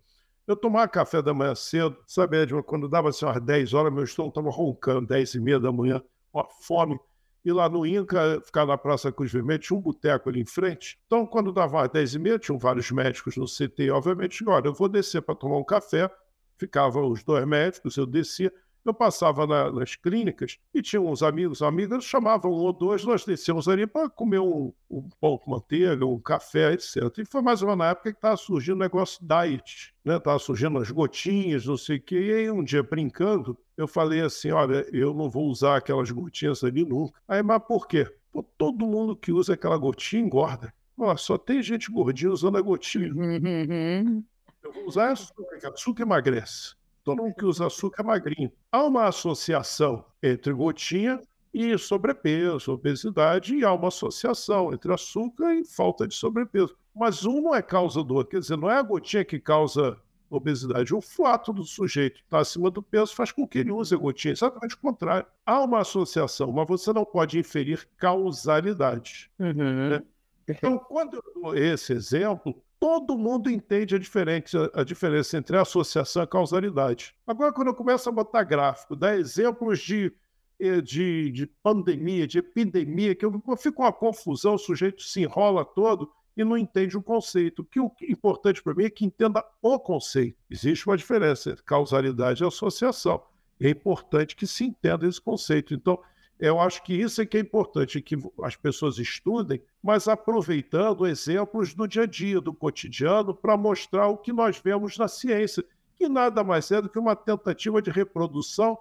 Eu 0.47 0.55
tomava 0.55 0.87
café 0.87 1.21
da 1.21 1.33
manhã 1.33 1.55
cedo, 1.55 1.97
sabe, 2.05 2.37
Edma, 2.37 2.61
quando 2.63 2.87
dava 2.87 3.09
assim 3.09 3.25
umas 3.25 3.41
10 3.41 3.73
horas, 3.73 3.93
meu 3.93 4.03
estômago 4.03 4.29
estava 4.29 4.49
roncando, 4.49 5.07
10 5.07 5.35
e 5.35 5.39
meia 5.39 5.59
da 5.59 5.71
manhã, 5.71 6.01
uma 6.31 6.47
fome. 6.61 6.97
E 7.43 7.51
lá 7.51 7.67
no 7.67 7.85
INCA, 7.85 8.41
ficar 8.43 8.65
na 8.65 8.77
Praça 8.77 9.11
Cruz 9.11 9.31
Vermelha, 9.31 9.59
tinha 9.59 9.77
um 9.77 9.81
boteco 9.81 10.29
ali 10.29 10.41
em 10.41 10.45
frente. 10.45 10.99
Então, 11.05 11.25
quando 11.25 11.51
dava 11.51 11.83
às 11.83 11.91
10 11.91 12.15
e 12.15 12.19
meia, 12.19 12.39
tinham 12.39 12.57
vários 12.57 12.89
médicos 12.91 13.35
no 13.37 13.45
CT, 13.45 13.91
obviamente, 13.91 14.43
olha, 14.47 14.67
eu 14.67 14.73
vou 14.73 14.89
descer 14.89 15.21
para 15.21 15.35
tomar 15.35 15.57
um 15.57 15.63
café. 15.63 16.09
Ficavam 16.57 17.11
os 17.11 17.23
dois 17.23 17.45
médicos, 17.45 17.97
eu 17.97 18.05
descia. 18.05 18.51
Eu 18.85 18.93
passava 18.93 19.47
na, 19.47 19.71
nas 19.71 19.95
clínicas 19.95 20.59
e 20.71 20.79
tinha 20.79 21.01
uns 21.01 21.23
amigos, 21.23 21.63
amigas, 21.63 22.03
chamavam 22.03 22.51
um 22.51 22.57
ou 22.57 22.71
dois, 22.71 23.03
nós 23.03 23.25
descíamos 23.25 23.67
ali 23.67 23.87
para 23.87 24.07
comer 24.07 24.39
um, 24.39 24.71
um, 24.87 25.09
pão 25.19 25.39
com 25.39 25.49
manteiga, 25.49 26.05
um 26.05 26.19
café, 26.19 26.73
etc. 26.73 26.97
E 27.17 27.25
foi 27.25 27.41
mais 27.41 27.63
ou 27.63 27.67
menos 27.67 27.79
na 27.79 27.89
época 27.89 28.11
que 28.11 28.17
estava 28.19 28.37
surgindo 28.37 28.75
o 28.75 28.79
negócio 28.79 29.25
diet, 29.25 29.91
né? 30.05 30.17
Estava 30.17 30.37
surgindo 30.37 30.77
as 30.77 30.91
gotinhas, 30.91 31.65
não 31.65 31.77
sei 31.77 31.97
o 31.97 32.01
quê. 32.01 32.15
E 32.15 32.33
aí, 32.33 32.51
um 32.51 32.63
dia, 32.63 32.83
brincando, 32.83 33.57
eu 33.75 33.87
falei 33.87 34.21
assim, 34.21 34.51
olha, 34.51 34.85
eu 34.93 35.15
não 35.15 35.31
vou 35.31 35.47
usar 35.47 35.77
aquelas 35.77 36.11
gotinhas 36.11 36.63
ali 36.63 36.85
nunca. 36.85 37.19
Aí, 37.27 37.41
mas 37.41 37.63
por 37.67 37.87
quê? 37.87 38.07
Pô, 38.31 38.43
todo 38.43 38.85
mundo 38.85 39.15
que 39.15 39.31
usa 39.31 39.55
aquela 39.55 39.77
gotinha 39.77 40.21
engorda. 40.21 40.71
Ó, 40.95 41.15
só 41.17 41.39
tem 41.39 41.59
gente 41.63 41.91
gordinha 41.91 42.31
usando 42.31 42.59
a 42.59 42.61
gotinha. 42.61 43.11
Uhum. 43.11 44.23
Eu 44.63 44.71
vou 44.71 44.85
usar 44.85 45.11
açúcar, 45.11 45.57
que 45.57 45.65
açúcar 45.65 46.03
emagrece 46.03 46.75
todo 47.05 47.21
mundo 47.21 47.35
que 47.35 47.45
usa 47.45 47.67
açúcar 47.67 48.01
é 48.01 48.05
magrinho. 48.05 48.51
Há 48.71 48.83
uma 48.83 49.07
associação 49.07 50.03
entre 50.21 50.51
gotinha 50.51 51.21
e 51.53 51.77
sobrepeso, 51.77 52.73
obesidade, 52.73 53.55
e 53.55 53.63
há 53.63 53.71
uma 53.71 53.87
associação 53.87 54.73
entre 54.73 54.91
açúcar 54.91 55.53
e 55.53 55.63
falta 55.63 56.05
de 56.07 56.15
sobrepeso. 56.15 56.75
Mas 56.93 57.23
um 57.23 57.39
não 57.39 57.55
é 57.55 57.61
causa 57.61 58.03
do 58.03 58.15
outro, 58.15 58.31
quer 58.31 58.39
dizer, 58.39 58.57
não 58.57 58.69
é 58.69 58.77
a 58.77 58.81
gotinha 58.81 59.23
que 59.23 59.39
causa 59.39 59.97
obesidade. 60.29 60.93
O 60.93 60.99
fato 60.99 61.53
do 61.53 61.63
sujeito 61.63 62.19
estar 62.21 62.39
acima 62.39 62.71
do 62.71 62.81
peso 62.81 63.15
faz 63.15 63.31
com 63.31 63.47
que 63.47 63.59
ele 63.59 63.71
use 63.71 63.93
a 63.93 63.97
gotinha, 63.97 64.33
exatamente 64.33 64.75
o 64.75 64.79
contrário. 64.79 65.27
Há 65.45 65.61
uma 65.61 65.81
associação, 65.81 66.51
mas 66.51 66.67
você 66.67 66.91
não 66.91 67.05
pode 67.05 67.37
inferir 67.37 67.87
causalidade. 67.97 69.29
Uhum. 69.39 69.89
Né? 69.89 70.03
Então, 70.47 70.79
quando 70.79 71.15
eu 71.15 71.41
dou 71.41 71.55
esse 71.55 71.93
exemplo, 71.93 72.61
todo 72.85 73.17
mundo 73.17 73.49
entende 73.49 73.95
a 73.95 73.97
diferença, 73.97 74.69
a 74.71 74.83
diferença 74.83 75.35
entre 75.35 75.57
associação 75.57 76.21
e 76.21 76.27
causalidade. 76.27 77.15
Agora, 77.25 77.51
quando 77.51 77.69
eu 77.69 77.73
começo 77.73 78.07
a 78.07 78.11
botar 78.11 78.43
gráfico, 78.43 78.95
dar 78.95 79.17
exemplos 79.17 79.79
de, 79.79 80.13
eh, 80.59 80.81
de, 80.81 81.31
de 81.31 81.47
pandemia, 81.47 82.27
de 82.27 82.37
epidemia, 82.37 83.15
que 83.15 83.25
eu, 83.25 83.41
eu 83.47 83.57
fico 83.57 83.81
uma 83.81 83.91
confusão, 83.91 84.53
o 84.53 84.59
sujeito 84.59 85.01
se 85.01 85.19
enrola 85.21 85.65
todo 85.65 86.11
e 86.37 86.43
não 86.43 86.55
entende 86.55 86.95
o 86.95 87.01
conceito. 87.01 87.63
O 87.63 87.65
que 87.65 88.05
é 88.05 88.11
importante 88.11 88.61
para 88.61 88.75
mim 88.75 88.83
é 88.83 88.89
que 88.91 89.03
entenda 89.03 89.43
o 89.63 89.79
conceito. 89.79 90.37
Existe 90.47 90.85
uma 90.85 90.95
diferença 90.95 91.49
entre 91.49 91.63
causalidade 91.63 92.43
e 92.43 92.47
associação. 92.47 93.19
É 93.59 93.67
importante 93.67 94.35
que 94.35 94.45
se 94.45 94.63
entenda 94.63 95.07
esse 95.07 95.19
conceito. 95.19 95.73
Então, 95.73 95.99
eu 96.39 96.59
acho 96.59 96.83
que 96.83 96.93
isso 96.93 97.21
é 97.21 97.25
que 97.25 97.37
é 97.37 97.39
importante, 97.39 98.01
que 98.01 98.17
as 98.43 98.55
pessoas 98.55 98.97
estudem, 98.97 99.61
mas 99.81 100.07
aproveitando 100.07 101.07
exemplos 101.07 101.73
do 101.73 101.87
dia 101.87 102.03
a 102.03 102.05
dia, 102.05 102.41
do 102.41 102.53
cotidiano, 102.53 103.33
para 103.33 103.55
mostrar 103.55 104.07
o 104.07 104.17
que 104.17 104.33
nós 104.33 104.59
vemos 104.59 104.97
na 104.97 105.07
ciência, 105.07 105.63
que 105.95 106.09
nada 106.09 106.43
mais 106.43 106.69
é 106.71 106.81
do 106.81 106.89
que 106.89 106.99
uma 106.99 107.15
tentativa 107.15 107.81
de 107.81 107.89
reprodução 107.89 108.77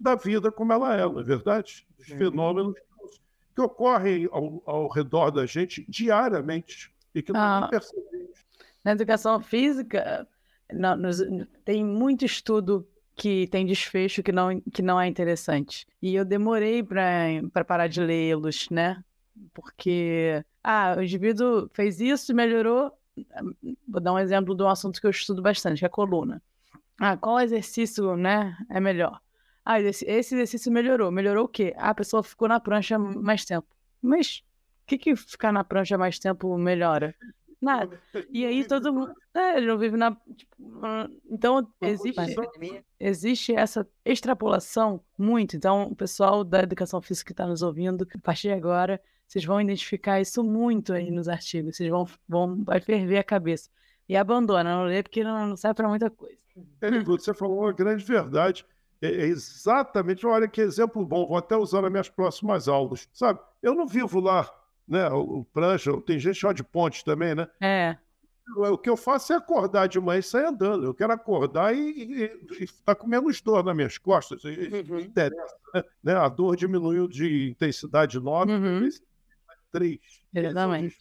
da 0.00 0.14
vida 0.14 0.50
como 0.50 0.72
ela 0.72 0.96
é, 0.96 1.02
não 1.02 1.20
é 1.20 1.22
verdade? 1.22 1.86
Os 1.98 2.06
fenômenos 2.06 2.74
que 3.54 3.60
ocorrem 3.60 4.28
ao, 4.32 4.62
ao, 4.66 4.88
redor 4.88 5.30
da 5.30 5.46
gente 5.46 5.84
diariamente 5.88 6.92
e 7.14 7.22
que 7.22 7.32
ah, 7.34 7.60
não 7.60 7.68
percebemos. 7.68 8.44
Na 8.82 8.92
educação 8.92 9.40
física, 9.40 10.26
não, 10.72 10.96
nos, 10.96 11.18
tem 11.64 11.84
muito 11.84 12.24
estudo 12.24 12.86
que 13.14 13.46
tem 13.48 13.64
desfecho 13.64 14.22
que 14.22 14.32
não, 14.32 14.60
que 14.60 14.82
não 14.82 15.00
é 15.00 15.06
interessante. 15.06 15.86
E 16.02 16.14
eu 16.14 16.24
demorei 16.24 16.82
para 16.82 17.64
parar 17.64 17.86
de 17.86 18.00
lê-los, 18.00 18.68
né? 18.70 19.02
Porque, 19.52 20.44
ah, 20.62 20.96
o 20.98 21.02
indivíduo 21.02 21.68
fez 21.72 22.00
isso 22.00 22.34
melhorou. 22.34 22.92
Vou 23.86 24.00
dar 24.00 24.12
um 24.12 24.18
exemplo 24.18 24.54
de 24.54 24.62
um 24.62 24.68
assunto 24.68 25.00
que 25.00 25.06
eu 25.06 25.10
estudo 25.10 25.42
bastante, 25.42 25.78
que 25.78 25.84
é 25.84 25.88
a 25.88 25.90
coluna. 25.90 26.42
Ah, 27.00 27.16
qual 27.16 27.40
exercício, 27.40 28.16
né, 28.16 28.56
é 28.70 28.80
melhor? 28.80 29.20
Ah, 29.64 29.80
esse, 29.80 30.04
esse 30.04 30.34
exercício 30.34 30.70
melhorou. 30.70 31.10
Melhorou 31.10 31.44
o 31.46 31.48
quê? 31.48 31.74
Ah, 31.76 31.90
a 31.90 31.94
pessoa 31.94 32.22
ficou 32.22 32.48
na 32.48 32.60
prancha 32.60 32.98
mais 32.98 33.44
tempo. 33.44 33.66
Mas 34.02 34.44
o 34.82 34.86
que, 34.86 34.98
que 34.98 35.16
ficar 35.16 35.52
na 35.52 35.64
prancha 35.64 35.96
mais 35.96 36.18
tempo 36.18 36.56
melhora? 36.58 37.14
Nada. 37.64 37.98
E 38.28 38.44
aí 38.44 38.62
todo 38.68 38.92
mundo. 38.92 39.14
É, 39.32 39.56
ele 39.56 39.66
não 39.66 39.78
vive 39.78 39.96
na. 39.96 40.14
Tipo, 40.36 40.54
então, 41.30 41.66
existe, 41.80 42.36
existe 43.00 43.54
essa 43.54 43.88
extrapolação 44.04 45.00
muito. 45.16 45.56
Então, 45.56 45.84
o 45.84 45.96
pessoal 45.96 46.44
da 46.44 46.62
educação 46.62 47.00
física 47.00 47.28
que 47.28 47.32
está 47.32 47.46
nos 47.46 47.62
ouvindo, 47.62 48.06
a 48.14 48.18
partir 48.18 48.48
de 48.48 48.54
agora, 48.54 49.00
vocês 49.26 49.46
vão 49.46 49.58
identificar 49.62 50.20
isso 50.20 50.44
muito 50.44 50.92
aí 50.92 51.10
nos 51.10 51.26
artigos. 51.26 51.76
Vocês 51.76 51.88
vão, 51.88 52.06
vão 52.28 52.62
vai 52.62 52.80
ferver 52.80 53.16
a 53.16 53.24
cabeça. 53.24 53.70
E 54.06 54.14
abandona, 54.14 54.76
não 54.76 54.84
lê, 54.84 55.02
porque 55.02 55.24
não, 55.24 55.46
não 55.46 55.56
serve 55.56 55.76
para 55.76 55.88
muita 55.88 56.10
coisa. 56.10 56.36
É, 56.82 57.00
você 57.00 57.32
falou 57.32 57.60
uma 57.60 57.72
grande 57.72 58.04
verdade. 58.04 58.66
É, 59.00 59.06
é 59.06 59.24
exatamente, 59.24 60.26
olha 60.26 60.46
que 60.46 60.60
exemplo 60.60 61.04
bom, 61.04 61.26
vou 61.26 61.38
até 61.38 61.56
usar 61.56 61.80
nas 61.80 61.90
minhas 61.90 62.10
próximas 62.10 62.68
aulas. 62.68 63.08
Sabe, 63.14 63.40
eu 63.62 63.74
não 63.74 63.86
vivo 63.86 64.20
lá 64.20 64.50
né? 64.86 65.08
O, 65.10 65.40
o 65.40 65.44
prancha, 65.44 65.92
tem 66.02 66.18
gente 66.18 66.36
chama 66.38 66.54
de 66.54 66.64
ponte 66.64 67.04
também, 67.04 67.34
né? 67.34 67.48
É. 67.60 67.96
O 68.56 68.76
que 68.76 68.90
eu 68.90 68.96
faço 68.96 69.32
é 69.32 69.36
acordar 69.36 69.88
de 69.88 69.98
manhã 69.98 70.18
e 70.18 70.22
sair 70.22 70.44
andando. 70.44 70.84
Eu 70.84 70.94
quero 70.94 71.12
acordar 71.12 71.74
e 71.74 72.30
estar 72.60 72.94
tá 72.94 72.94
com 72.94 73.06
menos 73.06 73.40
dor 73.40 73.64
nas 73.64 73.74
minhas 73.74 73.96
costas. 73.96 74.44
Uhum. 74.44 75.00
Interessa, 75.00 75.56
né? 76.02 76.14
A 76.14 76.28
dor 76.28 76.54
diminuiu 76.54 77.08
de 77.08 77.48
intensidade 77.48 78.20
9 78.20 78.52
uhum. 78.52 78.88
3. 79.72 79.98
Exatamente. 80.34 80.98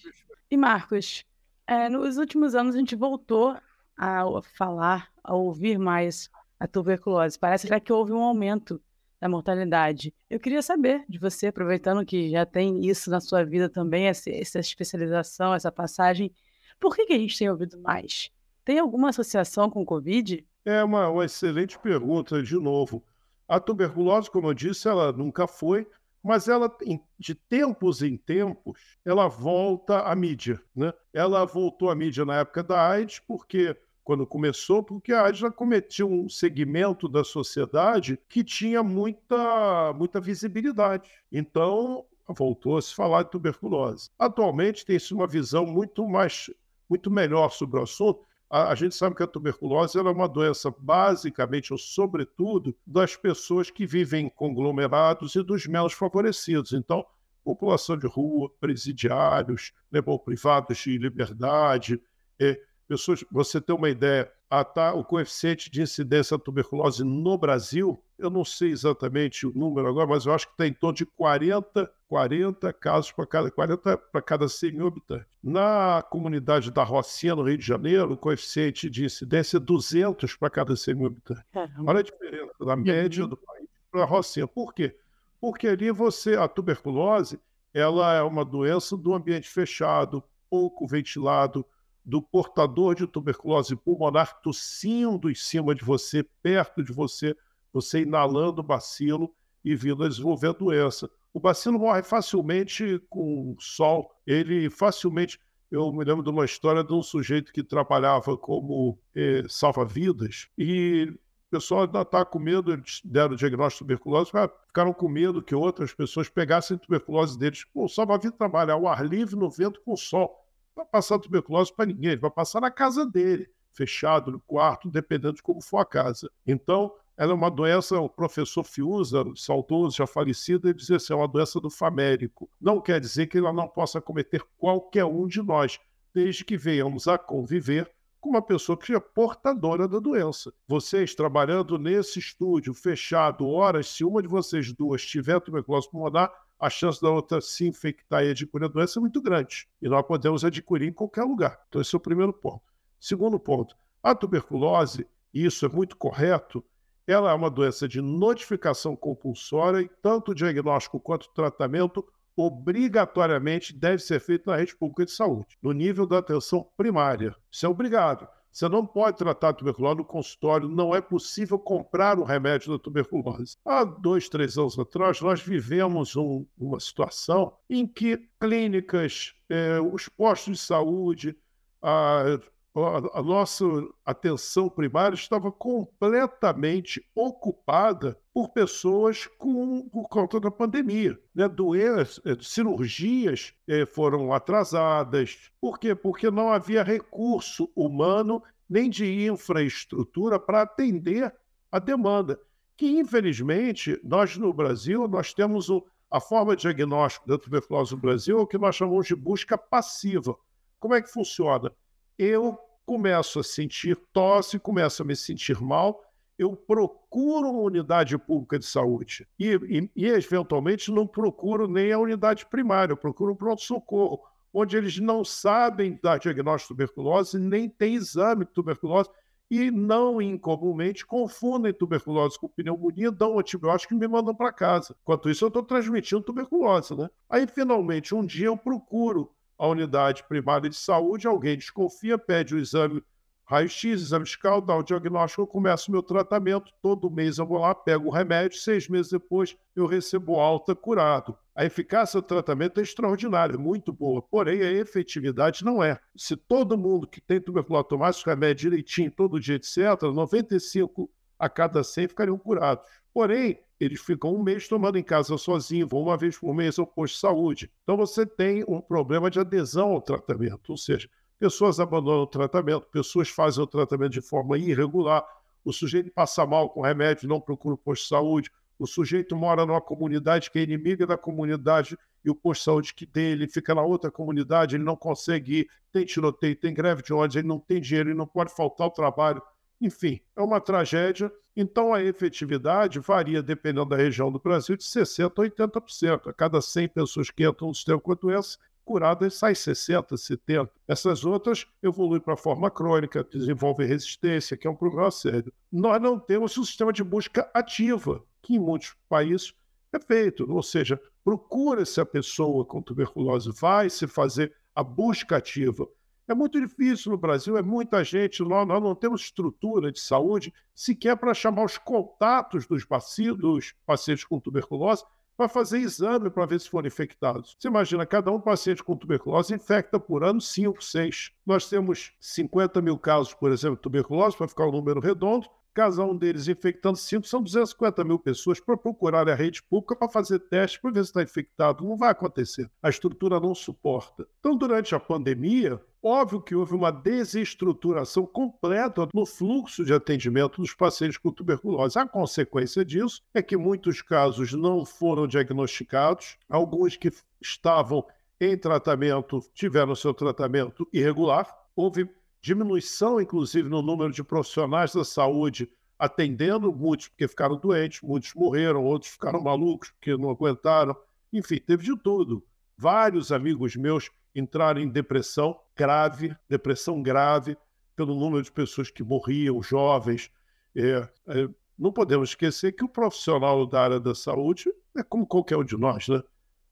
E 0.50 0.56
Marcos, 0.56 1.26
é, 1.68 1.90
nos 1.90 2.18
últimos 2.18 2.56
anos 2.56 2.76
a 2.76 2.80
gente 2.80 2.96
voltou 2.96 3.58
a 3.98 4.24
falar, 4.56 5.10
a 5.22 5.36
ouvir 5.36 5.78
mais 5.78 6.30
a 6.60 6.68
tuberculose. 6.68 7.38
Parece 7.38 7.68
que 7.82 7.94
houve 7.94 8.14
um 8.14 8.24
aumento 8.24 8.82
da 9.24 9.30
mortalidade. 9.30 10.14
Eu 10.30 10.38
queria 10.38 10.62
saber 10.62 11.06
de 11.08 11.18
você, 11.18 11.48
aproveitando 11.48 12.06
que 12.06 12.30
já 12.30 12.46
tem 12.46 12.86
isso 12.86 13.10
na 13.10 13.22
sua 13.22 13.46
vida 13.46 13.70
também, 13.70 14.08
essa, 14.08 14.30
essa 14.30 14.60
especialização, 14.60 15.54
essa 15.54 15.72
passagem, 15.72 16.30
por 16.78 16.94
que, 16.94 17.06
que 17.06 17.14
a 17.14 17.18
gente 17.18 17.40
tem 17.40 17.50
ouvido 17.50 17.80
mais? 17.80 18.30
Tem 18.66 18.80
alguma 18.80 19.10
associação 19.10 19.70
com 19.70 19.82
o 19.82 19.86
Covid? 19.86 20.46
É 20.66 20.84
uma, 20.84 21.08
uma 21.08 21.24
excelente 21.24 21.80
pergunta, 21.80 22.44
de 22.44 22.56
novo. 22.56 23.02
A 23.48 23.62
tuberculose, 23.62 24.30
como 24.30 24.50
eu 24.50 24.54
disse, 24.54 24.90
ela 24.90 25.14
nunca 25.14 25.48
foi, 25.48 25.88
mas 26.22 26.50
ela, 26.50 26.70
de 27.18 27.34
tempos 27.34 28.02
em 28.02 28.18
tempos, 28.18 28.78
ela 29.06 29.30
volta 29.30 30.02
à 30.02 30.14
mídia. 30.14 30.62
Né? 30.76 30.92
Ela 31.14 31.46
voltou 31.46 31.90
à 31.90 31.96
mídia 31.96 32.26
na 32.26 32.40
época 32.40 32.62
da 32.62 32.90
AIDS, 32.90 33.20
porque 33.26 33.74
quando 34.04 34.28
começou, 34.28 34.84
porque 34.84 35.14
a 35.14 35.32
já 35.32 35.50
cometia 35.50 36.06
um 36.06 36.28
segmento 36.28 37.08
da 37.08 37.24
sociedade 37.24 38.20
que 38.28 38.44
tinha 38.44 38.84
muita, 38.84 39.94
muita 39.94 40.20
visibilidade. 40.20 41.10
Então, 41.32 42.06
voltou 42.28 42.78
a 42.78 42.82
se 42.82 42.94
falar 42.94 43.24
de 43.24 43.32
tuberculose. 43.32 44.10
Atualmente 44.20 44.86
tem-se 44.86 45.14
uma 45.14 45.28
visão 45.28 45.66
muito 45.66 46.08
mais, 46.08 46.50
muito 46.90 47.10
melhor 47.10 47.50
sobre 47.50 47.80
o 47.80 47.84
assunto, 47.84 48.26
a, 48.54 48.70
a 48.70 48.76
gente 48.76 48.94
sabe 48.94 49.16
que 49.16 49.24
a 49.24 49.28
tuberculose 49.28 49.98
é 49.98 50.02
uma 50.02 50.30
doença 50.30 50.72
basicamente 50.78 51.74
ou 51.74 51.80
sobretudo 51.80 52.76
das 52.86 53.16
pessoas 53.16 53.72
que 53.72 53.84
vivem 53.84 54.28
em 54.28 54.30
conglomerados 54.30 55.34
e 55.34 55.42
dos 55.42 55.66
menos 55.66 55.94
favorecidos. 55.94 56.72
Então, 56.72 57.04
população 57.44 57.98
de 57.98 58.06
rua, 58.06 58.52
presidiários, 58.60 59.74
né, 59.92 60.02
privados 60.24 60.78
de 60.78 61.00
liberdade, 61.00 62.00
é, 62.40 62.62
pessoas, 62.88 63.24
você 63.32 63.60
tem 63.60 63.76
uma 63.76 63.90
ideia, 63.90 64.32
a, 64.50 64.64
tá, 64.64 64.94
o 64.94 65.04
coeficiente 65.04 65.70
de 65.70 65.82
incidência 65.82 66.38
da 66.38 66.44
tuberculose 66.44 67.04
no 67.04 67.38
Brasil, 67.38 68.04
eu 68.18 68.30
não 68.30 68.46
sei 68.46 68.72
exatamente 68.72 69.46
o 69.48 69.52
número 69.54 69.88
agora, 69.88 70.08
mas 70.08 70.26
eu 70.26 70.34
acho 70.34 70.48
que 70.48 70.54
está 70.54 70.68
em 70.68 70.74
torno 70.74 70.96
de 70.96 71.06
40, 71.06 71.92
40 72.08 72.74
casos 72.74 73.12
para 73.12 73.26
cada, 73.26 73.52
40 73.52 73.98
para 73.98 74.22
cada 74.22 74.48
100 74.48 74.72
mil 74.72 74.88
habitantes. 74.88 75.28
Na 75.44 76.04
comunidade 76.10 76.72
da 76.72 76.84
Rocinha, 76.84 77.36
no 77.36 77.44
Rio 77.44 77.58
de 77.58 77.66
Janeiro, 77.66 78.14
o 78.14 78.18
coeficiente 78.18 78.90
de 78.90 79.06
incidência 79.06 79.58
é 79.58 79.60
200 79.60 80.36
para 80.36 80.50
cada 80.50 80.76
100 80.76 80.96
mil 80.96 81.08
habitantes. 81.08 81.44
Olha 81.86 82.00
a 82.00 82.04
diferença 82.04 82.54
da 82.60 82.76
média 82.76 83.28
do 83.28 83.36
país 83.36 83.68
para 83.92 84.04
a 84.04 84.06
Rocinha. 84.06 84.48
Por 84.48 84.74
quê? 84.74 84.96
Porque 85.42 85.68
ali 85.68 85.92
você, 85.92 86.36
a 86.36 86.48
tuberculose, 86.48 87.40
ela 87.74 88.14
é 88.14 88.22
uma 88.22 88.46
doença 88.46 88.96
do 88.96 89.14
ambiente 89.14 89.50
fechado, 89.50 90.24
pouco 90.50 90.88
ventilado, 90.88 91.66
do 92.06 92.22
portador 92.22 92.96
de 92.96 93.08
tuberculose 93.08 93.76
pulmonar 93.76 94.42
tossindo 94.42 95.30
em 95.30 95.36
cima 95.36 95.74
de 95.74 95.84
você, 95.84 96.24
perto 96.42 96.84
de 96.84 96.92
você, 96.92 97.36
você 97.72 98.02
inalando 98.02 98.62
o 98.62 98.64
bacilo 98.64 99.34
e 99.64 99.76
vindo 99.76 100.04
a 100.04 100.10
desenvolver 100.10 100.54
doença. 100.54 101.10
O 101.34 101.40
bacilo 101.40 101.80
morre 101.80 102.04
facilmente 102.04 103.02
com 103.10 103.56
sol, 103.60 104.12
ele 104.28 104.70
facilmente. 104.70 105.40
Eu 105.72 105.92
me 105.92 106.04
lembro 106.04 106.24
de 106.24 106.30
uma 106.30 106.46
história 106.46 106.84
de 106.84 106.94
um 106.94 107.02
sujeito 107.02 107.52
que 107.52 107.64
trabalhava 107.64 108.38
como 108.38 109.00
eh, 109.16 109.44
salva-vidas 109.50 110.48
e 110.56 111.10
o 111.10 111.50
pessoal 111.50 111.84
ainda 111.84 112.02
está 112.02 112.24
com 112.24 112.38
medo, 112.38 112.72
eles 112.74 113.02
deram 113.04 113.34
o 113.34 113.38
diagnóstico 113.38 113.84
de 113.84 113.96
tuberculose, 113.96 114.32
ficaram 114.68 114.94
com 114.94 115.08
medo 115.08 115.42
que 115.42 115.56
outras 115.56 115.94
pessoas 115.94 116.30
pegassem 116.30 116.78
tuberculose 116.78 117.38
deles. 117.40 117.66
O 117.74 117.88
salva-vidas 117.88 118.38
trabalha 118.38 118.74
ao 118.74 118.88
ar 118.88 119.04
livre, 119.04 119.36
no 119.36 119.50
vento, 119.50 119.82
com 119.82 119.96
sol 119.96 120.43
vai 120.76 120.86
passar 120.86 121.20
tuberculose 121.20 121.74
para 121.74 121.86
ninguém, 121.86 122.12
ele 122.12 122.22
vai 122.22 122.32
passar 122.32 122.62
na 122.62 122.72
casa 122.72 123.06
dele, 123.06 123.50
fechado 123.72 124.32
no 124.32 124.40
quarto, 124.40 124.90
dependendo 124.90 125.36
de 125.36 125.44
como 125.44 125.62
for 125.62 125.80
a 125.80 125.86
casa. 125.86 126.30
Então, 126.46 126.94
ela 127.16 127.32
é 127.32 127.36
uma 127.36 127.52
doença, 127.52 128.00
o 128.00 128.10
professor 128.10 128.64
Fiuza, 128.64 129.24
saudoso, 129.36 129.98
já 129.98 130.08
falecido, 130.08 130.68
ele 130.68 130.78
dizia 130.78 130.96
assim, 130.96 131.14
é 131.14 131.16
uma 131.16 131.28
doença 131.28 131.60
do 131.60 131.70
famérico. 131.70 132.50
Não 132.60 132.82
quer 132.82 133.00
dizer 133.00 133.28
que 133.28 133.38
ela 133.38 133.54
não 133.54 133.68
possa 133.68 134.02
cometer 134.02 134.44
qualquer 134.58 135.06
um 135.06 135.28
de 135.28 135.42
nós, 135.42 135.80
desde 136.14 136.44
que 136.44 136.58
venhamos 136.58 137.08
a 137.08 137.18
conviver 137.18 137.92
com 138.20 138.30
uma 138.30 138.42
pessoa 138.42 138.78
que 138.78 138.96
é 138.96 139.00
portadora 139.00 139.88
da 139.88 140.00
doença. 140.00 140.54
Vocês 140.66 141.14
trabalhando 141.14 141.78
nesse 141.78 142.20
estúdio 142.20 142.74
fechado, 142.74 143.46
horas, 143.46 143.90
se 143.90 144.04
uma 144.04 144.22
de 144.22 144.30
vocês 144.30 144.72
duas 144.72 145.06
tiver 145.06 145.42
tuberculose 145.42 145.92
pulmonar, 145.92 146.32
a 146.64 146.70
chance 146.70 147.02
da 147.02 147.10
outra 147.10 147.42
se 147.42 147.68
infectar 147.68 148.24
e 148.24 148.32
adquirir 148.32 148.64
a 148.66 148.70
doença 148.70 148.98
é 148.98 149.02
muito 149.02 149.22
grande. 149.22 149.68
E 149.82 149.90
nós 149.90 150.06
podemos 150.06 150.46
adquirir 150.46 150.88
em 150.88 150.94
qualquer 150.94 151.24
lugar. 151.24 151.60
Então, 151.68 151.82
esse 151.82 151.94
é 151.94 151.98
o 151.98 152.00
primeiro 152.00 152.32
ponto. 152.32 152.64
Segundo 152.98 153.38
ponto, 153.38 153.76
a 154.02 154.16
tuberculose, 154.16 155.06
e 155.34 155.46
isso 155.46 155.66
é 155.66 155.70
muito 155.70 155.98
correto, 155.98 156.64
ela 157.06 157.32
é 157.32 157.34
uma 157.34 157.50
doença 157.50 157.86
de 157.86 158.02
notificação 158.02 158.96
compulsória 158.96 159.82
e 159.82 159.90
tanto 160.02 160.32
o 160.32 160.36
diagnóstico 160.36 161.02
quanto 161.02 161.26
o 161.26 161.34
tratamento 161.34 162.06
obrigatoriamente 162.34 163.74
deve 163.74 164.02
ser 164.02 164.22
feito 164.22 164.50
na 164.50 164.56
rede 164.56 164.74
pública 164.74 165.06
de 165.06 165.12
saúde, 165.12 165.58
no 165.62 165.74
nível 165.74 166.08
da 166.08 166.20
atenção 166.20 166.66
primária. 166.78 167.36
Isso 167.52 167.66
é 167.66 167.70
obrigado. 167.70 168.26
Você 168.54 168.70
não 168.70 168.86
pode 168.86 169.18
tratar 169.18 169.50
a 169.50 169.54
tuberculose 169.54 169.98
no 169.98 170.06
consultório, 170.06 170.70
não 170.70 170.94
é 170.94 171.02
possível 171.02 171.58
comprar 171.58 172.20
o 172.20 172.24
remédio 172.24 172.72
da 172.72 172.78
tuberculose. 172.78 173.58
Há 173.66 173.84
dois, 173.84 174.30
três 174.30 174.60
anos 174.60 174.78
atrás, 174.78 175.20
nós 175.22 175.42
vivemos 175.42 176.16
um, 176.16 176.46
uma 176.56 176.80
situação 176.80 177.58
em 177.68 177.88
que 177.88 178.30
clínicas, 178.40 179.34
eh, 179.50 179.82
os 179.82 180.08
postos 180.08 180.60
de 180.60 180.64
saúde, 180.64 181.36
a, 181.82 182.40
a, 182.76 183.22
nossa 183.22 183.66
atenção 184.04 184.68
primária 184.68 185.16
estava 185.16 185.52
completamente 185.52 187.06
ocupada 187.14 188.18
por 188.34 188.50
pessoas 188.50 189.28
com, 189.38 189.88
por 189.90 190.10
conta 190.10 190.40
da 190.40 190.50
pandemia. 190.50 191.20
Né? 191.36 191.48
Doenças, 191.48 192.20
eh, 192.26 192.36
cirurgias 192.42 193.54
eh, 193.68 193.86
foram 193.86 194.34
atrasadas. 194.34 195.52
Por 195.62 195.78
quê? 195.78 195.94
Porque 195.94 196.32
não 196.32 196.50
havia 196.50 196.82
recurso 196.82 197.70
humano 197.76 198.42
nem 198.68 198.90
de 198.90 199.26
infraestrutura 199.28 200.40
para 200.40 200.64
atender 200.64 201.32
a 201.72 201.78
demanda. 201.78 202.40
Que, 202.76 202.88
infelizmente, 203.00 204.00
nós 204.04 204.36
no 204.36 204.52
Brasil, 204.52 205.08
nós 205.08 205.32
temos 205.32 205.70
o, 205.70 205.86
a 206.10 206.20
forma 206.20 206.56
de 206.56 206.64
diagnóstico 206.64 207.28
da 207.28 207.38
tuberculose 207.38 207.94
no 207.94 208.02
Brasil, 208.02 208.40
o 208.40 208.48
que 208.48 208.58
nós 208.58 208.76
chamamos 208.76 209.06
de 209.06 209.16
busca 209.16 209.56
passiva. 209.56 210.36
Como 210.80 210.96
é 210.96 211.02
que 211.04 211.12
funciona? 211.12 211.72
Eu 212.18 212.58
começo 212.86 213.40
a 213.40 213.44
sentir 213.44 213.98
tosse, 214.12 214.60
começo 214.60 215.02
a 215.02 215.06
me 215.06 215.16
sentir 215.16 215.60
mal, 215.62 216.02
eu 216.38 216.56
procuro 216.56 217.50
uma 217.50 217.62
unidade 217.62 218.18
pública 218.18 218.58
de 218.58 218.66
saúde 218.66 219.28
e, 219.40 219.54
e, 219.54 219.90
e 219.96 220.08
eventualmente 220.08 220.92
não 220.92 221.08
procuro 221.08 221.68
nem 221.68 221.92
a 221.92 222.00
unidade 222.00 222.46
primária, 222.46 222.92
eu 222.92 222.98
procuro 222.98 223.34
um 223.34 223.36
pronto-socorro, 223.36 224.20
onde 224.54 224.76
eles 224.76 225.00
não 225.00 225.24
sabem 225.24 226.00
dar 226.02 226.20
diagnóstico 226.20 226.74
de 226.74 226.78
tuberculose, 226.78 227.40
nem 227.40 227.70
tem 227.70 227.96
exame 227.96 228.46
de 228.46 228.52
tuberculose 228.52 229.10
e 229.50 229.70
não 229.70 230.22
incomumente 230.22 231.06
confundem 231.06 231.74
tuberculose 231.74 232.40
com 232.40 232.48
pneumonia, 232.48 233.12
dão 233.12 233.36
um 233.36 233.40
antibiótico 233.40 233.94
e 233.94 233.98
me 233.98 234.08
mandam 234.08 234.34
para 234.34 234.52
casa. 234.52 234.96
Enquanto 235.04 235.30
isso, 235.30 235.46
eu 235.46 235.48
estou 235.50 235.62
transmitindo 235.62 236.24
tuberculose, 236.24 236.96
né? 236.96 237.10
Aí, 237.30 237.46
finalmente, 237.46 238.16
um 238.16 238.26
dia 238.26 238.48
eu 238.48 238.58
procuro 238.58 239.32
a 239.58 239.68
unidade 239.68 240.24
primária 240.24 240.70
de 240.70 240.76
saúde, 240.76 241.28
alguém 241.28 241.58
desconfia, 241.58 242.18
pede 242.18 242.56
o 242.56 242.60
exame 242.60 243.04
raio-x, 243.46 244.02
exame 244.02 244.26
fiscal, 244.26 244.62
dá 244.62 244.76
o 244.76 244.84
diagnóstico, 244.84 245.42
eu 245.42 245.48
começo 245.48 245.90
o 245.90 245.92
meu 245.92 246.02
tratamento, 246.02 246.72
todo 246.82 247.12
mês 247.12 247.38
eu 247.38 247.46
vou 247.46 247.60
lá, 247.60 247.76
pego 247.76 248.08
o 248.08 248.12
remédio, 248.12 248.58
seis 248.58 248.88
meses 248.88 249.12
depois 249.12 249.56
eu 249.76 249.86
recebo 249.86 250.40
alta 250.40 250.74
curado. 250.74 251.38
A 251.56 251.66
eficácia 251.66 252.20
do 252.20 252.26
tratamento 252.26 252.80
é 252.80 252.84
extraordinária, 252.84 253.58
muito 253.58 253.94
boa, 253.94 254.22
porém 254.22 254.62
a 254.62 254.72
efetividade 254.72 255.64
não 255.64 255.84
é. 255.84 256.00
Se 256.16 256.36
todo 256.36 256.78
mundo 256.78 257.06
que 257.06 257.22
tem 257.22 257.40
tuberculose 257.40 257.88
tomasse 257.88 258.26
o 258.26 258.30
remédio 258.30 258.70
direitinho, 258.70 259.12
todo 259.12 259.40
dia, 259.40 259.56
etc., 259.56 260.02
95 260.02 261.10
a 261.38 261.50
cada 261.50 261.84
100 261.84 262.08
ficariam 262.08 262.38
curados. 262.38 262.88
Porém, 263.14 263.60
eles 263.80 264.02
ficam 264.02 264.34
um 264.34 264.42
mês 264.42 264.68
tomando 264.68 264.98
em 264.98 265.04
casa 265.04 265.38
sozinho, 265.38 265.88
vão 265.88 266.02
uma 266.02 266.18
vez 266.18 266.38
por 266.38 266.54
mês 266.54 266.80
ao 266.80 266.88
posto 266.88 267.16
de 267.16 267.20
saúde. 267.20 267.72
Então 267.84 267.96
você 267.96 268.26
tem 268.26 268.64
um 268.68 268.82
problema 268.82 269.30
de 269.30 269.40
adesão 269.40 269.92
ao 269.92 270.02
tratamento, 270.02 270.70
ou 270.72 270.78
seja, 270.78 271.10
pessoas 271.40 271.80
abandonam 271.80 272.24
o 272.24 272.28
tratamento, 272.28 272.88
pessoas 272.88 273.30
fazem 273.30 273.64
o 273.64 273.68
tratamento 273.68 274.14
de 274.14 274.22
forma 274.22 274.58
irregular, 274.58 275.24
o 275.64 275.72
sujeito 275.72 276.12
passa 276.12 276.46
mal 276.46 276.70
com 276.70 276.82
remédio, 276.82 277.28
não 277.28 277.40
procura 277.40 277.76
o 277.76 277.78
posto 277.78 278.04
de 278.04 278.10
saúde, 278.10 278.52
o 278.80 278.88
sujeito 278.88 279.36
mora 279.36 279.66
numa 279.66 279.82
comunidade 279.82 280.50
que 280.50 280.60
é 280.60 280.64
inimiga 280.64 281.06
da 281.06 281.18
comunidade 281.18 281.98
e 282.26 282.30
o 282.30 282.36
posto 282.36 282.62
de 282.62 282.66
saúde 282.66 282.94
que 282.94 283.06
tem, 283.06 283.32
ele 283.32 283.48
fica 283.48 283.76
na 283.76 283.82
outra 283.82 284.10
comunidade, 284.10 284.76
ele 284.76 284.84
não 284.84 284.96
consegue 284.96 285.60
ir, 285.60 285.70
tem 285.92 286.06
tiroteio, 286.06 286.56
tem 286.56 286.74
greve 286.74 287.04
de 287.04 287.14
ônibus, 287.14 287.36
ele 287.36 287.48
não 287.48 287.60
tem 287.60 287.80
dinheiro, 287.80 288.10
ele 288.10 288.18
não 288.18 288.28
pode 288.28 288.54
faltar 288.56 288.86
ao 288.86 288.92
trabalho. 288.92 289.42
Enfim, 289.84 290.22
é 290.34 290.42
uma 290.42 290.62
tragédia. 290.62 291.30
Então, 291.54 291.94
a 291.94 292.02
efetividade 292.02 293.02
varia, 293.02 293.44
dependendo 293.44 293.90
da 293.90 293.98
região 293.98 294.32
do 294.32 294.40
Brasil, 294.40 294.78
de 294.78 294.84
60% 294.86 295.26
a 295.26 295.68
80%. 295.68 296.30
A 296.30 296.34
cada 296.34 296.62
100 296.62 296.88
pessoas 296.88 297.30
que 297.30 297.46
entram 297.46 297.68
no 297.68 297.76
sistema 297.76 298.00
com 298.00 298.14
a 298.14 298.16
doença, 298.16 298.58
curadas 298.86 299.34
sai 299.34 299.54
60, 299.54 300.16
70. 300.16 300.72
Essas 300.88 301.26
outras 301.26 301.68
evoluem 301.84 302.22
para 302.22 302.38
forma 302.38 302.72
crônica, 302.72 303.26
desenvolvem 303.26 303.86
resistência, 303.86 304.56
que 304.56 304.66
é 304.66 304.70
um 304.70 304.76
problema 304.76 305.12
sério. 305.12 305.52
Nós 305.70 306.02
não 306.02 306.18
temos 306.18 306.58
um 306.58 306.64
sistema 306.64 306.94
de 306.94 307.04
busca 307.04 307.52
ativa, 307.54 308.24
que 308.42 308.56
em 308.56 308.60
muitos 308.60 308.96
países 309.10 309.54
é 309.92 310.00
feito. 310.00 310.50
Ou 310.50 310.64
seja, 310.64 310.98
procura-se 311.26 312.00
a 312.00 312.06
pessoa 312.06 312.64
com 312.64 312.82
tuberculose, 312.82 313.52
vai 313.52 313.90
se 313.90 314.08
fazer 314.08 314.56
a 314.74 314.82
busca 314.82 315.36
ativa. 315.36 315.86
É 316.28 316.34
muito 316.34 316.60
difícil 316.60 317.12
no 317.12 317.18
Brasil, 317.18 317.58
é 317.58 317.62
muita 317.62 318.04
gente, 318.04 318.42
nós, 318.44 318.66
nós 318.68 318.82
não 318.82 318.96
temos 318.96 319.22
estrutura 319.22 319.92
de 319.92 320.00
saúde 320.00 320.54
sequer 320.74 321.18
para 321.18 321.34
chamar 321.34 321.66
os 321.66 321.78
contatos 321.78 322.66
dos, 322.66 322.86
bacilos, 322.86 323.38
dos 323.38 323.76
pacientes 323.86 324.24
com 324.24 324.40
tuberculose 324.40 325.04
para 325.36 325.50
fazer 325.50 325.80
exame 325.80 326.30
para 326.30 326.46
ver 326.46 326.60
se 326.60 326.70
foram 326.70 326.88
infectados. 326.88 327.56
Você 327.60 327.68
imagina, 327.68 328.06
cada 328.06 328.32
um 328.32 328.40
paciente 328.40 328.84
com 328.84 328.96
tuberculose 328.96 329.54
infecta 329.54 330.00
por 330.00 330.24
ano 330.24 330.40
5, 330.40 330.84
6. 330.84 331.32
Nós 331.46 331.68
temos 331.68 332.14
50 332.20 332.82
mil 332.82 332.98
casos, 332.98 333.34
por 333.34 333.52
exemplo, 333.52 333.76
de 333.76 333.82
tuberculose, 333.82 334.38
para 334.38 334.48
ficar 334.48 334.68
um 334.68 334.72
número 334.72 335.00
redondo, 335.00 335.48
cada 335.74 336.04
um 336.04 336.16
deles 336.16 336.48
infectando 336.48 336.98
cinco, 336.98 337.28
são 337.28 337.42
250 337.42 338.04
mil 338.04 338.20
pessoas 338.20 338.60
para 338.60 338.78
procurar 338.78 339.28
a 339.28 339.36
rede 339.36 339.64
pública 339.64 339.96
para 339.96 340.10
fazer 340.10 340.40
teste 340.40 340.80
para 340.80 340.92
ver 340.92 341.04
se 341.04 341.10
está 341.10 341.24
infectado. 341.24 341.84
Não 341.84 341.98
vai 341.98 342.12
acontecer. 342.12 342.70
A 342.82 342.90
estrutura 342.90 343.40
não 343.40 343.56
suporta. 343.56 344.28
Então, 344.40 344.56
durante 344.56 344.94
a 344.94 345.00
pandemia, 345.00 345.82
Óbvio 346.06 346.42
que 346.42 346.54
houve 346.54 346.76
uma 346.76 346.92
desestruturação 346.92 348.26
completa 348.26 349.08
no 349.14 349.26
fluxo 349.26 349.86
de 349.86 349.94
atendimento 349.94 350.60
dos 350.60 350.74
pacientes 350.74 351.18
com 351.18 351.32
tuberculose. 351.32 351.98
A 351.98 352.06
consequência 352.06 352.84
disso 352.84 353.22
é 353.34 353.42
que 353.42 353.56
muitos 353.56 354.02
casos 354.02 354.52
não 354.52 354.86
foram 354.86 355.26
diagnosticados, 355.26 356.38
alguns 356.50 356.98
que 356.98 357.10
estavam 357.42 358.06
em 358.38 358.58
tratamento 358.58 359.40
tiveram 359.54 359.96
seu 359.96 360.14
tratamento 360.14 360.86
irregular. 360.92 361.48
Houve 361.74 362.10
diminuição, 362.44 363.22
inclusive, 363.22 363.70
no 363.70 363.82
número 363.82 364.12
de 364.12 364.22
profissionais 364.22 364.94
da 364.94 365.06
saúde 365.06 365.72
atendendo, 365.98 366.74
muitos 366.74 367.08
porque 367.08 367.26
ficaram 367.26 367.56
doentes, 367.56 368.02
muitos 368.02 368.34
morreram, 368.34 368.84
outros 368.84 369.14
ficaram 369.14 369.42
malucos 369.42 369.92
porque 369.92 370.18
não 370.18 370.30
aguentaram. 370.30 370.94
Enfim, 371.32 371.58
teve 371.58 371.84
de 371.86 371.98
tudo. 371.98 372.46
Vários 372.78 373.32
amigos 373.32 373.78
meus 373.78 374.12
entraram 374.36 374.82
em 374.82 374.90
depressão 374.90 375.58
grave, 375.74 376.36
depressão 376.50 377.02
grave, 377.02 377.56
pelo 377.96 378.14
número 378.14 378.44
de 378.44 378.52
pessoas 378.52 378.92
que 378.92 379.04
morriam, 379.04 379.64
jovens. 379.64 380.30
É, 380.76 381.08
é, 381.28 381.50
não 381.80 381.94
podemos 381.94 382.30
esquecer 382.30 382.74
que 382.74 382.84
o 382.84 382.90
profissional 382.90 383.66
da 383.66 383.82
área 383.82 384.00
da 384.02 384.14
saúde 384.14 384.70
é 384.98 385.02
como 385.02 385.26
qualquer 385.26 385.56
um 385.56 385.64
de 385.64 385.78
nós, 385.78 386.10
né? 386.10 386.22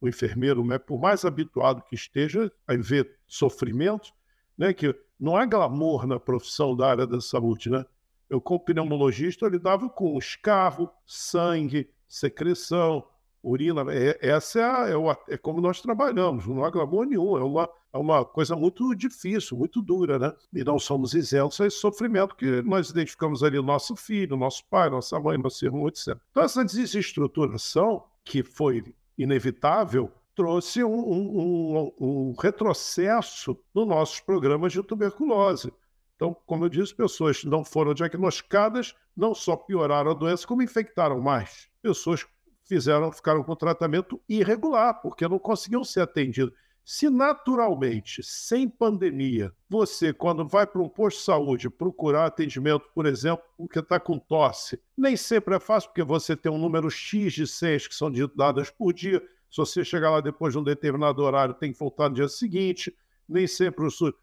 O 0.01 0.09
enfermeiro, 0.09 0.65
né, 0.65 0.79
por 0.79 0.99
mais 0.99 1.23
habituado 1.23 1.83
que 1.83 1.93
esteja 1.93 2.51
a 2.67 2.75
ver 2.75 3.17
sofrimento, 3.27 4.11
né, 4.57 4.73
que 4.73 4.95
não 5.21 5.35
há 5.35 5.45
glamour 5.45 6.07
na 6.07 6.19
profissão 6.19 6.75
da 6.75 6.89
área 6.89 7.05
da 7.05 7.21
saúde, 7.21 7.69
né? 7.69 7.85
Eu, 8.27 8.41
como 8.41 8.59
pneumologista, 8.59 9.45
eu 9.45 9.49
lidava 9.49 9.87
com 9.87 10.17
escarro, 10.17 10.89
sangue, 11.05 11.87
secreção, 12.07 13.05
urina. 13.43 13.85
É, 13.89 14.17
essa 14.21 14.59
é, 14.59 14.63
a, 14.63 14.89
é, 14.89 14.95
o, 14.95 15.11
é, 15.11 15.37
como 15.37 15.61
nós 15.61 15.79
trabalhamos, 15.79 16.47
não 16.47 16.63
há 16.63 16.71
glamour 16.71 17.05
nenhum, 17.05 17.37
é 17.37 17.43
uma, 17.43 17.69
é 17.93 17.97
uma 17.97 18.25
coisa 18.25 18.55
muito 18.55 18.95
difícil, 18.95 19.57
muito 19.57 19.81
dura, 19.81 20.17
né? 20.17 20.33
E 20.53 20.63
não 20.63 20.79
somos 20.79 21.13
isentos 21.13 21.61
a 21.61 21.67
esse 21.67 21.77
sofrimento 21.77 22.35
que 22.35 22.61
nós 22.63 22.89
identificamos 22.89 23.43
ali 23.43 23.61
nosso 23.61 23.95
filho, 23.95 24.35
nosso 24.35 24.65
pai, 24.69 24.89
nossa 24.89 25.19
mãe, 25.19 25.37
nosso 25.37 25.63
irmão, 25.63 25.87
etc. 25.87 26.17
Então, 26.31 26.43
essa 26.43 26.65
desestruturação, 26.65 28.03
que 28.23 28.41
foi 28.41 28.83
inevitável, 29.17 30.11
trouxe 30.41 30.83
um, 30.83 30.89
um, 30.91 31.37
um, 31.39 31.93
um 31.99 32.35
retrocesso 32.41 33.55
nos 33.75 33.87
nossos 33.87 34.19
programas 34.19 34.73
de 34.73 34.81
tuberculose. 34.81 35.71
Então, 36.15 36.35
como 36.47 36.65
eu 36.65 36.69
disse, 36.69 36.95
pessoas 36.95 37.43
não 37.43 37.63
foram 37.63 37.93
diagnosticadas, 37.93 38.95
não 39.15 39.35
só 39.35 39.55
pioraram 39.55 40.09
a 40.09 40.15
doença, 40.15 40.47
como 40.47 40.63
infectaram 40.63 41.21
mais. 41.21 41.69
Pessoas 41.79 42.25
fizeram, 42.63 43.11
ficaram 43.11 43.43
com 43.43 43.55
tratamento 43.55 44.19
irregular, 44.27 44.99
porque 44.99 45.27
não 45.27 45.37
conseguiam 45.37 45.83
ser 45.83 46.01
atendidos. 46.01 46.55
Se 46.83 47.07
naturalmente, 47.07 48.23
sem 48.23 48.67
pandemia, 48.67 49.53
você, 49.69 50.11
quando 50.11 50.47
vai 50.47 50.65
para 50.65 50.81
um 50.81 50.89
posto 50.89 51.19
de 51.19 51.23
saúde 51.25 51.69
procurar 51.69 52.25
atendimento, 52.25 52.89
por 52.95 53.05
exemplo, 53.05 53.45
porque 53.55 53.77
está 53.77 53.99
com 53.99 54.17
tosse, 54.17 54.81
nem 54.97 55.15
sempre 55.15 55.55
é 55.55 55.59
fácil, 55.59 55.91
porque 55.91 56.01
você 56.01 56.35
tem 56.35 56.51
um 56.51 56.57
número 56.57 56.89
X 56.89 57.31
de 57.31 57.45
senhas 57.45 57.87
que 57.87 57.93
são 57.93 58.11
dadas 58.35 58.71
por 58.71 58.91
dia. 58.91 59.21
Se 59.51 59.57
você 59.57 59.83
chegar 59.83 60.09
lá 60.09 60.21
depois 60.21 60.53
de 60.53 60.59
um 60.59 60.63
determinado 60.63 61.21
horário, 61.21 61.53
tem 61.53 61.73
que 61.73 61.77
voltar 61.77 62.07
no 62.07 62.15
dia 62.15 62.29
seguinte. 62.29 62.95
Nem 63.27 63.45
sempre 63.45 63.85
o, 63.85 63.91
su 63.91 64.13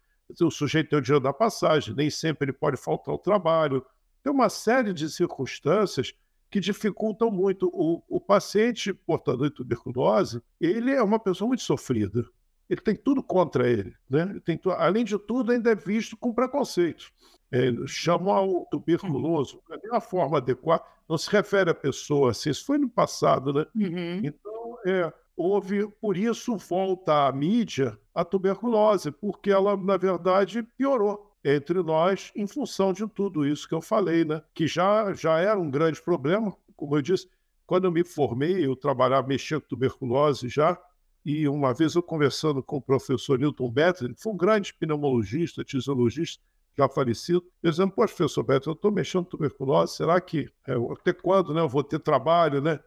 o 0.41 0.51
sujeito 0.51 0.89
tem 0.89 0.99
o 0.99 1.01
dia 1.01 1.19
da 1.19 1.31
passagem, 1.31 1.95
nem 1.95 2.09
sempre 2.09 2.45
ele 2.45 2.53
pode 2.53 2.77
faltar 2.77 3.11
ao 3.13 3.19
trabalho. 3.19 3.85
Tem 4.23 4.33
uma 4.33 4.49
série 4.49 4.93
de 4.93 5.09
circunstâncias 5.09 6.13
que 6.49 6.59
dificultam 6.59 7.29
muito. 7.29 7.69
O, 7.73 8.03
o 8.07 8.19
paciente 8.19 8.93
portador 8.93 9.49
de 9.49 9.55
tuberculose, 9.55 10.41
ele 10.59 10.91
é 10.91 11.01
uma 11.01 11.19
pessoa 11.19 11.47
muito 11.47 11.63
sofrida. 11.63 12.25
Ele 12.67 12.81
tem 12.81 12.95
tudo 12.95 13.23
contra 13.23 13.69
ele. 13.69 13.93
Né? 14.09 14.23
ele 14.29 14.39
tem, 14.39 14.59
além 14.77 15.03
de 15.03 15.17
tudo, 15.17 15.51
ainda 15.51 15.71
é 15.71 15.75
visto 15.75 16.17
com 16.17 16.33
preconceito. 16.33 17.11
É, 17.51 17.71
chamar 17.87 18.43
o 18.43 18.67
tuberculoso 18.69 19.59
de 19.81 19.89
uma 19.89 19.99
forma 19.99 20.37
adequada 20.37 20.83
não 21.07 21.17
se 21.17 21.31
refere 21.31 21.71
à 21.71 21.73
pessoa 21.73 22.29
assim, 22.29 22.51
isso 22.51 22.63
foi 22.63 22.77
no 22.77 22.87
passado, 22.87 23.51
né? 23.51 23.65
Uhum. 23.75 24.21
Então, 24.23 24.58
é, 24.85 25.11
houve, 25.35 25.87
por 26.01 26.17
isso 26.17 26.57
volta 26.57 27.27
à 27.27 27.31
mídia 27.31 27.97
a 28.13 28.25
tuberculose, 28.25 29.11
porque 29.11 29.49
ela, 29.49 29.77
na 29.77 29.97
verdade, 29.97 30.63
piorou 30.77 31.33
entre 31.43 31.81
nós 31.81 32.31
em 32.35 32.45
função 32.45 32.91
de 32.91 33.07
tudo 33.07 33.45
isso 33.45 33.67
que 33.67 33.73
eu 33.73 33.81
falei, 33.81 34.25
né? 34.25 34.41
Que 34.53 34.67
já, 34.67 35.13
já 35.13 35.39
era 35.39 35.57
um 35.57 35.71
grande 35.71 36.01
problema, 36.01 36.55
como 36.75 36.97
eu 36.97 37.01
disse, 37.01 37.29
quando 37.65 37.85
eu 37.85 37.91
me 37.91 38.03
formei, 38.03 38.65
eu 38.65 38.75
trabalhava, 38.75 39.27
mexia 39.27 39.59
com 39.59 39.67
tuberculose 39.67 40.49
já, 40.49 40.77
e 41.25 41.47
uma 41.47 41.73
vez 41.73 41.95
eu 41.95 42.03
conversando 42.03 42.63
com 42.63 42.77
o 42.77 42.81
professor 42.81 43.37
Newton 43.37 43.69
Better, 43.69 44.13
que 44.13 44.21
foi 44.21 44.33
um 44.33 44.37
grande 44.37 44.73
pneumologista, 44.73 45.63
tisiologista, 45.63 46.43
já 46.77 46.87
falecido, 46.87 47.45
dizendo, 47.63 47.91
poxa, 47.91 48.15
professor 48.15 48.43
Better, 48.43 48.69
eu 48.69 48.73
estou 48.73 48.91
mexendo 48.91 49.25
com 49.25 49.31
tuberculose, 49.31 49.95
será 49.95 50.19
que, 50.19 50.49
é, 50.67 50.73
até 50.91 51.13
quando 51.13 51.53
né, 51.53 51.61
eu 51.61 51.69
vou 51.69 51.83
ter 51.83 51.99
trabalho, 51.99 52.61
né? 52.61 52.79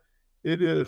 Ele, 0.45 0.85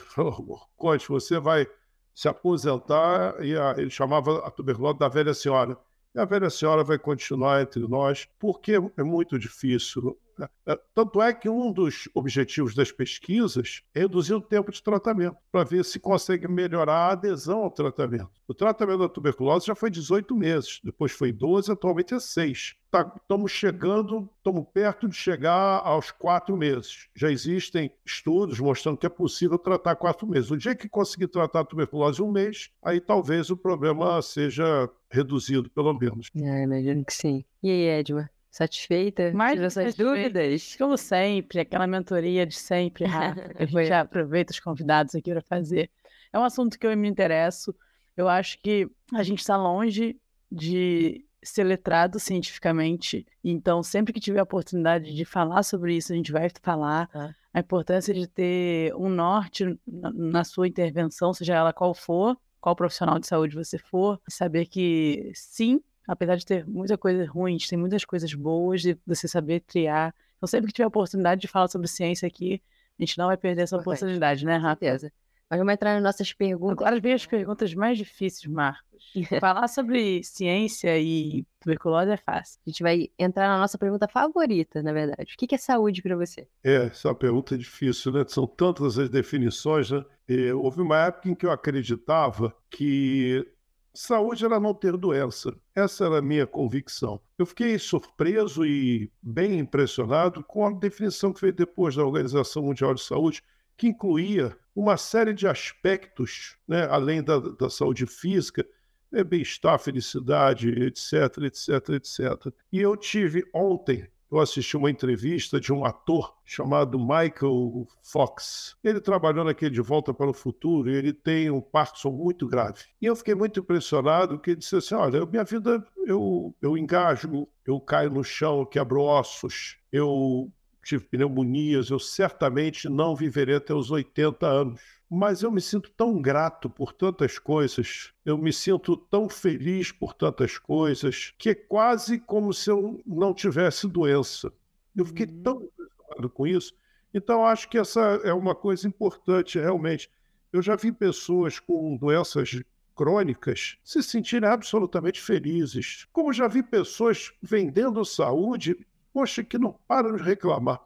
Conte, 0.77 1.09
você 1.09 1.39
vai 1.39 1.67
se 2.15 2.29
aposentar, 2.29 3.45
e 3.45 3.57
a, 3.57 3.75
ele 3.77 3.91
chamava 3.91 4.47
a 4.47 4.51
tuberculose 4.51 4.99
da 4.99 5.09
velha 5.09 5.35
senhora. 5.35 5.77
E 6.15 6.21
a 6.21 6.25
velha 6.25 6.49
senhora 6.49 6.85
vai 6.85 6.97
continuar 6.97 7.63
entre 7.63 7.81
nós, 7.89 8.29
porque 8.39 8.81
é 8.97 9.03
muito 9.03 9.37
difícil. 9.37 10.17
Né? 10.39 10.49
É, 10.65 10.79
tanto 10.95 11.21
é 11.21 11.33
que 11.35 11.49
um 11.49 11.73
dos 11.73 12.09
objetivos 12.15 12.73
das 12.73 12.93
pesquisas 12.93 13.83
é 13.93 14.01
reduzir 14.01 14.35
o 14.35 14.41
tempo 14.41 14.71
de 14.71 14.81
tratamento, 14.81 15.37
para 15.51 15.65
ver 15.65 15.85
se 15.85 15.99
consegue 15.99 16.47
melhorar 16.47 17.09
a 17.09 17.13
adesão 17.13 17.65
ao 17.65 17.71
tratamento. 17.71 18.31
O 18.47 18.55
tratamento 18.55 19.01
da 19.01 19.09
tuberculose 19.09 19.67
já 19.67 19.75
foi 19.75 19.91
18 19.91 20.37
meses, 20.37 20.81
depois 20.85 21.11
foi 21.11 21.33
12, 21.33 21.73
atualmente 21.73 22.15
é 22.15 22.21
6 22.21 22.77
estamos 23.21 23.53
tá, 23.53 23.59
chegando, 23.59 24.29
estamos 24.37 24.65
perto 24.73 25.09
de 25.09 25.17
chegar 25.17 25.81
aos 25.85 26.11
quatro 26.11 26.57
meses. 26.57 27.09
Já 27.15 27.31
existem 27.31 27.91
estudos 28.05 28.61
mostrando 28.61 28.97
que 28.97 29.07
é 29.07 29.11
possível 29.11 29.59
tratar 29.59 29.97
quatro 29.97 30.27
meses. 30.27 30.51
O 30.51 30.57
dia 30.57 30.75
que 30.75 30.89
conseguir 30.89 31.29
tratar 31.29 31.61
a 31.61 31.65
tuberculose 31.65 32.23
um 32.23 32.31
mês, 32.31 32.71
aí 32.83 33.01
talvez 33.01 33.51
o 33.51 33.57
problema 33.57 34.23
seja 34.23 34.89
reduzido, 35.15 35.71
pelo 35.71 35.95
menos. 35.95 36.31
Ah, 36.37 36.61
imagino 36.61 37.05
que 37.05 37.15
sim. 37.15 37.45
E 37.63 37.71
aí, 37.71 37.87
Edma? 37.87 38.29
Satisfeita? 38.51 39.33
Mais 39.33 39.61
essas 39.61 39.95
dúvidas? 39.95 40.77
Como 40.77 40.97
sempre, 40.97 41.61
aquela 41.61 41.87
mentoria 41.87 42.47
de 42.47 42.55
sempre, 42.55 43.05
Rafa, 43.05 43.49
que 43.49 43.63
a 43.63 43.67
gente 43.67 43.87
já 43.87 44.01
aproveita 44.01 44.53
os 44.53 44.61
convidados 44.61 45.15
aqui 45.15 45.31
para 45.31 45.43
fazer. 45.43 45.91
É 46.33 46.39
um 46.39 46.45
assunto 46.45 46.79
que 46.79 46.87
eu 46.87 46.97
me 46.97 47.09
interesso. 47.09 47.75
Eu 48.17 48.29
acho 48.29 48.59
que 48.61 48.89
a 49.13 49.23
gente 49.23 49.41
está 49.41 49.57
longe 49.57 50.17
de 50.51 51.25
ser 51.43 51.65
letrado 51.65 52.19
cientificamente. 52.19 53.27
Então, 53.43 53.83
sempre 53.83 54.13
que 54.13 54.21
tiver 54.21 54.41
a 54.41 54.45
oportunidade 54.45 55.15
de 55.15 55.25
falar 55.25 55.63
sobre 55.63 55.97
isso, 55.97 56.13
a 56.13 56.17
gente 56.17 56.33
vai 56.33 56.49
falar. 56.63 57.09
Ah. 57.15 57.35
A 57.53 57.61
importância 57.61 58.13
de 58.13 58.27
ter 58.27 58.93
um 58.97 59.09
norte 59.09 59.79
na, 59.87 60.13
na, 60.13 60.45
sua 60.45 60.67
intervenção, 60.67 61.33
seja 61.33 61.55
ela 61.55 61.73
qual 61.73 61.95
for, 61.95 62.37
qual 62.65 62.75
profissional 62.75 63.19
de 63.19 63.27
saúde 63.27 63.55
você 63.55 63.77
for, 63.77 64.19
saber 64.27 64.65
que 64.65 65.31
sim, 65.35 65.83
apesar 66.09 66.35
de 66.37 66.47
ter 66.47 66.67
muita 66.67 66.97
coisa 66.97 67.31
ruim, 67.31 67.59
tem 67.59 67.79
muitas 67.79 68.07
coisas 68.07 68.33
boas 68.33 68.81
de 68.81 68.97
você 69.07 69.29
saber 69.29 69.61
triar. 69.61 70.15
Então, 70.39 70.47
sempre 70.47 70.69
que 70.69 70.73
tiver 70.73 70.87
a 70.87 70.89
oportunidade 70.89 71.43
de 71.43 71.47
falar 71.47 71.69
sobre 71.69 71.87
ciência 71.87 72.27
aqui, 72.27 72.63
a 72.99 73.03
gente 73.03 73.19
não 73.19 73.27
vai 73.27 73.37
perder 73.37 73.65
essa 73.65 73.77
oportunidade, 73.77 74.47
né, 74.47 74.57
Rafa? 74.57 74.81
Certeza. 74.81 75.13
Mas 75.55 75.59
vamos 75.61 75.75
entrar 75.75 75.95
nas 75.95 76.03
nossas 76.03 76.33
perguntas. 76.33 76.79
Agora 76.79 76.99
vem 77.01 77.13
as 77.13 77.25
perguntas 77.25 77.73
mais 77.75 77.97
difíceis, 77.97 78.53
Marcos. 78.53 79.13
Falar 79.41 79.69
sobre 79.69 80.21
ciência 80.25 80.99
e 80.99 81.47
tuberculose 81.61 82.11
é 82.11 82.17
fácil. 82.17 82.61
A 82.67 82.71
gente 82.71 82.83
vai 82.83 83.09
entrar 83.17 83.47
na 83.47 83.61
nossa 83.61 83.79
pergunta 83.79 84.09
favorita, 84.09 84.83
na 84.83 84.93
verdade. 84.93 85.33
O 85.33 85.47
que 85.47 85.55
é 85.55 85.59
saúde 85.59 86.03
para 86.03 86.17
você? 86.17 86.49
É, 86.65 86.87
essa 86.87 87.07
é 87.07 87.11
uma 87.13 87.17
pergunta 87.17 87.57
difícil, 87.57 88.11
né? 88.11 88.25
São 88.27 88.49
tantas 88.49 88.99
as 88.99 89.09
definições, 89.09 89.93
né? 89.93 90.05
E 90.29 90.51
houve 90.51 90.81
uma 90.81 90.99
época 90.99 91.29
em 91.29 91.37
que 91.37 91.47
eu 91.47 91.53
acreditava 91.53 92.53
que 92.69 93.47
saúde 93.93 94.45
era 94.45 94.59
não 94.59 94.75
ter 94.75 94.97
doença. 94.97 95.55
Essa 95.73 96.07
era 96.07 96.19
a 96.19 96.23
minha 96.23 96.49
convicção. 96.49 97.21
Eu 97.39 97.47
fiquei 97.47 97.79
surpreso 97.79 98.67
e 98.67 99.09
bem 99.23 99.61
impressionado 99.61 100.43
com 100.43 100.67
a 100.67 100.73
definição 100.73 101.33
que 101.33 101.41
veio 101.41 101.53
depois 101.53 101.95
da 101.95 102.05
Organização 102.05 102.65
Mundial 102.65 102.93
de 102.93 103.03
Saúde, 103.03 103.41
que 103.77 103.87
incluía 103.87 104.57
uma 104.75 104.97
série 104.97 105.33
de 105.33 105.47
aspectos, 105.47 106.57
né, 106.67 106.87
além 106.91 107.23
da, 107.23 107.39
da 107.39 107.71
saúde 107.71 108.07
física, 108.07 108.67
né, 109.11 109.23
bem-estar, 109.23 109.79
felicidade, 109.79 110.69
etc, 110.69 111.39
etc, 111.45 111.89
etc. 111.91 112.53
E 112.73 112.81
eu 112.81 112.97
tive 112.97 113.45
ontem, 113.55 114.09
eu 114.31 114.41
assisti 114.41 114.77
uma 114.77 114.91
entrevista 114.91 115.61
de 115.61 115.73
um 115.73 115.85
ator 115.85 116.35
chamado 116.45 116.99
Michael 116.99 117.87
Fox. 118.03 118.77
Ele 118.83 119.01
trabalhou 119.01 119.45
naquele 119.45 119.71
De 119.71 119.81
Volta 119.81 120.13
para 120.13 120.29
o 120.29 120.35
Futuro 120.35 120.91
e 120.91 120.95
ele 120.97 121.13
tem 121.13 121.51
um 121.51 121.61
Parkinson 121.61 122.11
muito 122.11 122.49
grave. 122.49 122.83
E 123.01 123.07
eu 123.07 123.15
fiquei 123.15 123.37
muito 123.37 123.61
impressionado 123.61 124.41
que 124.41 124.51
ele 124.51 124.57
disse 124.57 124.75
assim, 124.75 124.97
olha, 124.97 125.25
minha 125.25 125.45
vida, 125.45 125.87
eu, 126.05 126.53
eu 126.61 126.77
engajo, 126.77 127.47
eu 127.65 127.79
caio 127.79 128.11
no 128.11 128.25
chão, 128.25 128.67
quebro 128.67 129.03
ossos, 129.03 129.79
eu 129.93 130.51
tive 130.85 131.05
pneumonias, 131.05 131.91
eu 131.91 131.99
certamente 131.99 132.89
não 132.89 133.17
viverei 133.17 133.57
até 133.57 133.75
os 133.75 133.91
80 133.91 134.47
anos. 134.47 134.81
Mas 135.11 135.43
eu 135.43 135.51
me 135.51 135.61
sinto 135.61 135.91
tão 135.91 136.21
grato 136.21 136.69
por 136.69 136.93
tantas 136.93 137.39
coisas, 137.39 138.13
eu 138.25 138.37
me 138.37 138.53
sinto 138.53 138.97
tão 138.97 139.29
feliz 139.29 139.93
por 139.93 140.15
tantas 140.15 140.59
coisas, 140.59 141.33
que 141.39 141.51
é 141.51 141.55
quase 141.55 142.19
como 142.19 142.53
se 142.53 142.71
eu 142.71 143.01
não 143.07 143.33
tivesse 143.33 143.87
doença. 143.87 144.53
Eu 144.97 145.05
fiquei 145.05 145.27
uhum. 145.27 145.43
tão 145.43 145.63
impressionado 145.63 146.31
com 146.31 146.47
isso. 146.47 146.75
Então, 147.13 147.47
acho 147.47 147.69
que 147.69 147.79
essa 147.79 148.01
é 148.25 148.33
uma 148.33 148.55
coisa 148.55 148.89
importante, 148.89 149.59
realmente. 149.59 150.11
Eu 150.53 150.63
já 150.63 150.75
vi 150.75 150.91
pessoas 150.91 151.61
com 151.61 151.97
doenças 151.97 152.61
crônicas 152.95 153.77
se 153.85 154.03
sentirem 154.03 154.49
absolutamente 154.49 155.21
felizes. 155.21 156.07
Como 156.13 156.33
já 156.33 156.49
vi 156.49 156.63
pessoas 156.63 157.33
vendendo 157.43 158.05
saúde, 158.05 158.77
poxa, 159.15 159.45
que 159.45 159.57
não 159.57 159.73
param 159.87 160.17
de 160.17 160.23
reclamar. 160.23 160.83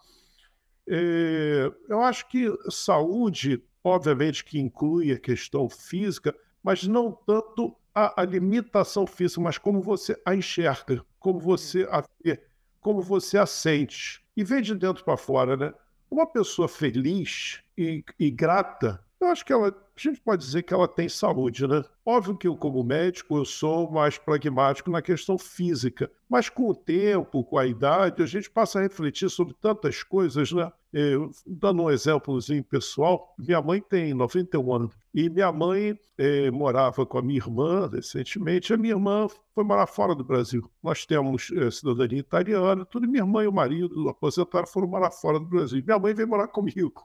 É, 0.87 1.73
eu 1.89 2.03
acho 2.03 2.29
que 2.29 2.47
saúde, 2.71 3.65
obviamente, 3.83 4.45
que 4.45 4.61
inclui 4.61 5.11
a 5.11 5.19
questão 5.19 5.69
física, 5.69 6.37
mas 6.63 6.87
não 6.87 7.11
tanto 7.11 7.75
a, 7.95 8.21
a 8.21 8.25
limitação 8.25 9.07
física, 9.07 9.41
mas 9.41 9.57
como 9.57 9.81
você 9.81 10.21
a 10.27 10.35
enxerga, 10.35 11.03
como 11.19 11.41
você 11.41 11.89
a 11.91 12.05
vê, 12.23 12.43
como 12.81 13.01
você 13.01 13.39
a 13.39 13.47
sente. 13.47 14.23
E 14.37 14.45
vem 14.45 14.61
de 14.61 14.75
dentro 14.75 15.03
para 15.05 15.17
fora, 15.17 15.57
né? 15.57 15.73
Uma 16.11 16.27
pessoa 16.27 16.69
feliz 16.69 17.61
e, 17.77 18.05
e 18.19 18.31
grata 18.31 19.03
eu 19.21 19.29
acho 19.29 19.45
que 19.45 19.53
ela, 19.53 19.69
a 19.69 20.01
gente 20.01 20.21
pode 20.21 20.45
dizer 20.45 20.63
que 20.63 20.73
ela 20.73 20.87
tem 20.87 21.09
saúde, 21.09 21.67
né? 21.67 21.85
Óbvio 22.07 22.37
que 22.37 22.47
eu, 22.47 22.57
como 22.57 22.83
médico, 22.85 23.37
eu 23.37 23.45
sou 23.45 23.91
mais 23.91 24.17
pragmático 24.17 24.91
na 24.91 25.03
questão 25.03 25.37
física, 25.37 26.11
mas 26.29 26.49
com 26.49 26.69
o 26.69 26.75
tempo, 26.75 27.43
com 27.43 27.59
a 27.59 27.67
idade, 27.67 28.23
a 28.23 28.27
gente 28.27 28.49
passa 28.49 28.79
a 28.79 28.83
refletir 28.83 29.29
sobre 29.29 29.55
tantas 29.61 30.03
coisas, 30.03 30.53
né? 30.53 30.71
Eu, 30.93 31.31
dando 31.47 31.83
um 31.83 31.91
exemplozinho 31.91 32.65
pessoal, 32.65 33.35
minha 33.39 33.61
mãe 33.61 33.81
tem 33.81 34.15
91 34.15 34.73
anos 34.75 34.95
e 35.13 35.29
minha 35.29 35.51
mãe 35.53 35.99
eh, 36.17 36.51
morava 36.51 37.05
com 37.05 37.19
a 37.19 37.23
minha 37.23 37.39
irmã 37.39 37.89
recentemente. 37.93 38.73
A 38.73 38.77
minha 38.77 38.95
irmã 38.95 39.27
foi 39.55 39.65
morar 39.65 39.87
fora 39.87 40.15
do 40.15 40.25
Brasil. 40.25 40.71
Nós 40.83 41.05
temos 41.05 41.51
eh, 41.55 41.71
cidadania 41.71 42.21
italiana, 42.21 42.87
tudo. 42.87 43.07
Minha 43.09 43.27
mãe 43.27 43.45
e 43.45 43.49
o 43.49 43.53
marido 43.53 44.09
aposentaram 44.09 44.67
foram 44.67 44.89
morar 44.89 45.11
fora 45.11 45.39
do 45.39 45.45
Brasil. 45.45 45.83
Minha 45.85 45.99
mãe 45.99 46.15
veio 46.15 46.29
morar 46.29 46.49
comigo. 46.49 47.05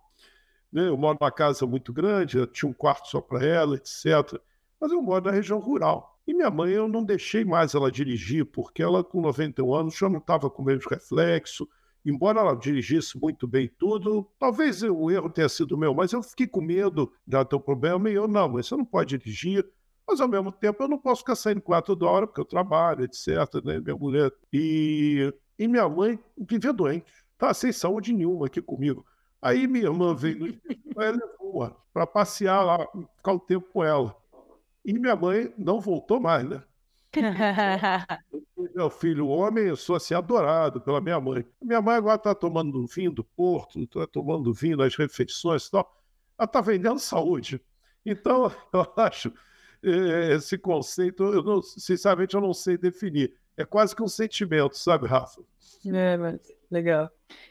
Né? 0.73 0.87
Eu 0.87 0.97
moro 0.97 1.17
numa 1.21 1.31
casa 1.31 1.67
muito 1.67 1.93
grande, 1.93 2.37
eu 2.37 2.47
tinha 2.47 2.67
um 2.67 2.73
quarto 2.73 3.07
só 3.07 3.21
para 3.21 3.45
ela, 3.45 3.75
etc. 3.75 4.41
Mas 4.81 4.91
eu 4.91 5.01
moro 5.01 5.25
na 5.25 5.31
região 5.31 5.59
rural. 5.59 6.19
E 6.25 6.33
minha 6.33 6.49
mãe, 6.49 6.71
eu 6.71 6.87
não 6.87 7.03
deixei 7.03 7.45
mais 7.45 7.75
ela 7.75 7.91
dirigir, 7.91 8.45
porque 8.45 8.81
ela, 8.81 9.03
com 9.03 9.21
91 9.21 9.73
anos, 9.73 9.95
já 9.95 10.09
não 10.09 10.17
estava 10.17 10.49
com 10.49 10.63
menos 10.63 10.85
reflexo. 10.85 11.69
Embora 12.05 12.39
ela 12.39 12.55
dirigisse 12.55 13.17
muito 13.21 13.47
bem 13.47 13.69
tudo, 13.77 14.27
talvez 14.39 14.81
o 14.83 15.11
erro 15.11 15.29
tenha 15.29 15.47
sido 15.47 15.77
meu, 15.77 15.93
mas 15.93 16.11
eu 16.11 16.23
fiquei 16.23 16.47
com 16.47 16.59
medo 16.59 17.13
de 17.25 17.45
ter 17.45 17.55
um 17.55 17.59
problema. 17.59 18.09
E 18.09 18.13
eu, 18.13 18.27
não, 18.27 18.49
mas 18.49 18.67
você 18.67 18.75
não 18.75 18.85
pode 18.85 19.17
dirigir. 19.17 19.65
Mas, 20.07 20.19
ao 20.19 20.27
mesmo 20.27 20.51
tempo, 20.51 20.83
eu 20.83 20.87
não 20.87 20.97
posso 20.97 21.21
ficar 21.21 21.35
saindo 21.35 21.61
quatro 21.61 21.95
da 21.95 22.07
hora, 22.07 22.27
porque 22.27 22.41
eu 22.41 22.45
trabalho, 22.45 23.05
etc. 23.05 23.27
Né? 23.63 23.79
Minha 23.79 23.95
mulher. 23.95 24.31
E, 24.51 25.33
e 25.57 25.67
minha 25.67 25.87
mãe 25.87 26.19
vivia 26.37 26.73
doente, 26.73 27.05
tá 27.37 27.53
sem 27.53 27.71
saúde 27.71 28.11
nenhuma 28.11 28.47
aqui 28.47 28.61
comigo. 28.61 29.05
Aí 29.43 29.67
minha 29.67 29.85
irmã 29.85 30.15
veio 30.15 30.57
ela 30.95 31.11
levou 31.11 31.75
para 31.93 32.07
passear 32.07 32.63
lá, 32.63 32.87
ficar 33.17 33.33
um 33.33 33.39
tempo 33.39 33.67
com 33.73 33.83
ela. 33.83 34.15
E 34.85 34.93
minha 34.93 35.15
mãe 35.15 35.53
não 35.57 35.81
voltou 35.81 36.19
mais, 36.19 36.47
né? 36.47 36.63
meu 38.73 38.89
filho 38.89 39.27
homem, 39.27 39.65
eu 39.65 39.75
sou 39.75 39.97
assim 39.97 40.13
adorado 40.13 40.79
pela 40.81 41.01
minha 41.01 41.19
mãe. 41.19 41.45
Minha 41.61 41.81
mãe 41.81 41.95
agora 41.95 42.15
está 42.15 42.33
tomando 42.33 42.87
vinho 42.87 43.11
do 43.11 43.23
Porto, 43.23 43.79
está 43.79 44.07
tomando 44.07 44.53
vinho 44.53 44.77
nas 44.77 44.95
refeições 44.95 45.67
e 45.67 45.71
tal. 45.71 45.93
Ela 46.37 46.45
está 46.45 46.61
vendendo 46.61 46.99
saúde. 46.99 47.61
Então, 48.05 48.51
eu 48.73 48.93
acho 48.97 49.31
eh, 49.83 50.35
esse 50.35 50.57
conceito, 50.57 51.23
eu 51.23 51.43
não, 51.43 51.61
sinceramente, 51.61 52.33
eu 52.33 52.41
não 52.41 52.53
sei 52.53 52.77
definir. 52.77 53.35
É 53.57 53.65
quase 53.65 53.95
que 53.95 54.01
um 54.01 54.07
sentimento, 54.07 54.77
sabe, 54.77 55.07
Rafa? 55.07 55.41
É, 55.85 56.17
mas 56.17 56.39
legal. 56.71 57.09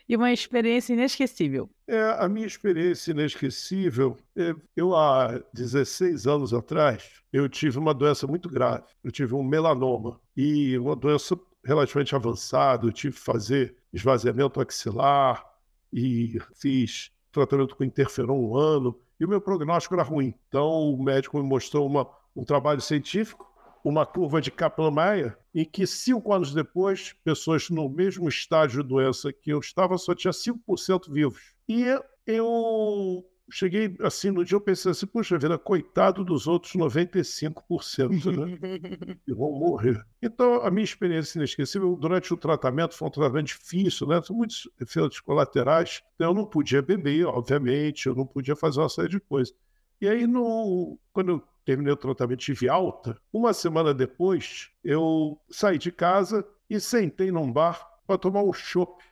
E 0.08 0.16
uma 0.16 0.32
experiência 0.32 0.92
inesquecível? 0.92 1.68
É, 1.86 2.00
a 2.18 2.28
minha 2.28 2.46
experiência 2.46 3.10
inesquecível, 3.10 4.16
é, 4.36 4.54
eu 4.76 4.96
há 4.96 5.40
16 5.52 6.26
anos 6.26 6.52
atrás, 6.52 7.22
eu 7.32 7.48
tive 7.48 7.78
uma 7.78 7.94
doença 7.94 8.26
muito 8.26 8.48
grave. 8.48 8.84
Eu 9.02 9.12
tive 9.12 9.34
um 9.34 9.42
melanoma 9.42 10.20
e 10.36 10.76
uma 10.78 10.96
doença 10.96 11.38
relativamente 11.64 12.14
avançada. 12.14 12.86
Eu 12.86 12.92
tive 12.92 13.14
que 13.14 13.22
fazer 13.22 13.76
esvaziamento 13.92 14.60
axilar 14.60 15.44
e 15.92 16.38
fiz 16.54 17.10
tratamento 17.30 17.76
com 17.76 17.84
interferon 17.84 18.38
um 18.38 18.56
ano 18.56 18.98
e 19.18 19.24
o 19.24 19.28
meu 19.28 19.40
prognóstico 19.40 19.94
era 19.94 20.02
ruim. 20.02 20.34
Então 20.48 20.68
o 20.68 21.02
médico 21.02 21.38
me 21.38 21.48
mostrou 21.48 21.86
uma, 21.86 22.08
um 22.34 22.44
trabalho 22.44 22.80
científico 22.80 23.51
uma 23.84 24.06
curva 24.06 24.40
de 24.40 24.50
Kaplan-Meier 24.50 25.36
em 25.54 25.64
que 25.64 25.86
cinco 25.86 26.32
anos 26.32 26.54
depois, 26.54 27.14
pessoas 27.24 27.68
no 27.68 27.88
mesmo 27.88 28.28
estágio 28.28 28.82
de 28.82 28.88
doença 28.88 29.32
que 29.32 29.50
eu 29.50 29.58
estava 29.58 29.98
só 29.98 30.14
tinha 30.14 30.32
5% 30.32 31.12
vivos. 31.12 31.54
E 31.68 31.84
eu 32.26 33.24
cheguei 33.50 33.94
assim, 34.00 34.30
no 34.30 34.44
dia 34.44 34.56
eu 34.56 34.60
pensei 34.60 34.90
assim, 34.90 35.06
puxa 35.06 35.38
vida, 35.38 35.58
coitado 35.58 36.24
dos 36.24 36.46
outros 36.46 36.72
95%, 36.72 38.36
né? 38.36 39.16
que 39.26 39.34
vão 39.34 39.52
morrer. 39.52 40.02
Então, 40.22 40.62
a 40.62 40.70
minha 40.70 40.84
experiência 40.84 41.38
inesquecível 41.38 41.94
durante 41.96 42.32
o 42.32 42.36
tratamento 42.36 42.94
foi 42.94 43.08
um 43.08 43.10
tratamento 43.10 43.48
difícil, 43.48 44.06
né? 44.06 44.20
Muitos 44.30 44.68
efeitos 44.80 45.20
colaterais. 45.20 46.02
Então, 46.14 46.30
eu 46.30 46.34
não 46.34 46.46
podia 46.46 46.80
beber, 46.80 47.26
obviamente, 47.26 48.06
eu 48.06 48.14
não 48.14 48.26
podia 48.26 48.56
fazer 48.56 48.80
uma 48.80 48.88
série 48.88 49.08
de 49.08 49.20
coisas. 49.20 49.54
E 50.00 50.08
aí, 50.08 50.26
no, 50.26 50.98
quando 51.12 51.28
eu 51.32 51.51
terminei 51.64 51.92
o 51.92 51.96
tratamento, 51.96 52.40
tive 52.40 52.68
alta. 52.68 53.16
Uma 53.32 53.52
semana 53.52 53.94
depois, 53.94 54.70
eu 54.84 55.40
saí 55.50 55.78
de 55.78 55.92
casa 55.92 56.46
e 56.68 56.80
sentei 56.80 57.30
num 57.30 57.50
bar 57.52 57.88
para 58.06 58.18
tomar 58.18 58.42
um 58.42 58.52
chopp. 58.52 59.02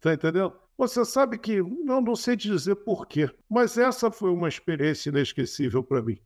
Tá 0.00 0.14
entendendo? 0.14 0.54
Você 0.78 1.04
sabe 1.04 1.38
que, 1.38 1.60
não, 1.60 2.00
não 2.00 2.16
sei 2.16 2.36
dizer 2.36 2.74
porquê, 2.76 3.28
mas 3.48 3.76
essa 3.76 4.10
foi 4.10 4.30
uma 4.30 4.48
experiência 4.48 5.10
inesquecível 5.10 5.82
para 5.82 6.00
mim. 6.00 6.18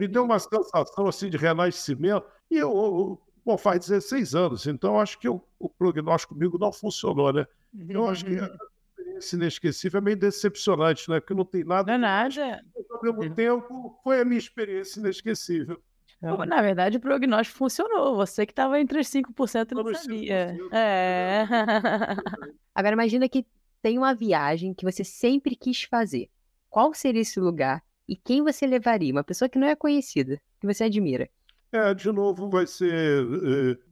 Me 0.00 0.08
deu 0.08 0.24
uma 0.24 0.38
sensação 0.38 1.06
assim 1.06 1.28
de 1.28 1.36
renascimento. 1.36 2.26
E 2.50 2.56
eu, 2.56 2.70
eu 2.74 3.22
bom, 3.44 3.56
faz 3.56 3.86
16 3.86 4.34
anos, 4.34 4.66
então 4.66 4.98
acho 4.98 5.18
que 5.18 5.28
eu, 5.28 5.46
o 5.58 5.68
prognóstico 5.68 6.34
comigo 6.34 6.58
não 6.58 6.72
funcionou, 6.72 7.32
né? 7.32 7.46
Eu 7.88 8.08
acho 8.08 8.24
que 8.24 8.32
experiência 9.18 9.36
inesquecível 9.36 9.98
é 9.98 10.00
meio 10.00 10.16
decepcionante, 10.16 11.10
né? 11.10 11.20
Porque 11.20 11.34
não 11.34 11.44
tem 11.44 11.64
nada. 11.64 11.86
Não 11.86 11.94
é 11.94 11.98
nada 11.98 12.64
ao 12.96 13.02
mesmo 13.02 13.34
tempo, 13.34 13.98
foi 14.02 14.20
a 14.20 14.24
minha 14.24 14.38
experiência 14.38 15.00
inesquecível. 15.00 15.80
Na 16.20 16.62
verdade, 16.62 16.96
o 16.96 17.00
prognóstico 17.00 17.58
funcionou. 17.58 18.16
Você 18.16 18.46
que 18.46 18.52
estava 18.52 18.80
entre 18.80 18.98
os 18.98 19.08
5% 19.08 19.72
não 19.72 19.94
sabia. 19.94 20.56
É. 20.72 21.46
Agora, 22.74 22.94
imagina 22.94 23.28
que 23.28 23.46
tem 23.82 23.98
uma 23.98 24.14
viagem 24.14 24.72
que 24.72 24.84
você 24.84 25.04
sempre 25.04 25.54
quis 25.54 25.82
fazer. 25.82 26.28
Qual 26.70 26.92
seria 26.94 27.20
esse 27.20 27.38
lugar 27.38 27.82
e 28.08 28.16
quem 28.16 28.42
você 28.42 28.66
levaria? 28.66 29.12
Uma 29.12 29.24
pessoa 29.24 29.48
que 29.48 29.58
não 29.58 29.66
é 29.68 29.76
conhecida, 29.76 30.40
que 30.58 30.66
você 30.66 30.84
admira. 30.84 31.28
É, 31.70 31.92
de 31.92 32.10
novo, 32.10 32.48
vai 32.48 32.66
ser 32.66 33.26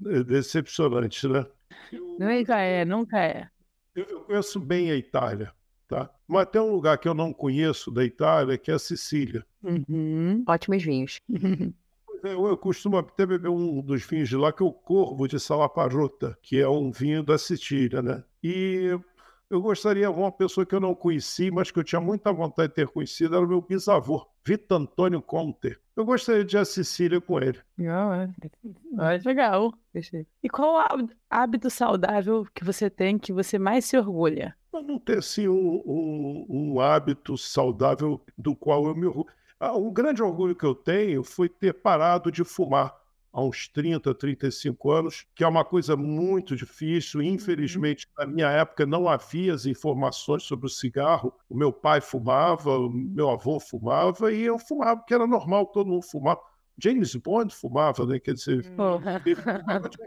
é, 0.07 0.25
decepcionante, 0.25 1.29
né? 1.29 1.45
Eu, 1.93 2.17
nunca 2.19 2.59
é, 2.59 2.85
nunca 2.85 3.19
é. 3.21 3.49
Eu, 3.95 4.05
eu 4.05 4.21
conheço 4.21 4.61
bem 4.61 4.91
a 4.91 4.97
Itália. 4.97 5.53
Tá? 5.89 6.11
Mas 6.27 6.49
tem 6.49 6.61
um 6.61 6.73
lugar 6.73 6.99
que 6.99 7.07
eu 7.07 7.15
não 7.15 7.33
conheço 7.33 7.91
da 7.91 8.05
Itália, 8.05 8.57
que 8.57 8.71
é 8.71 8.75
a 8.75 8.79
Sicília. 8.79 9.45
Uhum. 9.62 10.43
Ótimos 10.49 10.83
vinhos. 10.83 11.19
eu, 12.25 12.47
eu, 12.47 12.57
costumo 12.57 12.97
até 12.97 13.27
beber 13.27 13.49
um 13.49 13.83
dos 13.83 14.03
vinhos 14.03 14.29
de 14.29 14.37
lá, 14.37 14.53
que 14.53 14.62
é 14.62 14.66
o 14.66 14.73
Corvo 14.73 15.29
de 15.29 15.39
Salaparrota, 15.39 16.39
que 16.43 16.59
é 16.59 16.69
um 16.69 16.91
vinho 16.91 17.23
da 17.23 17.37
Sicília, 17.37 18.01
né? 18.01 18.25
E 18.43 18.99
eu 19.51 19.61
gostaria 19.61 20.11
de 20.11 20.19
uma 20.19 20.33
pessoa 20.33 20.65
que 20.65 20.75
eu 20.75 20.81
não 20.81 20.95
conheci, 20.95 21.51
mas 21.51 21.71
que 21.71 21.79
eu 21.79 21.85
tinha 21.85 22.01
muita 22.01 22.33
vontade 22.33 22.69
de 22.69 22.75
ter 22.75 22.89
conhecido, 22.89 23.37
era 23.37 23.45
o 23.45 23.49
meu 23.49 23.61
bisavô, 23.61 24.27
Vitor 24.45 24.81
Antônio 24.81 25.23
Conte. 25.23 25.77
Eu 25.97 26.05
gostaria 26.05 26.45
de 26.45 26.57
ir 26.57 26.59
a 26.59 26.65
Sicília 26.65 27.21
com 27.21 27.39
ele. 27.39 27.61
Ah, 28.99 29.15
é. 29.15 29.19
legal. 29.25 29.73
E 30.43 30.49
qual 30.49 30.85
hábito 31.31 31.71
saudável 31.71 32.45
que 32.53 32.65
você 32.65 32.91
tem 32.91 33.19
que 33.19 33.33
você 33.33 33.59
mais 33.59 33.85
se 33.85 33.97
orgulha? 33.97 34.57
Eu 34.73 34.83
não 34.83 34.99
ter 34.99 35.19
assim, 35.19 35.47
um, 35.47 35.83
um, 35.87 36.47
um 36.49 36.81
hábito 36.81 37.39
saudável 37.39 38.21
do 38.37 38.57
qual 38.57 38.87
eu 38.87 38.95
me 38.95 39.07
orgulho. 39.07 39.29
Ah, 39.61 39.77
um 39.77 39.93
grande 39.93 40.21
orgulho 40.21 40.57
que 40.57 40.66
eu 40.66 40.75
tenho 40.75 41.23
foi 41.23 41.49
ter 41.49 41.73
parado 41.75 42.33
de 42.33 42.43
fumar 42.43 42.93
há 43.35 43.43
uns 43.43 43.66
30, 43.69 44.15
35 44.15 44.90
anos, 44.93 45.27
que 45.35 45.43
é 45.43 45.48
uma 45.48 45.65
coisa 45.65 45.97
muito 45.97 46.55
difícil. 46.55 47.20
Uhum. 47.20 47.27
Infelizmente, 47.27 48.06
na 48.16 48.24
minha 48.24 48.48
época 48.48 48.86
não 48.86 49.09
havia 49.09 49.52
as 49.52 49.66
informações 49.66 50.44
sobre 50.44 50.66
o 50.66 50.70
cigarro. 50.70 51.35
O 51.48 51.56
meu 51.56 51.73
pai 51.73 52.01
fumava, 52.01 52.78
o 52.78 52.89
meu 52.89 53.28
avô 53.28 53.59
fumava 53.59 54.32
e 54.32 54.43
eu 54.43 54.56
fumava, 54.56 54.98
porque 54.98 55.12
era 55.15 55.27
normal 55.27 55.66
todo 55.66 55.90
mundo 55.90 56.05
fumar. 56.05 56.39
James 56.78 57.15
Bond 57.16 57.52
fumava, 57.52 58.06
né? 58.06 58.20
Quer 58.20 58.35
dizer, 58.35 58.52
ele 58.52 58.62
fumava 58.62 59.89
de 59.89 59.98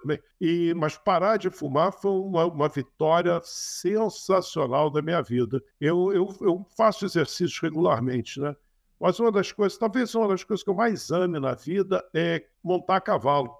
também. 0.00 0.18
E, 0.40 0.72
mas 0.74 0.96
parar 0.96 1.36
de 1.36 1.50
fumar 1.50 1.92
foi 1.92 2.10
uma, 2.10 2.46
uma 2.46 2.68
vitória 2.68 3.40
sensacional 3.44 4.90
da 4.90 5.02
minha 5.02 5.22
vida. 5.22 5.62
Eu, 5.80 6.12
eu, 6.12 6.28
eu 6.40 6.66
faço 6.76 7.04
exercícios 7.04 7.60
regularmente, 7.60 8.40
né? 8.40 8.56
Mas 9.00 9.18
uma 9.18 9.32
das 9.32 9.50
coisas, 9.50 9.78
talvez 9.78 10.14
uma 10.14 10.28
das 10.28 10.44
coisas 10.44 10.62
que 10.62 10.68
eu 10.68 10.74
mais 10.74 11.10
ame 11.10 11.40
na 11.40 11.54
vida 11.54 12.04
é 12.12 12.44
montar 12.62 12.96
a 12.96 13.00
cavalo. 13.00 13.56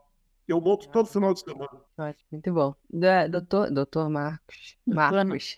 Eu 0.47 0.61
monto 0.61 0.89
todo 0.91 1.07
final 1.07 1.33
de 1.33 1.41
semana. 1.41 1.81
Ótimo, 1.97 2.27
muito 2.33 2.53
bom. 2.53 2.75
Doutor, 3.31 3.71
doutor 3.71 4.11
Marcos. 4.11 4.77
Marcos. 4.87 5.57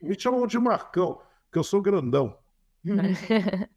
Me 0.00 0.18
chamam 0.18 0.46
de 0.46 0.58
Marcão, 0.58 1.20
porque 1.44 1.58
eu 1.58 1.64
sou 1.64 1.82
grandão. 1.82 2.38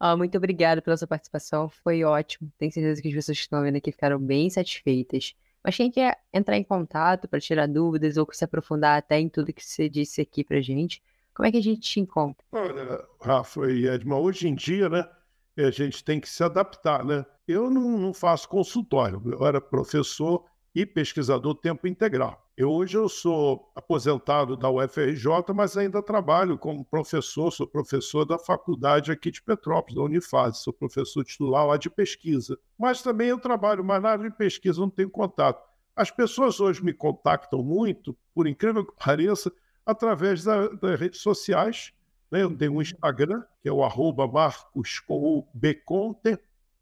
oh, 0.00 0.16
muito 0.16 0.38
obrigada 0.38 0.80
pela 0.80 0.96
sua 0.96 1.08
participação, 1.08 1.68
foi 1.68 2.04
ótimo. 2.04 2.52
Tenho 2.56 2.70
certeza 2.70 3.02
que 3.02 3.08
as 3.08 3.14
pessoas 3.14 3.38
que 3.38 3.42
estão 3.42 3.62
vendo 3.62 3.76
aqui 3.76 3.90
ficaram 3.90 4.18
bem 4.18 4.48
satisfeitas. 4.48 5.34
Mas 5.62 5.76
quem 5.76 5.90
quer 5.90 6.18
entrar 6.32 6.56
em 6.56 6.64
contato 6.64 7.26
para 7.26 7.40
tirar 7.40 7.66
dúvidas 7.66 8.16
ou 8.16 8.26
se 8.32 8.44
aprofundar 8.44 8.98
até 8.98 9.18
em 9.18 9.28
tudo 9.28 9.52
que 9.52 9.64
você 9.64 9.88
disse 9.88 10.20
aqui 10.20 10.44
para 10.44 10.60
gente, 10.60 11.02
como 11.40 11.46
é 11.46 11.52
que 11.52 11.56
a 11.56 11.62
gente 11.62 11.80
te 11.80 11.98
encontra? 11.98 12.44
Olha, 12.52 13.02
Rafa 13.18 13.70
e 13.70 13.88
Edma, 13.88 14.18
hoje 14.18 14.46
em 14.46 14.54
dia, 14.54 14.90
né, 14.90 15.08
a 15.56 15.70
gente 15.70 16.04
tem 16.04 16.20
que 16.20 16.28
se 16.28 16.44
adaptar, 16.44 17.02
né? 17.02 17.24
Eu 17.48 17.70
não, 17.70 17.96
não 17.96 18.12
faço 18.12 18.46
consultório, 18.46 19.22
eu 19.24 19.46
era 19.46 19.58
professor 19.58 20.44
e 20.74 20.84
pesquisador 20.84 21.54
tempo 21.54 21.88
integral. 21.88 22.46
Eu, 22.54 22.70
hoje 22.70 22.98
eu 22.98 23.08
sou 23.08 23.72
aposentado 23.74 24.54
da 24.54 24.70
UFRJ, 24.70 25.26
mas 25.54 25.78
ainda 25.78 26.02
trabalho 26.02 26.58
como 26.58 26.84
professor, 26.84 27.50
sou 27.50 27.66
professor 27.66 28.26
da 28.26 28.38
faculdade 28.38 29.10
aqui 29.10 29.30
de 29.30 29.40
Petrópolis, 29.40 29.96
da 29.96 30.02
Unifaz, 30.02 30.58
sou 30.58 30.74
professor 30.74 31.24
titular 31.24 31.66
lá 31.66 31.78
de 31.78 31.88
pesquisa. 31.88 32.58
Mas 32.78 33.00
também 33.00 33.28
eu 33.28 33.38
trabalho 33.38 33.82
mais 33.82 34.02
na 34.02 34.10
área 34.10 34.28
de 34.30 34.36
pesquisa, 34.36 34.78
não 34.78 34.90
tenho 34.90 35.08
contato. 35.08 35.66
As 35.96 36.10
pessoas 36.10 36.60
hoje 36.60 36.84
me 36.84 36.92
contactam 36.92 37.62
muito, 37.62 38.14
por 38.34 38.46
incrível 38.46 38.84
que 38.84 38.92
pareça, 39.02 39.50
através 39.84 40.44
da, 40.44 40.68
das 40.68 40.98
redes 40.98 41.20
sociais. 41.20 41.92
Né? 42.30 42.42
Eu 42.42 42.56
tenho 42.56 42.74
um 42.74 42.82
Instagram, 42.82 43.42
que 43.62 43.68
é 43.68 43.72
o 43.72 43.82
arroba 43.82 44.26
Marcos 44.26 44.98
com 45.00 45.38
o 45.38 46.16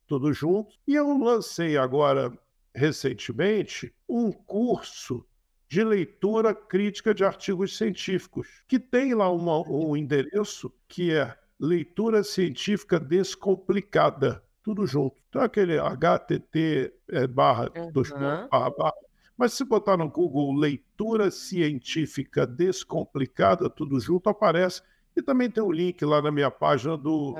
tudo 0.06 0.32
junto. 0.32 0.74
E 0.86 0.94
eu 0.94 1.16
lancei 1.18 1.76
agora, 1.76 2.32
recentemente, 2.74 3.94
um 4.08 4.32
curso 4.32 5.24
de 5.68 5.84
leitura 5.84 6.54
crítica 6.54 7.14
de 7.14 7.24
artigos 7.24 7.76
científicos, 7.76 8.62
que 8.66 8.78
tem 8.78 9.14
lá 9.14 9.30
uma, 9.30 9.60
um 9.68 9.94
endereço 9.96 10.72
que 10.88 11.12
é 11.12 11.36
leitura 11.60 12.24
científica 12.24 12.98
descomplicada, 12.98 14.42
tudo 14.62 14.86
junto. 14.86 15.16
Então 15.28 15.42
aquele 15.42 15.76
http 15.78 16.92
é, 17.10 17.26
barra, 17.26 17.70
uhum. 17.76 17.92
dois, 17.92 18.10
barra, 18.10 18.70
barra. 18.70 19.07
Mas 19.38 19.52
se 19.52 19.64
botar 19.64 19.96
no 19.96 20.10
Google 20.10 20.52
leitura 20.52 21.30
científica 21.30 22.44
descomplicada, 22.44 23.70
tudo 23.70 24.00
junto, 24.00 24.28
aparece. 24.28 24.82
E 25.14 25.22
também 25.22 25.48
tem 25.48 25.62
um 25.62 25.70
link 25.70 26.04
lá 26.04 26.20
na 26.20 26.32
minha 26.32 26.50
página 26.50 26.96
do, 26.98 27.36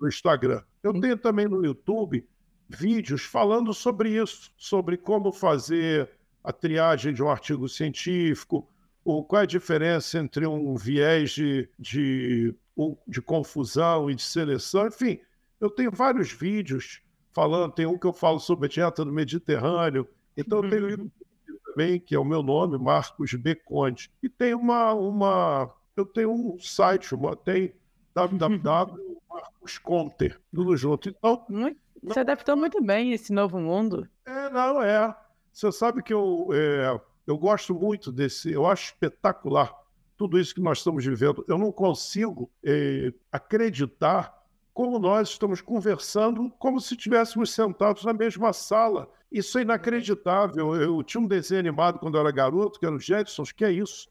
do 0.00 0.08
Instagram. 0.08 0.62
Eu 0.82 0.92
Sim. 0.92 1.00
tenho 1.00 1.16
também 1.16 1.46
no 1.46 1.64
YouTube 1.64 2.26
vídeos 2.68 3.22
falando 3.22 3.72
sobre 3.72 4.20
isso, 4.20 4.52
sobre 4.56 4.96
como 4.96 5.32
fazer 5.32 6.10
a 6.42 6.52
triagem 6.52 7.14
de 7.14 7.22
um 7.22 7.30
artigo 7.30 7.68
científico, 7.68 8.68
ou 9.04 9.24
qual 9.24 9.40
é 9.40 9.42
a 9.44 9.46
diferença 9.46 10.18
entre 10.18 10.46
um 10.46 10.74
viés 10.76 11.30
de, 11.30 11.68
de, 11.78 12.54
de 13.06 13.22
confusão 13.22 14.10
e 14.10 14.14
de 14.14 14.22
seleção, 14.22 14.88
enfim, 14.88 15.20
eu 15.60 15.70
tenho 15.70 15.90
vários 15.90 16.30
vídeos 16.30 17.00
falando, 17.32 17.72
tem 17.72 17.86
um 17.86 17.98
que 17.98 18.06
eu 18.06 18.12
falo 18.12 18.38
sobre 18.38 18.66
a 18.66 18.68
dieta 18.68 19.04
do 19.04 19.12
Mediterrâneo, 19.12 20.06
então 20.36 20.62
eu 20.62 20.70
tenho 20.70 21.00
uhum. 21.00 21.10
Também, 21.78 22.00
que 22.00 22.14
é 22.14 22.18
o 22.18 22.24
meu 22.24 22.42
nome, 22.42 22.76
Marcos 22.76 23.32
B. 23.34 23.54
Conde, 23.54 24.10
e 24.20 24.28
tem 24.28 24.52
uma, 24.52 24.92
uma 24.94 25.72
eu 25.96 26.04
tenho 26.04 26.32
um 26.32 26.58
site, 26.58 27.14
uma, 27.14 27.36
tem 27.36 27.72
www.marcosconter, 28.14 30.40
tudo 30.52 30.76
junto. 30.76 31.08
Então, 31.08 31.46
Você 32.02 32.18
adaptou 32.20 32.56
muito 32.56 32.82
bem 32.82 33.12
esse 33.12 33.32
novo 33.32 33.60
mundo. 33.60 34.08
É, 34.26 34.50
não, 34.50 34.82
é. 34.82 35.16
Você 35.52 35.70
sabe 35.70 36.02
que 36.02 36.12
eu, 36.12 36.48
é, 36.52 37.00
eu 37.26 37.38
gosto 37.38 37.72
muito 37.74 38.10
desse, 38.10 38.50
eu 38.52 38.66
acho 38.66 38.86
espetacular 38.86 39.72
tudo 40.16 40.36
isso 40.38 40.54
que 40.54 40.60
nós 40.60 40.78
estamos 40.78 41.04
vivendo. 41.04 41.44
Eu 41.46 41.58
não 41.58 41.70
consigo 41.70 42.50
é, 42.64 43.12
acreditar 43.30 44.37
como 44.78 44.96
nós 45.00 45.30
estamos 45.30 45.60
conversando 45.60 46.52
como 46.56 46.80
se 46.80 46.94
estivéssemos 46.94 47.50
sentados 47.50 48.04
na 48.04 48.12
mesma 48.12 48.52
sala. 48.52 49.10
Isso 49.28 49.58
é 49.58 49.62
inacreditável. 49.62 50.72
Eu 50.76 51.02
tinha 51.02 51.20
um 51.20 51.26
desenho 51.26 51.58
animado 51.58 51.98
quando 51.98 52.14
eu 52.14 52.20
era 52.20 52.30
garoto, 52.30 52.78
que 52.78 52.86
era 52.86 52.94
o 52.94 53.00
Jetsons, 53.00 53.50
que 53.50 53.64
é 53.64 53.72
isso. 53.72 54.08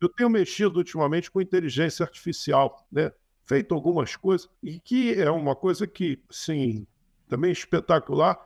Eu 0.00 0.08
tenho 0.08 0.30
mexido 0.30 0.78
ultimamente 0.78 1.30
com 1.30 1.38
inteligência 1.38 2.02
artificial, 2.02 2.86
né? 2.90 3.12
feito 3.44 3.74
algumas 3.74 4.16
coisas, 4.16 4.48
e 4.62 4.80
que 4.80 5.20
é 5.20 5.30
uma 5.30 5.54
coisa 5.54 5.86
que, 5.86 6.18
sim, 6.30 6.86
também 7.28 7.52
espetacular, 7.52 8.38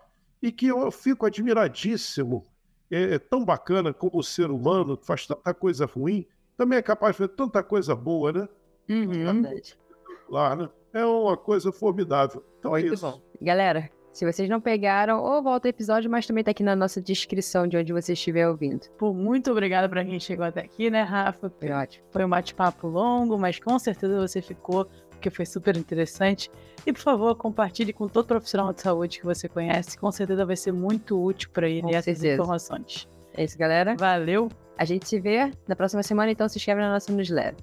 e 0.43 0.51
que 0.51 0.67
eu 0.67 0.91
fico 0.91 1.25
admiradíssimo. 1.25 2.45
É, 2.91 3.15
é 3.15 3.19
tão 3.21 3.45
bacana 3.45 3.95
como 3.95 4.19
o 4.19 4.25
ser 4.25 4.51
humano 4.51 4.97
que 4.97 5.07
faz 5.07 5.25
tanta 5.25 5.55
coisa 5.55 5.87
ruim, 5.87 6.27
também 6.57 6.81
é 6.81 6.83
capaz 6.83 7.15
de 7.15 7.19
fazer 7.19 7.29
tanta 7.37 7.63
coisa 7.63 7.95
boa, 7.95 8.33
né? 8.33 8.49
Uhum. 8.89 9.45
Lá, 10.29 10.57
né? 10.57 10.69
É 10.97 11.05
uma 11.05 11.37
coisa 11.37 11.71
formidável. 11.71 12.43
Então 12.59 12.77
é 12.77 12.81
Muito 12.81 12.95
isso. 12.95 13.11
Bom. 13.11 13.21
Galera, 13.41 13.91
se 14.13 14.25
vocês 14.25 14.49
não 14.49 14.63
pegaram, 14.63 15.23
ou 15.23 15.43
volta 15.43 15.69
o 15.69 15.71
episódio, 15.71 16.11
mas 16.11 16.27
também 16.27 16.43
tá 16.43 16.51
aqui 16.51 16.63
na 16.63 16.75
nossa 16.75 17.03
descrição 17.03 17.69
de 17.69 17.77
onde 17.77 17.93
você 17.93 18.15
estiver 18.15 18.49
ouvindo. 18.49 18.87
Pô, 18.97 19.13
muito 19.13 19.51
obrigada 19.51 19.91
pra 19.91 20.03
quem 20.03 20.19
chegou 20.19 20.47
até 20.47 20.61
aqui, 20.63 20.89
né, 20.89 21.03
Rafa? 21.03 21.51
Foi 21.51 21.71
ótimo. 21.71 22.07
Foi 22.11 22.25
um 22.25 22.29
bate-papo 22.31 22.89
longo, 22.89 23.39
mas 23.39 23.61
com 23.61 23.79
certeza 23.79 24.19
você 24.19 24.41
ficou 24.41 24.87
porque 25.11 25.29
foi 25.29 25.45
super 25.45 25.77
interessante. 25.77 26.51
E 26.87 26.95
por 26.95 27.01
favor, 27.03 27.35
compartilhe 27.37 27.93
com 27.93 28.09
todo 28.09 28.27
profissional 28.27 28.73
de 28.73 28.81
saúde 28.81 29.19
que 29.19 29.27
você 29.27 29.51
conhece, 29.51 29.99
com 29.99 30.11
certeza 30.11 30.47
vai 30.47 30.57
ser 30.57 30.73
muito 30.73 31.23
útil 31.23 31.51
para 31.53 31.69
ele 31.69 31.83
com 31.83 31.89
essas 31.91 32.05
certeza. 32.05 32.35
informações. 32.35 33.07
É 33.35 33.45
isso, 33.45 33.59
galera. 33.59 33.97
Valeu. 33.99 34.49
A 34.79 34.87
gente 34.87 35.07
se 35.07 35.21
vê 35.21 35.51
na 35.69 35.77
próxima 35.77 36.03
semana, 36.03 36.31
então 36.31 36.49
se 36.49 36.57
inscreve 36.57 36.81
na 36.81 36.91
nossa 36.91 37.13
newsletter. 37.13 37.63